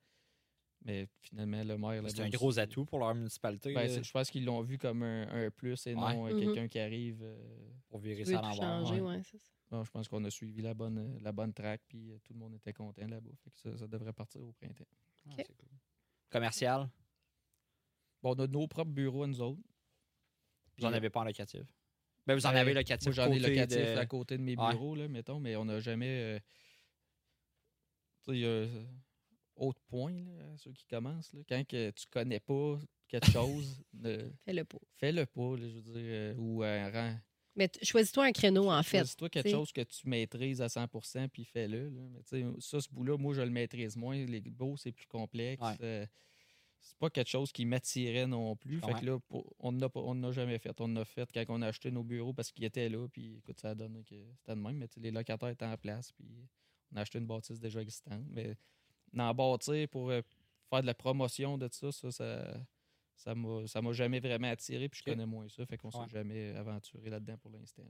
Mais 0.82 1.06
finalement, 1.20 1.62
le 1.62 1.76
maire. 1.76 2.02
C'est 2.08 2.20
un 2.22 2.28
gros 2.30 2.58
atout 2.58 2.86
pour 2.86 2.98
leur 3.00 3.14
municipalité 3.14 3.74
ben, 3.74 4.02
je 4.02 4.10
pense 4.10 4.30
qu'ils 4.30 4.46
l'ont 4.46 4.62
vu 4.62 4.78
comme 4.78 5.02
un, 5.02 5.28
un 5.46 5.50
plus 5.50 5.86
et 5.86 5.94
non 5.94 6.26
euh, 6.26 6.32
Mhm. 6.32 6.38
quelqu'un 6.40 6.68
qui 6.68 6.78
arrive. 6.78 7.20
euh, 7.22 7.36
pour 7.88 7.98
virer 8.00 8.24
ça 8.24 8.38
à 8.38 8.54
l'envers. 8.54 9.04
ouais. 9.04 9.22
bon, 9.70 9.84
je 9.84 9.90
pense 9.90 10.08
qu'on 10.08 10.24
a 10.24 10.30
suivi 10.30 10.62
la 10.62 10.72
bonne, 10.74 10.98
euh, 10.98 11.18
la 11.20 11.32
bonne 11.32 11.52
track, 11.52 11.82
puis 11.88 12.12
euh, 12.12 12.18
tout 12.24 12.32
le 12.32 12.38
monde 12.38 12.54
était 12.54 12.72
content 12.72 13.06
là-bas. 13.06 13.30
Ça, 13.52 13.76
ça 13.76 13.86
devrait 13.88 14.12
partir 14.12 14.40
au 14.42 14.52
printemps. 14.52 14.84
Ah, 15.28 15.34
cool. 15.42 15.56
Commercial, 16.30 16.88
Bon, 18.22 18.34
on 18.36 18.38
a 18.42 18.46
nos 18.46 18.68
propres 18.68 18.90
bureaux 18.92 19.24
à 19.24 19.26
nous 19.26 19.40
autres. 19.42 19.60
vous 20.78 20.84
n'en 20.86 20.92
avez 20.92 21.10
pas 21.10 21.20
en 21.20 21.24
locatif? 21.24 21.62
Ben, 22.26 22.34
vous 22.36 22.46
en 22.46 22.54
euh, 22.54 22.58
avez 22.58 22.72
locatif. 22.74 23.06
Moi, 23.06 23.12
j'en 23.12 23.32
ai 23.32 23.38
locatif 23.38 23.76
de- 23.76 23.98
à 23.98 24.06
côté 24.06 24.38
de 24.38 24.42
mes 24.42 24.56
Ouais. 24.56 24.70
bureaux, 24.70 24.94
là, 24.94 25.08
mettons, 25.08 25.40
mais 25.40 25.56
on 25.56 25.64
n'a 25.66 25.80
jamais. 25.80 26.36
euh, 26.36 26.38
tu 28.24 28.32
sais, 28.32 28.44
euh, 28.44 28.84
autre 29.57 29.80
point, 29.88 30.12
là, 30.12 30.53
à 30.55 30.57
ceux 30.59 30.72
qui 30.72 30.84
commencent. 30.86 31.32
là. 31.32 31.40
Quand 31.48 31.66
que 31.66 31.90
tu 31.90 32.07
connais 32.11 32.40
pas 32.40 32.78
quelque 33.09 33.30
chose, 33.30 33.82
ne- 33.92 34.30
Fais-le 34.44 34.64
pas. 34.64 34.78
fais-le 34.96 35.26
pas, 35.26 35.57
là, 35.57 35.68
je 35.68 35.74
veux 35.74 35.82
dire, 35.82 35.94
euh, 35.96 36.34
ou 36.36 36.62
un 36.62 36.90
rang. 36.90 37.16
Mais 37.57 37.68
choisis-toi 37.82 38.26
un 38.26 38.32
créneau, 38.32 38.70
en 38.70 38.82
fait. 38.82 39.05
toi 39.16 39.28
quelque 39.28 39.48
t'sais. 39.48 39.55
chose 39.57 39.72
que 39.72 39.80
tu 39.82 40.09
maîtrises 40.09 40.62
à 40.62 40.68
100% 40.68 41.28
puis 41.28 41.44
fais-le. 41.44 41.88
là. 41.88 42.01
Mais 42.11 42.22
tu 42.22 42.40
sais, 42.40 42.46
ça, 42.61 42.80
ce 42.80 42.88
bout-là, 42.90 43.18
moi, 43.18 43.34
je 43.34 43.42
le 43.42 43.51
maîtrise 43.51 43.96
moins. 43.96 44.16
Les 44.24 44.40
beaux, 44.40 44.76
c'est 44.76 44.92
plus 44.92 45.07
complexe. 45.07 45.61
Ouais. 45.62 45.76
Euh, 45.82 46.07
c'est 46.80 46.96
pas 46.96 47.11
quelque 47.11 47.28
chose 47.28 47.53
qui 47.53 47.66
m'attirait 47.66 48.26
non 48.26 48.57
plus. 48.57 48.80
Fait 48.80 48.94
que 49.01 49.05
là, 49.05 49.18
pour- 49.28 49.53
on 49.59 49.72
n'a 49.72 49.88
pas- 49.90 50.01
on 50.01 50.14
n'a 50.14 50.30
jamais 50.32 50.59
fait. 50.59 50.74
On 50.80 50.94
a 50.96 51.05
fait 51.05 51.28
quand 51.34 51.44
on 51.51 51.61
a 51.61 51.66
acheté 51.66 51.90
nos 51.90 52.05
bureaux 52.05 52.32
parce 52.32 52.51
qu'ils 52.53 52.64
étaient 52.64 52.88
là. 52.88 53.07
Puis 53.09 53.36
écoute, 53.38 53.59
ça 53.61 53.70
a 53.70 53.74
donné 53.74 54.05
que 54.05 54.14
c'était 54.38 54.55
de 54.55 54.61
même. 54.61 54.78
Mais 54.78 54.88
tu 54.88 54.94
sais, 54.94 55.01
les 55.01 55.11
locataires 55.11 55.51
étaient 55.51 55.66
en 55.66 55.76
place. 55.76 56.12
Puis 56.12 56.24
on 56.92 56.96
a 56.96 57.01
acheté 57.03 57.18
une 57.18 57.26
bâtisse 57.26 57.59
déjà 57.61 57.82
existante. 57.82 58.24
Mais 58.30 58.57
d'en 59.12 59.34
bâtir 59.34 59.88
pour 59.88 60.11
euh, 60.11 60.22
faire 60.68 60.80
de 60.82 60.86
la 60.86 60.94
promotion 60.94 61.58
de 61.58 61.68
ça, 61.72 61.90
ça, 61.92 62.11
ça. 62.12 62.54
Ça 63.16 63.34
m'a, 63.34 63.66
ça 63.66 63.82
m'a 63.82 63.92
jamais 63.92 64.18
vraiment 64.18 64.48
attiré, 64.48 64.88
puis 64.88 65.00
je 65.04 65.11
connais 65.11 65.26
moins 65.26 65.46
ça, 65.50 65.66
fait 65.66 65.76
qu'on 65.76 65.88
Ouais. 65.90 66.06
s'est 66.06 66.11
jamais 66.11 66.54
aventuré 66.56 67.11
là-dedans 67.11 67.36
pour 67.36 67.50
l'instant. 67.50 67.82
là. 67.82 67.88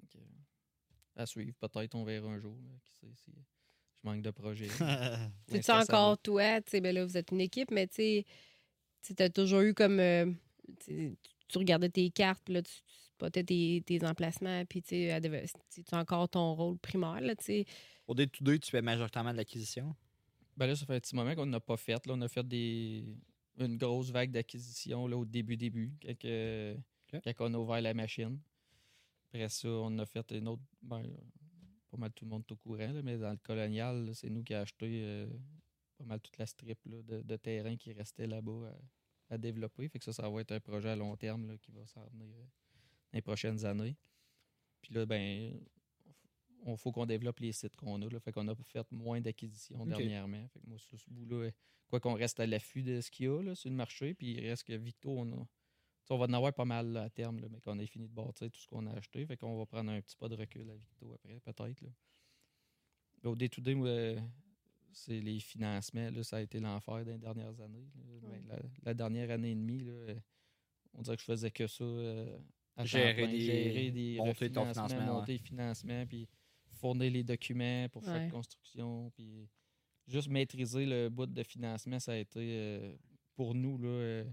Donc, 0.00 0.16
euh, 0.16 1.22
à 1.22 1.24
suivre, 1.24 1.54
peut-être 1.60 1.94
on 1.94 2.02
verra 2.02 2.26
un 2.28 2.40
jour. 2.40 2.56
là, 2.68 2.74
qui 2.82 2.90
sait 2.90 3.14
si 3.14 3.30
je 3.30 3.40
manque 4.02 4.22
de 4.22 4.32
projet. 4.32 4.66
C'est 5.46 5.70
encore 5.70 6.18
toi, 6.18 6.60
tu 6.62 6.70
sais, 6.72 6.80
ben 6.80 6.92
là, 6.92 7.04
vous 7.04 7.16
êtes 7.16 7.30
une 7.30 7.40
équipe, 7.40 7.70
mais 7.70 7.86
tu 7.86 7.94
sais, 9.02 9.14
tu 9.14 9.22
as 9.22 9.30
toujours 9.30 9.60
eu 9.60 9.72
comme. 9.72 10.00
euh, 10.00 10.32
tu 10.86 11.16
regardais 11.54 11.88
tes 11.90 12.10
cartes, 12.10 12.42
puis 12.44 12.54
là, 12.54 12.62
tu, 12.62 12.72
tu 12.72 13.11
spottais 13.16 13.44
tes, 13.44 13.82
tes 13.84 14.04
emplacements, 14.04 14.64
puis 14.64 14.82
tu 14.82 15.10
as 15.10 15.98
encore 15.98 16.28
ton 16.28 16.54
rôle 16.54 16.78
primaire, 16.78 17.20
là. 17.20 17.34
Au 18.06 18.14
day-to-day, 18.14 18.58
tu 18.58 18.70
fais 18.70 18.82
majoritairement 18.82 19.32
de 19.32 19.36
l'acquisition? 19.36 19.94
Ben 20.56 20.66
là, 20.66 20.76
ça 20.76 20.84
fait 20.84 20.96
un 20.96 21.00
petit 21.00 21.14
moment 21.14 21.34
qu'on 21.34 21.46
n'a 21.46 21.60
pas 21.60 21.76
fait. 21.76 22.04
Là, 22.06 22.14
on 22.14 22.20
a 22.20 22.28
fait 22.28 22.46
des 22.46 23.16
une 23.58 23.76
grosse 23.76 24.10
vague 24.10 24.30
d'acquisition 24.30 25.06
là, 25.06 25.16
au 25.16 25.24
début, 25.24 25.56
début, 25.56 25.92
quand, 26.02 26.10
Ok. 27.14 27.20
quand 27.36 27.50
on 27.50 27.54
a 27.54 27.58
ouvert 27.58 27.80
la 27.82 27.94
machine. 27.94 28.38
Après 29.28 29.48
ça, 29.48 29.68
on 29.68 29.98
a 29.98 30.06
fait 30.06 30.30
une 30.32 30.48
autre. 30.48 30.62
Ben, 30.82 31.02
euh, 31.04 31.16
pas 31.90 31.96
mal 31.98 32.12
tout 32.12 32.24
le 32.24 32.30
monde 32.30 32.44
est 32.48 32.52
au 32.52 32.56
courant, 32.56 32.92
là, 32.92 33.02
mais 33.02 33.18
dans 33.18 33.30
le 33.30 33.36
colonial, 33.36 34.10
c'est 34.14 34.30
nous 34.30 34.42
qui 34.42 34.54
avons 34.54 34.62
acheté 34.62 35.02
euh, 35.04 35.26
pas 35.98 36.04
mal 36.04 36.20
toute 36.20 36.38
la 36.38 36.46
strip 36.46 36.78
là, 36.86 37.02
de, 37.02 37.22
de 37.22 37.36
terrain 37.36 37.76
qui 37.76 37.92
restait 37.92 38.26
là-bas 38.26 38.72
à, 39.30 39.34
à 39.34 39.38
développer. 39.38 39.88
Fait 39.88 39.98
que 39.98 40.04
ça, 40.04 40.12
ça 40.12 40.28
va 40.28 40.40
être 40.40 40.52
un 40.52 40.60
projet 40.60 40.90
à 40.90 40.96
long 40.96 41.14
terme 41.16 41.46
là, 41.46 41.58
qui 41.58 41.70
va 41.70 41.86
s'en 41.86 42.04
venir 42.06 42.34
euh, 42.34 42.46
les 43.12 43.22
prochaines 43.22 43.64
années. 43.64 43.96
Puis 44.80 44.94
là, 44.94 45.06
ben, 45.06 45.60
on 46.64 46.76
faut 46.76 46.92
qu'on 46.92 47.06
développe 47.06 47.40
les 47.40 47.52
sites 47.52 47.76
qu'on 47.76 48.00
a. 48.02 48.08
Là, 48.08 48.20
fait 48.20 48.32
qu'on 48.32 48.48
a 48.48 48.54
fait 48.54 48.90
moins 48.92 49.20
d'acquisitions 49.20 49.84
dernièrement. 49.86 50.46
Fait 50.48 50.60
que 50.60 50.66
moi, 50.66 50.78
sur 50.78 50.98
ce 50.98 51.10
bout-là, 51.10 51.50
quoi 51.88 52.00
qu'on 52.00 52.14
reste 52.14 52.40
à 52.40 52.46
l'affût 52.46 52.82
de 52.82 53.00
ce 53.00 53.10
qu'il 53.10 53.26
y 53.26 53.28
a 53.28 53.42
là, 53.42 53.54
sur 53.54 53.70
le 53.70 53.76
marché, 53.76 54.14
puis 54.14 54.32
il 54.32 54.48
reste 54.48 54.64
que 54.64 54.72
Victo, 54.72 55.10
on 55.10 55.32
a. 55.32 55.46
on 56.10 56.18
va 56.18 56.26
en 56.26 56.32
avoir 56.32 56.52
pas 56.52 56.64
mal 56.64 56.96
à 56.96 57.10
terme, 57.10 57.40
là, 57.40 57.48
mais 57.50 57.60
qu'on 57.60 57.78
ait 57.78 57.86
fini 57.86 58.08
de 58.08 58.12
bâtir 58.14 58.50
tout 58.50 58.60
ce 58.60 58.66
qu'on 58.68 58.86
a 58.86 58.92
acheté. 58.92 59.24
Fait 59.26 59.36
qu'on 59.36 59.56
va 59.58 59.66
prendre 59.66 59.90
un 59.90 60.00
petit 60.00 60.16
pas 60.16 60.28
de 60.28 60.36
recul 60.36 60.68
à 60.70 60.74
Victo 60.76 61.12
après, 61.14 61.40
peut-être. 61.40 61.82
Au 63.24 63.36
day-to-day, 63.36 63.74
moi, 63.74 64.16
c'est 64.92 65.20
les 65.20 65.38
financements. 65.40 66.10
Là, 66.10 66.22
ça 66.24 66.36
a 66.36 66.40
été 66.40 66.58
l'enfer 66.60 67.04
dans 67.04 67.12
les 67.12 67.18
dernières 67.18 67.60
années. 67.60 67.88
là. 67.94 68.28
Ben, 68.28 68.46
la, 68.48 68.58
la 68.82 68.94
dernière 68.94 69.30
année 69.30 69.52
et 69.52 69.54
demie, 69.54 69.78
là, 69.80 70.14
on 70.94 71.02
dirait 71.02 71.16
que 71.16 71.20
je 71.22 71.26
faisais 71.26 71.50
que 71.50 71.66
ça. 71.66 71.84
euh, 71.84 72.38
à 72.76 72.84
Gérer 72.84 73.26
des- 73.26 73.40
gérer 73.40 73.90
des 73.90 74.16
monter 74.16 74.50
ton 74.50 74.62
financement, 74.72 74.98
ouais. 74.98 75.06
monter 75.06 75.32
le 75.32 75.38
financement, 75.44 76.06
puis 76.06 76.28
fournir 76.80 77.10
les 77.10 77.22
documents 77.24 77.88
pour 77.90 78.02
Ouais. 78.02 78.08
chaque 78.14 78.30
construction. 78.30 79.10
Puis 79.14 79.48
juste 80.06 80.28
maîtriser 80.28 80.86
le 80.86 81.08
bout 81.08 81.26
de 81.26 81.42
financement, 81.42 81.98
ça 81.98 82.12
a 82.12 82.16
été 82.16 82.40
euh, 82.40 82.96
pour 83.36 83.54
nous, 83.54 83.78
là, 83.78 83.88
euh, 83.88 84.24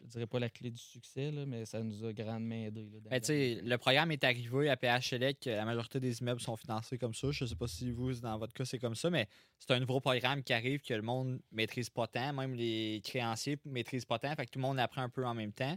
je 0.00 0.04
dirais 0.06 0.26
pas 0.26 0.38
la 0.40 0.48
clé 0.50 0.70
du 0.70 0.80
succès, 0.80 1.30
là, 1.30 1.44
mais 1.46 1.64
ça 1.64 1.82
nous 1.82 2.04
a 2.04 2.12
grandement 2.12 2.54
aidé. 2.54 2.88
Là, 2.90 2.98
Ben, 3.10 3.20
tu 3.20 3.26
sais, 3.26 3.60
le 3.62 3.78
programme 3.78 4.10
est 4.12 4.24
arrivé 4.24 4.68
à 4.68 4.76
PHLEC. 4.76 5.44
La 5.46 5.64
majorité 5.64 6.00
des 6.00 6.18
immeubles 6.20 6.40
sont 6.40 6.56
financés 6.56 6.98
comme 6.98 7.14
ça. 7.14 7.30
Je 7.30 7.44
ne 7.44 7.48
sais 7.48 7.56
pas 7.56 7.68
si 7.68 7.90
vous, 7.90 8.12
dans 8.20 8.36
votre 8.38 8.52
cas, 8.52 8.64
c'est 8.64 8.78
comme 8.78 8.94
ça, 8.94 9.10
mais 9.10 9.28
c'est 9.58 9.70
un 9.70 9.80
nouveau 9.80 10.00
programme 10.00 10.42
qui 10.42 10.52
arrive 10.52 10.80
que 10.80 10.94
le 10.94 11.02
monde 11.02 11.40
maîtrise 11.52 11.88
pas 11.90 12.06
tant. 12.06 12.32
Même 12.32 12.54
les 12.54 13.00
créanciers 13.04 13.58
maîtrisent 13.64 14.04
pas 14.06 14.18
tant. 14.18 14.34
Fait 14.34 14.46
que 14.46 14.50
tout 14.50 14.58
le 14.58 14.62
monde 14.66 14.78
apprend 14.80 15.02
un 15.02 15.10
peu 15.10 15.24
en 15.26 15.34
même 15.34 15.52
temps. 15.52 15.76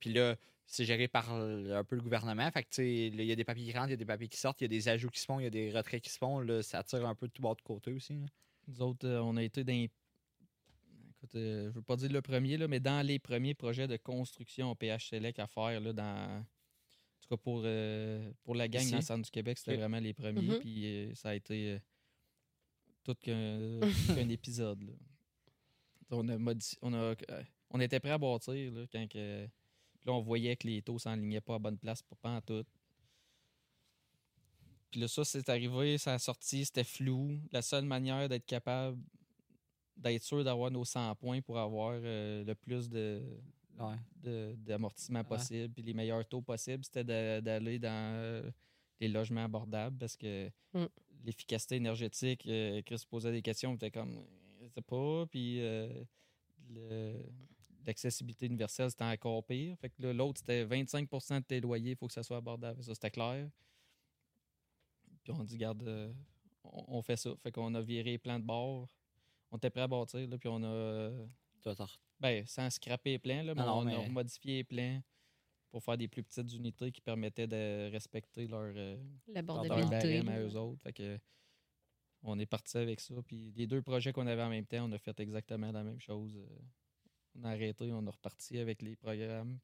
Puis 0.00 0.12
là, 0.12 0.36
c'est 0.66 0.84
géré 0.84 1.08
par 1.08 1.32
un 1.32 1.84
peu 1.84 1.96
le 1.96 2.02
gouvernement. 2.02 2.50
Fait 2.50 2.62
que, 2.62 2.68
tu 2.68 2.74
sais, 2.76 3.06
il 3.08 3.22
y 3.22 3.32
a 3.32 3.36
des 3.36 3.44
papiers 3.44 3.64
qui 3.64 3.72
rentrent, 3.72 3.88
il 3.88 3.92
y 3.92 3.94
a 3.94 3.96
des 3.96 4.04
papiers 4.04 4.28
qui 4.28 4.38
sortent, 4.38 4.60
il 4.60 4.64
y 4.64 4.66
a 4.66 4.68
des 4.68 4.88
ajouts 4.88 5.10
qui 5.10 5.20
se 5.20 5.26
font, 5.26 5.40
il 5.40 5.44
y 5.44 5.46
a 5.46 5.50
des 5.50 5.70
retraits 5.72 6.02
qui 6.02 6.10
se 6.10 6.18
font. 6.18 6.40
Là, 6.40 6.62
ça 6.62 6.82
tire 6.84 7.06
un 7.06 7.14
peu 7.14 7.26
de 7.26 7.32
tout 7.32 7.42
bord 7.42 7.56
de 7.56 7.62
côté 7.62 7.92
aussi. 7.92 8.14
là. 8.14 8.26
Nous 8.68 8.82
autres, 8.82 9.06
euh, 9.06 9.20
on 9.20 9.36
a 9.36 9.42
été 9.42 9.64
dans. 9.64 9.72
les- 9.72 9.90
Écoute, 11.16 11.34
euh, 11.34 11.68
je 11.70 11.74
veux 11.74 11.82
pas 11.82 11.96
dire 11.96 12.10
le 12.10 12.22
premier, 12.22 12.56
là, 12.56 12.66
mais 12.68 12.80
dans 12.80 13.04
les 13.04 13.18
premiers 13.18 13.54
projets 13.54 13.86
de 13.88 13.96
construction 13.98 14.70
au 14.70 14.74
PH 14.74 15.08
Select 15.10 15.38
à 15.38 15.46
faire, 15.46 15.80
là, 15.80 15.92
dans. 15.92 16.38
En 16.38 17.22
tout 17.22 17.36
cas, 17.36 17.42
pour, 17.42 17.62
euh, 17.64 18.30
pour 18.44 18.54
la 18.54 18.68
gang 18.68 18.80
Ici? 18.82 18.92
dans 18.92 18.96
le 18.98 19.02
centre 19.02 19.24
du 19.24 19.30
Québec, 19.30 19.58
c'était 19.58 19.76
vraiment 19.76 19.98
les 20.00 20.14
premiers. 20.14 20.40
Mhm. 20.40 20.58
Puis 20.60 20.86
euh, 20.86 21.14
ça 21.14 21.30
a 21.30 21.34
été 21.34 21.72
euh, 21.72 21.78
tout 23.04 23.14
qu'un 23.16 23.80
qu'un 24.24 24.28
épisode. 24.30 24.82
Là. 24.82 24.92
On, 26.12 26.28
a 26.28 26.36
on, 26.82 26.92
a, 26.94 26.96
euh, 26.96 27.14
on 27.70 27.80
était 27.80 28.00
prêt 28.00 28.10
à 28.10 28.18
bâtir 28.18 28.72
là, 28.72 28.84
quand 28.90 29.06
que, 29.08 29.46
là, 30.06 30.12
on 30.12 30.20
voyait 30.20 30.56
que 30.56 30.66
les 30.66 30.82
taux 30.82 30.98
s'enlignaient 30.98 31.40
pas 31.40 31.56
à 31.56 31.58
bonne 31.58 31.78
place 31.78 32.02
pour 32.02 32.16
pas 32.18 32.30
en 32.36 32.40
tout. 32.40 32.64
Puis 34.90 35.00
là, 35.00 35.08
ça, 35.08 35.24
c'est 35.24 35.48
arrivé, 35.48 35.98
ça 35.98 36.14
a 36.14 36.18
sorti, 36.18 36.64
c'était 36.64 36.84
flou. 36.84 37.38
La 37.52 37.62
seule 37.62 37.84
manière 37.84 38.28
d'être 38.28 38.46
capable 38.46 38.98
d'être 39.96 40.22
sûr 40.22 40.42
d'avoir 40.42 40.70
nos 40.70 40.84
100 40.84 41.14
points 41.16 41.42
pour 41.42 41.58
avoir 41.58 41.92
euh, 42.02 42.42
le 42.44 42.54
plus 42.54 42.88
de, 42.88 43.22
Ouais. 43.78 43.96
de- 44.16 44.54
d'amortissement 44.58 45.22
possible 45.24 45.72
puis 45.74 45.82
les 45.82 45.92
meilleurs 45.94 46.26
taux 46.26 46.40
possibles, 46.42 46.84
c'était 46.84 47.04
d'aller 47.42 47.78
dans 47.78 48.14
euh, 48.16 48.50
les 48.98 49.08
logements 49.08 49.44
abordables 49.44 49.96
parce 49.98 50.16
que 50.16 50.50
Mm. 50.72 50.84
l'efficacité 51.24 51.76
énergétique, 51.76 52.46
euh, 52.46 52.80
Chris 52.82 53.02
posait 53.08 53.32
des 53.32 53.42
questions, 53.42 53.72
on 53.72 53.74
était 53.74 53.90
comme, 53.90 54.24
je 54.62 54.68
sais 54.68 54.82
pas, 54.82 55.26
puis 55.26 55.60
euh, 55.60 56.02
le- 56.70 57.22
l'accessibilité 57.86 58.46
universelle, 58.46 58.90
c'était 58.90 59.04
encore 59.04 59.44
pire. 59.44 59.76
Fait 59.78 59.90
que 59.90 60.06
l'autre, 60.06 60.38
c'était 60.40 60.64
25 60.64 61.08
de 61.10 61.38
tes 61.40 61.60
loyers, 61.60 61.92
il 61.92 61.96
faut 61.96 62.06
que 62.06 62.12
ça 62.12 62.22
soit 62.22 62.36
abordable. 62.38 62.82
Ça, 62.82 62.94
c'était 62.94 63.10
clair. 63.10 63.48
Puis 65.22 65.32
on 65.32 65.44
dit, 65.44 65.58
garde, 65.58 65.82
euh, 65.82 66.12
on, 66.64 66.98
on 66.98 67.02
fait 67.02 67.16
ça. 67.16 67.34
Fait 67.36 67.52
qu'on 67.52 67.74
a 67.74 67.80
viré 67.80 68.18
plein 68.18 68.38
de 68.38 68.44
bords. 68.44 68.88
On 69.50 69.56
était 69.56 69.70
prêt 69.70 69.82
à 69.82 69.88
bâtir, 69.88 70.28
là, 70.28 70.38
puis 70.38 70.48
on 70.48 70.62
a. 70.62 70.66
euh, 70.66 71.26
ben, 72.20 72.46
sans 72.46 72.70
scraper 72.70 73.18
plein, 73.18 73.42
là, 73.42 73.54
mais 73.54 73.62
Non, 73.62 73.78
on 73.78 73.86
a 73.86 74.08
modifié 74.08 74.64
plein 74.64 75.02
pour 75.70 75.82
faire 75.82 75.96
des 75.96 76.08
plus 76.08 76.22
petites 76.22 76.52
unités 76.52 76.90
qui 76.92 77.00
permettaient 77.00 77.46
de 77.46 77.90
respecter 77.92 78.46
leur, 78.46 78.72
euh, 78.74 78.96
leur 79.68 79.88
à 80.28 80.40
eux 80.40 80.56
autres. 80.56 80.82
Fait 80.82 80.92
que 80.92 81.18
on 82.22 82.38
est 82.38 82.46
parti 82.46 82.76
avec 82.76 83.00
ça. 83.00 83.14
Puis 83.26 83.52
les 83.56 83.66
deux 83.66 83.80
projets 83.82 84.12
qu'on 84.12 84.26
avait 84.26 84.42
en 84.42 84.50
même 84.50 84.66
temps, 84.66 84.84
on 84.88 84.92
a 84.92 84.98
fait 84.98 85.18
exactement 85.20 85.70
la 85.72 85.82
même 85.82 86.00
chose. 86.00 86.38
Euh, 87.36 87.40
On 87.40 87.44
a 87.44 87.50
arrêté, 87.50 87.90
on 87.92 88.06
a 88.06 88.10
reparti 88.10 88.58
avec 88.58 88.82
les 88.82 88.96
programmes. 88.96 89.58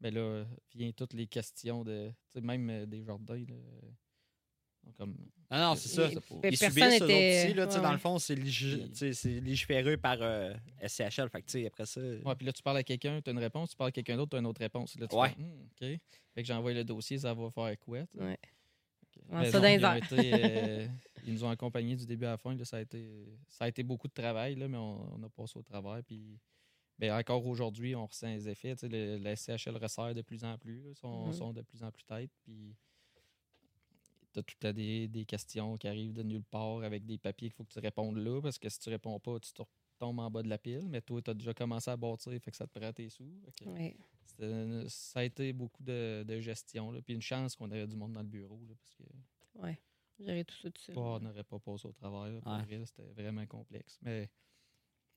Mais 0.00 0.10
là, 0.10 0.44
vient 0.74 0.90
toutes 0.92 1.12
les 1.14 1.26
questions 1.26 1.84
de. 1.84 2.08
Tu 2.08 2.14
sais, 2.34 2.40
même 2.40 2.68
euh, 2.70 2.86
des 2.86 3.04
jardins. 3.04 3.36
Là, 3.48 3.54
euh, 3.54 4.90
comme, 4.98 5.16
Non, 5.50 5.58
non, 5.58 5.74
c'est 5.76 5.88
ça. 5.90 6.08
Ils 6.10 6.14
personne 6.40 6.70
subissent 6.70 6.82
eux 6.84 6.94
autres 6.96 7.04
était- 7.04 7.44
aussi, 7.44 7.54
là, 7.54 7.66
ouais, 7.68 7.80
dans 7.82 7.92
le 7.92 7.98
fond, 7.98 8.18
c'est 8.18 8.34
légiféré 8.34 9.96
par 9.96 10.18
euh, 10.20 10.52
SCHL. 10.80 11.28
Fait 11.30 11.40
que, 11.42 11.46
tu 11.46 11.52
sais, 11.52 11.66
après 11.66 11.86
ça. 11.86 12.00
Ouais, 12.00 12.34
puis 12.34 12.46
là, 12.46 12.52
tu 12.52 12.62
parles 12.64 12.78
à 12.78 12.82
quelqu'un, 12.82 13.20
tu 13.22 13.30
as 13.30 13.32
une 13.32 13.38
réponse, 13.38 13.70
tu 13.70 13.76
parles 13.76 13.88
à 13.90 13.92
quelqu'un 13.92 14.16
d'autre, 14.16 14.30
tu 14.30 14.36
as 14.36 14.40
une 14.40 14.46
autre 14.46 14.60
réponse. 14.60 14.98
Là, 14.98 15.06
tu 15.06 15.14
Ouais. 15.14 15.28
fais, 15.30 15.40
Hmm, 15.42 15.62
OK. 15.94 16.00
Fait 16.34 16.42
que 16.42 16.44
j'envoie 16.48 16.72
le 16.72 16.82
dossier, 16.84 17.18
ça 17.18 17.32
va 17.32 17.48
faire 17.50 17.78
quoi? 17.78 17.98
Ouais. 18.14 18.38
Ça 19.30 19.38
ils, 19.48 19.56
ont 19.56 19.62
airs. 19.92 19.94
été, 19.96 20.06
euh, 20.34 20.88
ils 21.26 21.32
nous 21.34 21.44
ont 21.44 21.50
accompagnés 21.50 21.94
du 21.94 22.06
début 22.06 22.24
à 22.24 22.30
la 22.30 22.36
fin. 22.38 22.54
Là, 22.56 22.64
ça, 22.64 22.78
a 22.78 22.80
été, 22.80 23.38
ça 23.48 23.66
a 23.66 23.68
été 23.68 23.82
beaucoup 23.84 24.08
de 24.08 24.12
travail, 24.12 24.56
là, 24.56 24.66
mais 24.66 24.78
on, 24.78 25.14
on 25.14 25.22
a 25.22 25.28
passé 25.28 25.58
au 25.58 25.62
travail. 25.62 26.02
Puis, 26.02 26.40
ben, 27.08 27.18
encore 27.18 27.44
aujourd'hui, 27.46 27.96
on 27.96 28.06
ressent 28.06 28.28
les 28.28 28.48
effets. 28.48 28.74
tu 28.76 28.80
sais, 28.80 28.88
Le, 28.88 29.16
la 29.18 29.34
SCHL 29.34 29.76
resserre 29.76 30.14
de 30.14 30.22
plus 30.22 30.44
en 30.44 30.56
plus. 30.56 30.82
Ils 30.90 30.94
sont, 30.94 31.26
Mhm. 31.26 31.32
sont 31.32 31.52
de 31.52 31.62
plus 31.62 31.82
en 31.82 31.90
plus 31.90 32.04
têtes. 32.04 32.30
Puis, 32.44 32.76
tu 34.32 34.38
as 34.38 34.42
tout 34.42 34.66
à 34.66 34.72
des, 34.72 35.08
des 35.08 35.24
questions 35.24 35.76
qui 35.76 35.88
arrivent 35.88 36.12
de 36.14 36.22
nulle 36.22 36.44
part 36.44 36.82
avec 36.82 37.04
des 37.04 37.18
papiers 37.18 37.48
qu'il 37.48 37.56
faut 37.56 37.64
que 37.64 37.72
tu 37.72 37.80
répondes 37.80 38.16
là. 38.16 38.40
Parce 38.40 38.58
que 38.58 38.68
si 38.68 38.78
tu 38.78 38.88
réponds 38.88 39.18
pas, 39.20 39.38
tu 39.40 39.52
te 39.52 39.62
retombes 39.62 40.20
en 40.20 40.30
bas 40.30 40.42
de 40.42 40.48
la 40.48 40.58
pile. 40.58 40.88
Mais 40.88 41.00
toi, 41.00 41.20
tu 41.20 41.30
as 41.30 41.34
déjà 41.34 41.52
commencé 41.52 41.90
à 41.90 41.96
bâtir, 41.96 42.32
fait 42.40 42.50
que 42.50 42.56
ça 42.56 42.66
te 42.66 42.78
prend 42.78 42.92
tes 42.92 43.08
sous. 43.10 43.30
Que 43.58 43.64
une- 44.44 44.88
ça 44.88 45.20
a 45.20 45.24
été 45.24 45.52
beaucoup 45.52 45.82
de, 45.82 46.24
de 46.26 46.40
gestion. 46.40 46.90
Là. 46.92 47.02
Puis 47.02 47.14
une 47.14 47.20
chance 47.22 47.54
qu'on 47.56 47.70
avait 47.70 47.86
du 47.86 47.96
monde 47.96 48.12
dans 48.12 48.22
le 48.22 48.28
bureau. 48.28 48.60
là, 48.68 48.74
parce 48.80 48.94
que 48.94 49.58
Ouais. 49.60 49.78
Gérer 50.20 50.44
tout 50.44 50.54
ça 50.54 50.70
tout 50.70 50.80
seul. 50.80 50.96
on 50.96 51.18
n'aurait 51.20 51.42
pas 51.44 51.58
passé 51.58 51.86
au 51.88 51.92
travail. 51.92 52.34
là, 52.34 52.40
pour 52.40 52.52
Ouais. 52.52 52.62
vrai, 52.62 52.86
C'était 52.86 53.02
vraiment 53.12 53.44
complexe. 53.46 53.98
Mais 54.02 54.30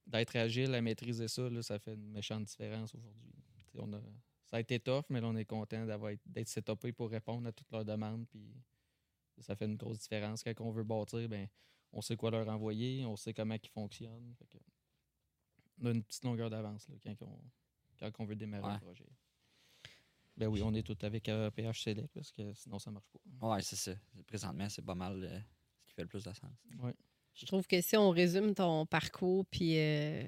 d'être 0.08 0.36
agile, 0.36 0.74
à 0.76 0.82
maîtriser 0.82 1.28
ça, 1.28 1.50
là, 1.50 1.62
ça 1.64 1.80
fait 1.80 1.94
une 1.94 2.12
méchante 2.12 2.44
différence 2.46 2.94
aujourd'hui. 2.96 3.32
On 3.78 3.92
a- 3.94 4.02
Ça 4.46 4.58
a 4.58 4.60
été 4.60 4.80
tough, 4.80 5.04
mais 5.10 5.20
là, 5.20 5.28
on 5.28 5.36
est 5.36 5.46
content 5.46 5.86
d'avoir 5.86 6.14
d'être 6.26 6.48
setupé 6.48 6.92
pour 6.94 7.10
répondre 7.10 7.48
à 7.48 7.52
toutes 7.52 7.70
leurs 7.72 7.84
demandes. 7.84 8.28
Puis 8.30 8.54
ça 9.40 9.56
fait 9.56 9.66
une 9.66 9.76
grosse 9.76 9.98
différence. 10.00 10.44
Quand 10.44 10.54
on 10.62 10.72
veut 10.72 10.84
bâtir, 10.84 11.28
ben, 11.28 11.48
on 11.92 12.02
sait 12.02 12.16
quoi 12.16 12.30
leur 12.32 12.48
envoyer, 12.48 13.04
on 13.06 13.16
sait 13.16 13.34
comment 13.34 13.56
ils 13.62 13.70
fonctionnent. 13.70 14.34
Fait 14.38 14.46
que 14.48 14.58
on 15.82 15.88
a 15.88 15.92
une 15.92 16.04
petite 16.04 16.24
longueur 16.24 16.50
d'avance 16.50 16.88
là, 16.88 16.96
quand, 17.04 17.22
on, 17.24 17.40
quand 18.00 18.12
on 18.20 18.26
veut 18.26 18.36
démarrer 18.36 18.64
Ouais. 18.64 18.70
un 18.76 18.80
projet. 18.80 19.10
Ben 20.38 20.48
oui, 20.48 20.62
on 20.62 20.74
est 20.74 20.84
tout 20.84 20.98
avec 21.02 21.28
euh, 21.30 21.50
PH 21.50 21.82
Select 21.84 22.14
parce 22.14 22.32
que 22.32 22.54
sinon 22.54 22.78
ça 22.78 22.92
marche 22.92 23.08
pas. 23.10 23.48
Ouais, 23.48 23.62
c'est 23.62 23.76
ça. 23.78 23.94
Présentement, 24.28 24.70
c'est 24.70 24.82
pas 24.84 24.96
mal 24.96 25.24
euh, 25.24 25.40
ce 25.82 25.86
qui 25.88 25.94
fait 25.96 26.02
le 26.04 26.08
plus 26.10 26.24
de 26.24 26.32
sens. 26.34 26.52
Je 27.36 27.46
trouve 27.46 27.68
que 27.68 27.82
si 27.82 27.98
on 27.98 28.10
résume 28.12 28.54
ton 28.56 28.86
parcours, 28.86 29.46
puis 29.48 29.78
euh, 29.78 30.24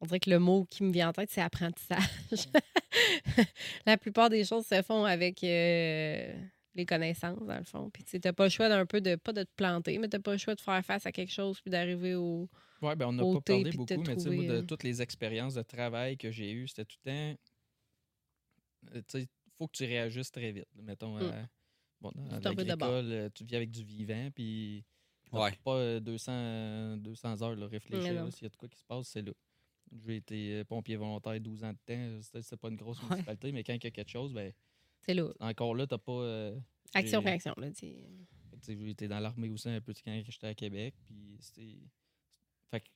on 0.00 0.06
dirait 0.06 0.20
que 0.20 0.30
le 0.30 0.38
mot 0.38 0.64
qui 0.64 0.82
me 0.82 0.90
vient 0.92 1.10
en 1.10 1.12
tête, 1.12 1.30
c'est 1.30 1.42
apprentissage. 1.42 1.98
La 3.86 3.96
plupart 3.98 4.30
des 4.30 4.44
choses 4.44 4.66
se 4.66 4.80
font 4.82 5.04
avec 5.04 5.44
euh, 5.44 6.34
les 6.74 6.86
connaissances, 6.86 7.44
dans 7.46 7.58
le 7.58 7.64
fond. 7.64 7.90
Puis 7.90 8.04
tu 8.04 8.18
n'as 8.24 8.32
pas 8.32 8.44
le 8.44 8.50
choix 8.50 8.68
d'un 8.68 8.86
peu 8.86 9.00
de, 9.00 9.16
pas 9.16 9.32
de 9.32 9.42
te 9.42 9.50
planter, 9.56 9.98
mais 9.98 10.08
tu 10.08 10.16
n'as 10.16 10.22
pas 10.22 10.32
le 10.32 10.38
choix 10.38 10.54
de 10.54 10.60
faire 10.60 10.84
face 10.84 11.04
à 11.06 11.12
quelque 11.12 11.32
chose, 11.32 11.60
puis 11.60 11.70
d'arriver 11.70 12.14
au. 12.14 12.48
Ouais, 12.80 12.96
ben 12.96 13.06
on 13.08 13.12
n'a 13.12 13.22
pas 13.22 13.40
parlé 13.42 13.70
beaucoup, 13.70 14.02
mais 14.06 14.16
tu 14.16 14.22
sais, 14.22 14.30
moi, 14.30 14.44
de 14.44 14.50
euh, 14.50 14.62
toutes 14.62 14.82
les 14.82 15.02
expériences 15.02 15.54
de 15.54 15.62
travail 15.62 16.16
que 16.16 16.30
j'ai 16.32 16.50
eues, 16.52 16.66
c'était 16.66 16.84
tout 16.84 16.96
le 17.04 17.10
temps. 17.10 17.38
Tu 18.94 19.00
sais, 19.08 19.22
il 19.22 19.28
faut 19.58 19.68
que 19.68 19.76
tu 19.76 19.84
réagisses 19.84 20.32
très 20.32 20.50
vite. 20.50 20.66
Mettons, 20.74 21.16
Mm. 21.18 21.22
à- 21.30 21.48
bon, 22.00 22.10
dans 22.16 22.40
Tu 23.34 23.44
vis 23.44 23.56
avec 23.56 23.70
du 23.70 23.84
vivant, 23.84 24.30
puis 24.34 24.84
Ouais. 25.40 25.52
pas 25.64 25.76
euh, 25.76 26.00
200, 26.00 26.96
200 26.98 27.42
heures 27.42 27.56
là, 27.56 27.66
réfléchir. 27.66 28.32
S'il 28.32 28.42
y 28.42 28.46
a 28.46 28.48
de 28.50 28.56
quoi 28.56 28.68
qui 28.68 28.78
se 28.78 28.84
passe, 28.84 29.08
c'est 29.08 29.22
là. 29.22 29.32
J'ai 30.06 30.16
été 30.16 30.54
euh, 30.60 30.64
pompier 30.64 30.96
volontaire 30.96 31.38
12 31.40 31.64
ans 31.64 31.72
de 31.72 31.78
temps. 31.84 32.18
C'était 32.22 32.56
pas 32.56 32.68
une 32.68 32.76
grosse 32.76 32.98
Ouais. 33.02 33.08
municipalité, 33.10 33.52
mais 33.52 33.62
quand 33.64 33.74
il 33.74 33.84
y 33.84 33.86
a 33.86 33.90
quelque 33.90 34.10
chose, 34.10 34.32
ben, 34.32 34.52
C'est 35.00 35.14
là. 35.14 35.28
encore 35.40 35.74
là, 35.74 35.86
t'as 35.86 35.98
pas. 35.98 36.12
euh, 36.12 36.58
Action-réaction. 36.94 37.54
là, 37.56 37.68
J'ai 38.66 38.90
été 38.90 39.08
dans 39.08 39.18
l'armée 39.20 39.48
aussi 39.50 39.68
un 39.68 39.80
peu 39.80 39.92
quand 40.04 40.22
j'étais 40.26 40.46
à 40.46 40.54
Québec. 40.54 40.94
Puis 41.06 41.36
c'était. 41.40 41.78
Fait 42.70 42.80
que, 42.80 42.86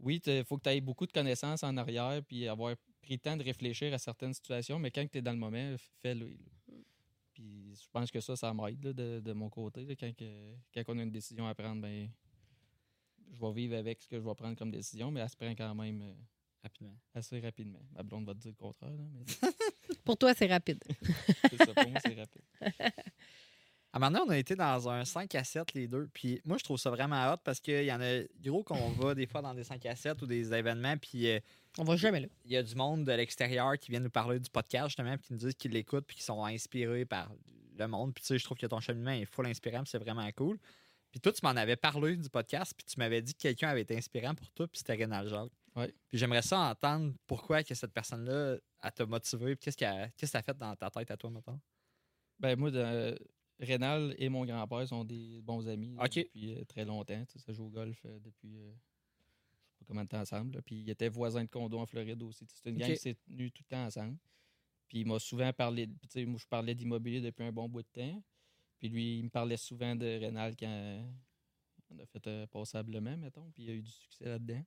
oui, 0.00 0.20
il 0.26 0.44
faut 0.44 0.58
que 0.58 0.62
tu 0.62 0.68
aies 0.70 0.80
beaucoup 0.80 1.06
de 1.06 1.12
connaissances 1.12 1.62
en 1.64 1.76
arrière 1.76 2.22
puis 2.26 2.46
avoir 2.46 2.76
pris 3.00 3.14
le 3.14 3.18
temps 3.20 3.36
de 3.36 3.42
réfléchir 3.42 3.92
à 3.94 3.98
certaines 3.98 4.34
situations, 4.34 4.78
mais 4.78 4.90
quand 4.90 5.04
tu 5.10 5.18
es 5.18 5.22
dans 5.22 5.32
le 5.32 5.38
moment, 5.38 5.74
fais-le. 6.02 6.36
Puis 7.38 7.72
je 7.80 7.88
pense 7.92 8.10
que 8.10 8.20
ça, 8.20 8.34
ça 8.34 8.52
m'aide 8.52 8.82
là, 8.84 8.92
de, 8.92 9.20
de 9.20 9.32
mon 9.32 9.48
côté. 9.48 9.84
là, 9.84 9.94
quand, 9.94 10.12
que- 10.16 10.54
quand 10.74 10.82
on 10.88 10.98
a 10.98 11.02
une 11.04 11.10
décision 11.12 11.46
à 11.46 11.54
prendre, 11.54 11.80
ben 11.80 12.10
je 13.32 13.38
vais 13.40 13.52
vivre 13.52 13.76
avec 13.76 14.00
ce 14.02 14.08
que 14.08 14.16
je 14.18 14.24
vais 14.26 14.34
prendre 14.34 14.56
comme 14.56 14.72
décision, 14.72 15.10
mais 15.12 15.20
elle 15.20 15.28
se 15.30 15.36
prend 15.36 15.50
quand 15.54 15.74
même 15.76 16.02
euh, 16.02 16.14
Rapidement. 16.64 16.96
assez 17.14 17.38
rapidement. 17.38 17.78
Ma 17.92 18.02
blonde 18.02 18.26
va 18.26 18.34
te 18.34 18.40
dire 18.40 18.50
le 18.52 18.56
contraire, 18.56 18.90
là, 18.90 19.04
mais 19.12 19.24
Pour 20.04 20.16
toi, 20.16 20.34
c'est 20.34 20.46
rapide. 20.48 20.82
c'est 21.50 21.58
ça, 21.58 21.74
pour 21.74 21.88
moi, 21.90 22.00
c'est 22.02 22.14
rapide. 22.14 22.42
À 23.90 23.96
un 23.96 24.00
moment 24.00 24.18
donné, 24.18 24.24
on 24.26 24.30
a 24.32 24.38
été 24.38 24.54
dans 24.56 24.88
un 24.88 25.04
5 25.04 25.34
à 25.34 25.44
7 25.44 25.72
les 25.74 25.88
deux. 25.88 26.08
Puis 26.12 26.40
moi, 26.44 26.58
je 26.58 26.64
trouve 26.64 26.78
ça 26.78 26.90
vraiment 26.90 27.32
hot 27.32 27.36
parce 27.44 27.58
qu'il 27.60 27.84
y 27.84 27.92
en 27.92 28.00
a 28.00 28.20
gros 28.40 28.62
qu'on 28.62 28.90
va 28.90 29.14
des 29.14 29.26
fois 29.26 29.40
dans 29.40 29.54
des 29.54 29.64
5 29.64 29.84
à 29.86 29.96
7 29.96 30.20
ou 30.22 30.26
des 30.26 30.52
événements. 30.52 30.96
Puis 30.98 31.26
euh, 31.28 31.40
On 31.78 31.84
va 31.84 31.96
jamais 31.96 32.20
là. 32.20 32.26
il 32.44 32.50
y 32.50 32.56
a 32.56 32.62
du 32.62 32.74
monde 32.74 33.04
de 33.04 33.12
l'extérieur 33.12 33.78
qui 33.78 33.90
vient 33.92 34.00
nous 34.00 34.10
parler 34.10 34.40
du 34.40 34.50
podcast 34.50 34.88
justement, 34.88 35.16
puis 35.16 35.28
qui 35.28 35.32
nous 35.32 35.38
disent 35.38 35.54
qu'ils 35.54 35.70
l'écoutent 35.70 36.06
puis 36.06 36.16
qu'ils 36.16 36.24
sont 36.24 36.44
inspirés 36.44 37.04
par 37.04 37.30
le 37.78 37.86
monde. 37.86 38.12
Puis 38.14 38.22
tu 38.22 38.28
sais, 38.28 38.38
je 38.38 38.44
trouve 38.44 38.58
que 38.58 38.66
ton 38.66 38.80
cheminement 38.80 39.12
est 39.12 39.24
full 39.26 39.46
inspirant, 39.46 39.82
puis 39.82 39.90
c'est 39.90 39.98
vraiment 39.98 40.28
cool. 40.32 40.58
Puis 41.12 41.20
toi, 41.20 41.32
tu 41.32 41.40
m'en 41.44 41.50
avais 41.50 41.76
parlé 41.76 42.16
du 42.16 42.28
podcast, 42.28 42.74
puis 42.76 42.84
tu 42.84 42.98
m'avais 42.98 43.22
dit 43.22 43.32
que 43.32 43.38
quelqu'un 43.38 43.68
avait 43.68 43.82
été 43.82 43.96
inspirant 43.96 44.34
pour 44.34 44.50
toi, 44.50 44.66
puis 44.66 44.78
c'était 44.78 44.94
Rénal 44.94 45.28
Jacques. 45.28 45.52
Ouais. 45.76 45.94
Puis 46.08 46.18
j'aimerais 46.18 46.42
ça 46.42 46.58
entendre 46.58 47.14
pourquoi 47.26 47.62
que 47.62 47.74
cette 47.74 47.92
personne-là, 47.92 48.56
elle 48.82 48.92
t'a 48.92 49.06
motivé, 49.06 49.54
puis 49.54 49.64
qu'est-ce 49.64 49.76
qu'elle 49.76 50.10
qu'est-ce 50.16 50.32
que 50.32 50.32
ça 50.32 50.38
a 50.38 50.42
fait 50.42 50.58
dans 50.58 50.74
ta 50.74 50.90
tête 50.90 51.10
à 51.10 51.16
toi, 51.16 51.30
maintenant? 51.30 51.60
Ben 52.40 52.58
moi, 52.58 52.70
de- 52.70 53.18
Rénal 53.60 54.14
et 54.18 54.28
mon 54.28 54.44
grand-père 54.44 54.86
sont 54.86 55.04
des 55.04 55.40
bons 55.42 55.68
amis 55.68 55.94
là, 55.94 56.02
depuis 56.24 56.54
euh, 56.54 56.64
très 56.64 56.84
longtemps. 56.84 57.24
Ça 57.36 57.52
joue 57.52 57.64
au 57.66 57.70
golf 57.70 57.98
euh, 58.04 58.18
depuis 58.20 58.56
euh, 58.58 58.72
pas 59.84 60.06
temps 60.06 60.20
ensemble. 60.20 60.56
là. 60.56 60.62
Puis 60.62 60.76
ils 60.76 60.90
étaient 60.90 61.08
voisins 61.08 61.42
de 61.44 61.48
condo 61.48 61.78
en 61.78 61.86
Floride 61.86 62.22
aussi. 62.22 62.46
C'est 62.52 62.70
une 62.70 62.76
gang 62.76 62.90
qui 62.90 62.96
s'est 62.96 63.16
tenue 63.26 63.50
tout 63.50 63.62
le 63.64 63.76
temps 63.76 63.84
ensemble. 63.84 64.16
Puis 64.88 65.00
il 65.00 65.06
m'a 65.06 65.18
souvent 65.18 65.52
parlé, 65.52 65.86
tu 65.86 65.94
sais, 66.08 66.24
moi 66.24 66.38
je 66.40 66.46
parlais 66.46 66.74
d'immobilier 66.74 67.20
depuis 67.20 67.44
un 67.44 67.52
bon 67.52 67.68
bout 67.68 67.82
de 67.82 67.88
temps. 67.88 68.22
Puis 68.78 68.88
lui, 68.88 69.18
il 69.18 69.24
me 69.24 69.28
parlait 69.30 69.56
souvent 69.56 69.94
de 69.94 70.06
Rénal 70.06 70.54
quand 70.56 71.04
on 71.90 71.98
a 71.98 72.06
fait 72.06 72.26
euh, 72.26 72.46
passablement, 72.46 73.16
mettons. 73.16 73.50
Puis 73.50 73.64
il 73.64 73.70
a 73.70 73.74
eu 73.74 73.82
du 73.82 73.90
succès 73.90 74.24
là-dedans. 74.24 74.64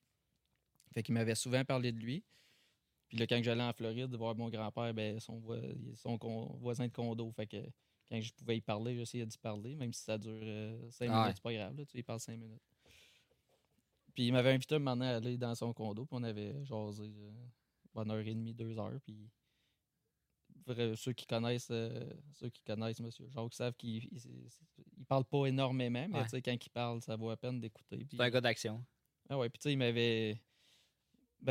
Fait 0.93 1.03
qu'il 1.03 1.13
m'avait 1.13 1.35
souvent 1.35 1.63
parlé 1.63 1.91
de 1.91 1.99
lui. 1.99 2.23
Puis 3.07 3.17
là, 3.17 3.27
quand 3.27 3.41
j'allais 3.41 3.63
en 3.63 3.73
Floride 3.73 4.13
voir 4.15 4.35
mon 4.35 4.49
grand-père, 4.49 4.93
ben, 4.93 5.19
son, 5.19 5.39
voisin 6.59 6.87
de 6.87 6.91
condo. 6.91 7.31
Fait 7.31 7.47
que 7.47 7.57
quand 8.09 8.21
je 8.21 8.33
pouvais 8.33 8.57
y 8.57 8.61
parler, 8.61 8.95
j'essayais 8.95 9.25
d'y 9.25 9.37
parler, 9.37 9.75
même 9.75 9.93
si 9.93 10.03
ça 10.03 10.17
dure 10.17 10.41
5 10.91 11.09
Ah 11.09 11.13
ouais. 11.13 11.21
minutes, 11.21 11.35
c'est 11.35 11.43
pas 11.43 11.53
grave. 11.53 11.77
Là, 11.77 11.85
tu 11.85 12.03
parle 12.03 12.19
5 12.19 12.37
minutes. 12.37 12.61
Puis 14.13 14.27
il 14.27 14.31
m'avait 14.33 14.51
invité 14.53 14.75
un 14.75 14.79
moment 14.79 14.95
donné 14.97 15.09
à 15.11 15.15
aller 15.17 15.37
dans 15.37 15.55
son 15.55 15.73
condo, 15.73 16.05
puis 16.05 16.17
on 16.19 16.23
avait 16.23 16.63
jasé 16.65 17.03
euh, 17.03 17.31
bonne 17.93 18.11
heure 18.11 18.19
et 18.19 18.33
demie, 18.35 18.53
deux 18.53 18.77
heures. 18.77 18.99
Puis 19.03 19.29
ceux 20.95 21.13
qui 21.13 21.25
connaissent 21.25 21.69
euh, 21.71 22.13
ceux 22.33 22.49
qui 22.49 22.61
connaissent 22.63 22.99
M. 22.99 23.09
Jacques 23.29 23.53
savent 23.53 23.75
qu'il 23.75 24.03
il, 24.05 24.09
il- 24.13 24.49
il 24.97 25.05
parle 25.05 25.25
pas 25.25 25.45
énormément, 25.47 26.07
mais 26.09 26.17
Ouais. 26.19 26.23
tu 26.25 26.29
sais, 26.29 26.41
quand 26.41 26.55
il 26.65 26.69
parle, 26.69 27.01
ça 27.01 27.15
vaut 27.15 27.29
la 27.29 27.37
peine 27.37 27.59
d'écouter. 27.59 28.05
C'est 28.11 28.21
un 28.21 28.29
gars 28.29 28.41
d'action. 28.41 28.83
ah 29.29 29.37
ouais, 29.37 29.49
puis 29.49 29.59
tu 29.59 29.63
sais, 29.63 29.73
il 29.73 29.77
m'avait, 29.77 30.39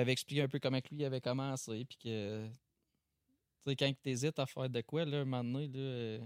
expliqué 0.07 0.43
un 0.43 0.49
peu 0.49 0.59
comment 0.59 0.79
lui 0.91 1.05
avait 1.05 1.21
commencé, 1.21 1.85
puis 1.85 1.99
que, 1.99 2.47
tu 2.49 2.53
sais, 3.71 3.77
quand 3.77 3.93
tu 4.03 4.11
hésites 4.11 4.39
à 4.39 4.47
faire 4.47 4.71
de 4.71 4.81
quoi, 4.83 5.05
là, 5.05 5.21
un 5.21 5.25
moment 5.25 5.45
donné, 5.45 5.67
là, 5.69 5.79
euh, 5.79 6.19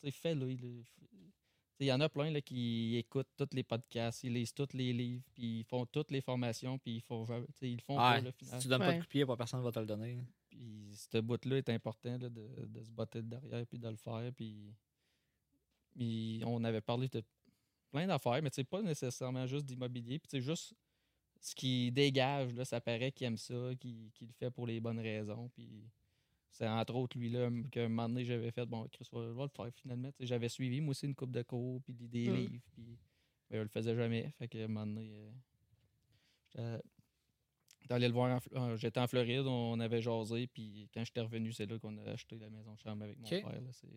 tu 0.00 0.06
sais, 0.06 0.10
fais-le. 0.12 0.46
là. 0.46 0.54
F- 0.54 0.84
tu 0.84 1.16
sais, 1.16 1.32
Il 1.80 1.86
y 1.86 1.92
en 1.92 2.00
a 2.00 2.08
plein 2.10 2.30
là, 2.30 2.40
qui 2.42 2.96
écoutent 2.96 3.30
tous 3.36 3.48
les 3.52 3.62
podcasts, 3.62 4.22
ils 4.24 4.32
lisent 4.34 4.52
tous 4.52 4.68
les 4.74 4.92
livres, 4.92 5.22
puis 5.34 5.60
ils 5.60 5.64
font 5.64 5.86
toutes 5.86 6.10
les 6.10 6.20
formations, 6.20 6.78
puis 6.78 6.96
ils 6.96 7.00
font, 7.00 7.24
jamais- 7.24 7.46
tu 7.46 7.52
sais, 7.58 7.70
ils 7.70 7.76
le 7.76 7.80
font 7.82 7.96
Ouais. 7.96 8.20
là, 8.20 8.30
Si 8.32 8.44
finalement. 8.44 8.60
tu 8.60 8.68
donnes 8.68 8.78
pas 8.80 8.86
de 8.86 8.90
Ouais. 8.92 8.98
coup 8.98 9.04
de 9.04 9.08
pied, 9.08 9.26
pas 9.26 9.36
personne 9.36 9.62
va 9.62 9.72
te 9.72 9.78
le 9.78 9.86
donner. 9.86 10.18
Puis 10.50 10.90
ce 10.94 11.18
bout-là 11.18 11.56
est 11.58 11.68
important 11.70 12.18
là, 12.18 12.28
de, 12.28 12.66
de 12.66 12.82
se 12.82 12.90
botter 12.90 13.22
derrière 13.22 13.66
puis 13.66 13.78
de 13.78 13.88
le 13.88 13.96
faire. 13.96 14.30
Puis, 14.34 14.74
puis 15.94 16.42
on 16.44 16.62
avait 16.64 16.80
parlé 16.80 17.08
de 17.08 17.22
plein 17.90 18.06
d'affaires, 18.06 18.42
mais 18.42 18.50
c'est 18.52 18.64
pas 18.64 18.82
nécessairement 18.82 19.46
juste 19.46 19.64
d'immobilier. 19.66 20.18
Puis 20.18 20.28
c'est 20.30 20.40
juste 20.40 20.74
ce 21.40 21.54
qui 21.54 21.90
dégage, 21.90 22.52
là, 22.52 22.64
ça 22.64 22.80
paraît 22.80 23.10
qu'il 23.12 23.26
aime 23.26 23.38
ça, 23.38 23.70
qu'il 23.80 24.10
qu'il 24.12 24.26
le 24.28 24.32
fait 24.34 24.50
pour 24.50 24.66
les 24.66 24.80
bonnes 24.80 25.00
raisons. 25.00 25.48
Puis 25.54 25.88
c'est 26.50 26.66
entre 26.68 26.94
autres 26.94 27.18
lui-là 27.18 27.48
qu'un 27.70 27.88
moment 27.88 28.08
donné 28.08 28.24
j'avais 28.24 28.50
fait, 28.50 28.66
bon, 28.66 28.86
Chris, 28.92 29.08
va 29.12 29.20
le 29.44 29.48
faire 29.48 29.70
finalement. 29.74 30.10
Tu 30.12 30.18
sais, 30.18 30.26
J'avais 30.26 30.48
suivi 30.48 30.80
moi 30.80 30.90
aussi 30.90 31.06
une 31.06 31.14
coupe 31.14 31.30
de 31.32 31.42
cours, 31.42 31.80
puis 31.82 31.94
des 31.94 32.28
Mm. 32.30 32.34
livres, 32.34 32.62
puis 32.72 32.98
mais 33.50 33.56
je 33.58 33.62
le 33.62 33.68
faisais 33.68 33.94
jamais. 33.96 34.30
Fait 34.38 34.48
que 34.48 34.58
un 34.58 34.68
moment 34.68 34.86
donné, 34.86 35.10
euh, 35.12 35.30
j'étais- 36.48 36.82
J'étais 37.82 37.94
allé 37.94 38.08
le 38.08 38.14
voir, 38.14 38.30
en 38.30 38.38
Fl- 38.38 38.76
j'étais 38.76 39.00
en 39.00 39.06
Floride, 39.08 39.46
on 39.46 39.80
avait 39.80 40.02
jasé, 40.02 40.46
puis 40.46 40.88
quand 40.92 41.02
j'étais 41.04 41.22
revenu, 41.22 41.50
c'est 41.50 41.64
là 41.66 41.78
qu'on 41.78 41.96
a 41.98 42.10
acheté 42.10 42.38
la 42.38 42.50
maison 42.50 42.74
de 42.74 42.78
chambre 42.78 43.04
avec 43.04 43.18
mon 43.18 43.24
Ok. 43.24 43.30
père. 43.30 43.60
là, 43.60 43.72
c'est- 43.72 43.88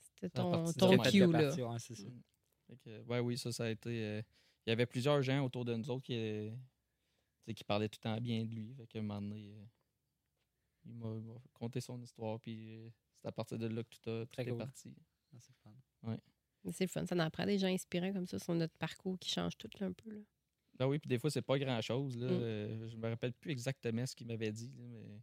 C'était 0.00 0.30
ton, 0.30 0.50
ton 0.72 0.96
que 0.96 1.10
cue, 1.10 1.18
là. 1.20 1.42
parti, 1.42 1.62
ouais, 1.62 1.78
c'est 1.78 1.94
ça. 1.94 2.08
Fait 2.66 2.76
que, 2.78 3.02
ouais, 3.04 3.18
oui, 3.20 3.36
ça, 3.38 3.52
ça 3.52 3.64
a 3.64 3.70
été. 3.70 3.90
euh, 4.04 4.22
il 4.66 4.70
y 4.70 4.72
avait 4.72 4.86
plusieurs 4.86 5.22
gens 5.22 5.44
autour 5.44 5.64
de 5.66 5.74
nous 5.76 5.88
autres 5.90 6.02
qui, 6.02 6.14
euh, 6.16 6.50
qui 7.54 7.62
parlaient 7.62 7.88
tout 7.88 7.98
le 8.02 8.10
temps 8.10 8.20
bien 8.20 8.44
de 8.44 8.50
lui. 8.54 8.74
Fait 8.74 8.86
qu'à 8.86 8.98
un 8.98 9.02
moment 9.02 9.20
donné, 9.20 9.52
euh, 9.54 9.64
il 10.88 10.94
m'a 10.96 11.34
conté 11.54 11.80
son 11.80 12.00
histoire, 12.00 12.38
puis 12.40 12.70
euh, 12.76 12.88
c'est 13.16 13.28
à 13.28 13.32
partir 13.32 13.58
de 13.58 13.66
là 13.66 13.82
que 13.82 13.88
tout, 13.88 14.10
a, 14.10 14.20
tout 14.26 14.32
Très 14.32 14.42
est 14.42 14.48
cool. 14.50 14.58
parti. 14.58 14.94
Ah, 15.32 15.36
c'est 15.40 15.54
fun. 15.62 16.16
C'est 16.72 16.84
le 16.84 16.88
fun. 16.88 17.06
Ça 17.06 17.14
en 17.16 17.30
prend 17.30 17.46
des 17.46 17.58
gens 17.58 17.68
inspirants 17.68 18.12
comme 18.12 18.26
ça 18.26 18.38
sur 18.38 18.54
notre 18.54 18.76
parcours 18.78 19.18
qui 19.18 19.30
change 19.30 19.56
tout 19.56 19.68
là, 19.80 19.86
un 19.86 19.92
peu. 19.92 20.10
Là. 20.10 20.20
Ah 20.80 20.88
oui, 20.88 20.98
puis 20.98 21.08
des 21.08 21.18
fois, 21.18 21.30
c'est 21.30 21.42
pas 21.42 21.58
grand-chose. 21.58 22.16
là. 22.18 22.26
Mm. 22.28 22.30
Euh, 22.42 22.88
je 22.88 22.96
me 22.96 23.08
rappelle 23.08 23.32
plus 23.32 23.50
exactement 23.52 24.04
ce 24.06 24.14
qu'il 24.14 24.26
m'avait 24.26 24.52
dit, 24.52 24.72
là, 24.76 24.84
mais. 24.90 25.20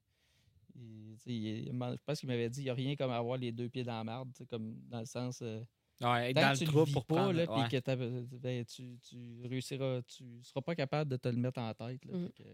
il- 0.76 1.66
je 1.68 2.03
pense 2.05 2.20
qu'il 2.20 2.28
m'avait 2.28 2.49
dit 2.49 2.61
il 2.61 2.63
n'y 2.66 2.70
a 2.70 2.74
rien 2.74 2.95
comme 2.95 3.11
avoir 3.11 3.38
les 3.38 3.51
deux 3.51 3.70
pieds 3.70 3.84
dans 3.84 3.93
la 3.97 4.03
marde, 4.03 4.32
comme 4.49 4.76
dans 4.89 4.99
le 4.99 5.05
sens. 5.05 5.41
euh, 5.41 5.63
Ouais, 6.01 6.32
être 6.32 6.36
Tant 6.36 6.41
dans 6.41 6.53
que 6.53 6.57
tu 6.57 6.66
le 6.66 6.72
trou 6.72 6.84
vis 6.84 6.91
pour 6.91 7.05
pas, 7.05 7.16
prendre. 7.16 7.32
là, 7.32 7.43
ouais. 7.49 7.70
que 7.70 8.36
ben, 8.38 8.66
tu, 8.66 8.97
tu 8.99 9.41
réussiras, 9.47 10.01
tu 10.01 10.26
seras 10.43 10.59
pas 10.61 10.76
capable 10.76 11.09
de 11.09 11.16
te 11.16 11.30
le 11.30 11.38
mettre 11.38 11.61
en 11.61 11.74
tête. 11.74 12.03
Là. 12.03 12.20
Fait 12.28 12.34
que, 12.34 12.49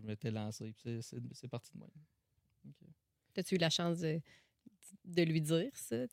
je 0.00 0.06
m'étais 0.06 0.30
lancé, 0.30 0.72
puis 0.72 0.98
c'est- 1.02 1.48
parti 1.48 1.72
de 1.72 1.78
moi. 1.78 1.88
As-tu 3.36 3.54
eu 3.56 3.58
la 3.58 3.70
chance 3.70 3.98
de, 4.00 4.20
de 5.04 5.22
lui 5.22 5.40
dire 5.40 5.70
ça? 5.74 6.06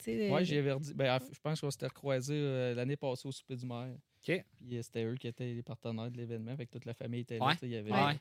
j'y 0.43 0.57
avais 0.57 0.73
redit. 0.73 0.93
Ben, 0.93 1.19
je 1.31 1.39
pense 1.39 1.61
qu'on 1.61 1.71
s'était 1.71 1.87
recroisés 1.87 2.35
euh, 2.35 2.73
l'année 2.75 2.97
passée 2.97 3.27
au 3.27 3.31
souper 3.31 3.55
du 3.55 3.65
maire. 3.65 3.95
OK. 4.27 4.43
Puis 4.57 4.77
euh, 4.77 4.81
c'était 4.81 5.05
eux 5.05 5.15
qui 5.15 5.27
étaient 5.27 5.53
les 5.53 5.63
partenaires 5.63 6.11
de 6.11 6.17
l'événement, 6.17 6.55
fait 6.57 6.65
que 6.65 6.71
toute 6.71 6.85
la 6.85 6.93
famille 6.93 7.21
était 7.21 7.37
là. 7.37 7.47
Ouais. 7.47 7.53
Il 7.61 7.69
y 7.69 7.75
avait 7.75 7.91
Ouais. 7.91 8.19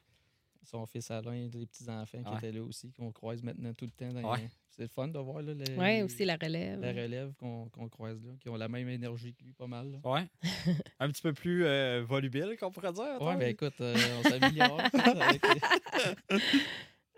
Son 0.65 0.87
fils 0.87 1.11
Alain, 1.11 1.49
les 1.53 1.67
petits-enfants 1.67 2.23
qui 2.23 2.35
étaient 2.37 2.53
là 2.53 2.63
aussi, 2.63 2.91
qu'on 2.93 3.11
croise 3.13 3.43
maintenant 3.43 3.73
tout 3.75 3.85
le 3.85 3.91
temps. 3.91 4.13
dans 4.13 4.31
Ouais. 4.33 4.39
les- 4.43 4.49
C'est 4.71 4.83
le 4.83 4.89
fun 4.89 5.09
de 5.09 5.19
voir 5.19 5.43
là, 5.43 5.53
les- 5.53 5.77
Ouais, 5.77 6.03
aussi 6.03 6.25
la 6.25 6.37
relève. 6.37 6.81
la 6.81 6.93
relève 6.93 7.35
qu'on 7.35 7.69
qu'on 7.69 7.89
croise 7.91 8.23
là, 8.25 8.33
qui 8.41 8.49
ont 8.49 8.57
la 8.57 8.69
même 8.69 8.89
énergie 8.89 9.35
que 9.35 9.45
lui, 9.45 9.53
pas 9.53 9.67
mal. 9.67 9.91
là. 9.93 10.11
Ouais. 10.11 10.27
un 10.99 11.11
petit 11.11 11.21
peu 11.23 11.33
plus 11.35 11.65
euh, 11.67 12.03
volubile, 12.03 12.57
qu'on 12.59 12.71
pourrait 12.71 12.93
dire. 12.93 13.03
Ouais, 13.03 13.15
attends. 13.17 13.39
ben 13.39 13.49
écoute, 13.51 13.79
euh, 13.81 13.95
on 14.19 14.23
s'améliore. 14.31 14.81
Avec 14.81 15.43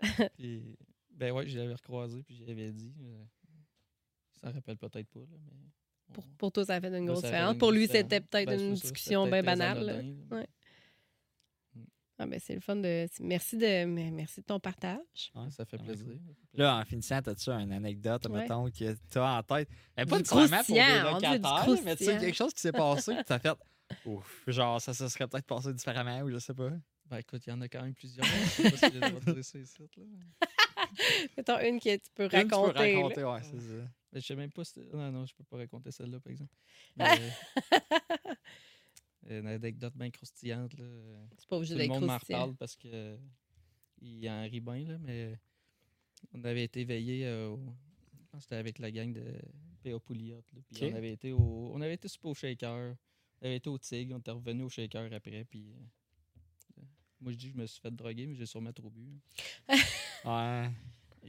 puis, 0.37 0.75
ben 1.11 1.31
ouais, 1.31 1.47
je 1.47 1.57
l'avais 1.57 1.73
recroisé, 1.75 2.23
puis 2.23 2.35
j'avais 2.45 2.71
dit. 2.71 2.93
euh, 3.01 3.23
il 4.35 4.39
s'en 4.41 4.53
rappelle 4.53 4.77
peut-être 4.77 5.09
pas, 5.09 5.19
là, 5.21 5.37
mais 5.45 5.53
Pour, 6.13 6.23
pour 6.37 6.51
toi, 6.51 6.65
ça 6.65 6.75
a 6.75 6.81
fait 6.81 6.87
une 6.95 7.05
grosse 7.05 7.21
ça 7.21 7.27
différence. 7.29 7.57
Pour 7.57 7.71
lui, 7.71 7.87
c'était 7.87 8.19
peut-être 8.21 8.47
Ben, 8.49 8.59
une 8.59 8.75
ça, 8.75 8.81
discussion 8.81 9.27
bien 9.27 9.41
banale. 9.43 9.89
anodin. 9.89 10.15
Ouais. 10.35 10.47
Ah, 12.17 12.25
ben, 12.25 12.39
c'est 12.39 12.53
le 12.55 12.61
fun 12.61 12.77
de. 12.77 13.07
Merci 13.19 13.57
de, 13.57 13.83
merci 13.85 14.39
de 14.39 14.45
ton 14.45 14.59
partage. 14.59 15.31
Ouais. 15.35 15.49
Ça 15.49 15.65
fait 15.65 15.77
Ah, 15.79 15.83
plaisir. 15.83 16.07
Là, 16.53 16.77
en 16.77 16.85
finissant, 16.85 17.17
as-tu 17.17 17.49
une 17.49 17.73
anecdote, 17.73 18.25
Ouais. 18.27 18.41
mettons, 18.41 18.69
que 18.69 18.93
tu 18.93 19.17
as 19.17 19.37
en 19.37 19.43
tête? 19.43 19.67
Mais 19.97 20.05
pas 20.05 20.17
Du 20.17 20.23
nécessairement 20.23 20.63
pour 20.63 20.75
des 20.75 20.99
locataires, 21.11 21.83
mais 21.83 21.95
tu 21.97 22.05
sais, 22.05 22.17
quelque 22.17 22.35
chose 22.35 22.53
qui 22.53 22.61
s'est 22.61 22.71
passé, 22.71 23.15
tu 23.27 23.33
as 23.33 23.39
fait. 23.39 23.57
Ouf, 24.05 24.43
genre, 24.47 24.81
ça 24.81 24.93
se 24.93 25.07
serait 25.09 25.27
peut-être 25.27 25.45
passé 25.45 25.73
différemment 25.73 26.21
ou 26.21 26.31
je 26.31 26.39
sais 26.39 26.53
pas. 26.53 26.71
Ben 27.07 27.17
écoute, 27.17 27.43
il 27.45 27.49
y 27.51 27.53
en 27.53 27.61
a 27.61 27.67
quand 27.67 27.83
même 27.83 27.93
plusieurs. 27.93 28.25
Je 28.25 28.31
sais 28.31 28.71
pas 28.71 28.77
si 28.77 28.93
j'ai 28.93 28.99
le 28.99 29.09
droit 29.11 29.33
de 29.33 29.39
ici, 29.39 29.77
là. 29.97 30.03
Mettons 31.37 31.59
une 31.59 31.79
que 31.79 31.95
tu 31.97 32.09
peux 32.15 32.23
Une, 32.23 32.29
tu 32.29 32.47
peux 32.47 32.55
raconter. 32.55 32.73
là. 32.93 32.97
raconter, 32.97 33.23
ouais, 33.23 33.39
c'est 33.43 33.59
ça. 33.59 33.87
Mais 34.11 34.21
je 34.21 34.25
sais 34.25 34.35
même 34.35 34.51
pas 34.51 34.63
si. 34.63 34.79
Non, 34.91 35.11
non, 35.11 35.25
je 35.27 35.35
peux 35.35 35.43
pas 35.43 35.57
raconter 35.57 35.91
celle-là, 35.91 36.19
par 36.19 36.31
exemple. 36.31 36.53
Mais, 36.97 37.05
une 39.29 39.47
anecdote 39.47 39.93
bien 39.95 40.09
croustillante, 40.11 40.77
là. 40.77 40.85
C'est 41.37 41.47
pas 41.49 41.57
obligé 41.57 41.73
Tout 41.75 41.79
le 41.81 41.87
monde 41.87 42.05
m'en 42.05 42.17
reparle 42.37 42.55
parce 42.55 42.75
que 42.75 42.87
euh, 42.87 43.17
il 44.01 44.29
en 44.29 44.43
rit 44.43 44.59
bien, 44.61 44.85
là, 44.85 44.97
mais 44.99 45.39
on 46.33 46.43
avait 46.43 46.63
été 46.63 46.83
veillé 46.83 47.25
euh, 47.25 47.49
au- 47.49 47.75
je 48.13 48.25
pense 48.31 48.39
que 48.39 48.43
c'était 48.43 48.55
avec 48.55 48.79
la 48.79 48.91
gang 48.91 49.11
de 49.13 49.23
P.A. 49.83 49.99
Pouliot. 49.99 50.37
là, 50.53 50.61
puis 50.67 50.77
on 50.91 50.95
avait 50.95 51.11
été 51.13 51.31
au. 51.31 51.71
On 51.73 51.81
avait 51.81 51.93
été 51.95 52.07
au 52.23 52.33
shaker. 52.33 52.95
On 53.41 53.45
avait 53.45 53.57
été 53.57 53.69
au 53.69 53.77
Tigre, 53.77 54.15
on 54.15 54.19
était 54.19 54.31
revenu 54.31 54.63
au 54.63 54.69
shaker 54.69 55.11
après, 55.13 55.45
puis. 55.45 55.71
euh, 55.73 56.83
moi 57.21 57.31
je 57.31 57.37
dis 57.37 57.47
que 57.47 57.53
je 57.53 57.61
me 57.61 57.65
suis 57.67 57.81
fait 57.81 57.91
droguer, 57.91 58.27
mais 58.27 58.35
j'ai 58.35 58.45
sûrement 58.45 58.73
trop 58.73 58.89
bu. 58.89 59.19
Ouais. 60.25 60.69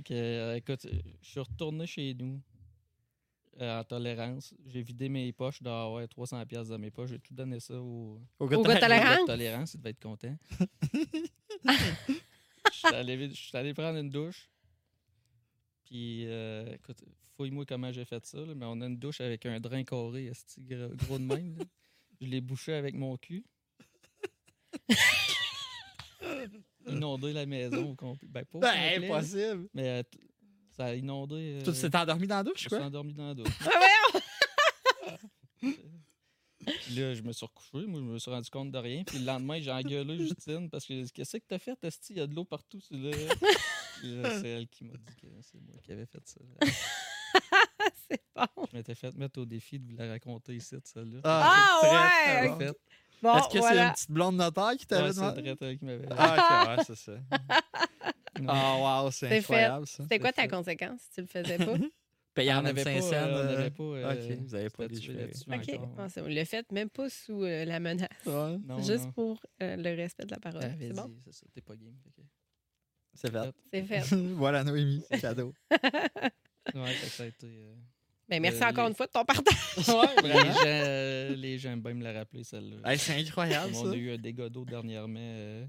Que, 0.05 0.12
euh, 0.12 0.57
écoute, 0.57 0.86
je 1.22 1.26
suis 1.26 1.40
retourné 1.40 1.86
chez 1.86 2.12
nous 2.12 2.38
en 3.61 3.84
tolérance. 3.84 4.54
J'ai 4.66 4.82
vidé 4.82 5.09
mes 5.09 5.32
poches 5.32 5.62
d'avoir 5.62 6.07
300 6.09 6.44
pièces 6.46 6.68
dans 6.68 6.78
mes 6.78 6.90
poches. 6.90 7.11
J'ai 7.11 7.18
tout 7.18 7.34
donné 7.34 7.61
ça 7.61 7.74
au, 7.80 8.20
Au 8.38 8.46
gars 8.46 8.57
de 8.59 9.26
tolérance? 9.26 9.74
Il 9.74 9.78
devait 9.78 9.90
être 9.90 10.00
content. 10.02 10.36
Je 11.64 12.78
suis 12.78 12.86
allé, 12.94 13.28
je 13.30 13.34
suis 13.34 13.57
allé 13.57 13.72
prendre 13.74 13.98
une 13.98 14.11
douche. 14.11 14.50
Puis, 15.84 16.24
euh, 16.26 16.74
écoute, 16.74 17.02
fouille-moi 17.36 17.64
comment 17.64 17.92
j'ai 17.92 18.04
fait 18.04 18.24
ça. 18.26 18.38
là, 18.38 18.54
mais 18.54 18.66
on 18.66 18.80
a 18.80 18.86
une 18.86 18.98
douche 18.98 19.20
avec 19.20 19.46
un 19.46 19.61
drain 19.61 19.84
carré, 19.84 20.26
esti, 20.26 20.61
gros, 20.62 20.88
gros 20.96 21.18
de 21.18 21.24
même. 21.24 21.57
là. 21.59 21.64
Je 22.20 22.26
l'ai 22.26 22.40
bouché 22.40 22.72
avec 22.74 22.94
mon 22.94 23.16
cul. 23.16 23.44
Inondé 26.86 27.32
la 27.32 27.46
maison 27.46 27.90
au 27.90 27.94
complet. 27.94 28.28
Ben, 28.30 28.44
pas 28.44 28.59
Ben, 28.61 29.04
impossible. 29.04 29.68
mais 29.74 29.88
euh, 29.88 30.02
ça 30.77 30.85
a 30.87 30.95
inondé. 30.95 31.61
Tu 31.64 31.70
euh, 31.70 31.89
t'es 31.89 31.97
endormi 31.97 32.27
dans 32.27 32.37
la 32.37 32.43
je 32.45 32.49
douche, 32.51 32.64
me 32.64 32.68
suis 32.68 32.68
quoi? 32.68 32.81
endormi 32.85 33.14
dans 33.14 33.29
la 33.29 33.35
douche. 33.35 33.53
Puis 35.61 36.95
là, 36.97 37.14
je 37.14 37.22
me 37.22 37.33
suis 37.33 37.47
recouché. 37.47 37.87
Moi, 37.87 38.01
je 38.01 38.05
me 38.07 38.18
suis 38.18 38.31
rendu 38.31 38.51
compte 38.51 38.70
de 38.72 38.79
rien. 38.79 39.05
Puis 39.05 39.18
le 39.18 39.24
lendemain, 39.27 39.61
j'ai 39.61 39.70
engueulé 39.70 40.18
Justine 40.27 40.68
parce 40.70 40.85
que 40.85 40.95
j'ai 40.95 41.03
dit 41.05 41.12
Qu'est-ce 41.12 41.37
que 41.37 41.45
t'as 41.47 41.59
fait, 41.59 41.79
Esti? 41.85 42.14
Il 42.14 42.18
y 42.18 42.20
a 42.20 42.27
de 42.27 42.35
l'eau 42.35 42.45
partout. 42.45 42.81
le- 42.91 43.29
c'est 44.41 44.49
elle 44.49 44.68
qui 44.68 44.85
m'a 44.85 44.95
dit 44.97 45.14
que 45.20 45.27
c'est 45.43 45.61
moi 45.61 45.77
qui 45.83 45.93
avais 45.93 46.07
fait 46.07 46.22
ça. 46.27 46.41
c'est 48.09 48.20
bon. 48.35 48.66
Je 48.70 48.77
m'étais 48.77 48.95
fait 48.95 49.14
mettre 49.14 49.41
au 49.41 49.47
défi 49.47 49.79
de 49.79 49.87
vous 49.91 49.97
la 49.97 50.09
raconter 50.09 50.55
ici, 50.57 50.74
de 50.74 50.83
celle-là. 50.85 51.20
Ah, 51.24 51.79
très, 51.81 52.49
ouais, 52.49 52.49
bon. 52.49 52.72
Bon, 53.22 53.39
Est-ce 53.39 53.49
que 53.49 53.62
c'est 53.62 53.79
une 53.83 53.93
petite 53.93 54.11
blonde 54.11 54.37
notaire 54.37 54.72
qui 54.79 54.87
t'avait 54.87 55.09
Ouais, 55.09 55.12
c'est 55.14 55.20
demandé? 55.20 55.79
Qui 55.79 55.85
m'avait 55.87 56.07
Ah, 56.11 56.37
ok, 56.39 56.79
ouais, 56.79 56.85
c'est 56.85 56.97
ça. 56.97 57.12
Ah, 58.49 59.03
wow, 59.05 59.11
c'est 59.11 59.39
incroyable, 59.39 59.87
ça. 59.87 60.03
C'était 60.03 60.18
quoi 60.18 60.32
ta 60.32 60.43
fait. 60.43 60.49
conséquence 60.49 61.01
si 61.03 61.11
tu 61.14 61.20
le 61.22 61.26
faisais 61.26 61.59
pas? 61.59 61.74
Payé 62.34 62.53
on 62.53 62.57
en 62.59 62.62
n'avait 62.62 62.84
25 62.84 62.95
pas, 62.95 63.01
cents. 63.01 63.12
euh, 63.14 63.32
on 63.32 63.37
euh, 63.39 63.57
n'avait 63.57 63.70
pas. 63.70 63.82
euh, 63.82 64.12
ok, 64.12 64.39
vous 64.45 64.55
avez 64.55 64.68
pas 64.70 64.87
légiféré. 64.87 65.18
là-dessus 65.20 65.45
OK. 65.51 65.80
encore. 65.80 65.95
Ah, 65.99 66.09
c'est 66.11 66.20
bon. 66.20 66.28
Le 66.28 66.45
fait 66.45 66.70
même 66.72 66.91
pas 66.91 67.09
sous 67.09 67.43
euh, 67.45 67.64
la 67.64 67.80
menace. 67.80 68.09
ouais, 68.26 68.59
Non, 68.66 68.78
Juste 68.82 69.07
non. 69.07 69.12
pour 69.12 69.41
euh, 69.62 69.76
le 69.76 69.97
respect 69.97 70.26
de 70.26 70.32
la 70.32 70.39
parole. 70.39 70.61
C'est 70.78 70.93
bon? 70.93 71.05
dit, 71.09 71.18
c'est 71.24 71.32
ça, 71.32 71.47
t'es 71.55 71.62
pas 71.62 71.74
game. 71.76 71.95
fait 72.05 72.11
que- 72.11 72.26
c'est 73.14 73.30
fait. 73.32 73.53
C'est 73.72 73.82
fait. 73.84 74.14
voilà, 74.34 74.64
Noémie, 74.64 75.03
c'est 75.11 75.20
cadeau. 75.20 75.55
Ouais, 76.74 76.91
fait 76.93 77.07
ça 77.09 77.22
a 77.22 77.26
été. 77.26 77.47
euh, 77.47 77.74
Ben, 78.28 78.43
merci 78.43 78.62
Euh, 78.62 78.66
encore 78.68 78.84
les- 78.84 78.91
une 78.91 78.97
fois 78.97 79.07
de 79.07 79.12
ton 79.12 79.24
partage. 79.24 79.55
ouais, 79.89 80.22
les, 80.24 80.32
gens, 80.32 80.61
euh, 80.66 81.34
les 81.37 81.59
gens 81.59 81.70
aiment 81.72 81.80
bien 81.80 81.95
me 81.95 82.03
la 82.05 82.12
rappeler, 82.12 82.43
celle-là. 82.45 82.93
Hey, 82.93 82.99
c'est 82.99 83.14
incroyable, 83.18 83.72
Tout 83.72 83.84
ça. 83.84 83.91
a 83.93 83.95
eu 83.95 84.12
un 84.12 84.18
dégât 84.18 84.49
d'eau 84.51 84.64
dernièrement. 84.64 85.16
euh, 85.20 85.64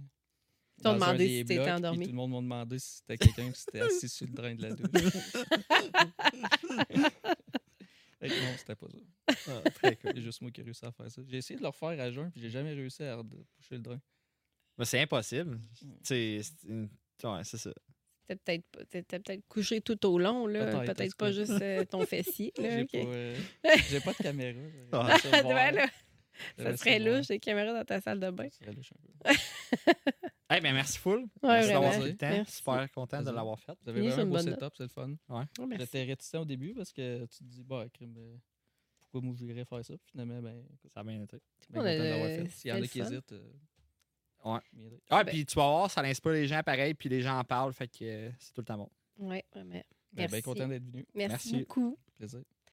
Ils 0.78 0.84
t'ont 0.84 0.94
demandé 0.94 1.28
si 1.28 1.46
t'étais 1.46 1.72
endormi. 1.72 2.06
Tout 2.06 2.12
le 2.12 2.16
monde 2.16 2.32
m'a 2.32 2.42
demandé 2.42 2.80
si 2.80 2.98
c'était 2.98 3.18
quelqu'un 3.18 3.52
qui 3.52 3.60
s'était 3.60 3.82
assis 3.82 4.10
sur 4.10 4.28
le 4.28 4.34
drain 4.34 4.56
de 4.56 4.62
la 4.62 4.70
douche. 4.74 5.14
Non, 8.20 8.58
c'était 8.58 8.76
pas 8.76 8.88
ça. 8.90 9.62
Ah, 9.64 9.70
très 9.70 9.96
cool. 9.96 10.12
C'est 10.16 10.22
juste 10.22 10.42
moi 10.42 10.50
qui 10.52 10.62
ai 10.62 10.64
réussi 10.64 10.84
à 10.86 10.92
faire 10.92 11.10
ça. 11.10 11.22
J'ai 11.28 11.38
essayé 11.38 11.58
de 11.58 11.62
le 11.62 11.68
refaire 11.68 11.90
à 12.00 12.12
jeun, 12.12 12.32
puis 12.32 12.42
j'ai 12.42 12.50
jamais 12.50 12.74
réussi 12.74 13.04
à 13.04 13.16
pousser 13.18 13.76
le 13.76 13.80
drain. 13.80 14.02
Mais 14.78 14.86
c'est 14.86 15.00
impossible. 15.00 15.60
Tu 15.80 15.86
sais, 16.04 16.42
c'est 16.42 16.68
une- 16.68 16.90
ouais, 17.24 17.44
c'est 17.44 17.58
ça. 17.58 17.72
T'étais 18.28 18.64
peut-être 18.72 19.08
peut-être 19.08 19.48
couché 19.48 19.82
tout 19.82 20.04
au 20.06 20.20
long, 20.20 20.48
là. 20.48 20.84
Peut-être, 20.84 21.16
pas 21.16 21.32
juste 21.32 21.62
euh, 21.62 21.86
ton 21.86 22.06
fessier. 22.06 22.52
Là, 22.58 22.70
J'ai 22.72 22.82
ok. 22.82 22.92
pas, 22.92 22.98
euh, 22.98 23.38
j'ai 23.90 24.00
pas 24.02 24.12
de 24.14 24.18
caméra. 24.18 24.60
Ah. 24.92 25.18
Ça 26.58 26.64
ça 26.72 26.78
serait 26.78 27.00
louche, 27.00 27.28
des 27.28 27.40
caméras 27.40 27.74
dans 27.74 27.86
ta 27.86 28.00
salle 28.02 28.20
de 28.20 28.30
bain. 28.30 28.50
Ça 28.50 28.60
serait 28.60 28.74
louche 28.74 28.92
un 28.94 29.30
peu. 29.32 29.34
Hey, 30.50 30.62
ben 30.62 30.74
merci 30.74 30.98
full. 30.98 31.20
Ouais, 31.24 31.28
merci 31.44 31.70
d'avoir 31.74 31.92
pris 31.92 32.04
le 32.12 32.16
temps. 32.16 32.30
Merci. 32.30 32.56
Super 32.56 32.92
content 32.94 33.22
de 33.22 33.32
l'avoir 33.32 33.60
fait. 33.60 33.74
Vous 33.84 33.90
avez 33.90 34.00
Oui, 34.00 34.08
vraiment 34.08 34.16
c'est 34.16 34.22
un 34.22 34.26
beau 34.26 34.32
bonne 34.32 34.54
setup, 34.56 34.74
c'est 34.78 34.84
le 34.84 34.90
fun. 34.90 35.14
Ouais. 35.28 35.78
J'étais 35.78 36.04
réticent 36.06 36.36
au 36.36 36.46
début 36.46 36.74
parce 36.74 36.94
que 36.94 37.26
tu 37.26 37.40
te 37.40 37.44
dis, 37.44 37.64
bah, 37.66 37.86
crime, 37.94 38.16
euh, 38.18 38.38
pourquoi 39.02 39.22
moi 39.28 39.36
j'irais 39.38 39.66
faire 39.66 39.84
ça? 39.84 39.94
Puis 39.98 40.08
finalement, 40.12 40.42
ben, 40.42 40.64
écoute, 40.74 40.90
Ça 40.94 41.02
a 41.02 41.04
bien 41.04 41.22
été. 41.22 41.38
bien 41.70 41.82
content 41.82 41.92
de 42.02 42.10
l'avoir 42.10 42.28
fait. 42.30 42.48
S'il 42.48 42.70
y 42.70 42.74
en 42.74 42.82
a 42.82 42.88
qui 42.88 43.00
hésitent, 43.02 43.32
euh, 43.34 43.52
Ouais. 44.46 44.60
Ah, 45.10 45.24
Ben- 45.26 45.32
puis 45.34 45.46
tu 45.46 45.56
vas 45.56 45.68
voir, 45.68 45.92
ça 45.92 46.00
inspire 46.02 46.32
les 46.32 46.48
gens 46.48 46.64
pareil, 46.64 46.94
puis 46.94 47.10
les 47.10 47.20
gens 47.22 47.38
en 47.38 47.44
parlent, 47.44 47.74
fait 47.74 47.88
que 47.90 48.06
euh, 48.06 48.30
c'est 48.40 48.54
tout 48.54 48.62
le 48.62 48.66
temps 48.66 48.78
bon. 48.78 48.90
Ouais, 49.18 49.44
vraiment. 49.52 49.84
Ben, 50.14 50.28
bien 50.28 50.42
content 50.42 50.68
d'être 50.70 50.86
venu. 50.86 51.06
Merci, 51.14 51.50
Merci. 51.52 51.58
beaucoup. 51.66 51.98
Plaisir. 52.16 52.42